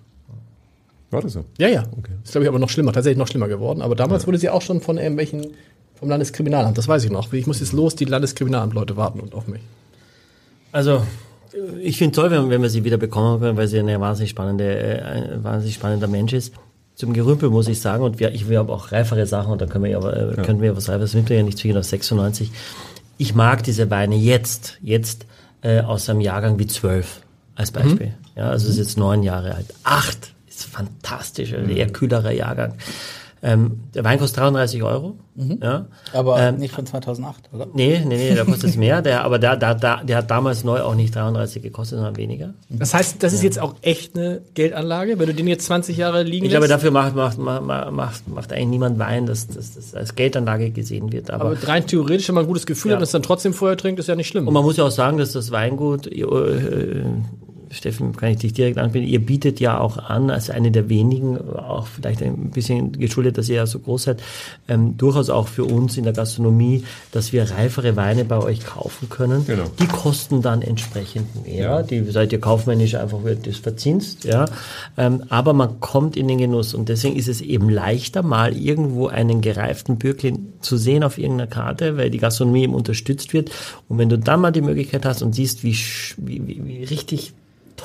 War 1.10 1.22
das 1.22 1.34
so? 1.34 1.44
Ja, 1.58 1.68
ja. 1.68 1.84
Okay. 1.98 2.14
Ist, 2.24 2.32
glaube 2.32 2.46
ich, 2.46 2.50
aber 2.50 2.60
noch 2.60 2.70
schlimmer, 2.70 2.94
tatsächlich 2.94 3.18
noch 3.18 3.28
schlimmer 3.28 3.50
geworden. 3.50 3.82
Aber 3.82 3.96
damals 3.96 4.24
ja. 4.24 4.28
wurde 4.28 4.38
sie 4.38 4.50
auch 4.50 4.62
schon 4.62 4.80
von 4.80 4.98
irgendwelchen, 4.98 5.48
vom 5.96 6.08
Landeskriminalamt, 6.08 6.78
das 6.78 6.88
weiß 6.88 7.04
ich 7.04 7.12
noch. 7.12 7.32
Ich 7.34 7.48
muss 7.48 7.60
jetzt 7.60 7.74
los, 7.74 7.96
die 7.96 8.06
Landeskriminalamtleute 8.06 8.96
warten 8.96 9.20
und 9.20 9.36
auf 9.36 9.48
mich. 9.48 9.62
Also, 10.72 11.04
ich 11.82 11.98
finde 11.98 12.16
toll, 12.16 12.32
wenn, 12.32 12.50
wenn 12.50 12.62
wir 12.62 12.70
sie 12.70 12.84
wieder 12.84 12.98
bekommen 12.98 13.40
können, 13.40 13.58
weil 13.58 13.68
sie 13.68 13.80
eine 13.80 14.00
wahnsinnig 14.00 14.30
spannende, 14.30 14.64
äh, 14.64 15.02
ein 15.02 15.44
wahnsinnig 15.44 15.76
spannender 15.76 16.08
Mensch 16.08 16.34
ist. 16.34 16.54
Zum 16.96 17.14
Gerümpel 17.14 17.50
muss 17.50 17.68
ich 17.68 17.80
sagen, 17.80 18.04
und 18.04 18.20
wir, 18.20 18.34
ich 18.34 18.48
will 18.48 18.58
aber 18.58 18.74
auch 18.74 18.92
reifere 18.92 19.26
Sachen, 19.26 19.52
und 19.52 19.62
da 19.62 19.66
können 19.66 19.86
wir 19.86 19.98
aber, 19.98 20.16
äh, 20.16 20.38
ja. 20.38 20.44
können 20.44 20.62
wir 20.62 20.76
was 20.76 20.90
Reiferes 20.90 21.14
mitbringen, 21.14 21.46
nicht 21.46 21.58
zwingend 21.58 21.80
auf 21.80 21.86
96. 21.86 22.52
Ich 23.18 23.36
mag 23.36 23.64
diese 23.64 23.90
Weine 23.90 24.16
jetzt, 24.16 24.78
jetzt, 24.82 25.26
äh, 25.62 25.82
aus 25.82 26.10
einem 26.10 26.22
Jahrgang 26.22 26.60
wie 26.60 26.68
12 26.68 27.22
als 27.56 27.72
Beispiel. 27.72 28.08
Mhm. 28.08 28.14
Ja, 28.36 28.50
also 28.50 28.70
ist 28.70 28.78
jetzt 28.78 28.98
neun 28.98 29.24
Jahre 29.24 29.56
alt. 29.56 29.68
Acht 29.84 30.34
ist 30.48 30.64
fantastisch, 30.66 31.54
ein 31.54 31.70
eher 31.70 31.90
kühlerer 31.90 32.32
Jahrgang. 32.32 32.76
Ähm, 33.44 33.80
der 33.96 34.04
Wein 34.04 34.20
kostet 34.20 34.40
33 34.40 34.84
Euro. 34.84 35.16
Ja. 35.36 35.88
Aber 36.14 36.40
Ähm, 36.40 36.58
nicht 36.58 36.74
von 36.76 36.86
2008, 36.86 37.50
oder? 37.54 37.68
Nee, 37.74 38.00
nee, 38.06 38.16
nee, 38.16 38.36
der 38.36 38.46
kostet 38.46 38.70
es 38.72 38.78
mehr. 38.78 39.02
Der, 39.12 39.24
aber 39.24 39.40
der, 39.40 39.56
der, 39.56 39.74
der, 40.04 40.18
hat 40.18 40.30
damals 40.30 40.64
neu 40.64 40.82
auch 40.82 40.94
nicht 40.94 41.16
33 41.16 41.64
gekostet, 41.64 41.98
sondern 41.98 42.18
weniger. 42.18 42.54
Das 42.70 42.94
heißt, 42.94 43.24
das 43.24 43.34
ist 43.34 43.42
jetzt 43.42 43.60
auch 43.60 43.76
echt 43.82 44.16
eine 44.16 44.42
Geldanlage, 44.54 45.18
wenn 45.18 45.26
du 45.28 45.34
den 45.34 45.48
jetzt 45.48 45.66
20 45.66 45.98
Jahre 45.98 46.22
liegen 46.22 46.46
Ich 46.46 46.52
glaube, 46.52 46.68
dafür 46.68 46.92
macht, 46.92 47.16
macht, 47.16 47.40
macht, 47.40 47.92
macht, 47.92 48.28
macht 48.28 48.54
eigentlich 48.54 48.68
niemand 48.68 49.00
Wein, 49.00 49.26
dass 49.26 49.48
dass 49.48 49.74
das 49.74 49.96
als 49.96 50.14
Geldanlage 50.16 50.70
gesehen 50.70 51.12
wird. 51.12 51.32
Aber, 51.32 51.46
aber 51.46 51.68
rein 51.68 51.88
theoretisch, 51.88 52.28
wenn 52.28 52.36
man 52.36 52.44
ein 52.44 52.48
gutes 52.48 52.66
Gefühl 52.68 52.92
Ja. 52.92 52.96
hat 52.98 53.02
und 53.02 53.06
es 53.06 53.12
dann 53.12 53.24
trotzdem 53.24 53.54
vorher 53.54 53.78
trinkt, 53.78 54.00
ist 54.00 54.08
ja 54.08 54.16
nicht 54.16 54.28
schlimm. 54.28 54.48
und 54.48 54.54
man 54.54 54.64
muss 54.64 54.78
ja 54.78 54.84
auch 54.84 54.92
sagen, 54.92 55.18
dass 55.18 55.32
das 55.32 55.50
Weingut, 55.52 56.06
äh, 56.06 56.22
äh, 56.22 57.04
Steffen, 57.72 58.16
kann 58.16 58.32
ich 58.32 58.38
dich 58.38 58.54
direkt 58.54 58.78
anbieten, 58.78 59.08
ihr 59.08 59.26
bietet 59.26 59.60
ja 59.60 59.80
auch 59.80 59.98
an, 59.98 60.30
als 60.30 60.50
eine 60.50 60.72
der 60.72 60.90
wenigen, 60.90 61.38
auch 61.38 61.88
vielleicht 61.88 62.22
ein 62.22 62.52
bisschen 62.52 62.92
geschuldet, 62.94 63.38
dass 63.38 63.50
ihr 63.50 63.56
ja 63.56 63.66
so 63.66 63.80
groß 63.80 64.04
seid, 64.04 64.24
ähm, 64.68 64.98
durchaus 64.98 65.30
auch 65.30 65.48
für 65.48 65.66
uns 65.66 65.98
in 65.98 66.04
der 66.04 66.14
Gastronomie, 66.14 66.84
dass 67.12 67.34
wir 67.34 67.50
reifere 67.50 67.96
Weine 67.96 68.26
bei 68.26 68.38
euch 68.38 68.66
kaufen 68.66 69.10
können. 69.10 69.46
Genau. 69.46 69.66
Die 69.80 69.88
kosten 69.88 70.42
dann 70.42 70.62
entsprechend 70.62 71.46
mehr. 71.46 71.84
Die 71.84 72.04
seid 72.12 72.32
ihr 72.32 72.40
kaufmännisch 72.40 72.96
einfach 72.96 73.24
wird 73.24 73.48
das 73.48 73.58
verzinst, 73.58 74.26
ja. 74.26 74.46
Ähm, 74.98 75.24
aber 75.30 75.54
man 75.54 75.80
kommt 75.80 76.18
in 76.18 76.28
den 76.28 76.38
Genuss 76.38 76.74
und 76.74 76.90
deswegen 76.90 77.16
ist 77.16 77.28
es 77.28 77.42
eben 77.42 77.70
leichter, 77.70 78.24
mal 78.24 78.56
irgendwo 78.56 79.08
einen 79.08 79.42
gereiften 79.42 79.98
Bürklin 79.98 80.54
zu 80.62 80.78
sehen 80.78 81.04
auf 81.04 81.18
irgendeiner 81.18 81.50
Karte, 81.50 81.98
weil 81.98 82.10
die 82.10 82.18
Gastronomie 82.18 82.64
eben 82.64 82.74
unterstützt 82.74 83.34
wird. 83.34 83.52
Und 83.88 83.98
wenn 83.98 84.10
du 84.10 84.18
dann 84.18 84.42
mal 84.42 84.52
die 84.52 84.62
Möglichkeit 84.62 85.06
hast 85.06 85.22
und 85.22 85.34
siehst, 85.34 85.64
wie, 85.64 85.78
wie, 86.18 86.62
wie 86.66 86.84
richtig 86.84 87.34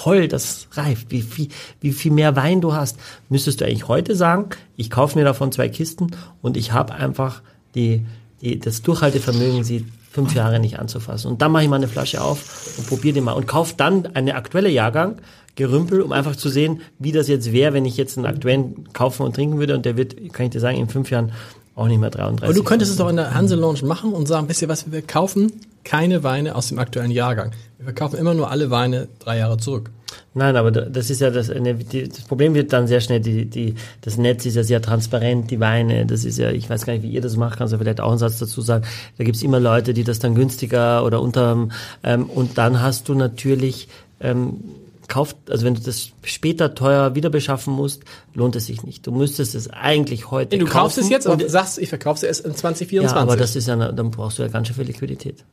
toll 0.02 0.28
das 0.28 0.68
reift, 0.72 1.10
wie, 1.10 1.24
wie, 1.36 1.48
wie 1.80 1.92
viel 1.92 2.12
mehr 2.12 2.36
Wein 2.36 2.60
du 2.60 2.74
hast, 2.74 2.98
müsstest 3.28 3.60
du 3.60 3.64
eigentlich 3.64 3.88
heute 3.88 4.14
sagen, 4.14 4.50
ich 4.76 4.90
kaufe 4.90 5.18
mir 5.18 5.24
davon 5.24 5.52
zwei 5.52 5.68
Kisten 5.68 6.10
und 6.42 6.56
ich 6.56 6.72
habe 6.72 6.94
einfach 6.94 7.42
die, 7.74 8.04
die, 8.40 8.58
das 8.58 8.82
Durchhaltevermögen, 8.82 9.64
sie 9.64 9.86
fünf 10.10 10.34
Jahre 10.34 10.60
nicht 10.60 10.78
anzufassen. 10.78 11.30
Und 11.30 11.42
dann 11.42 11.52
mache 11.52 11.64
ich 11.64 11.68
mal 11.68 11.76
eine 11.76 11.88
Flasche 11.88 12.22
auf 12.22 12.74
und 12.78 12.86
probiere 12.86 13.14
die 13.14 13.20
mal 13.20 13.32
und 13.32 13.46
kaufe 13.46 13.74
dann 13.76 14.06
eine 14.14 14.34
aktuelle 14.34 14.70
Jahrgang, 14.70 15.16
Gerümpel, 15.56 16.02
um 16.02 16.12
einfach 16.12 16.36
zu 16.36 16.50
sehen, 16.50 16.82
wie 16.98 17.12
das 17.12 17.28
jetzt 17.28 17.50
wäre, 17.52 17.72
wenn 17.72 17.86
ich 17.86 17.96
jetzt 17.96 18.18
einen 18.18 18.26
aktuellen 18.26 18.92
kaufen 18.92 19.22
und 19.22 19.34
trinken 19.34 19.58
würde 19.58 19.74
und 19.74 19.86
der 19.86 19.96
wird, 19.96 20.32
kann 20.34 20.46
ich 20.46 20.52
dir 20.52 20.60
sagen, 20.60 20.76
in 20.76 20.88
fünf 20.88 21.10
Jahren 21.10 21.32
auch 21.74 21.86
nicht 21.86 21.98
mehr 21.98 22.10
33. 22.10 22.44
Aber 22.44 22.54
du 22.54 22.62
könntest 22.62 22.90
es 22.90 22.98
doch 22.98 23.08
in 23.08 23.16
der 23.16 23.34
Hanse 23.34 23.54
Lounge 23.54 23.82
machen 23.84 24.12
und 24.12 24.26
sagen, 24.26 24.48
wisst 24.48 24.60
ihr 24.60 24.68
was, 24.68 24.90
wir 24.92 25.02
kaufen 25.02 25.52
keine 25.86 26.22
Weine 26.24 26.54
aus 26.56 26.68
dem 26.68 26.78
aktuellen 26.78 27.10
Jahrgang. 27.12 27.52
Wir 27.78 27.84
verkaufen 27.84 28.18
immer 28.18 28.34
nur 28.34 28.50
alle 28.50 28.70
Weine 28.70 29.08
drei 29.20 29.38
Jahre 29.38 29.56
zurück. 29.56 29.90
Nein, 30.34 30.56
aber 30.56 30.70
da- 30.70 30.82
das 30.82 31.10
ist 31.10 31.20
ja 31.20 31.30
das, 31.30 31.50
die, 31.50 32.08
das 32.08 32.20
Problem 32.22 32.54
wird 32.54 32.72
dann 32.72 32.86
sehr 32.86 33.00
schnell, 33.00 33.20
die, 33.20 33.46
die, 33.46 33.74
das 34.02 34.16
Netz 34.18 34.44
ist 34.46 34.56
ja 34.56 34.64
sehr 34.64 34.82
transparent, 34.82 35.50
die 35.50 35.60
Weine, 35.60 36.04
das 36.06 36.24
ist 36.24 36.38
ja, 36.38 36.50
ich 36.50 36.68
weiß 36.68 36.84
gar 36.86 36.92
nicht, 36.92 37.02
wie 37.02 37.10
ihr 37.10 37.20
das 37.20 37.36
macht, 37.36 37.58
kannst 37.58 37.72
du 37.72 37.78
vielleicht 37.78 38.00
auch 38.00 38.10
einen 38.10 38.18
Satz 38.18 38.38
dazu 38.38 38.60
sagen. 38.60 38.84
Da 39.18 39.24
gibt's 39.24 39.42
immer 39.42 39.60
Leute, 39.60 39.94
die 39.94 40.04
das 40.04 40.18
dann 40.18 40.34
günstiger 40.34 41.04
oder 41.04 41.20
unter, 41.22 41.68
ähm, 42.02 42.24
und 42.30 42.58
dann 42.58 42.82
hast 42.82 43.08
du 43.08 43.14
natürlich, 43.14 43.88
ähm, 44.20 44.60
kauft, 45.08 45.36
also 45.50 45.64
wenn 45.64 45.74
du 45.74 45.80
das 45.82 46.10
später 46.24 46.74
teuer 46.74 47.14
wieder 47.14 47.30
beschaffen 47.30 47.72
musst, 47.72 48.02
lohnt 48.34 48.56
es 48.56 48.66
sich 48.66 48.82
nicht. 48.82 49.06
Du 49.06 49.12
müsstest 49.12 49.54
es 49.54 49.70
eigentlich 49.70 50.32
heute 50.32 50.58
Du 50.58 50.64
kaufen. 50.64 50.72
kaufst 50.78 50.98
es 50.98 51.08
jetzt 51.08 51.26
und, 51.28 51.48
sagst, 51.48 51.78
ich 51.78 51.88
verkaufe 51.88 52.16
es 52.18 52.22
erst 52.24 52.44
in 52.44 52.50
ja, 52.52 52.56
2024. 52.56 53.16
aber 53.22 53.36
das 53.36 53.54
ist 53.54 53.68
ja, 53.68 53.76
dann 53.92 54.10
brauchst 54.10 54.38
du 54.38 54.42
ja 54.42 54.48
ganz 54.48 54.66
schön 54.66 54.74
viel 54.76 54.86
Liquidität. 54.86 55.44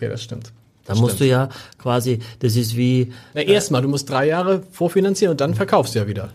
Okay, 0.00 0.08
das 0.10 0.22
stimmt. 0.22 0.52
Da 0.86 0.94
musst 0.94 1.20
du 1.20 1.26
ja 1.26 1.50
quasi, 1.78 2.18
das 2.40 2.56
ist 2.56 2.76
wie, 2.76 3.12
Na, 3.34 3.42
erstmal, 3.42 3.82
du 3.82 3.88
musst 3.88 4.10
drei 4.10 4.26
Jahre 4.26 4.62
vorfinanzieren 4.72 5.32
und 5.32 5.40
dann 5.40 5.54
verkaufst 5.54 5.94
du 5.94 6.00
ja 6.00 6.06
wieder. 6.08 6.30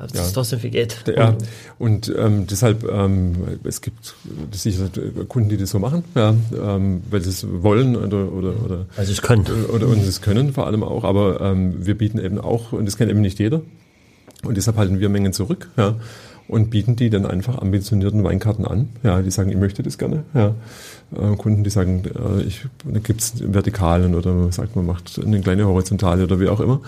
ja, 0.00 0.06
das 0.14 0.28
ist 0.28 0.32
trotzdem 0.32 0.58
viel 0.60 0.70
Geld. 0.70 0.96
Ja, 1.14 1.36
und 1.78 2.12
ähm, 2.16 2.46
deshalb, 2.46 2.84
ähm, 2.90 3.58
es 3.64 3.80
gibt 3.80 4.14
sicher 4.50 4.88
Kunden, 5.28 5.50
die 5.50 5.56
das 5.56 5.70
so 5.70 5.78
machen, 5.78 6.04
ja, 6.14 6.34
ähm, 6.58 7.02
weil 7.10 7.20
sie 7.20 7.30
es 7.30 7.46
wollen 7.62 7.96
oder, 7.96 8.32
oder, 8.32 8.64
oder, 8.64 8.86
Also 8.96 9.12
es 9.12 9.20
können. 9.20 9.46
oder 9.72 9.86
und 9.86 10.00
es 10.00 10.22
können 10.22 10.52
vor 10.52 10.66
allem 10.66 10.82
auch, 10.82 11.04
aber 11.04 11.40
ähm, 11.40 11.86
wir 11.86 11.96
bieten 11.96 12.18
eben 12.18 12.38
auch, 12.38 12.72
und 12.72 12.86
das 12.86 12.96
kennt 12.96 13.10
eben 13.10 13.20
nicht 13.20 13.38
jeder, 13.38 13.60
und 14.42 14.56
deshalb 14.56 14.78
halten 14.78 15.00
wir 15.00 15.10
Mengen 15.10 15.32
zurück, 15.32 15.68
ja, 15.76 15.96
und 16.48 16.70
bieten 16.70 16.96
die 16.96 17.10
dann 17.10 17.26
einfach 17.26 17.58
ambitionierten 17.58 18.24
Weinkarten 18.24 18.64
an, 18.64 18.88
ja, 19.02 19.20
die 19.20 19.30
sagen, 19.30 19.50
ich 19.50 19.56
möchte 19.58 19.82
das 19.82 19.98
gerne, 19.98 20.24
ja. 20.34 20.54
Äh, 21.12 21.36
Kunden, 21.36 21.64
die 21.64 21.70
sagen, 21.70 22.02
äh, 22.04 22.42
ich, 22.42 22.66
da 22.84 22.98
gibt's 23.00 23.34
Vertikalen 23.38 24.14
oder 24.14 24.32
man 24.32 24.52
sagt, 24.52 24.76
man 24.76 24.86
macht 24.86 25.20
eine 25.24 25.40
kleine 25.40 25.66
Horizontale 25.66 26.24
oder 26.24 26.40
wie 26.40 26.48
auch 26.48 26.60
immer. 26.60 26.80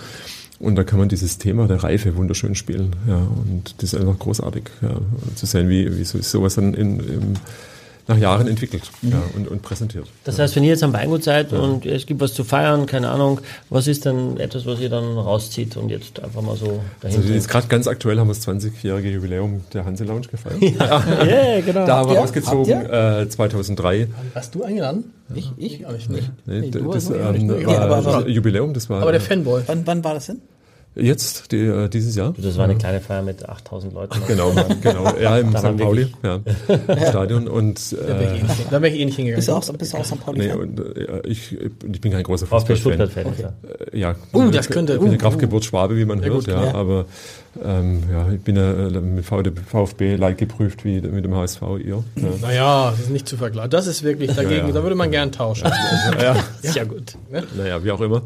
Und 0.59 0.77
da 0.77 0.85
kann 0.85 1.01
man 1.01 1.09
dieses 1.09 1.39
Thema 1.39 1.67
der 1.67 1.83
Reife 1.83 2.17
wunderschön 2.17 2.55
spielen. 2.55 2.95
Ja, 3.09 3.17
und 3.17 3.75
das 3.79 3.93
ist 3.93 4.01
einfach 4.01 4.19
großartig, 4.19 4.65
ja, 4.81 4.97
zu 5.35 5.47
sehen, 5.47 5.69
wie, 5.69 5.99
wie 5.99 6.05
sowas 6.05 6.55
dann 6.55 6.75
in, 6.75 7.01
im, 7.01 7.35
nach 8.09 8.19
Jahren 8.19 8.49
entwickelt 8.49 8.83
ja, 9.03 9.23
und, 9.37 9.49
und 9.49 9.63
präsentiert. 9.63 10.07
Das 10.25 10.39
heißt, 10.39 10.57
wenn 10.57 10.65
ihr 10.65 10.71
jetzt 10.71 10.83
am 10.83 10.93
Weingut 10.93 11.23
seid 11.23 11.53
und 11.53 11.87
es 11.87 12.07
gibt 12.07 12.21
was 12.21 12.35
zu 12.35 12.43
feiern, 12.45 12.87
keine 12.87 13.11
Ahnung, 13.11 13.41
was 13.71 13.87
ist 13.87 14.05
denn 14.05 14.39
etwas, 14.39 14.67
was 14.67 14.81
ihr 14.81 14.89
dann 14.89 15.17
rauszieht 15.17 15.77
und 15.77 15.89
jetzt 15.89 16.21
einfach 16.23 16.43
mal 16.43 16.57
so 16.57 16.81
dahin 17.01 17.19
Also 17.19 17.33
jetzt 17.33 17.49
gerade 17.49 17.69
ganz 17.69 17.87
aktuell 17.87 18.19
haben 18.19 18.29
wir 18.29 18.35
das 18.35 18.47
20-jährige 18.47 19.11
Jubiläum 19.11 19.63
der 19.73 19.85
Hanse 19.85 20.05
Lounge 20.05 20.27
gefeiert. 20.29 20.61
Ja, 20.63 21.61
genau. 21.61 21.87
Da 21.87 21.97
haben 21.99 22.11
wir 22.11 22.19
rausgezogen 22.19 22.87
äh, 22.91 23.29
2003. 23.29 24.09
Hast 24.35 24.55
du 24.55 24.63
eingeladen? 24.65 25.05
Ich? 25.35 25.51
Ich? 25.57 25.81
Ich 25.81 26.09
nicht. 26.09 26.31
Nee, 26.47 26.71
du 26.71 26.93
das 26.93 27.09
ähm, 27.11 27.47
nicht. 27.47 27.67
war 27.67 27.79
aber- 27.81 27.97
aber- 27.97 28.29
Jubiläum, 28.29 28.75
das 28.75 28.91
war 28.91 29.01
Aber 29.03 29.13
der 29.13 29.21
Fanboy. 29.21 29.63
Wann, 29.67 29.87
wann 29.87 30.05
war 30.05 30.15
das 30.15 30.27
denn? 30.27 30.41
Jetzt, 30.95 31.53
die, 31.53 31.59
äh, 31.59 31.89
dieses 31.89 32.17
Jahr. 32.17 32.35
Das 32.37 32.57
war 32.57 32.65
eine 32.65 32.77
kleine 32.77 33.01
Feier 33.01 33.23
mit 33.23 33.49
8000 33.49 33.93
Leuten. 33.95 34.19
Genau, 34.27 34.53
genau. 34.83 35.13
Ja, 35.21 35.39
im 35.39 35.57
St. 35.57 35.77
Pauli 35.77 36.13
ja, 36.23 36.41
im 36.89 36.99
Stadion. 37.09 37.49
Und 37.49 37.93
Da 37.93 38.09
wäre 38.19 38.35
ich, 38.35 38.41
eh 38.41 38.45
äh, 38.45 38.49
nicht 38.49 38.73
da 38.73 38.83
wär 38.83 38.93
ich 38.93 39.01
eh 39.01 39.05
nicht 39.05 39.17
hingegangen. 39.17 39.37
Bist 39.37 39.49
du 39.49 39.53
auch, 39.53 39.79
bist 39.79 39.93
du 39.93 39.97
auch 39.99 40.05
St. 40.05 40.21
Pauli? 40.21 40.39
nee, 40.47 40.53
und, 40.53 40.79
äh, 40.81 41.21
ich, 41.27 41.53
ich 41.61 42.01
bin 42.01 42.13
kein 42.13 42.23
großer 42.23 42.47
Fußballfan. 42.47 42.77
Stuttgart-Fan. 42.77 43.27
Ja. 43.39 43.53
Äh, 43.93 43.99
Ja, 43.99 44.15
Uh, 44.33 44.51
das 44.51 44.69
könnte- 44.69 44.95
Ich 44.95 44.99
bin 44.99 45.09
eine 45.09 45.17
uh, 45.17 45.21
Kraftgeburt 45.21 45.65
Schwabe, 45.65 45.97
wie 45.97 46.05
man 46.05 46.23
hört, 46.23 46.33
gut, 46.35 46.47
ja, 46.47 46.65
ja. 46.65 46.75
aber 46.75 47.07
ähm, 47.63 48.03
ja, 48.11 48.31
ich 48.33 48.41
bin 48.41 48.57
ja 48.57 48.73
äh, 48.73 49.01
mit 49.01 49.25
VfB 49.25 50.17
like 50.17 50.39
geprüft 50.39 50.85
wie 50.85 51.01
mit 51.01 51.25
dem 51.25 51.35
HSV 51.35 51.63
ihr. 51.85 52.03
Ja. 52.17 52.29
Naja, 52.41 52.91
das 52.91 53.01
ist 53.01 53.11
nicht 53.11 53.29
zu 53.29 53.37
vergleichen. 53.37 53.71
Das 53.71 53.87
ist 53.87 54.03
wirklich 54.03 54.31
dagegen, 54.35 54.63
Ja, 54.63 54.67
ja. 54.69 54.73
da 54.73 54.83
würde 54.83 54.97
man 54.97 55.11
gern 55.11 55.33
tauschen. 55.33 55.71
ja. 56.21 56.37
ist 56.63 56.77
ja 56.77 56.85
gut. 56.85 57.15
Ne? 57.31 57.43
Naja, 57.57 57.85
wie 57.85 57.91
auch 57.91 58.01
immer. 58.01 58.23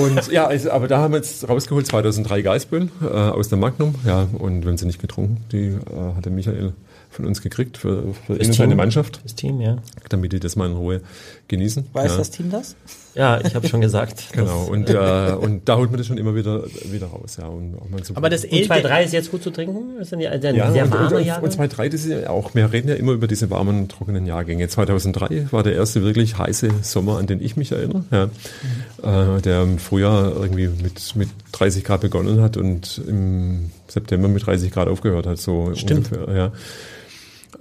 Und 0.00 0.30
ja, 0.32 0.46
also, 0.46 0.70
aber 0.70 0.88
da 0.88 0.98
haben 0.98 1.12
wir 1.12 1.18
jetzt 1.18 1.48
rausgeholt 1.48 1.86
2003 1.86 2.42
Geisböll 2.42 2.88
äh, 3.02 3.06
aus 3.06 3.48
der 3.48 3.58
Magnum. 3.58 3.94
Ja, 4.04 4.26
und 4.38 4.66
haben 4.66 4.76
sie 4.76 4.86
nicht 4.86 5.00
getrunken. 5.00 5.44
Die 5.52 5.66
äh, 5.68 6.14
hatte 6.16 6.30
Michael 6.30 6.72
von 7.12 7.26
uns 7.26 7.42
gekriegt 7.42 7.76
für, 7.76 8.14
für 8.26 8.42
seine 8.42 8.68
Team. 8.70 8.76
Mannschaft, 8.76 9.20
Das 9.22 9.34
Team, 9.34 9.60
ja. 9.60 9.76
damit 10.08 10.32
die 10.32 10.40
das 10.40 10.56
mal 10.56 10.66
in 10.66 10.76
Ruhe 10.76 11.02
genießen. 11.48 11.86
Weiß 11.92 12.12
ja. 12.12 12.16
das 12.16 12.30
Team 12.30 12.50
das? 12.50 12.74
Ja, 13.14 13.38
ich 13.44 13.54
habe 13.54 13.68
schon 13.68 13.80
gesagt. 13.82 14.24
Genau, 14.32 14.64
und, 14.64 14.88
äh, 14.88 15.34
und 15.38 15.68
da 15.68 15.76
holt 15.76 15.90
man 15.90 15.98
das 15.98 16.06
schon 16.06 16.16
immer 16.16 16.34
wieder, 16.34 16.64
wieder 16.90 17.06
raus. 17.08 17.36
Ja, 17.38 17.46
und 17.48 17.76
auch 17.76 17.88
mal 17.90 18.02
so 18.02 18.16
Aber 18.16 18.30
das 18.30 18.44
Und 18.44 18.52
L 18.52 18.64
2-3 18.64 19.04
ist 19.04 19.12
jetzt 19.12 19.30
gut 19.30 19.42
zu 19.42 19.50
trinken? 19.50 20.00
Ist 20.00 20.10
dann 20.10 20.20
die, 20.20 20.24
der 20.24 20.54
ja, 20.54 20.72
sehr 20.72 20.90
warme 20.90 21.16
und, 21.16 21.26
Jahrgang? 21.26 21.44
und 21.44 21.70
2, 21.70 21.88
das 21.90 22.04
ist 22.04 22.10
ja 22.10 22.30
auch, 22.30 22.54
wir 22.54 22.72
reden 22.72 22.88
ja 22.88 22.94
immer 22.94 23.12
über 23.12 23.26
diese 23.26 23.50
warmen, 23.50 23.88
trockenen 23.88 24.26
Jahrgänge. 24.26 24.66
2003 24.66 25.48
war 25.50 25.62
der 25.62 25.74
erste 25.74 26.02
wirklich 26.02 26.38
heiße 26.38 26.70
Sommer, 26.80 27.18
an 27.18 27.26
den 27.26 27.42
ich 27.42 27.56
mich 27.56 27.72
erinnere, 27.72 28.04
ja, 28.10 29.36
äh, 29.36 29.42
der 29.42 29.62
im 29.62 29.78
Frühjahr 29.78 30.34
irgendwie 30.34 30.68
mit, 30.68 31.14
mit 31.14 31.28
30 31.52 31.84
Grad 31.84 32.00
begonnen 32.00 32.40
hat 32.40 32.56
und 32.56 33.02
im 33.06 33.70
September 33.88 34.28
mit 34.28 34.46
30 34.46 34.70
Grad 34.70 34.88
aufgehört 34.88 35.26
hat, 35.26 35.38
so 35.38 35.74
Stimmt. 35.74 36.10
ungefähr. 36.12 36.34
Ja. 36.34 36.52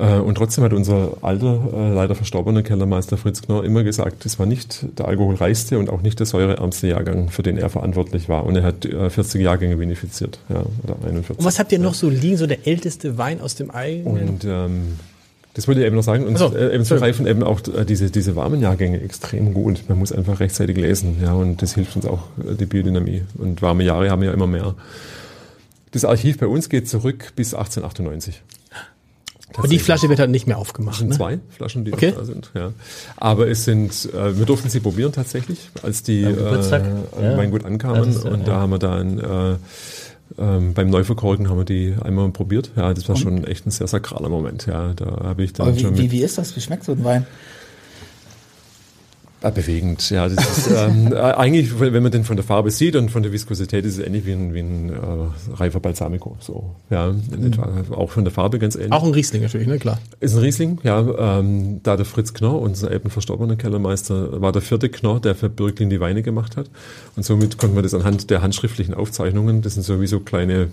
Äh, 0.01 0.19
Und 0.19 0.35
trotzdem 0.35 0.63
hat 0.63 0.73
unser 0.73 1.17
alter, 1.21 1.59
äh, 1.73 1.93
leider 1.93 2.15
verstorbener 2.15 2.63
Kellermeister 2.63 3.17
Fritz 3.17 3.43
Knorr 3.43 3.63
immer 3.63 3.83
gesagt, 3.83 4.25
es 4.25 4.39
war 4.39 4.47
nicht 4.47 4.85
der 4.97 5.07
alkoholreichste 5.07 5.77
und 5.77 5.91
auch 5.91 6.01
nicht 6.01 6.17
der 6.19 6.25
säureärmste 6.25 6.87
Jahrgang, 6.87 7.29
für 7.29 7.43
den 7.43 7.57
er 7.57 7.69
verantwortlich 7.69 8.27
war. 8.27 8.45
Und 8.45 8.55
er 8.55 8.63
hat 8.63 8.83
äh, 8.83 9.09
40 9.11 9.41
Jahrgänge 9.41 9.79
vinifiziert, 9.79 10.39
ja, 10.49 10.63
oder 10.83 10.95
41. 11.05 11.37
Und 11.37 11.45
was 11.45 11.59
habt 11.59 11.71
ihr 11.71 11.79
noch 11.79 11.93
so 11.93 12.09
liegen, 12.09 12.37
so 12.37 12.47
der 12.47 12.65
älteste 12.67 13.19
Wein 13.19 13.41
aus 13.41 13.53
dem 13.53 13.69
eigenen? 13.69 14.29
Und 14.29 14.45
ähm, 14.45 14.99
das 15.53 15.67
wollte 15.67 15.81
ich 15.81 15.87
eben 15.87 15.95
noch 15.95 16.03
sagen. 16.03 16.25
Und 16.25 16.37
so, 16.37 16.45
äh, 16.45 16.49
eben 16.49 16.71
Entschuldigung. 16.71 16.97
greifen 16.97 17.27
eben 17.27 17.43
auch 17.43 17.59
äh, 17.67 17.85
diese, 17.85 18.09
diese 18.09 18.35
warmen 18.35 18.59
Jahrgänge 18.59 19.01
extrem 19.01 19.53
gut. 19.53 19.83
Man 19.87 19.99
muss 19.99 20.11
einfach 20.11 20.39
rechtzeitig 20.39 20.77
lesen. 20.77 21.17
Ja, 21.21 21.33
und 21.33 21.61
das 21.61 21.75
hilft 21.75 21.95
uns 21.95 22.07
auch, 22.07 22.23
äh, 22.39 22.55
die 22.55 22.65
Biodynamie. 22.65 23.23
Und 23.37 23.61
warme 23.61 23.83
Jahre 23.83 24.09
haben 24.09 24.21
wir 24.21 24.29
ja 24.29 24.33
immer 24.33 24.47
mehr. 24.47 24.73
Das 25.91 26.05
Archiv 26.05 26.39
bei 26.39 26.47
uns 26.47 26.69
geht 26.69 26.89
zurück 26.89 27.33
bis 27.35 27.53
1898. 27.53 28.41
Aber 29.57 29.67
die 29.67 29.79
Flasche 29.79 30.09
wird 30.09 30.19
halt 30.19 30.29
nicht 30.31 30.47
mehr 30.47 30.57
aufgemacht. 30.57 30.93
Das 30.95 30.99
sind 30.99 31.09
Ne? 31.09 31.15
zwei 31.15 31.39
Flaschen, 31.49 31.85
die 31.85 31.93
Okay. 31.93 32.11
noch 32.11 32.17
da 32.19 32.25
sind. 32.25 32.51
Ja. 32.53 32.71
Aber 33.17 33.47
es 33.47 33.63
sind, 33.65 34.09
äh, 34.13 34.37
wir 34.37 34.45
durften 34.45 34.69
sie 34.69 34.79
probieren 34.79 35.11
tatsächlich, 35.11 35.69
als 35.83 36.03
die 36.03 36.23
äh, 36.23 36.31
Ja. 36.31 37.37
Weingut 37.37 37.65
ankamen. 37.65 38.05
Das 38.05 38.15
ist, 38.17 38.23
ja, 38.25 38.31
und 38.31 38.47
da 38.47 38.51
ja. 38.53 38.57
haben 38.59 38.69
wir 38.71 38.79
dann 38.79 39.19
äh, 39.19 39.55
ähm, 40.37 40.73
beim 40.73 40.89
Neuverkorken 40.89 41.49
haben 41.49 41.57
wir 41.57 41.65
die 41.65 41.95
einmal 42.01 42.29
probiert. 42.29 42.71
Ja, 42.77 42.93
das 42.93 43.09
war 43.09 43.17
schon 43.17 43.43
echt 43.43 43.65
ein 43.67 43.71
sehr 43.71 43.87
sakraler 43.87 44.29
Moment. 44.29 44.65
Ja, 44.65 44.93
da 44.93 45.05
habe 45.25 45.43
ich 45.43 45.53
dann 45.53 45.67
Aber 45.67 45.77
schon 45.77 45.97
wie, 45.97 46.03
mit 46.03 46.11
wie, 46.11 46.19
wie 46.19 46.23
ist 46.23 46.37
das? 46.37 46.55
Wie 46.55 46.61
schmeckt 46.61 46.85
so 46.85 46.93
ein 46.93 47.03
Wein? 47.03 47.25
Ah, 49.43 49.49
bewegend, 49.49 50.07
ja. 50.11 50.27
Ist, 50.27 50.69
ähm, 50.69 51.13
eigentlich, 51.13 51.79
wenn 51.79 52.03
man 52.03 52.11
den 52.11 52.23
von 52.23 52.35
der 52.35 52.45
Farbe 52.45 52.69
sieht 52.69 52.95
und 52.95 53.09
von 53.09 53.23
der 53.23 53.31
Viskosität, 53.31 53.85
ist 53.85 53.97
es 53.97 54.05
ähnlich 54.05 54.25
wie 54.27 54.33
ein, 54.33 54.53
wie 54.53 54.59
ein 54.59 54.89
äh, 54.89 55.53
reifer 55.53 55.79
Balsamico. 55.79 56.37
So, 56.39 56.75
ja, 56.91 57.09
etwa. 57.09 57.83
Auch 57.91 58.11
von 58.11 58.23
der 58.23 58.31
Farbe 58.31 58.59
ganz 58.59 58.75
ähnlich. 58.75 58.91
Auch 58.91 59.03
ein 59.03 59.13
Riesling 59.13 59.41
natürlich, 59.41 59.67
ne, 59.67 59.79
klar. 59.79 59.99
Ist 60.19 60.35
ein 60.35 60.41
Riesling, 60.41 60.77
ja. 60.83 61.39
Ähm, 61.39 61.79
da 61.81 61.97
der 61.97 62.05
Fritz 62.05 62.35
Knorr, 62.35 62.61
unser 62.61 62.91
eben 62.91 63.09
verstorbener 63.09 63.55
Kellermeister, 63.55 64.41
war 64.41 64.51
der 64.51 64.61
vierte 64.61 64.89
Knorr, 64.89 65.19
der 65.19 65.33
für 65.33 65.49
Birklin 65.49 65.89
die 65.89 65.99
Weine 65.99 66.21
gemacht 66.21 66.55
hat. 66.55 66.69
Und 67.15 67.23
somit 67.23 67.57
konnte 67.57 67.73
man 67.73 67.83
das 67.83 67.95
anhand 67.95 68.29
der 68.29 68.43
handschriftlichen 68.43 68.93
Aufzeichnungen, 68.93 69.63
das 69.63 69.73
sind 69.73 69.83
sowieso 69.83 70.19
kleine 70.19 70.69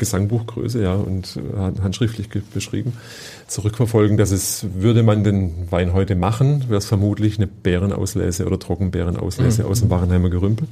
Gesangbuchgröße, 0.00 0.82
ja, 0.82 0.94
und 0.94 1.36
äh, 1.36 1.80
handschriftlich 1.80 2.28
beschrieben, 2.28 2.94
zurückverfolgen, 3.46 4.16
dass 4.16 4.32
es, 4.32 4.66
würde 4.74 5.04
man 5.04 5.22
den 5.22 5.70
Wein 5.70 5.92
heute 5.92 6.16
machen, 6.16 6.64
wäre 6.68 6.78
es 6.78 6.86
vermutlich 6.86 7.36
eine 7.36 7.46
Beerenauslese 7.46 8.46
oder 8.46 8.58
Trockenbeerenauslese 8.58 9.64
aus 9.66 9.80
dem 9.80 9.90
Warenheimer 9.90 10.30
Gerümpel. 10.30 10.66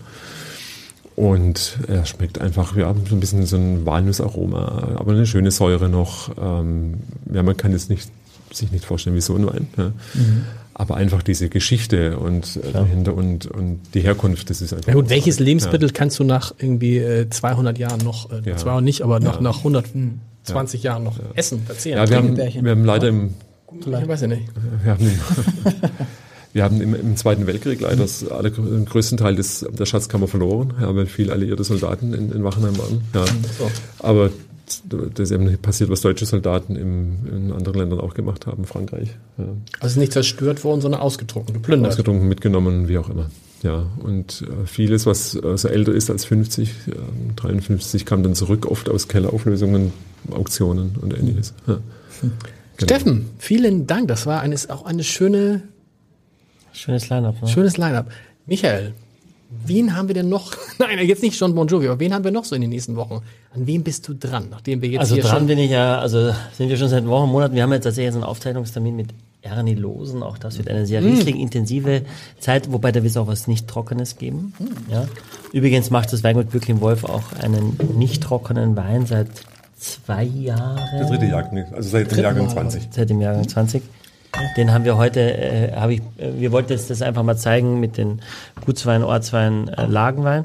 Und 1.14 1.78
er 1.88 2.06
schmeckt 2.06 2.40
einfach, 2.40 2.76
ja, 2.76 2.94
so 3.08 3.14
ein 3.14 3.20
bisschen 3.20 3.44
so 3.44 3.56
ein 3.56 3.84
Walnussaroma, 3.84 4.94
aber 4.96 5.12
eine 5.12 5.26
schöne 5.26 5.50
Säure 5.50 5.88
noch. 5.88 6.30
Ähm, 6.40 6.94
ja, 7.32 7.42
man 7.42 7.56
kann 7.56 7.72
es 7.72 7.88
nicht, 7.88 8.08
sich 8.52 8.70
nicht 8.72 8.84
vorstellen 8.84 9.16
wie 9.16 9.20
so 9.20 9.34
ein 9.34 9.46
Wein. 9.46 9.66
Ja. 9.76 9.92
Aber 10.80 10.96
einfach 10.96 11.24
diese 11.24 11.48
Geschichte 11.48 12.18
und 12.18 12.56
äh, 12.62 12.72
dahinter 12.72 13.12
und, 13.14 13.46
und 13.46 13.80
die 13.94 14.00
Herkunft, 14.00 14.48
das 14.48 14.62
ist 14.62 14.72
einfach. 14.72 14.86
Na 14.86 14.94
gut, 14.94 15.10
welches. 15.10 15.40
Lebensmittel 15.40 15.90
kannst 15.90 16.20
du 16.20 16.24
nach 16.24 16.54
irgendwie 16.56 16.98
äh, 16.98 17.28
200 17.28 17.76
Jahren 17.78 18.00
noch, 18.04 18.30
äh, 18.30 18.48
Ja. 18.48 18.56
200 18.56 18.84
nicht, 18.84 19.02
aber 19.02 19.18
noch 19.18 19.36
Ja. 19.36 19.40
nach 19.40 19.58
120 19.58 20.84
Jahren 20.84 21.02
noch 21.02 21.18
essen, 21.34 21.62
verzehren? 21.66 21.98
Ja, 21.98 22.04
ja 22.04 22.10
wir, 22.10 22.16
haben, 22.16 22.64
wir 22.64 22.70
haben 22.70 22.84
leider 22.84 23.08
im, 23.08 23.34
ich 23.80 23.86
weiß 24.08 24.20
ja 24.20 24.26
nicht. 24.28 24.42
wir 24.84 24.92
haben 24.92 25.04
im, 25.04 25.18
wir 26.52 26.62
haben 26.64 26.80
im, 26.80 26.94
im 26.94 27.16
Zweiten 27.16 27.48
Weltkrieg 27.48 27.80
leider 27.80 27.96
das 27.96 28.28
aller, 28.30 28.50
den 28.50 28.84
größten 28.84 29.18
Teil 29.18 29.34
des, 29.34 29.66
der 29.70 29.84
Schatzkammer 29.84 30.28
verloren, 30.28 30.74
ja, 30.80 30.94
weil 30.94 31.06
viele 31.06 31.32
alliierte 31.32 31.64
Soldaten 31.64 32.14
in, 32.14 32.30
in 32.30 32.44
Wachenheim 32.44 32.78
waren. 32.78 33.02
Ja. 33.14 33.24
Aber 33.98 34.30
das 34.84 35.30
ist 35.30 35.30
eben 35.30 35.56
passiert, 35.58 35.90
was 35.90 36.00
deutsche 36.00 36.26
Soldaten 36.26 36.76
im, 36.76 37.16
in 37.26 37.52
anderen 37.52 37.78
Ländern 37.78 38.00
auch 38.00 38.14
gemacht 38.14 38.46
haben, 38.46 38.64
Frankreich. 38.64 39.10
Ja. 39.36 39.44
Also 39.44 39.86
es 39.86 39.92
ist 39.92 39.96
nicht 39.96 40.12
zerstört 40.12 40.64
worden, 40.64 40.80
sondern 40.80 41.00
ausgetrunken, 41.00 41.54
geplündert. 41.54 41.92
Ausgetrunken, 41.92 42.28
mitgenommen, 42.28 42.88
wie 42.88 42.98
auch 42.98 43.08
immer. 43.08 43.30
Ja, 43.62 43.86
und 44.02 44.42
äh, 44.42 44.66
vieles, 44.66 45.06
was 45.06 45.34
äh, 45.34 45.56
so 45.56 45.68
älter 45.68 45.92
ist 45.92 46.10
als 46.10 46.24
50, 46.24 46.68
äh, 46.68 46.92
53, 47.36 48.04
kam 48.04 48.22
dann 48.22 48.34
zurück, 48.34 48.66
oft 48.66 48.88
aus 48.88 49.08
Kellerauflösungen, 49.08 49.92
Auktionen 50.30 50.96
und 51.00 51.16
ähnliches. 51.16 51.54
Ja. 51.66 51.78
Genau. 52.20 52.32
Steffen, 52.80 53.30
vielen 53.38 53.88
Dank. 53.88 54.06
Das 54.06 54.26
war 54.26 54.40
eines, 54.40 54.70
auch 54.70 54.84
eine 54.84 55.02
schöne, 55.02 55.62
Schönes 56.72 57.08
Line-Up. 57.08 57.42
Ne? 57.42 57.48
schönes 57.48 57.76
Line-up. 57.76 58.10
Michael, 58.46 58.94
wen 59.50 59.96
haben 59.96 60.08
wir 60.08 60.14
denn 60.14 60.28
noch? 60.28 60.52
Nein, 60.78 60.98
jetzt 61.06 61.22
nicht 61.22 61.38
John 61.38 61.54
Bon 61.54 61.66
Jovi, 61.66 61.88
aber 61.88 62.00
wen 62.00 62.12
haben 62.12 62.24
wir 62.24 62.30
noch 62.30 62.44
so 62.44 62.54
in 62.54 62.60
den 62.60 62.70
nächsten 62.70 62.96
Wochen? 62.96 63.22
An 63.54 63.66
wem 63.66 63.82
bist 63.82 64.06
du 64.08 64.14
dran, 64.14 64.48
nachdem 64.50 64.82
wir 64.82 64.88
jetzt 64.88 65.00
Also 65.00 65.14
hier 65.14 65.24
dran 65.24 65.38
schon... 65.38 65.46
bin 65.46 65.58
ich 65.58 65.70
ja, 65.70 65.98
also 65.98 66.32
sind 66.52 66.68
wir 66.68 66.76
schon 66.76 66.88
seit 66.88 67.06
Wochen, 67.06 67.30
Monaten. 67.30 67.54
Wir 67.54 67.62
haben 67.62 67.72
jetzt 67.72 67.84
tatsächlich 67.84 68.14
einen 68.14 68.24
Aufzeichnungstermin 68.24 68.94
mit 68.96 69.08
Ernie 69.42 69.74
Losen. 69.74 70.22
Auch 70.22 70.38
das 70.38 70.58
wird 70.58 70.68
eine 70.68 70.86
sehr 70.86 71.02
riesling-intensive 71.02 72.02
Zeit, 72.40 72.72
wobei 72.72 72.92
da 72.92 73.02
wird 73.02 73.10
es 73.10 73.16
auch 73.16 73.26
was 73.26 73.46
nicht 73.46 73.68
Trockenes 73.68 74.16
geben. 74.16 74.52
Ja. 74.90 75.06
Übrigens 75.52 75.90
macht 75.90 76.12
das 76.12 76.22
Weingut 76.24 76.50
Bürklin 76.50 76.80
Wolf 76.80 77.04
auch 77.04 77.32
einen 77.40 77.78
nicht 77.96 78.22
trockenen 78.22 78.76
Wein 78.76 79.06
seit 79.06 79.28
zwei 79.78 80.24
Jahren. 80.24 80.98
Der 80.98 81.06
dritte 81.06 81.26
Jahrgang, 81.26 81.72
also 81.72 81.88
seit 81.88 82.10
dem 82.10 82.18
Jahrgang 82.18 82.48
20. 82.48 82.88
Seit 82.90 83.10
dem 83.10 83.20
Jahrgang 83.20 83.48
20. 83.48 83.82
Den 84.56 84.72
haben 84.72 84.84
wir 84.84 84.96
heute, 84.96 85.20
äh, 85.20 85.72
habe 85.72 85.94
ich, 85.94 86.00
äh, 86.18 86.32
wir 86.38 86.52
wollten 86.52 86.72
jetzt 86.72 86.90
das 86.90 87.02
einfach 87.02 87.22
mal 87.22 87.36
zeigen 87.36 87.80
mit 87.80 87.96
den 87.96 88.20
Gutswein, 88.64 89.02
Ortswein, 89.02 89.68
äh, 89.68 89.86
Lagenwein. 89.86 90.44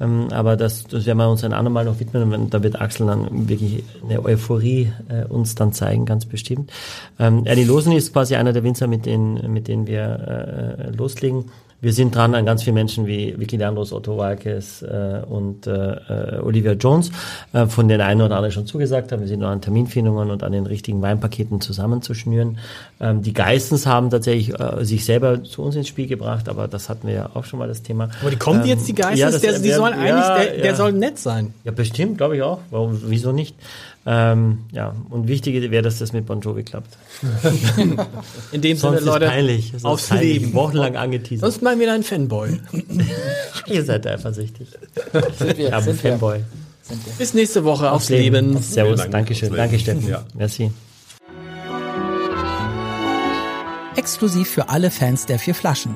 Ähm, 0.00 0.28
aber 0.30 0.56
das, 0.56 0.84
das 0.84 1.06
werden 1.06 1.18
wir 1.18 1.28
uns 1.28 1.44
ein 1.44 1.52
andermal 1.52 1.84
noch 1.84 2.00
widmen 2.00 2.32
und 2.32 2.54
da 2.54 2.62
wird 2.62 2.80
Axel 2.80 3.06
dann 3.06 3.48
wirklich 3.48 3.84
eine 4.04 4.24
Euphorie 4.24 4.92
äh, 5.08 5.24
uns 5.24 5.54
dann 5.54 5.72
zeigen, 5.72 6.06
ganz 6.06 6.26
bestimmt. 6.26 6.72
Ähm, 7.18 7.46
Ernie 7.46 7.64
Losen 7.64 7.92
ist 7.92 8.12
quasi 8.12 8.36
einer 8.36 8.52
der 8.52 8.64
Winzer, 8.64 8.86
mit 8.86 9.06
denen, 9.06 9.52
mit 9.52 9.68
denen 9.68 9.86
wir 9.86 10.78
äh, 10.78 10.90
loslegen. 10.90 11.44
Wir 11.82 11.92
sind 11.92 12.14
dran 12.14 12.36
an 12.36 12.46
ganz 12.46 12.62
vielen 12.62 12.74
Menschen 12.74 13.08
wie 13.08 13.34
Vicky 13.36 13.56
Leandros, 13.56 13.92
Otto 13.92 14.16
Walkes 14.16 14.82
äh, 14.82 15.20
und 15.28 15.66
äh, 15.66 15.94
äh, 16.36 16.38
Olivia 16.40 16.74
Jones, 16.74 17.10
äh, 17.52 17.66
von 17.66 17.88
denen 17.88 18.02
eine 18.02 18.24
oder 18.24 18.36
andere 18.36 18.52
schon 18.52 18.66
zugesagt 18.68 19.10
haben. 19.10 19.18
Wir 19.20 19.26
sind 19.26 19.40
noch 19.40 19.48
an 19.48 19.60
Terminfindungen 19.60 20.30
und 20.30 20.44
an 20.44 20.52
den 20.52 20.66
richtigen 20.66 21.02
Weinpaketen 21.02 21.60
zusammenzuschnüren. 21.60 22.58
Ähm, 23.00 23.22
die 23.22 23.32
Geistens 23.32 23.84
haben 23.84 24.10
tatsächlich 24.10 24.58
äh, 24.60 24.84
sich 24.84 25.04
selber 25.04 25.42
zu 25.42 25.62
uns 25.62 25.74
ins 25.74 25.88
Spiel 25.88 26.06
gebracht, 26.06 26.48
aber 26.48 26.68
das 26.68 26.88
hatten 26.88 27.08
wir 27.08 27.14
ja 27.14 27.30
auch 27.34 27.44
schon 27.44 27.58
mal 27.58 27.66
das 27.66 27.82
Thema. 27.82 28.10
Aber 28.20 28.30
die 28.30 28.36
kommen 28.36 28.60
Ähm, 28.62 28.68
jetzt, 28.68 28.86
die 28.86 28.94
Geistes, 28.94 29.18
ja, 29.18 29.30
das- 29.32 29.40
der, 29.40 29.58
die 29.58 29.72
sollen 29.72 29.94
eigentlich, 29.94 30.08
ja, 30.08 30.38
der, 30.38 30.52
der 30.58 30.64
ja. 30.66 30.74
soll 30.76 30.92
nett 30.92 31.18
sein. 31.18 31.52
Ja, 31.64 31.72
bestimmt, 31.72 32.16
glaube 32.16 32.36
ich 32.36 32.42
auch. 32.42 32.60
Warum, 32.70 33.00
wieso 33.06 33.32
nicht? 33.32 33.56
Ähm, 34.04 34.64
ja, 34.72 34.94
und 35.10 35.28
wichtig 35.28 35.70
wäre, 35.70 35.82
dass 35.82 35.98
das 35.98 36.12
mit 36.12 36.26
Bon 36.26 36.40
Jovi 36.40 36.64
klappt. 36.64 36.96
In 38.52 38.60
dem 38.60 38.76
Sonst 38.76 38.98
Sinne, 38.98 39.10
Leute, 39.10 39.24
ist 39.26 39.30
peinlich. 39.30 39.70
Sonst 39.70 39.84
aufs 39.84 40.08
peinlich. 40.08 40.40
Leben. 40.40 40.54
Wochenlang 40.54 40.96
angeteasert. 40.96 41.40
Sonst 41.52 41.62
mal 41.62 41.78
wieder 41.78 41.92
ein 41.92 42.02
Fanboy. 42.02 42.58
Ihr 43.66 43.84
seid 43.84 44.06
eifersüchtig. 44.06 44.68
Sind 45.38 45.56
wir, 45.58 45.68
Ja, 45.70 45.80
sind 45.80 46.02
wir. 46.02 46.10
Fanboy. 46.12 46.40
Sind 46.82 47.06
wir. 47.06 47.12
Bis 47.12 47.34
nächste 47.34 47.62
Woche. 47.64 47.92
Aufs 47.92 48.08
Leben. 48.08 48.60
Servus, 48.60 48.98
Dank. 48.98 49.12
Dankeschön. 49.12 49.50
Aufs 49.50 49.56
Danke, 49.56 49.76
Leben. 49.76 49.82
Steffen. 49.84 50.08
Ja. 50.08 50.24
Merci. 50.34 50.72
Exklusiv 53.94 54.48
für 54.48 54.68
alle 54.68 54.90
Fans 54.90 55.26
der 55.26 55.38
vier 55.38 55.54
Flaschen. 55.54 55.94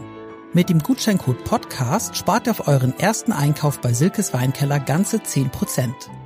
Mit 0.53 0.69
dem 0.69 0.79
Gutscheincode 0.79 1.43
Podcast 1.45 2.17
spart 2.17 2.47
ihr 2.47 2.53
auf 2.53 2.69
euren 2.69 2.97
ersten 2.99 3.33
Einkauf 3.33 3.81
bei 3.81 3.93
Silkes 3.93 4.33
Weinkeller 4.33 4.79
ganze 4.79 5.17
10%. 5.17 5.91